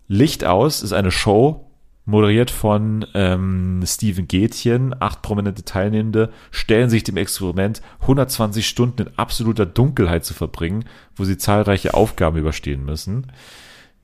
Licht 0.06 0.44
aus 0.44 0.82
ist 0.82 0.92
eine 0.92 1.10
Show, 1.10 1.68
moderiert 2.08 2.50
von 2.50 3.06
ähm, 3.12 3.82
Steven 3.84 4.26
Gätchen. 4.26 4.94
Acht 4.98 5.20
prominente 5.20 5.62
Teilnehmende 5.62 6.32
stellen 6.50 6.88
sich 6.88 7.04
dem 7.04 7.18
Experiment, 7.18 7.82
120 8.00 8.66
Stunden 8.66 9.02
in 9.02 9.18
absoluter 9.18 9.66
Dunkelheit 9.66 10.24
zu 10.24 10.32
verbringen, 10.32 10.86
wo 11.14 11.24
sie 11.24 11.36
zahlreiche 11.36 11.92
Aufgaben 11.92 12.38
überstehen 12.38 12.84
müssen. 12.84 13.30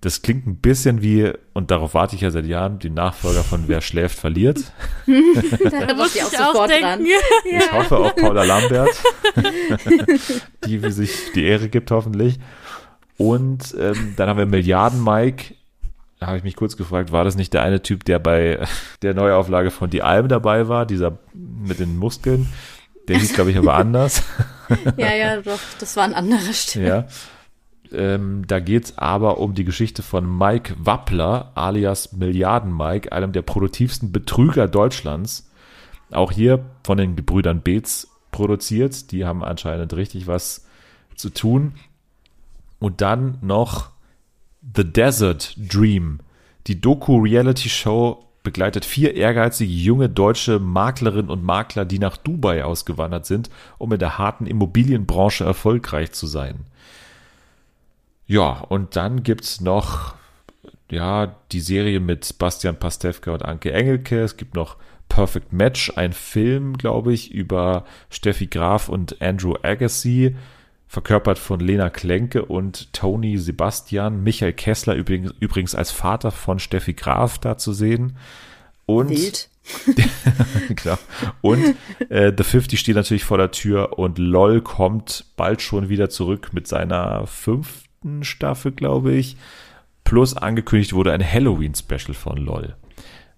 Das 0.04 0.20
klingt 0.20 0.46
ein 0.46 0.56
bisschen 0.56 1.00
wie, 1.00 1.32
und 1.54 1.70
darauf 1.70 1.94
warte 1.94 2.14
ich 2.14 2.20
ja 2.20 2.30
seit 2.30 2.44
Jahren, 2.44 2.78
die 2.78 2.90
Nachfolger 2.90 3.42
von 3.42 3.68
Wer 3.68 3.80
schläft, 3.80 4.18
verliert. 4.18 4.58
da 5.06 5.94
muss 5.94 6.14
ich 6.14 6.22
auch 6.22 6.28
sofort 6.28 6.70
auch 6.70 6.78
dran. 6.78 7.06
Ich 7.46 7.72
hoffe 7.72 7.96
auf 7.96 8.14
Paula 8.14 8.44
Lambert, 8.44 8.90
die 10.66 10.78
sich 10.90 11.32
die 11.34 11.44
Ehre 11.44 11.70
gibt 11.70 11.90
hoffentlich. 11.90 12.38
Und 13.16 13.74
ähm, 13.80 14.12
dann 14.18 14.28
haben 14.28 14.36
wir 14.36 14.44
Milliarden 14.44 15.02
Mike. 15.02 15.54
Da 16.20 16.26
habe 16.26 16.36
ich 16.36 16.44
mich 16.44 16.56
kurz 16.56 16.76
gefragt, 16.76 17.10
war 17.10 17.24
das 17.24 17.36
nicht 17.36 17.54
der 17.54 17.62
eine 17.62 17.80
Typ, 17.80 18.04
der 18.04 18.18
bei 18.18 18.62
der 19.00 19.14
Neuauflage 19.14 19.70
von 19.70 19.88
Die 19.88 20.02
Alm 20.02 20.28
dabei 20.28 20.68
war, 20.68 20.84
dieser 20.84 21.16
mit 21.32 21.78
den 21.78 21.96
Muskeln? 21.96 22.52
Der 23.08 23.16
hieß, 23.16 23.32
glaube 23.32 23.52
ich, 23.52 23.56
aber 23.56 23.72
anders. 23.72 24.22
ja, 24.98 25.14
ja, 25.14 25.40
doch, 25.40 25.60
das 25.78 25.96
war 25.96 26.04
ein 26.04 26.12
anderer 26.12 26.52
Stimme. 26.52 26.88
Ja. 26.88 27.06
Ähm, 27.94 28.46
da 28.46 28.60
geht 28.60 28.84
es 28.84 28.98
aber 28.98 29.38
um 29.38 29.54
die 29.54 29.64
Geschichte 29.64 30.02
von 30.02 30.38
Mike 30.38 30.74
Wappler, 30.78 31.52
alias 31.54 32.12
Milliarden 32.12 32.76
Mike, 32.76 33.12
einem 33.12 33.32
der 33.32 33.42
produktivsten 33.42 34.12
Betrüger 34.12 34.68
Deutschlands. 34.68 35.50
Auch 36.10 36.32
hier 36.32 36.64
von 36.84 36.98
den 36.98 37.16
Gebrüdern 37.16 37.62
Beetz 37.62 38.08
produziert. 38.30 39.10
Die 39.12 39.24
haben 39.24 39.42
anscheinend 39.42 39.94
richtig 39.94 40.26
was 40.26 40.66
zu 41.16 41.30
tun. 41.30 41.74
Und 42.78 43.00
dann 43.00 43.38
noch 43.40 43.90
The 44.76 44.84
Desert 44.84 45.54
Dream. 45.56 46.20
Die 46.66 46.80
Doku-Reality-Show 46.80 48.24
begleitet 48.42 48.84
vier 48.84 49.14
ehrgeizige 49.14 49.72
junge 49.72 50.08
deutsche 50.08 50.58
Maklerinnen 50.58 51.30
und 51.30 51.42
Makler, 51.42 51.84
die 51.84 51.98
nach 51.98 52.16
Dubai 52.16 52.64
ausgewandert 52.64 53.26
sind, 53.26 53.50
um 53.78 53.92
in 53.92 53.98
der 53.98 54.18
harten 54.18 54.46
Immobilienbranche 54.46 55.44
erfolgreich 55.44 56.12
zu 56.12 56.26
sein. 56.26 56.66
Ja, 58.26 58.60
und 58.68 58.96
dann 58.96 59.22
gibt's 59.22 59.60
noch 59.60 60.14
ja, 60.90 61.34
die 61.52 61.60
Serie 61.60 62.00
mit 62.00 62.38
Bastian 62.38 62.78
Pastewka 62.78 63.32
und 63.32 63.44
Anke 63.44 63.72
Engelke. 63.72 64.20
Es 64.20 64.36
gibt 64.36 64.54
noch 64.54 64.76
Perfect 65.08 65.52
Match, 65.52 65.92
ein 65.96 66.12
Film, 66.12 66.76
glaube 66.76 67.12
ich, 67.12 67.32
über 67.32 67.84
Steffi 68.10 68.46
Graf 68.46 68.88
und 68.88 69.20
Andrew 69.20 69.54
Agassi, 69.62 70.34
verkörpert 70.88 71.38
von 71.38 71.60
Lena 71.60 71.90
Klenke 71.90 72.44
und 72.44 72.92
Tony 72.92 73.36
Sebastian. 73.38 74.22
Michael 74.22 74.52
Kessler 74.52 74.94
übrigens, 74.94 75.32
übrigens 75.40 75.74
als 75.74 75.90
Vater 75.90 76.30
von 76.30 76.58
Steffi 76.58 76.94
Graf 76.94 77.38
da 77.38 77.58
zu 77.58 77.72
sehen. 77.72 78.16
Und 78.86 79.10
Wild. 79.10 79.48
genau. 80.76 80.98
Und 81.40 81.74
äh, 82.10 82.32
The 82.36 82.44
50 82.44 82.78
steht 82.78 82.96
natürlich 82.96 83.24
vor 83.24 83.38
der 83.38 83.50
Tür 83.50 83.98
und 83.98 84.18
LOL 84.18 84.60
kommt 84.60 85.24
bald 85.36 85.62
schon 85.62 85.88
wieder 85.88 86.10
zurück 86.10 86.50
mit 86.52 86.66
seiner 86.66 87.26
fünf 87.26 87.83
fünften 88.04 88.24
Staffel, 88.24 88.72
glaube 88.72 89.12
ich. 89.12 89.36
Plus 90.04 90.36
angekündigt 90.36 90.92
wurde 90.92 91.12
ein 91.12 91.24
Halloween-Special 91.24 92.14
von 92.14 92.36
LOL. 92.36 92.74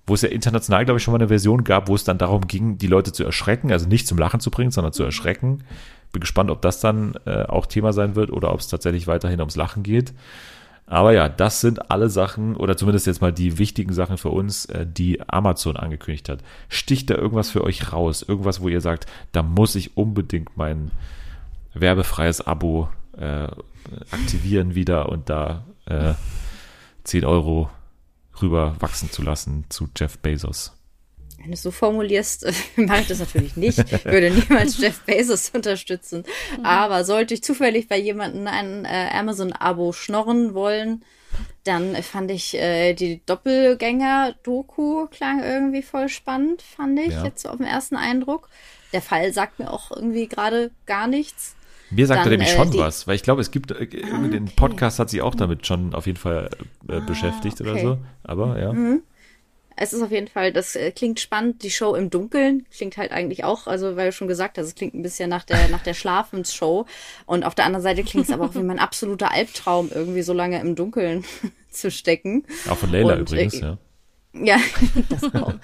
Wo 0.07 0.15
es 0.15 0.23
ja 0.23 0.29
international, 0.29 0.85
glaube 0.85 0.99
ich, 0.99 1.05
schon 1.05 1.13
mal 1.13 1.19
eine 1.19 1.29
Version 1.29 1.65
gab, 1.65 1.89
wo 1.89 1.95
es 1.95 2.05
dann 2.05 2.19
darum 2.19 2.47
ging, 2.47 2.79
die 2.79 2.87
Leute 2.87 3.13
zu 3.13 3.25
erschrecken, 3.25 3.73
also 3.73 3.89
nicht 3.89 4.07
zum 4.07 4.19
Lachen 4.19 4.41
zu 4.41 4.51
bringen, 4.51 4.71
sondern 4.71 4.93
zu 4.93 5.05
erschrecken. 5.05 5.65
Bin 6.13 6.21
gespannt, 6.21 6.51
ob 6.51 6.63
das 6.63 6.81
dann 6.81 7.15
äh, 7.25 7.45
auch 7.45 7.67
Thema 7.67 7.93
sein 7.93 8.15
wird 8.15 8.31
oder 8.31 8.53
ob 8.53 8.61
es 8.61 8.69
tatsächlich 8.69 9.07
weiterhin 9.07 9.41
ums 9.41 9.57
Lachen 9.57 9.83
geht. 9.83 10.13
Aber 10.89 11.13
ja, 11.13 11.29
das 11.29 11.61
sind 11.61 11.91
alle 11.91 12.09
Sachen, 12.09 12.55
oder 12.55 12.77
zumindest 12.77 13.09
jetzt 13.09 13.21
mal 13.21 13.33
die 13.33 13.59
wichtigen 13.59 13.93
Sachen 13.93 14.19
für 14.19 14.29
uns, 14.31 14.67
äh, 14.67 14.87
die 14.87 15.21
Amazon 15.29 15.77
angekündigt 15.77 16.29
hat. 16.29 16.41
Sticht 16.69 17.11
da 17.11 17.15
irgendwas 17.17 17.51
für 17.51 17.65
euch 17.65 17.93
raus? 17.93 18.25
Irgendwas, 18.27 18.61
wo 18.61 18.69
ihr 18.69 18.81
sagt, 18.81 19.07
da 19.33 19.43
muss 19.43 19.75
ich 19.75 19.97
unbedingt 19.97 20.57
mein 20.57 20.93
werbefreies 21.75 22.41
Abo 22.41 22.89
äh, 23.19 23.49
aktivieren 24.11 24.75
wieder 24.75 25.09
und 25.09 25.31
da 25.31 25.65
äh, 25.87 26.15
10 27.05 27.25
Euro 27.25 27.71
rüber 28.43 28.77
wachsen 28.81 29.11
zu 29.11 29.23
lassen 29.23 29.65
zu 29.69 29.89
Jeff 29.97 30.19
Bezos. 30.19 30.73
Wenn 31.39 31.49
du 31.49 31.55
es 31.55 31.63
so 31.63 31.71
formulierst, 31.71 32.47
mache 32.77 33.03
ich 33.03 33.09
das 33.09 33.21
natürlich 33.21 33.57
nicht. 33.57 33.79
Ich 33.79 34.05
würde 34.05 34.31
niemals 34.31 34.79
Jeff 34.81 35.01
Bezos 35.01 35.51
unterstützen. 35.51 36.25
Mhm. 36.59 36.65
Aber 36.65 37.05
sollte 37.05 37.35
ich 37.35 37.43
zufällig 37.43 37.89
bei 37.89 37.99
jemandem 37.99 38.47
ein 38.47 38.85
äh, 38.85 39.11
Amazon-Abo 39.13 39.93
schnorren 39.93 40.55
wollen, 40.55 41.05
dann 41.65 42.01
fand 42.03 42.31
ich 42.31 42.55
äh, 42.55 42.95
die 42.95 43.25
Doppelgänger-Doku 43.27 45.07
klang 45.09 45.43
irgendwie 45.43 45.83
voll 45.83 46.09
spannend, 46.09 46.63
fand 46.63 46.99
ich 46.99 47.13
ja. 47.13 47.25
jetzt 47.25 47.43
so 47.43 47.49
auf 47.49 47.57
den 47.57 47.67
ersten 47.67 47.97
Eindruck. 47.97 48.49
Der 48.93 49.03
Fall 49.03 49.33
sagt 49.33 49.59
mir 49.59 49.71
auch 49.71 49.91
irgendwie 49.91 50.29
gerade 50.29 50.71
gar 50.87 51.09
nichts. 51.09 51.56
Mir 51.91 52.07
sagt 52.07 52.25
er 52.25 52.31
nämlich 52.31 52.51
schon 52.51 52.71
die, 52.71 52.79
was, 52.79 53.07
weil 53.07 53.15
ich 53.15 53.23
glaube, 53.23 53.41
es 53.41 53.51
gibt, 53.51 53.71
äh, 53.71 53.75
ah, 53.75 54.19
okay. 54.19 54.31
den 54.31 54.47
Podcast 54.47 54.99
hat 54.99 55.11
sich 55.11 55.23
auch 55.23 55.35
damit 55.35 55.67
schon 55.67 55.95
auf 55.95 56.07
jeden 56.07 56.19
Fall 56.19 56.51
äh, 56.89 56.95
ah, 56.95 57.01
beschäftigt 57.01 57.61
okay. 57.61 57.71
oder 57.71 57.81
so. 57.81 57.99
Aber 58.25 58.61
ja. 58.61 58.73
Mhm. 58.73 59.03
Es 59.79 59.93
ist 59.93 60.03
auf 60.03 60.11
jeden 60.11 60.27
Fall, 60.27 60.55
das 60.55 60.75
äh, 60.75 60.91
klingt 60.91 61.21
spannend. 61.21 61.63
Die 61.63 61.71
Show 61.71 61.95
im 61.95 62.09
Dunkeln 62.09 62.65
klingt 62.75 62.97
halt 62.97 63.13
eigentlich 63.13 63.45
auch, 63.45 63.67
also 63.67 63.95
weil 63.95 64.07
du 64.07 64.13
schon 64.13 64.27
gesagt 64.27 64.57
hast, 64.57 64.67
es 64.67 64.75
klingt 64.75 64.95
ein 64.95 65.03
bisschen 65.03 65.29
nach 65.29 65.45
der, 65.45 65.69
nach 65.69 65.83
der 65.83 65.93
Schlafensshow. 65.93 66.87
Und 67.27 67.45
auf 67.45 67.55
der 67.55 67.67
anderen 67.67 67.83
Seite 67.83 68.03
klingt 68.03 68.27
es 68.27 68.33
aber 68.33 68.47
auch 68.47 68.55
wie 68.55 68.63
mein 68.63 68.79
absoluter 68.79 69.33
Albtraum, 69.33 69.91
irgendwie 69.95 70.23
so 70.23 70.33
lange 70.33 70.61
im 70.61 70.77
Dunkeln 70.77 71.25
zu 71.71 71.91
stecken. 71.91 72.45
Auch 72.71 72.79
von 72.79 72.91
Leila 72.91 73.15
Und, 73.15 73.21
übrigens, 73.21 73.55
äh, 73.55 73.61
ja. 73.61 73.79
Ja, 74.43 74.59
das 75.09 75.23
auch. 75.35 75.55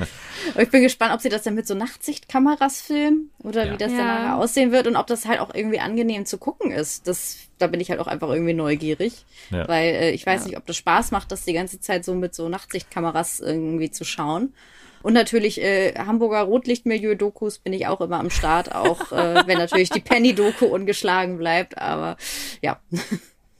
ich 0.58 0.70
bin 0.70 0.82
gespannt, 0.82 1.12
ob 1.14 1.20
sie 1.20 1.28
das 1.28 1.42
dann 1.42 1.54
mit 1.54 1.66
so 1.66 1.74
Nachtsichtkameras 1.74 2.80
filmen 2.80 3.30
oder 3.40 3.66
ja. 3.66 3.72
wie 3.72 3.76
das 3.76 3.92
ja. 3.92 3.98
dann 3.98 4.06
nachher 4.06 4.36
aussehen 4.36 4.72
wird 4.72 4.86
und 4.86 4.96
ob 4.96 5.06
das 5.06 5.26
halt 5.26 5.40
auch 5.40 5.54
irgendwie 5.54 5.80
angenehm 5.80 6.26
zu 6.26 6.38
gucken 6.38 6.70
ist. 6.70 7.06
Das, 7.06 7.38
da 7.58 7.66
bin 7.66 7.80
ich 7.80 7.90
halt 7.90 8.00
auch 8.00 8.06
einfach 8.06 8.30
irgendwie 8.30 8.54
neugierig, 8.54 9.24
ja. 9.50 9.66
weil 9.68 9.94
äh, 9.94 10.10
ich 10.12 10.26
weiß 10.26 10.46
nicht, 10.46 10.56
ob 10.56 10.66
das 10.66 10.76
Spaß 10.76 11.10
macht, 11.10 11.32
das 11.32 11.44
die 11.44 11.52
ganze 11.52 11.80
Zeit 11.80 12.04
so 12.04 12.14
mit 12.14 12.34
so 12.34 12.48
Nachtsichtkameras 12.48 13.40
irgendwie 13.40 13.90
zu 13.90 14.04
schauen. 14.04 14.54
Und 15.02 15.14
natürlich 15.14 15.60
äh, 15.60 15.94
Hamburger 15.98 16.42
Rotlichtmilieu-Dokus 16.42 17.58
bin 17.58 17.72
ich 17.72 17.88
auch 17.88 18.00
immer 18.00 18.20
am 18.20 18.30
Start, 18.30 18.72
auch 18.72 19.10
äh, 19.10 19.46
wenn 19.46 19.58
natürlich 19.58 19.90
die 19.90 20.00
Penny-Doku 20.00 20.66
ungeschlagen 20.66 21.38
bleibt. 21.38 21.76
Aber 21.76 22.16
ja 22.62 22.80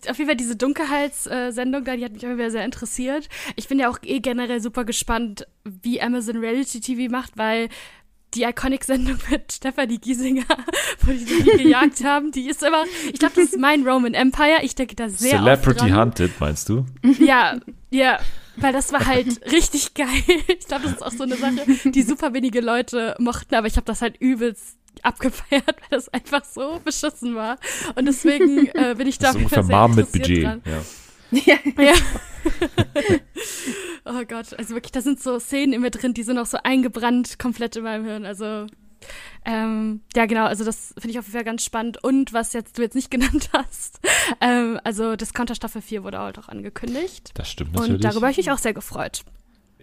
auf 0.09 0.19
jeden 0.19 0.29
Fall 0.29 0.37
diese 0.37 0.57
Dunkelheitssendung 0.57 1.85
da, 1.85 1.97
die 1.97 2.05
hat 2.05 2.13
mich 2.13 2.23
immer 2.23 2.37
wieder 2.37 2.51
sehr 2.51 2.65
interessiert. 2.65 3.29
Ich 3.57 3.69
bin 3.69 3.79
ja 3.79 3.89
auch 3.89 3.99
eh 4.03 4.21
generell 4.21 4.61
super 4.61 4.85
gespannt, 4.85 5.47
wie 5.65 6.01
Amazon 6.01 6.39
Reality 6.39 6.81
TV 6.81 7.11
macht, 7.11 7.37
weil 7.37 7.69
die 8.35 8.45
Iconic-Sendung 8.45 9.19
mit 9.31 9.53
Stephanie 9.53 9.99
Giesinger, 9.99 10.45
wo 11.03 11.13
die 11.13 11.25
die 11.25 11.43
gejagt 11.65 12.05
haben, 12.05 12.33
die 12.33 12.49
ist 12.49 12.63
immer, 12.63 12.85
ich 13.13 13.19
glaube, 13.19 13.35
das 13.37 13.45
ist 13.53 13.59
mein 13.59 13.87
Roman 13.87 14.15
Empire. 14.15 14.61
Ich 14.63 14.75
denke 14.75 14.97
da 14.97 15.09
sehr 15.09 15.39
Celebrity 15.39 15.91
Hunted, 15.91 16.33
meinst 16.41 16.69
du? 16.69 16.87
Ja, 17.19 17.59
ja, 17.91 18.19
weil 18.57 18.73
das 18.73 18.93
war 18.93 19.07
halt 19.07 19.41
richtig 19.53 19.95
geil. 19.95 20.23
Ich 20.49 20.67
glaube, 20.67 20.85
das 20.85 20.95
ist 20.95 21.03
auch 21.03 21.13
so 21.13 21.25
eine 21.25 21.37
Sache, 21.37 21.65
die 21.85 22.03
super 22.03 22.33
wenige 22.33 22.61
Leute 22.61 23.15
mochten, 23.19 23.55
aber 23.55 23.67
ich 23.67 23.77
habe 23.77 23.87
das 23.87 24.03
halt 24.03 24.17
übelst 24.19 24.79
abgefeiert, 25.03 25.67
weil 25.67 25.89
das 25.91 26.09
einfach 26.09 26.45
so 26.45 26.81
beschissen 26.85 27.35
war. 27.35 27.59
Und 27.95 28.07
deswegen 28.07 28.67
äh, 28.75 28.95
bin 28.97 29.07
ich 29.07 29.19
da 29.19 29.33
ungefähr 29.33 29.63
Mom 29.63 29.95
mit 29.95 30.13
Budget. 30.13 30.45
Dran. 30.45 30.63
Ja. 30.65 30.83
Ja. 31.31 31.83
ja. 31.83 31.95
oh 34.05 34.23
Gott, 34.29 34.59
also 34.59 34.75
wirklich, 34.75 34.93
da 34.93 35.01
sind 35.01 35.21
so 35.21 35.39
Szenen 35.39 35.73
in 35.73 35.81
mir 35.81 35.91
drin, 35.91 36.13
die 36.13 36.23
sind 36.23 36.39
auch 36.39 36.47
so 36.47 36.59
eingebrannt 36.63 37.39
komplett 37.39 37.77
in 37.77 37.85
meinem 37.85 38.05
Hirn. 38.05 38.27
Also 38.27 38.67
ähm, 39.45 40.03
ja, 40.15 40.27
genau, 40.27 40.45
also 40.45 40.65
das 40.65 40.95
finde 40.99 41.11
ich 41.11 41.19
auf 41.19 41.25
jeden 41.25 41.37
Fall 41.37 41.45
ganz 41.45 41.65
spannend. 41.65 42.03
Und 42.05 42.33
was 42.33 42.53
jetzt 42.53 42.79
du 42.79 42.83
jetzt 42.83 42.95
nicht 42.95 43.11
genannt 43.11 43.51
hast, 43.53 44.01
ähm, 44.41 44.79
also 44.85 45.17
Discounter 45.17 45.55
Staffel 45.55 45.83
4 45.83 46.05
wurde 46.05 46.21
auch 46.21 46.49
angekündigt. 46.49 47.31
Das 47.35 47.51
stimmt 47.51 47.73
natürlich. 47.73 47.95
Und 47.95 48.05
darüber 48.05 48.27
habe 48.27 48.33
ich 48.33 48.37
mich 48.37 48.51
auch 48.51 48.59
sehr 48.59 48.75
gefreut 48.75 49.25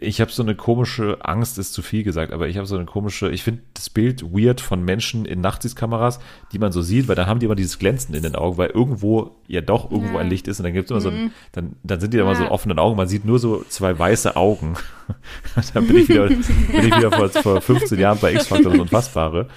ich 0.01 0.21
habe 0.21 0.31
so 0.31 0.43
eine 0.43 0.55
komische 0.55 1.17
Angst, 1.21 1.57
ist 1.57 1.73
zu 1.73 1.81
viel 1.81 2.03
gesagt, 2.03 2.31
aber 2.31 2.47
ich 2.47 2.57
habe 2.57 2.65
so 2.65 2.75
eine 2.75 2.85
komische, 2.85 3.29
ich 3.31 3.43
finde 3.43 3.61
das 3.73 3.89
Bild 3.89 4.23
weird 4.33 4.61
von 4.61 4.83
Menschen 4.83 5.25
in 5.25 5.41
Nachtsichtkameras, 5.41 6.19
die 6.51 6.59
man 6.59 6.71
so 6.71 6.81
sieht, 6.81 7.07
weil 7.07 7.15
dann 7.15 7.27
haben 7.27 7.39
die 7.39 7.45
immer 7.45 7.55
dieses 7.55 7.79
Glänzen 7.79 8.15
in 8.15 8.23
den 8.23 8.35
Augen, 8.35 8.57
weil 8.57 8.69
irgendwo 8.69 9.35
ja 9.47 9.61
doch 9.61 9.91
irgendwo 9.91 10.15
ja. 10.15 10.19
ein 10.21 10.29
Licht 10.29 10.47
ist 10.47 10.59
und 10.59 10.63
dann 10.63 10.73
gibt 10.73 10.85
es 10.85 10.91
immer 10.91 10.99
mhm. 10.99 11.03
so 11.03 11.09
ein, 11.09 11.23
mhm. 11.25 11.31
dann, 11.51 11.75
dann 11.83 11.99
sind 11.99 12.13
die 12.13 12.17
da 12.17 12.23
ja. 12.23 12.29
immer 12.29 12.39
so 12.39 12.49
offenen 12.49 12.79
Augen, 12.79 12.95
man 12.95 13.07
sieht 13.07 13.25
nur 13.25 13.39
so 13.39 13.63
zwei 13.67 13.97
weiße 13.97 14.35
Augen. 14.35 14.75
da 15.73 15.79
bin 15.81 15.97
ich 15.97 16.09
wieder, 16.09 16.27
bin 16.27 16.39
ich 16.39 16.97
wieder 16.97 17.11
vor, 17.11 17.29
vor 17.29 17.61
15 17.61 17.99
Jahren 17.99 18.17
bei 18.19 18.33
X-Factor 18.33 18.71
das 18.71 18.81
Unfassbare. 18.81 19.47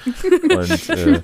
Und 0.43 0.89
äh, 0.89 1.20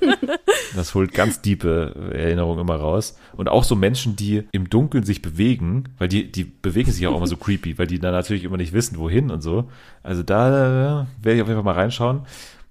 das 0.77 0.95
holt 0.95 1.13
ganz 1.13 1.41
diepe 1.41 2.13
Erinnerungen 2.13 2.61
immer 2.61 2.77
raus. 2.77 3.19
Und 3.37 3.49
auch 3.49 3.65
so 3.65 3.77
Menschen, 3.77 4.17
die 4.17 4.45
im 4.53 4.71
Dunkeln 4.71 5.05
sich 5.05 5.23
bewegen, 5.23 5.85
weil 5.99 6.09
die, 6.09 6.31
die 6.31 6.45
bewegen 6.45 6.91
sich 6.91 7.07
auch 7.07 7.17
immer 7.17 7.27
so 7.27 7.37
creepy, 7.37 7.79
weil 7.79 7.87
die 7.87 7.99
dann 7.99 8.13
natürlich 8.13 8.45
immer 8.45 8.57
nicht 8.57 8.73
wissen, 8.73 8.99
wohin 8.99 9.31
und 9.31 9.43
so. 9.43 9.69
Also 10.03 10.23
da 10.23 11.03
äh, 11.03 11.07
werde 11.23 11.37
ich 11.37 11.43
auf 11.43 11.49
jeden 11.49 11.59
Fall 11.59 11.63
mal 11.63 11.73
reinschauen 11.73 12.23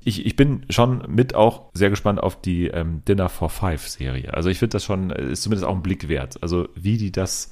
ich, 0.07 0.25
ich 0.25 0.38
bin 0.38 0.65
schon 0.69 1.03
mit 1.09 1.35
auch 1.35 1.63
sehr 1.73 1.89
gespannt 1.89 2.23
auf 2.23 2.39
die 2.39 2.67
ähm, 2.67 3.01
Dinner 3.05 3.27
for 3.27 3.49
Five 3.49 3.85
Serie. 3.89 4.34
Also 4.34 4.49
ich 4.49 4.57
finde 4.57 4.71
das 4.71 4.85
schon, 4.85 5.09
ist 5.09 5.43
zumindest 5.43 5.67
auch 5.67 5.75
ein 5.75 5.84
Blick 5.84 6.07
wert. 6.07 6.41
Also 6.41 6.69
wie 6.75 6.97
die 6.97 7.11
das 7.11 7.51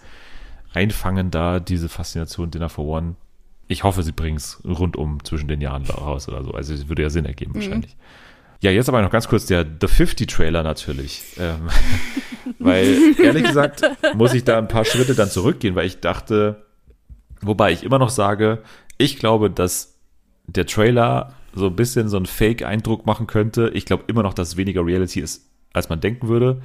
einfangen 0.74 1.32
da, 1.32 1.60
diese 1.60 1.90
Faszination 1.90 2.52
Dinner 2.52 2.70
for 2.70 2.86
One. 2.86 3.16
Ich 3.68 3.84
hoffe, 3.84 4.04
sie 4.04 4.12
bringen 4.12 4.38
es 4.38 4.62
rundum 4.66 5.24
zwischen 5.24 5.48
den 5.48 5.62
Jahren 5.62 5.86
raus 5.86 6.28
oder 6.28 6.44
so. 6.44 6.52
Also 6.52 6.74
es 6.74 6.88
würde 6.88 7.02
ja 7.02 7.10
Sinn 7.10 7.26
ergeben 7.26 7.52
mhm. 7.52 7.56
wahrscheinlich. 7.56 7.96
Ja, 8.62 8.72
jetzt 8.72 8.90
aber 8.90 9.02
noch 9.02 9.12
ganz 9.12 9.28
kurz 9.28 9.46
der 9.46 9.66
The 9.66 9.88
50 9.88 10.28
Trailer 10.28 10.64
natürlich. 10.64 11.24
Ähm, 11.38 11.70
weil 12.60 12.98
ehrlich 13.22 13.44
gesagt 13.44 13.82
muss 14.16 14.34
ich 14.34 14.44
da 14.44 14.58
ein 14.58 14.68
paar 14.68 14.86
Schritte 14.86 15.16
dann 15.16 15.30
zurückgehen, 15.30 15.76
weil 15.76 15.86
ich 15.86 16.00
dachte, 16.00 16.66
wobei 17.42 17.72
ich 17.72 17.84
immer 17.84 18.00
noch 18.00 18.10
sage, 18.10 18.62
ich 18.98 19.18
glaube, 19.18 19.50
dass 19.50 19.96
der 20.48 20.66
Trailer 20.66 21.34
so 21.54 21.68
ein 21.68 21.76
bisschen 21.76 22.10
so 22.10 22.18
einen 22.18 22.26
Fake-Eindruck 22.26 23.06
machen 23.06 23.28
könnte. 23.28 23.70
Ich 23.74 23.86
glaube 23.86 24.04
immer 24.08 24.24
noch, 24.24 24.34
dass 24.34 24.50
es 24.50 24.58
weniger 24.58 24.86
Reality 24.86 25.22
ist, 25.22 25.50
als 25.74 25.90
man 25.90 26.02
denken 26.02 26.28
würde. 26.28 26.62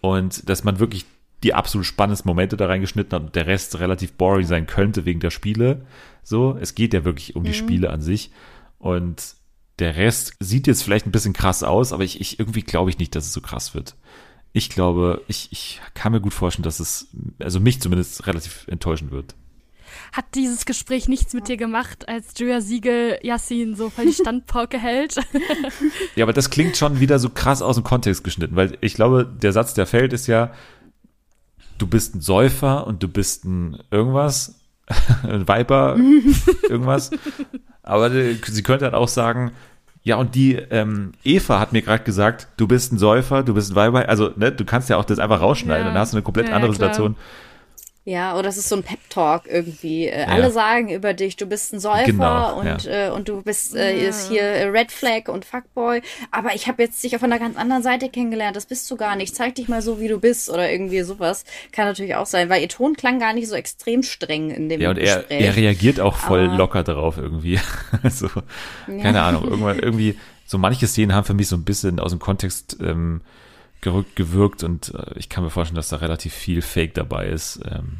Und 0.00 0.48
dass 0.48 0.64
man 0.64 0.78
wirklich 0.78 1.06
die 1.42 1.54
absolut 1.54 1.86
spannendsten 1.86 2.28
Momente 2.28 2.56
da 2.56 2.66
reingeschnitten 2.66 3.12
hat 3.12 3.22
und 3.22 3.34
der 3.36 3.46
Rest 3.46 3.78
relativ 3.78 4.12
boring 4.14 4.46
sein 4.46 4.66
könnte 4.66 5.04
wegen 5.04 5.20
der 5.20 5.30
Spiele. 5.30 5.86
So, 6.22 6.56
es 6.60 6.74
geht 6.74 6.94
ja 6.94 7.04
wirklich 7.04 7.36
um 7.36 7.44
die 7.44 7.50
mhm. 7.50 7.54
Spiele 7.54 7.90
an 7.90 8.00
sich. 8.00 8.30
Und 8.78 9.34
der 9.78 9.96
Rest 9.96 10.34
sieht 10.40 10.66
jetzt 10.66 10.82
vielleicht 10.82 11.06
ein 11.06 11.12
bisschen 11.12 11.32
krass 11.32 11.62
aus, 11.62 11.92
aber 11.92 12.02
ich, 12.02 12.20
ich 12.20 12.40
irgendwie 12.40 12.62
glaube 12.62 12.90
ich 12.90 12.98
nicht, 12.98 13.14
dass 13.14 13.26
es 13.26 13.32
so 13.32 13.40
krass 13.40 13.74
wird. 13.74 13.94
Ich 14.52 14.70
glaube, 14.70 15.22
ich, 15.28 15.48
ich 15.52 15.80
kann 15.94 16.12
mir 16.12 16.20
gut 16.20 16.34
vorstellen, 16.34 16.64
dass 16.64 16.80
es, 16.80 17.08
also 17.38 17.60
mich 17.60 17.80
zumindest 17.80 18.26
relativ 18.26 18.66
enttäuschen 18.68 19.10
wird 19.10 19.34
hat 20.12 20.24
dieses 20.34 20.64
Gespräch 20.64 21.08
nichts 21.08 21.34
mit 21.34 21.48
dir 21.48 21.56
gemacht, 21.56 22.08
als 22.08 22.32
Julia 22.36 22.60
Siegel 22.60 23.18
Yassin 23.22 23.74
so 23.74 23.90
voll 23.90 24.06
die 24.06 24.12
Standpauke 24.12 24.78
hält. 24.80 25.16
Ja, 26.16 26.24
aber 26.24 26.32
das 26.32 26.50
klingt 26.50 26.76
schon 26.76 27.00
wieder 27.00 27.18
so 27.18 27.30
krass 27.30 27.62
aus 27.62 27.76
dem 27.76 27.84
Kontext 27.84 28.24
geschnitten, 28.24 28.56
weil 28.56 28.76
ich 28.80 28.94
glaube, 28.94 29.24
der 29.24 29.52
Satz, 29.52 29.74
der 29.74 29.86
fällt, 29.86 30.12
ist 30.12 30.26
ja, 30.26 30.52
du 31.78 31.86
bist 31.86 32.14
ein 32.14 32.20
Säufer 32.20 32.86
und 32.86 33.02
du 33.02 33.08
bist 33.08 33.44
ein 33.44 33.78
irgendwas, 33.90 34.60
ein 35.22 35.48
Viper, 35.48 35.96
irgendwas. 36.68 37.10
Aber 37.82 38.10
sie 38.10 38.62
könnte 38.62 38.84
halt 38.84 38.94
auch 38.94 39.08
sagen, 39.08 39.52
ja, 40.02 40.16
und 40.16 40.34
die 40.34 40.54
ähm, 40.54 41.12
Eva 41.24 41.60
hat 41.60 41.72
mir 41.72 41.82
gerade 41.82 42.04
gesagt, 42.04 42.48
du 42.56 42.66
bist 42.66 42.92
ein 42.92 42.98
Säufer, 42.98 43.42
du 43.42 43.54
bist 43.54 43.72
ein 43.72 43.76
Weiber. 43.76 44.08
Also, 44.08 44.30
ne, 44.36 44.52
du 44.52 44.64
kannst 44.64 44.88
ja 44.88 44.96
auch 44.96 45.04
das 45.04 45.18
einfach 45.18 45.40
rausschneiden, 45.40 45.86
ja. 45.86 45.92
dann 45.92 46.00
hast 46.00 46.12
du 46.12 46.16
eine 46.16 46.22
komplett 46.22 46.48
ja, 46.48 46.54
andere 46.54 46.70
ja, 46.70 46.74
Situation. 46.74 47.16
Ja, 48.08 48.38
oder 48.38 48.48
es 48.48 48.56
ist 48.56 48.70
so 48.70 48.76
ein 48.76 48.82
Pep-Talk 48.82 49.42
irgendwie. 49.46 50.06
Äh, 50.06 50.22
ja. 50.22 50.28
Alle 50.28 50.50
sagen 50.50 50.88
über 50.88 51.12
dich, 51.12 51.36
du 51.36 51.44
bist 51.44 51.74
ein 51.74 51.78
Säufer 51.78 52.06
genau, 52.06 52.58
und, 52.58 52.84
ja. 52.84 53.08
äh, 53.08 53.10
und 53.10 53.28
du 53.28 53.42
bist 53.42 53.76
äh, 53.76 54.08
ist 54.08 54.30
hier 54.30 54.72
Red 54.72 54.90
Flag 54.90 55.28
und 55.28 55.44
Fuckboy. 55.44 56.00
Aber 56.30 56.54
ich 56.54 56.68
habe 56.68 56.82
jetzt 56.82 57.04
dich 57.04 57.14
auf 57.16 57.22
einer 57.22 57.38
ganz 57.38 57.58
anderen 57.58 57.82
Seite 57.82 58.08
kennengelernt. 58.08 58.56
Das 58.56 58.64
bist 58.64 58.90
du 58.90 58.96
gar 58.96 59.14
nicht. 59.14 59.36
Zeig 59.36 59.56
dich 59.56 59.68
mal 59.68 59.82
so, 59.82 60.00
wie 60.00 60.08
du 60.08 60.18
bist 60.18 60.48
oder 60.48 60.72
irgendwie 60.72 61.02
sowas. 61.02 61.44
Kann 61.70 61.84
natürlich 61.84 62.14
auch 62.14 62.24
sein, 62.24 62.48
weil 62.48 62.62
ihr 62.62 62.70
Ton 62.70 62.96
klang 62.96 63.18
gar 63.20 63.34
nicht 63.34 63.46
so 63.46 63.54
extrem 63.54 64.02
streng 64.02 64.52
in 64.52 64.70
dem 64.70 64.80
Ja, 64.80 64.88
und 64.88 64.98
er, 64.98 65.30
er 65.30 65.54
reagiert 65.54 66.00
auch 66.00 66.16
voll 66.16 66.46
Aber, 66.46 66.56
locker 66.56 66.84
darauf 66.84 67.18
irgendwie. 67.18 67.60
so, 68.08 68.30
keine 68.86 69.20
Ahnung. 69.20 69.44
Irgendwann, 69.44 69.80
irgendwie, 69.80 70.18
so 70.46 70.56
manche 70.56 70.86
Szenen 70.86 71.14
haben 71.14 71.26
für 71.26 71.34
mich 71.34 71.48
so 71.48 71.56
ein 71.56 71.64
bisschen 71.64 72.00
aus 72.00 72.12
dem 72.12 72.20
Kontext 72.20 72.78
ähm, 72.80 73.20
gerückt, 73.80 74.16
gewirkt 74.16 74.64
und 74.64 74.94
äh, 74.94 75.18
ich 75.18 75.28
kann 75.28 75.44
mir 75.44 75.50
vorstellen, 75.50 75.76
dass 75.76 75.88
da 75.88 75.96
relativ 75.96 76.34
viel 76.34 76.62
Fake 76.62 76.94
dabei 76.94 77.26
ist. 77.26 77.60
Ähm, 77.64 77.98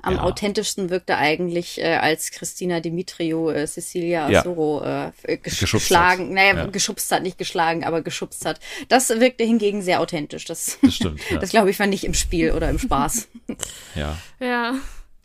am 0.00 0.14
ja. 0.14 0.22
authentischsten 0.22 0.90
wirkte 0.90 1.16
eigentlich, 1.16 1.80
äh, 1.80 1.96
als 1.96 2.30
Christina 2.30 2.80
Dimitriou 2.80 3.50
äh, 3.50 3.66
Cecilia 3.66 4.26
Asoro 4.26 4.82
ja. 4.84 5.12
äh, 5.24 5.36
gesch 5.36 5.70
geschlagen, 5.70 6.26
hat. 6.26 6.32
naja, 6.32 6.56
ja. 6.56 6.66
geschubst 6.66 7.10
hat, 7.10 7.22
nicht 7.22 7.36
geschlagen, 7.36 7.84
aber 7.84 8.02
geschubst 8.02 8.44
hat. 8.46 8.60
Das 8.88 9.08
wirkte 9.08 9.44
hingegen 9.44 9.82
sehr 9.82 10.00
authentisch. 10.00 10.44
Das, 10.44 10.78
das 10.82 10.94
stimmt. 10.94 11.20
Ja. 11.30 11.38
das 11.38 11.50
glaube 11.50 11.70
ich 11.70 11.78
war 11.78 11.86
nicht 11.86 12.04
im 12.04 12.14
Spiel 12.14 12.52
oder 12.52 12.70
im 12.70 12.78
Spaß. 12.78 13.28
ja. 13.96 14.16
Ja. 14.40 14.74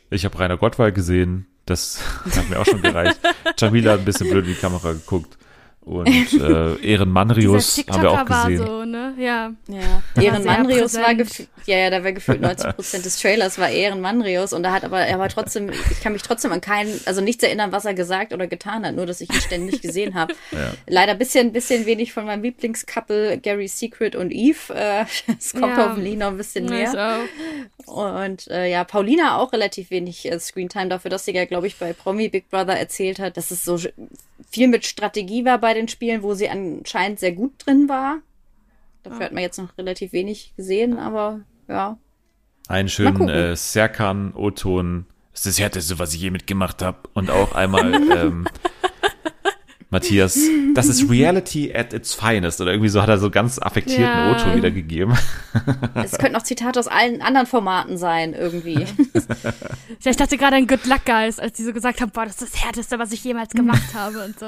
Ich 0.09 0.25
habe 0.25 0.37
Rainer 0.39 0.57
Gottwald 0.57 0.95
gesehen. 0.95 1.47
Das 1.65 1.99
hat 2.35 2.49
mir 2.49 2.59
auch 2.59 2.65
schon 2.65 2.81
gereicht. 2.81 3.19
Jamila 3.57 3.93
hat 3.93 3.99
ein 3.99 4.05
bisschen 4.05 4.29
blöd 4.29 4.45
in 4.45 4.53
die 4.53 4.59
Kamera 4.59 4.91
geguckt. 4.93 5.37
Und 5.85 6.07
äh, 6.33 6.75
Ehrenmanrius 6.77 7.83
haben 7.89 8.01
wir 8.01 8.11
auch 8.11 8.25
gesehen. 8.25 8.59
War 8.59 8.67
so, 8.67 8.85
ne? 8.85 9.13
Ja. 9.17 9.51
ja. 9.67 10.21
Ehrenmanrius 10.21 10.95
war 10.95 11.13
gefühlt, 11.13 11.49
ja, 11.65 11.77
ja, 11.77 11.89
da 11.89 12.03
war 12.03 12.13
gefühlt 12.13 12.39
90 12.39 12.75
Prozent 12.75 13.05
des 13.05 13.19
Trailers 13.19 13.59
war 13.59 13.69
Ehrenmanrius 13.69 14.53
und 14.53 14.63
da 14.63 14.71
hat 14.71 14.85
aber, 14.85 15.01
er 15.01 15.19
war 15.19 15.27
trotzdem, 15.27 15.69
ich 15.69 16.01
kann 16.01 16.13
mich 16.13 16.21
trotzdem 16.21 16.53
an 16.53 16.61
keinen, 16.61 16.99
also 17.05 17.19
nichts 17.19 17.43
erinnern, 17.43 17.73
was 17.73 17.83
er 17.83 17.93
gesagt 17.93 18.33
oder 18.33 18.47
getan 18.47 18.85
hat, 18.85 18.95
nur 18.95 19.05
dass 19.05 19.19
ich 19.19 19.29
ihn 19.29 19.41
ständig 19.41 19.81
gesehen 19.81 20.13
habe. 20.15 20.33
Ja. 20.53 20.71
Leider 20.87 21.15
bisschen, 21.15 21.51
bisschen 21.51 21.85
wenig 21.87 22.13
von 22.13 22.25
meinem 22.25 22.43
Lieblingscouple 22.43 23.39
Gary 23.39 23.67
Secret 23.67 24.15
und 24.15 24.31
Eve. 24.31 24.73
Äh, 24.73 25.05
es 25.37 25.53
kommt 25.53 25.77
ja. 25.77 25.89
hoffentlich 25.89 26.15
noch 26.15 26.27
ein 26.27 26.37
bisschen 26.37 26.65
mehr. 26.65 27.21
Und 27.85 28.47
äh, 28.49 28.69
ja, 28.69 28.83
Paulina 28.83 29.37
auch 29.37 29.51
relativ 29.51 29.89
wenig 29.89 30.31
äh, 30.31 30.39
Screentime 30.39 30.89
dafür, 30.89 31.09
dass 31.09 31.25
sie 31.25 31.31
ja, 31.31 31.45
glaube 31.45 31.67
ich, 31.67 31.77
bei 31.77 31.93
Promi 31.93 32.29
Big 32.29 32.49
Brother 32.51 32.77
erzählt 32.77 33.19
hat, 33.19 33.35
dass 33.35 33.49
es 33.49 33.63
so 33.63 33.79
viel 34.49 34.67
mit 34.67 34.85
Strategie 34.85 35.45
war 35.45 35.57
bei 35.57 35.73
den 35.73 35.87
Spielen, 35.87 36.23
wo 36.23 36.33
sie 36.33 36.49
anscheinend 36.49 37.19
sehr 37.19 37.31
gut 37.31 37.53
drin 37.65 37.89
war. 37.89 38.19
Dafür 39.03 39.19
ja. 39.19 39.25
hat 39.25 39.33
man 39.33 39.43
jetzt 39.43 39.57
noch 39.57 39.77
relativ 39.77 40.13
wenig 40.13 40.53
gesehen, 40.55 40.97
aber 40.97 41.41
ja. 41.67 41.97
Einen 42.67 42.89
schönen 42.89 43.27
äh, 43.29 43.55
Serkan-O-Ton. 43.55 45.05
Das 45.31 45.41
ist 45.41 45.57
das 45.57 45.59
Härteste, 45.59 45.99
was 45.99 46.13
ich 46.13 46.21
je 46.21 46.29
mitgemacht 46.29 46.81
habe. 46.81 46.99
Und 47.13 47.29
auch 47.29 47.53
einmal 47.53 47.93
ähm, 48.17 48.47
Matthias, 49.93 50.37
das 50.73 50.87
ist 50.87 51.09
Reality 51.09 51.73
at 51.73 51.93
its 51.93 52.13
finest. 52.13 52.59
Oder 52.59 52.71
irgendwie 52.71 52.89
so 52.89 53.01
hat 53.01 53.07
er 53.07 53.17
so 53.17 53.29
ganz 53.29 53.59
affektierten 53.59 54.03
ja. 54.03 54.31
O-Ton 54.31 54.57
wiedergegeben. 54.57 55.17
Es 55.93 56.17
könnten 56.17 56.35
auch 56.35 56.43
Zitate 56.43 56.79
aus 56.79 56.87
allen 56.87 57.21
anderen 57.21 57.47
Formaten 57.47 57.97
sein, 57.97 58.33
irgendwie. 58.33 58.85
Ja, 60.03 60.11
ich 60.11 60.17
dachte 60.17 60.37
gerade 60.37 60.57
an 60.57 60.67
Good 60.67 60.85
Luck 60.85 61.05
Guys, 61.05 61.39
als 61.39 61.53
die 61.53 61.63
so 61.63 61.71
gesagt 61.71 62.01
haben, 62.01 62.11
boah, 62.11 62.25
das 62.25 62.41
ist 62.41 62.53
das 62.53 62.63
Härteste, 62.63 62.99
was 62.99 63.11
ich 63.11 63.23
jemals 63.23 63.51
gemacht 63.53 63.93
habe 63.93 64.25
und 64.25 64.37
so. 64.37 64.45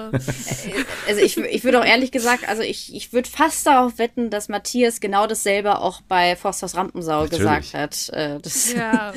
Also 1.08 1.22
ich, 1.22 1.38
ich 1.38 1.64
würde 1.64 1.80
auch 1.80 1.86
ehrlich 1.86 2.12
gesagt, 2.12 2.50
also 2.50 2.62
ich, 2.62 2.94
ich 2.94 3.14
würde 3.14 3.30
fast 3.30 3.66
darauf 3.66 3.98
wetten, 4.00 4.30
dass 4.30 4.50
Matthias 4.50 5.00
genau 5.00 5.28
dasselbe 5.28 5.80
auch 5.80 6.02
bei 6.02 6.36
Forsters 6.36 6.76
Rampensau 6.76 7.24
Natürlich. 7.24 7.40
gesagt 7.40 7.74
hat. 7.74 8.10
Äh, 8.10 8.40
das 8.42 8.74
ja. 8.74 9.14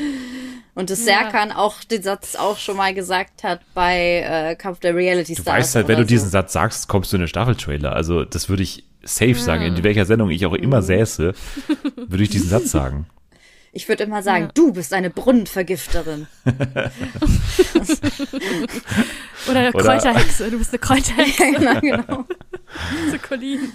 Und 0.79 0.91
dass 0.91 1.01
ja. 1.01 1.23
Serkan 1.23 1.51
auch 1.51 1.83
den 1.83 2.05
Satz 2.05 2.37
auch 2.37 2.57
schon 2.57 2.77
mal 2.77 2.95
gesagt 2.95 3.43
hat 3.43 3.63
bei 3.75 4.23
äh, 4.25 4.55
Kampf 4.55 4.79
der 4.79 4.95
Reality 4.95 5.35
Stars. 5.35 5.45
Du 5.45 5.51
weißt 5.51 5.75
halt, 5.75 5.89
wenn 5.89 5.97
du 5.97 6.05
so. 6.05 6.07
diesen 6.07 6.31
Satz 6.31 6.53
sagst, 6.53 6.87
kommst 6.87 7.13
du 7.13 7.17
in 7.17 7.23
den 7.23 7.29
Staffeltrailer. 7.29 7.97
Also 7.97 8.25
das 8.25 8.49
würde 8.49 8.63
ich 8.63 8.85
safe 9.03 9.33
ja. 9.33 9.39
sagen. 9.39 9.65
In 9.65 9.83
welcher 9.83 10.05
Sendung 10.05 10.31
ich 10.31 10.47
auch 10.47 10.55
immer 10.55 10.77
mhm. 10.77 10.85
säße, 10.85 11.35
würde 11.97 12.23
ich 12.23 12.31
diesen 12.31 12.49
Satz 12.49 12.71
sagen. 12.71 13.07
Ich 13.73 13.89
würde 13.89 14.05
immer 14.05 14.23
sagen, 14.23 14.45
ja. 14.45 14.51
du 14.55 14.73
bist 14.73 14.93
eine 14.93 15.11
Brunnenvergifterin. 15.11 16.27
Oder, 19.49 19.69
Oder 19.69 19.73
Kräuterhexe, 19.73 20.51
du 20.51 20.59
bist 20.59 20.71
eine 20.71 20.79
Kräuterhexe. 20.81 21.43
ja, 21.43 21.51
genau, 21.51 21.81
genau. 22.07 22.25
so 23.11 23.19
Colin. 23.27 23.73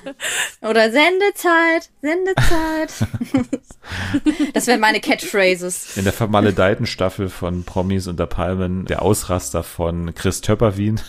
Oder 0.62 0.92
Sendezeit, 0.92 1.90
Sendezeit. 2.02 3.08
das 4.54 4.68
wären 4.68 4.80
meine 4.80 5.00
Catchphrases. 5.00 5.98
In 5.98 6.04
der 6.04 6.14
vermaledeiten 6.14 6.86
Staffel 6.86 7.30
von 7.30 7.64
Promis 7.64 8.08
unter 8.08 8.28
Palmen 8.28 8.86
der 8.86 9.02
Ausraster 9.02 9.64
von 9.64 10.14
Chris 10.14 10.42
Töpperwien, 10.42 11.00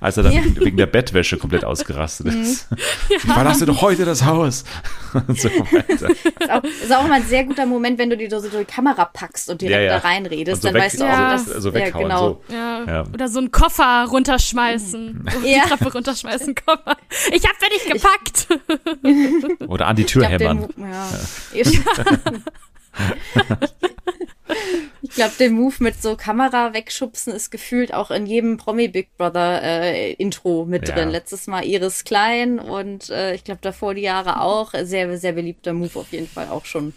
als 0.00 0.16
er 0.16 0.24
dann 0.24 0.32
ja. 0.32 0.42
wegen 0.56 0.76
der 0.76 0.86
Bettwäsche 0.86 1.38
komplett 1.38 1.64
ausgerastet 1.64 2.26
mhm. 2.26 2.42
ist. 2.42 2.68
Ja. 2.70 2.76
Ich 3.16 3.22
verlasse 3.22 3.66
doch 3.66 3.80
heute 3.80 4.04
das 4.04 4.24
Haus. 4.24 4.64
Und 5.14 5.40
so 5.40 5.48
weiter. 5.48 6.10
Ist 6.10 6.50
auch, 6.50 6.62
ist 6.64 6.92
auch 6.92 7.04
immer 7.04 7.14
ein 7.14 7.26
sehr 7.26 7.44
guter 7.44 7.64
Moment, 7.64 7.97
wenn 7.98 8.10
du 8.10 8.16
die 8.16 8.30
so 8.30 8.40
die 8.48 8.64
Kamera 8.64 9.04
packst 9.04 9.50
und 9.50 9.60
direkt 9.60 9.82
ja, 9.82 9.98
da 9.98 10.08
reinredest, 10.08 10.62
so 10.62 10.68
dann 10.68 10.74
weg, 10.74 10.84
weißt 10.84 11.00
du 11.00 11.04
auch, 11.04 11.08
ja. 11.08 11.32
dass, 11.32 11.50
also 11.50 11.74
weghauen, 11.74 12.04
genau. 12.04 12.40
so. 12.48 12.54
Ja. 12.54 13.04
Oder 13.12 13.28
so 13.28 13.40
einen 13.40 13.50
Koffer 13.50 14.06
runterschmeißen. 14.08 15.26
Ja. 15.44 15.64
Die 15.64 15.68
Treppe 15.68 15.92
runterschmeißen, 15.92 16.54
Koffer. 16.66 16.96
Ich 17.32 17.44
hab 17.44 17.56
für 17.56 17.68
dich 17.70 17.84
gepackt. 17.92 18.48
Oder 19.68 19.86
an 19.88 19.96
die 19.96 20.04
Tür 20.04 20.26
hämmern. 20.26 20.68
Ja. 20.78 21.08
ich 21.52 21.80
glaube, 25.14 25.34
der 25.38 25.50
Move 25.50 25.74
mit 25.80 26.00
so 26.00 26.16
Kamera 26.16 26.72
wegschubsen 26.74 27.32
ist 27.32 27.50
gefühlt 27.50 27.92
auch 27.92 28.10
in 28.10 28.26
jedem 28.26 28.56
Promi 28.56 28.88
Big 28.88 29.16
Brother 29.16 29.62
äh, 29.62 30.12
Intro 30.12 30.64
mit 30.64 30.88
ja. 30.88 30.94
drin. 30.94 31.10
Letztes 31.10 31.46
Mal 31.46 31.64
Iris 31.64 32.04
Klein 32.04 32.58
und 32.58 33.10
äh, 33.10 33.34
ich 33.34 33.44
glaube 33.44 33.60
davor 33.62 33.94
die 33.94 34.02
Jahre 34.02 34.40
auch. 34.40 34.72
Sehr, 34.82 35.18
sehr 35.18 35.32
beliebter 35.32 35.72
Move 35.72 35.98
auf 35.98 36.12
jeden 36.12 36.28
Fall 36.28 36.48
auch 36.48 36.64
schon 36.64 36.92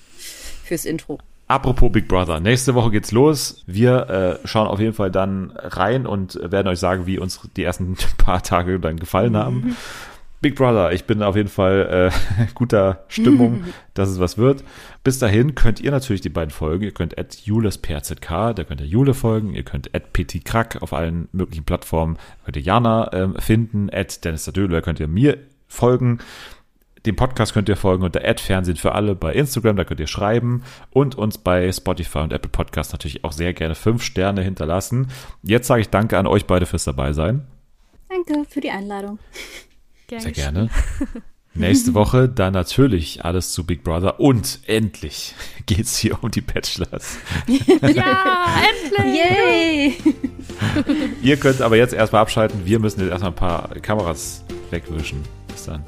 fürs 0.72 0.86
Intro. 0.86 1.20
Apropos 1.48 1.92
Big 1.92 2.08
Brother, 2.08 2.40
nächste 2.40 2.76
Woche 2.76 2.92
geht's 2.92 3.12
los. 3.12 3.62
Wir 3.68 4.40
äh, 4.42 4.48
schauen 4.48 4.68
auf 4.68 4.80
jeden 4.80 4.94
Fall 4.94 5.12
dann 5.12 5.52
rein 5.58 6.06
und 6.08 6.40
werden 6.42 6.70
euch 6.70 6.80
sagen, 6.80 7.06
wie 7.08 7.20
uns 7.20 7.42
die 7.58 7.64
ersten 7.66 7.98
paar 8.18 8.42
Tage 8.42 8.80
dann 8.80 8.96
gefallen 8.96 9.36
haben. 9.36 9.76
Big 10.40 10.56
Brother, 10.56 10.94
ich 10.94 11.04
bin 11.04 11.22
auf 11.24 11.36
jeden 11.36 11.50
Fall 11.50 12.10
äh, 12.10 12.46
guter 12.56 13.04
Stimmung, 13.10 13.66
dass 13.94 14.08
es 14.08 14.22
was 14.22 14.38
wird. 14.38 14.64
Bis 15.04 15.20
dahin 15.20 15.54
könnt 15.54 15.82
ihr 15.82 15.92
natürlich 15.92 16.22
die 16.22 16.30
beiden 16.30 16.52
folgen. 16.52 16.86
Ihr 16.86 16.94
könnt 16.94 17.18
at 17.18 17.36
julesperzk, 17.36 18.28
da 18.30 18.64
könnt 18.64 18.80
ihr 18.80 18.88
Jule 18.88 19.14
folgen. 19.14 19.54
Ihr 19.54 19.64
könnt 19.64 19.94
at 19.94 20.14
ptkrack 20.14 20.82
auf 20.82 20.94
allen 20.94 21.28
möglichen 21.34 21.66
Plattformen, 21.66 22.18
könnt 22.46 22.56
ihr 22.56 22.64
Jana 22.64 23.12
ähm, 23.12 23.36
finden. 23.38 23.90
At 23.92 24.24
Dennis 24.24 24.46
Dadöle 24.46 24.82
könnt 24.82 25.02
ihr 25.02 25.10
mir 25.10 25.38
folgen. 25.68 26.20
Dem 27.06 27.16
Podcast 27.16 27.54
könnt 27.54 27.68
ihr 27.68 27.78
folgen 27.78 28.04
unter 28.04 28.24
Ad 28.24 28.42
Fernsehen 28.42 28.78
für 28.78 28.94
alle 28.94 29.16
bei 29.16 29.34
Instagram, 29.34 29.76
da 29.76 29.84
könnt 29.86 30.00
ihr 30.00 30.08
schreiben 30.08 30.64
und 30.92 31.16
uns 31.16 31.40
bei 31.40 31.72
Spotify 31.72 32.20
und 32.20 32.32
Apple 32.32 32.52
Podcast 32.52 32.92
natürlich 32.92 33.24
auch 33.24 33.32
sehr 33.32 33.54
gerne 33.54 33.74
fünf 33.74 34.04
Sterne 34.04 34.44
hinterlassen. 34.44 35.08
Jetzt 35.42 35.68
sage 35.68 35.82
ich 35.82 35.90
Danke 35.90 36.18
an 36.18 36.28
euch 36.28 36.46
beide 36.46 36.66
fürs 36.66 36.84
dabei 36.84 37.14
sein. 37.14 37.48
Danke 38.08 38.46
für 38.48 38.62
die 38.62 38.70
Einladung. 38.70 39.18
Gern 40.08 40.22
Sehr 40.22 40.32
gerne. 40.32 40.70
Nächste 41.54 41.94
Woche 41.94 42.30
dann 42.30 42.54
natürlich 42.54 43.26
alles 43.26 43.52
zu 43.52 43.66
Big 43.66 43.84
Brother 43.84 44.20
und 44.20 44.60
endlich 44.68 45.34
geht's 45.66 45.98
hier 45.98 46.24
um 46.24 46.32
die 46.32 46.42
Bachelors. 46.42 47.18
Ja, 47.82 48.46
endlich! 48.70 49.16
Yay! 49.16 49.98
Ihr 51.22 51.38
könnt 51.38 51.62
aber 51.62 51.76
jetzt 51.76 51.94
erstmal 51.94 52.22
abschalten. 52.22 52.66
Wir 52.66 52.80
müssen 52.80 53.02
jetzt 53.02 53.10
erstmal 53.10 53.32
ein 53.32 53.36
paar 53.36 53.70
Kameras 53.82 54.44
wegwischen. 54.70 55.24
Bis 55.52 55.66
dann. 55.66 55.84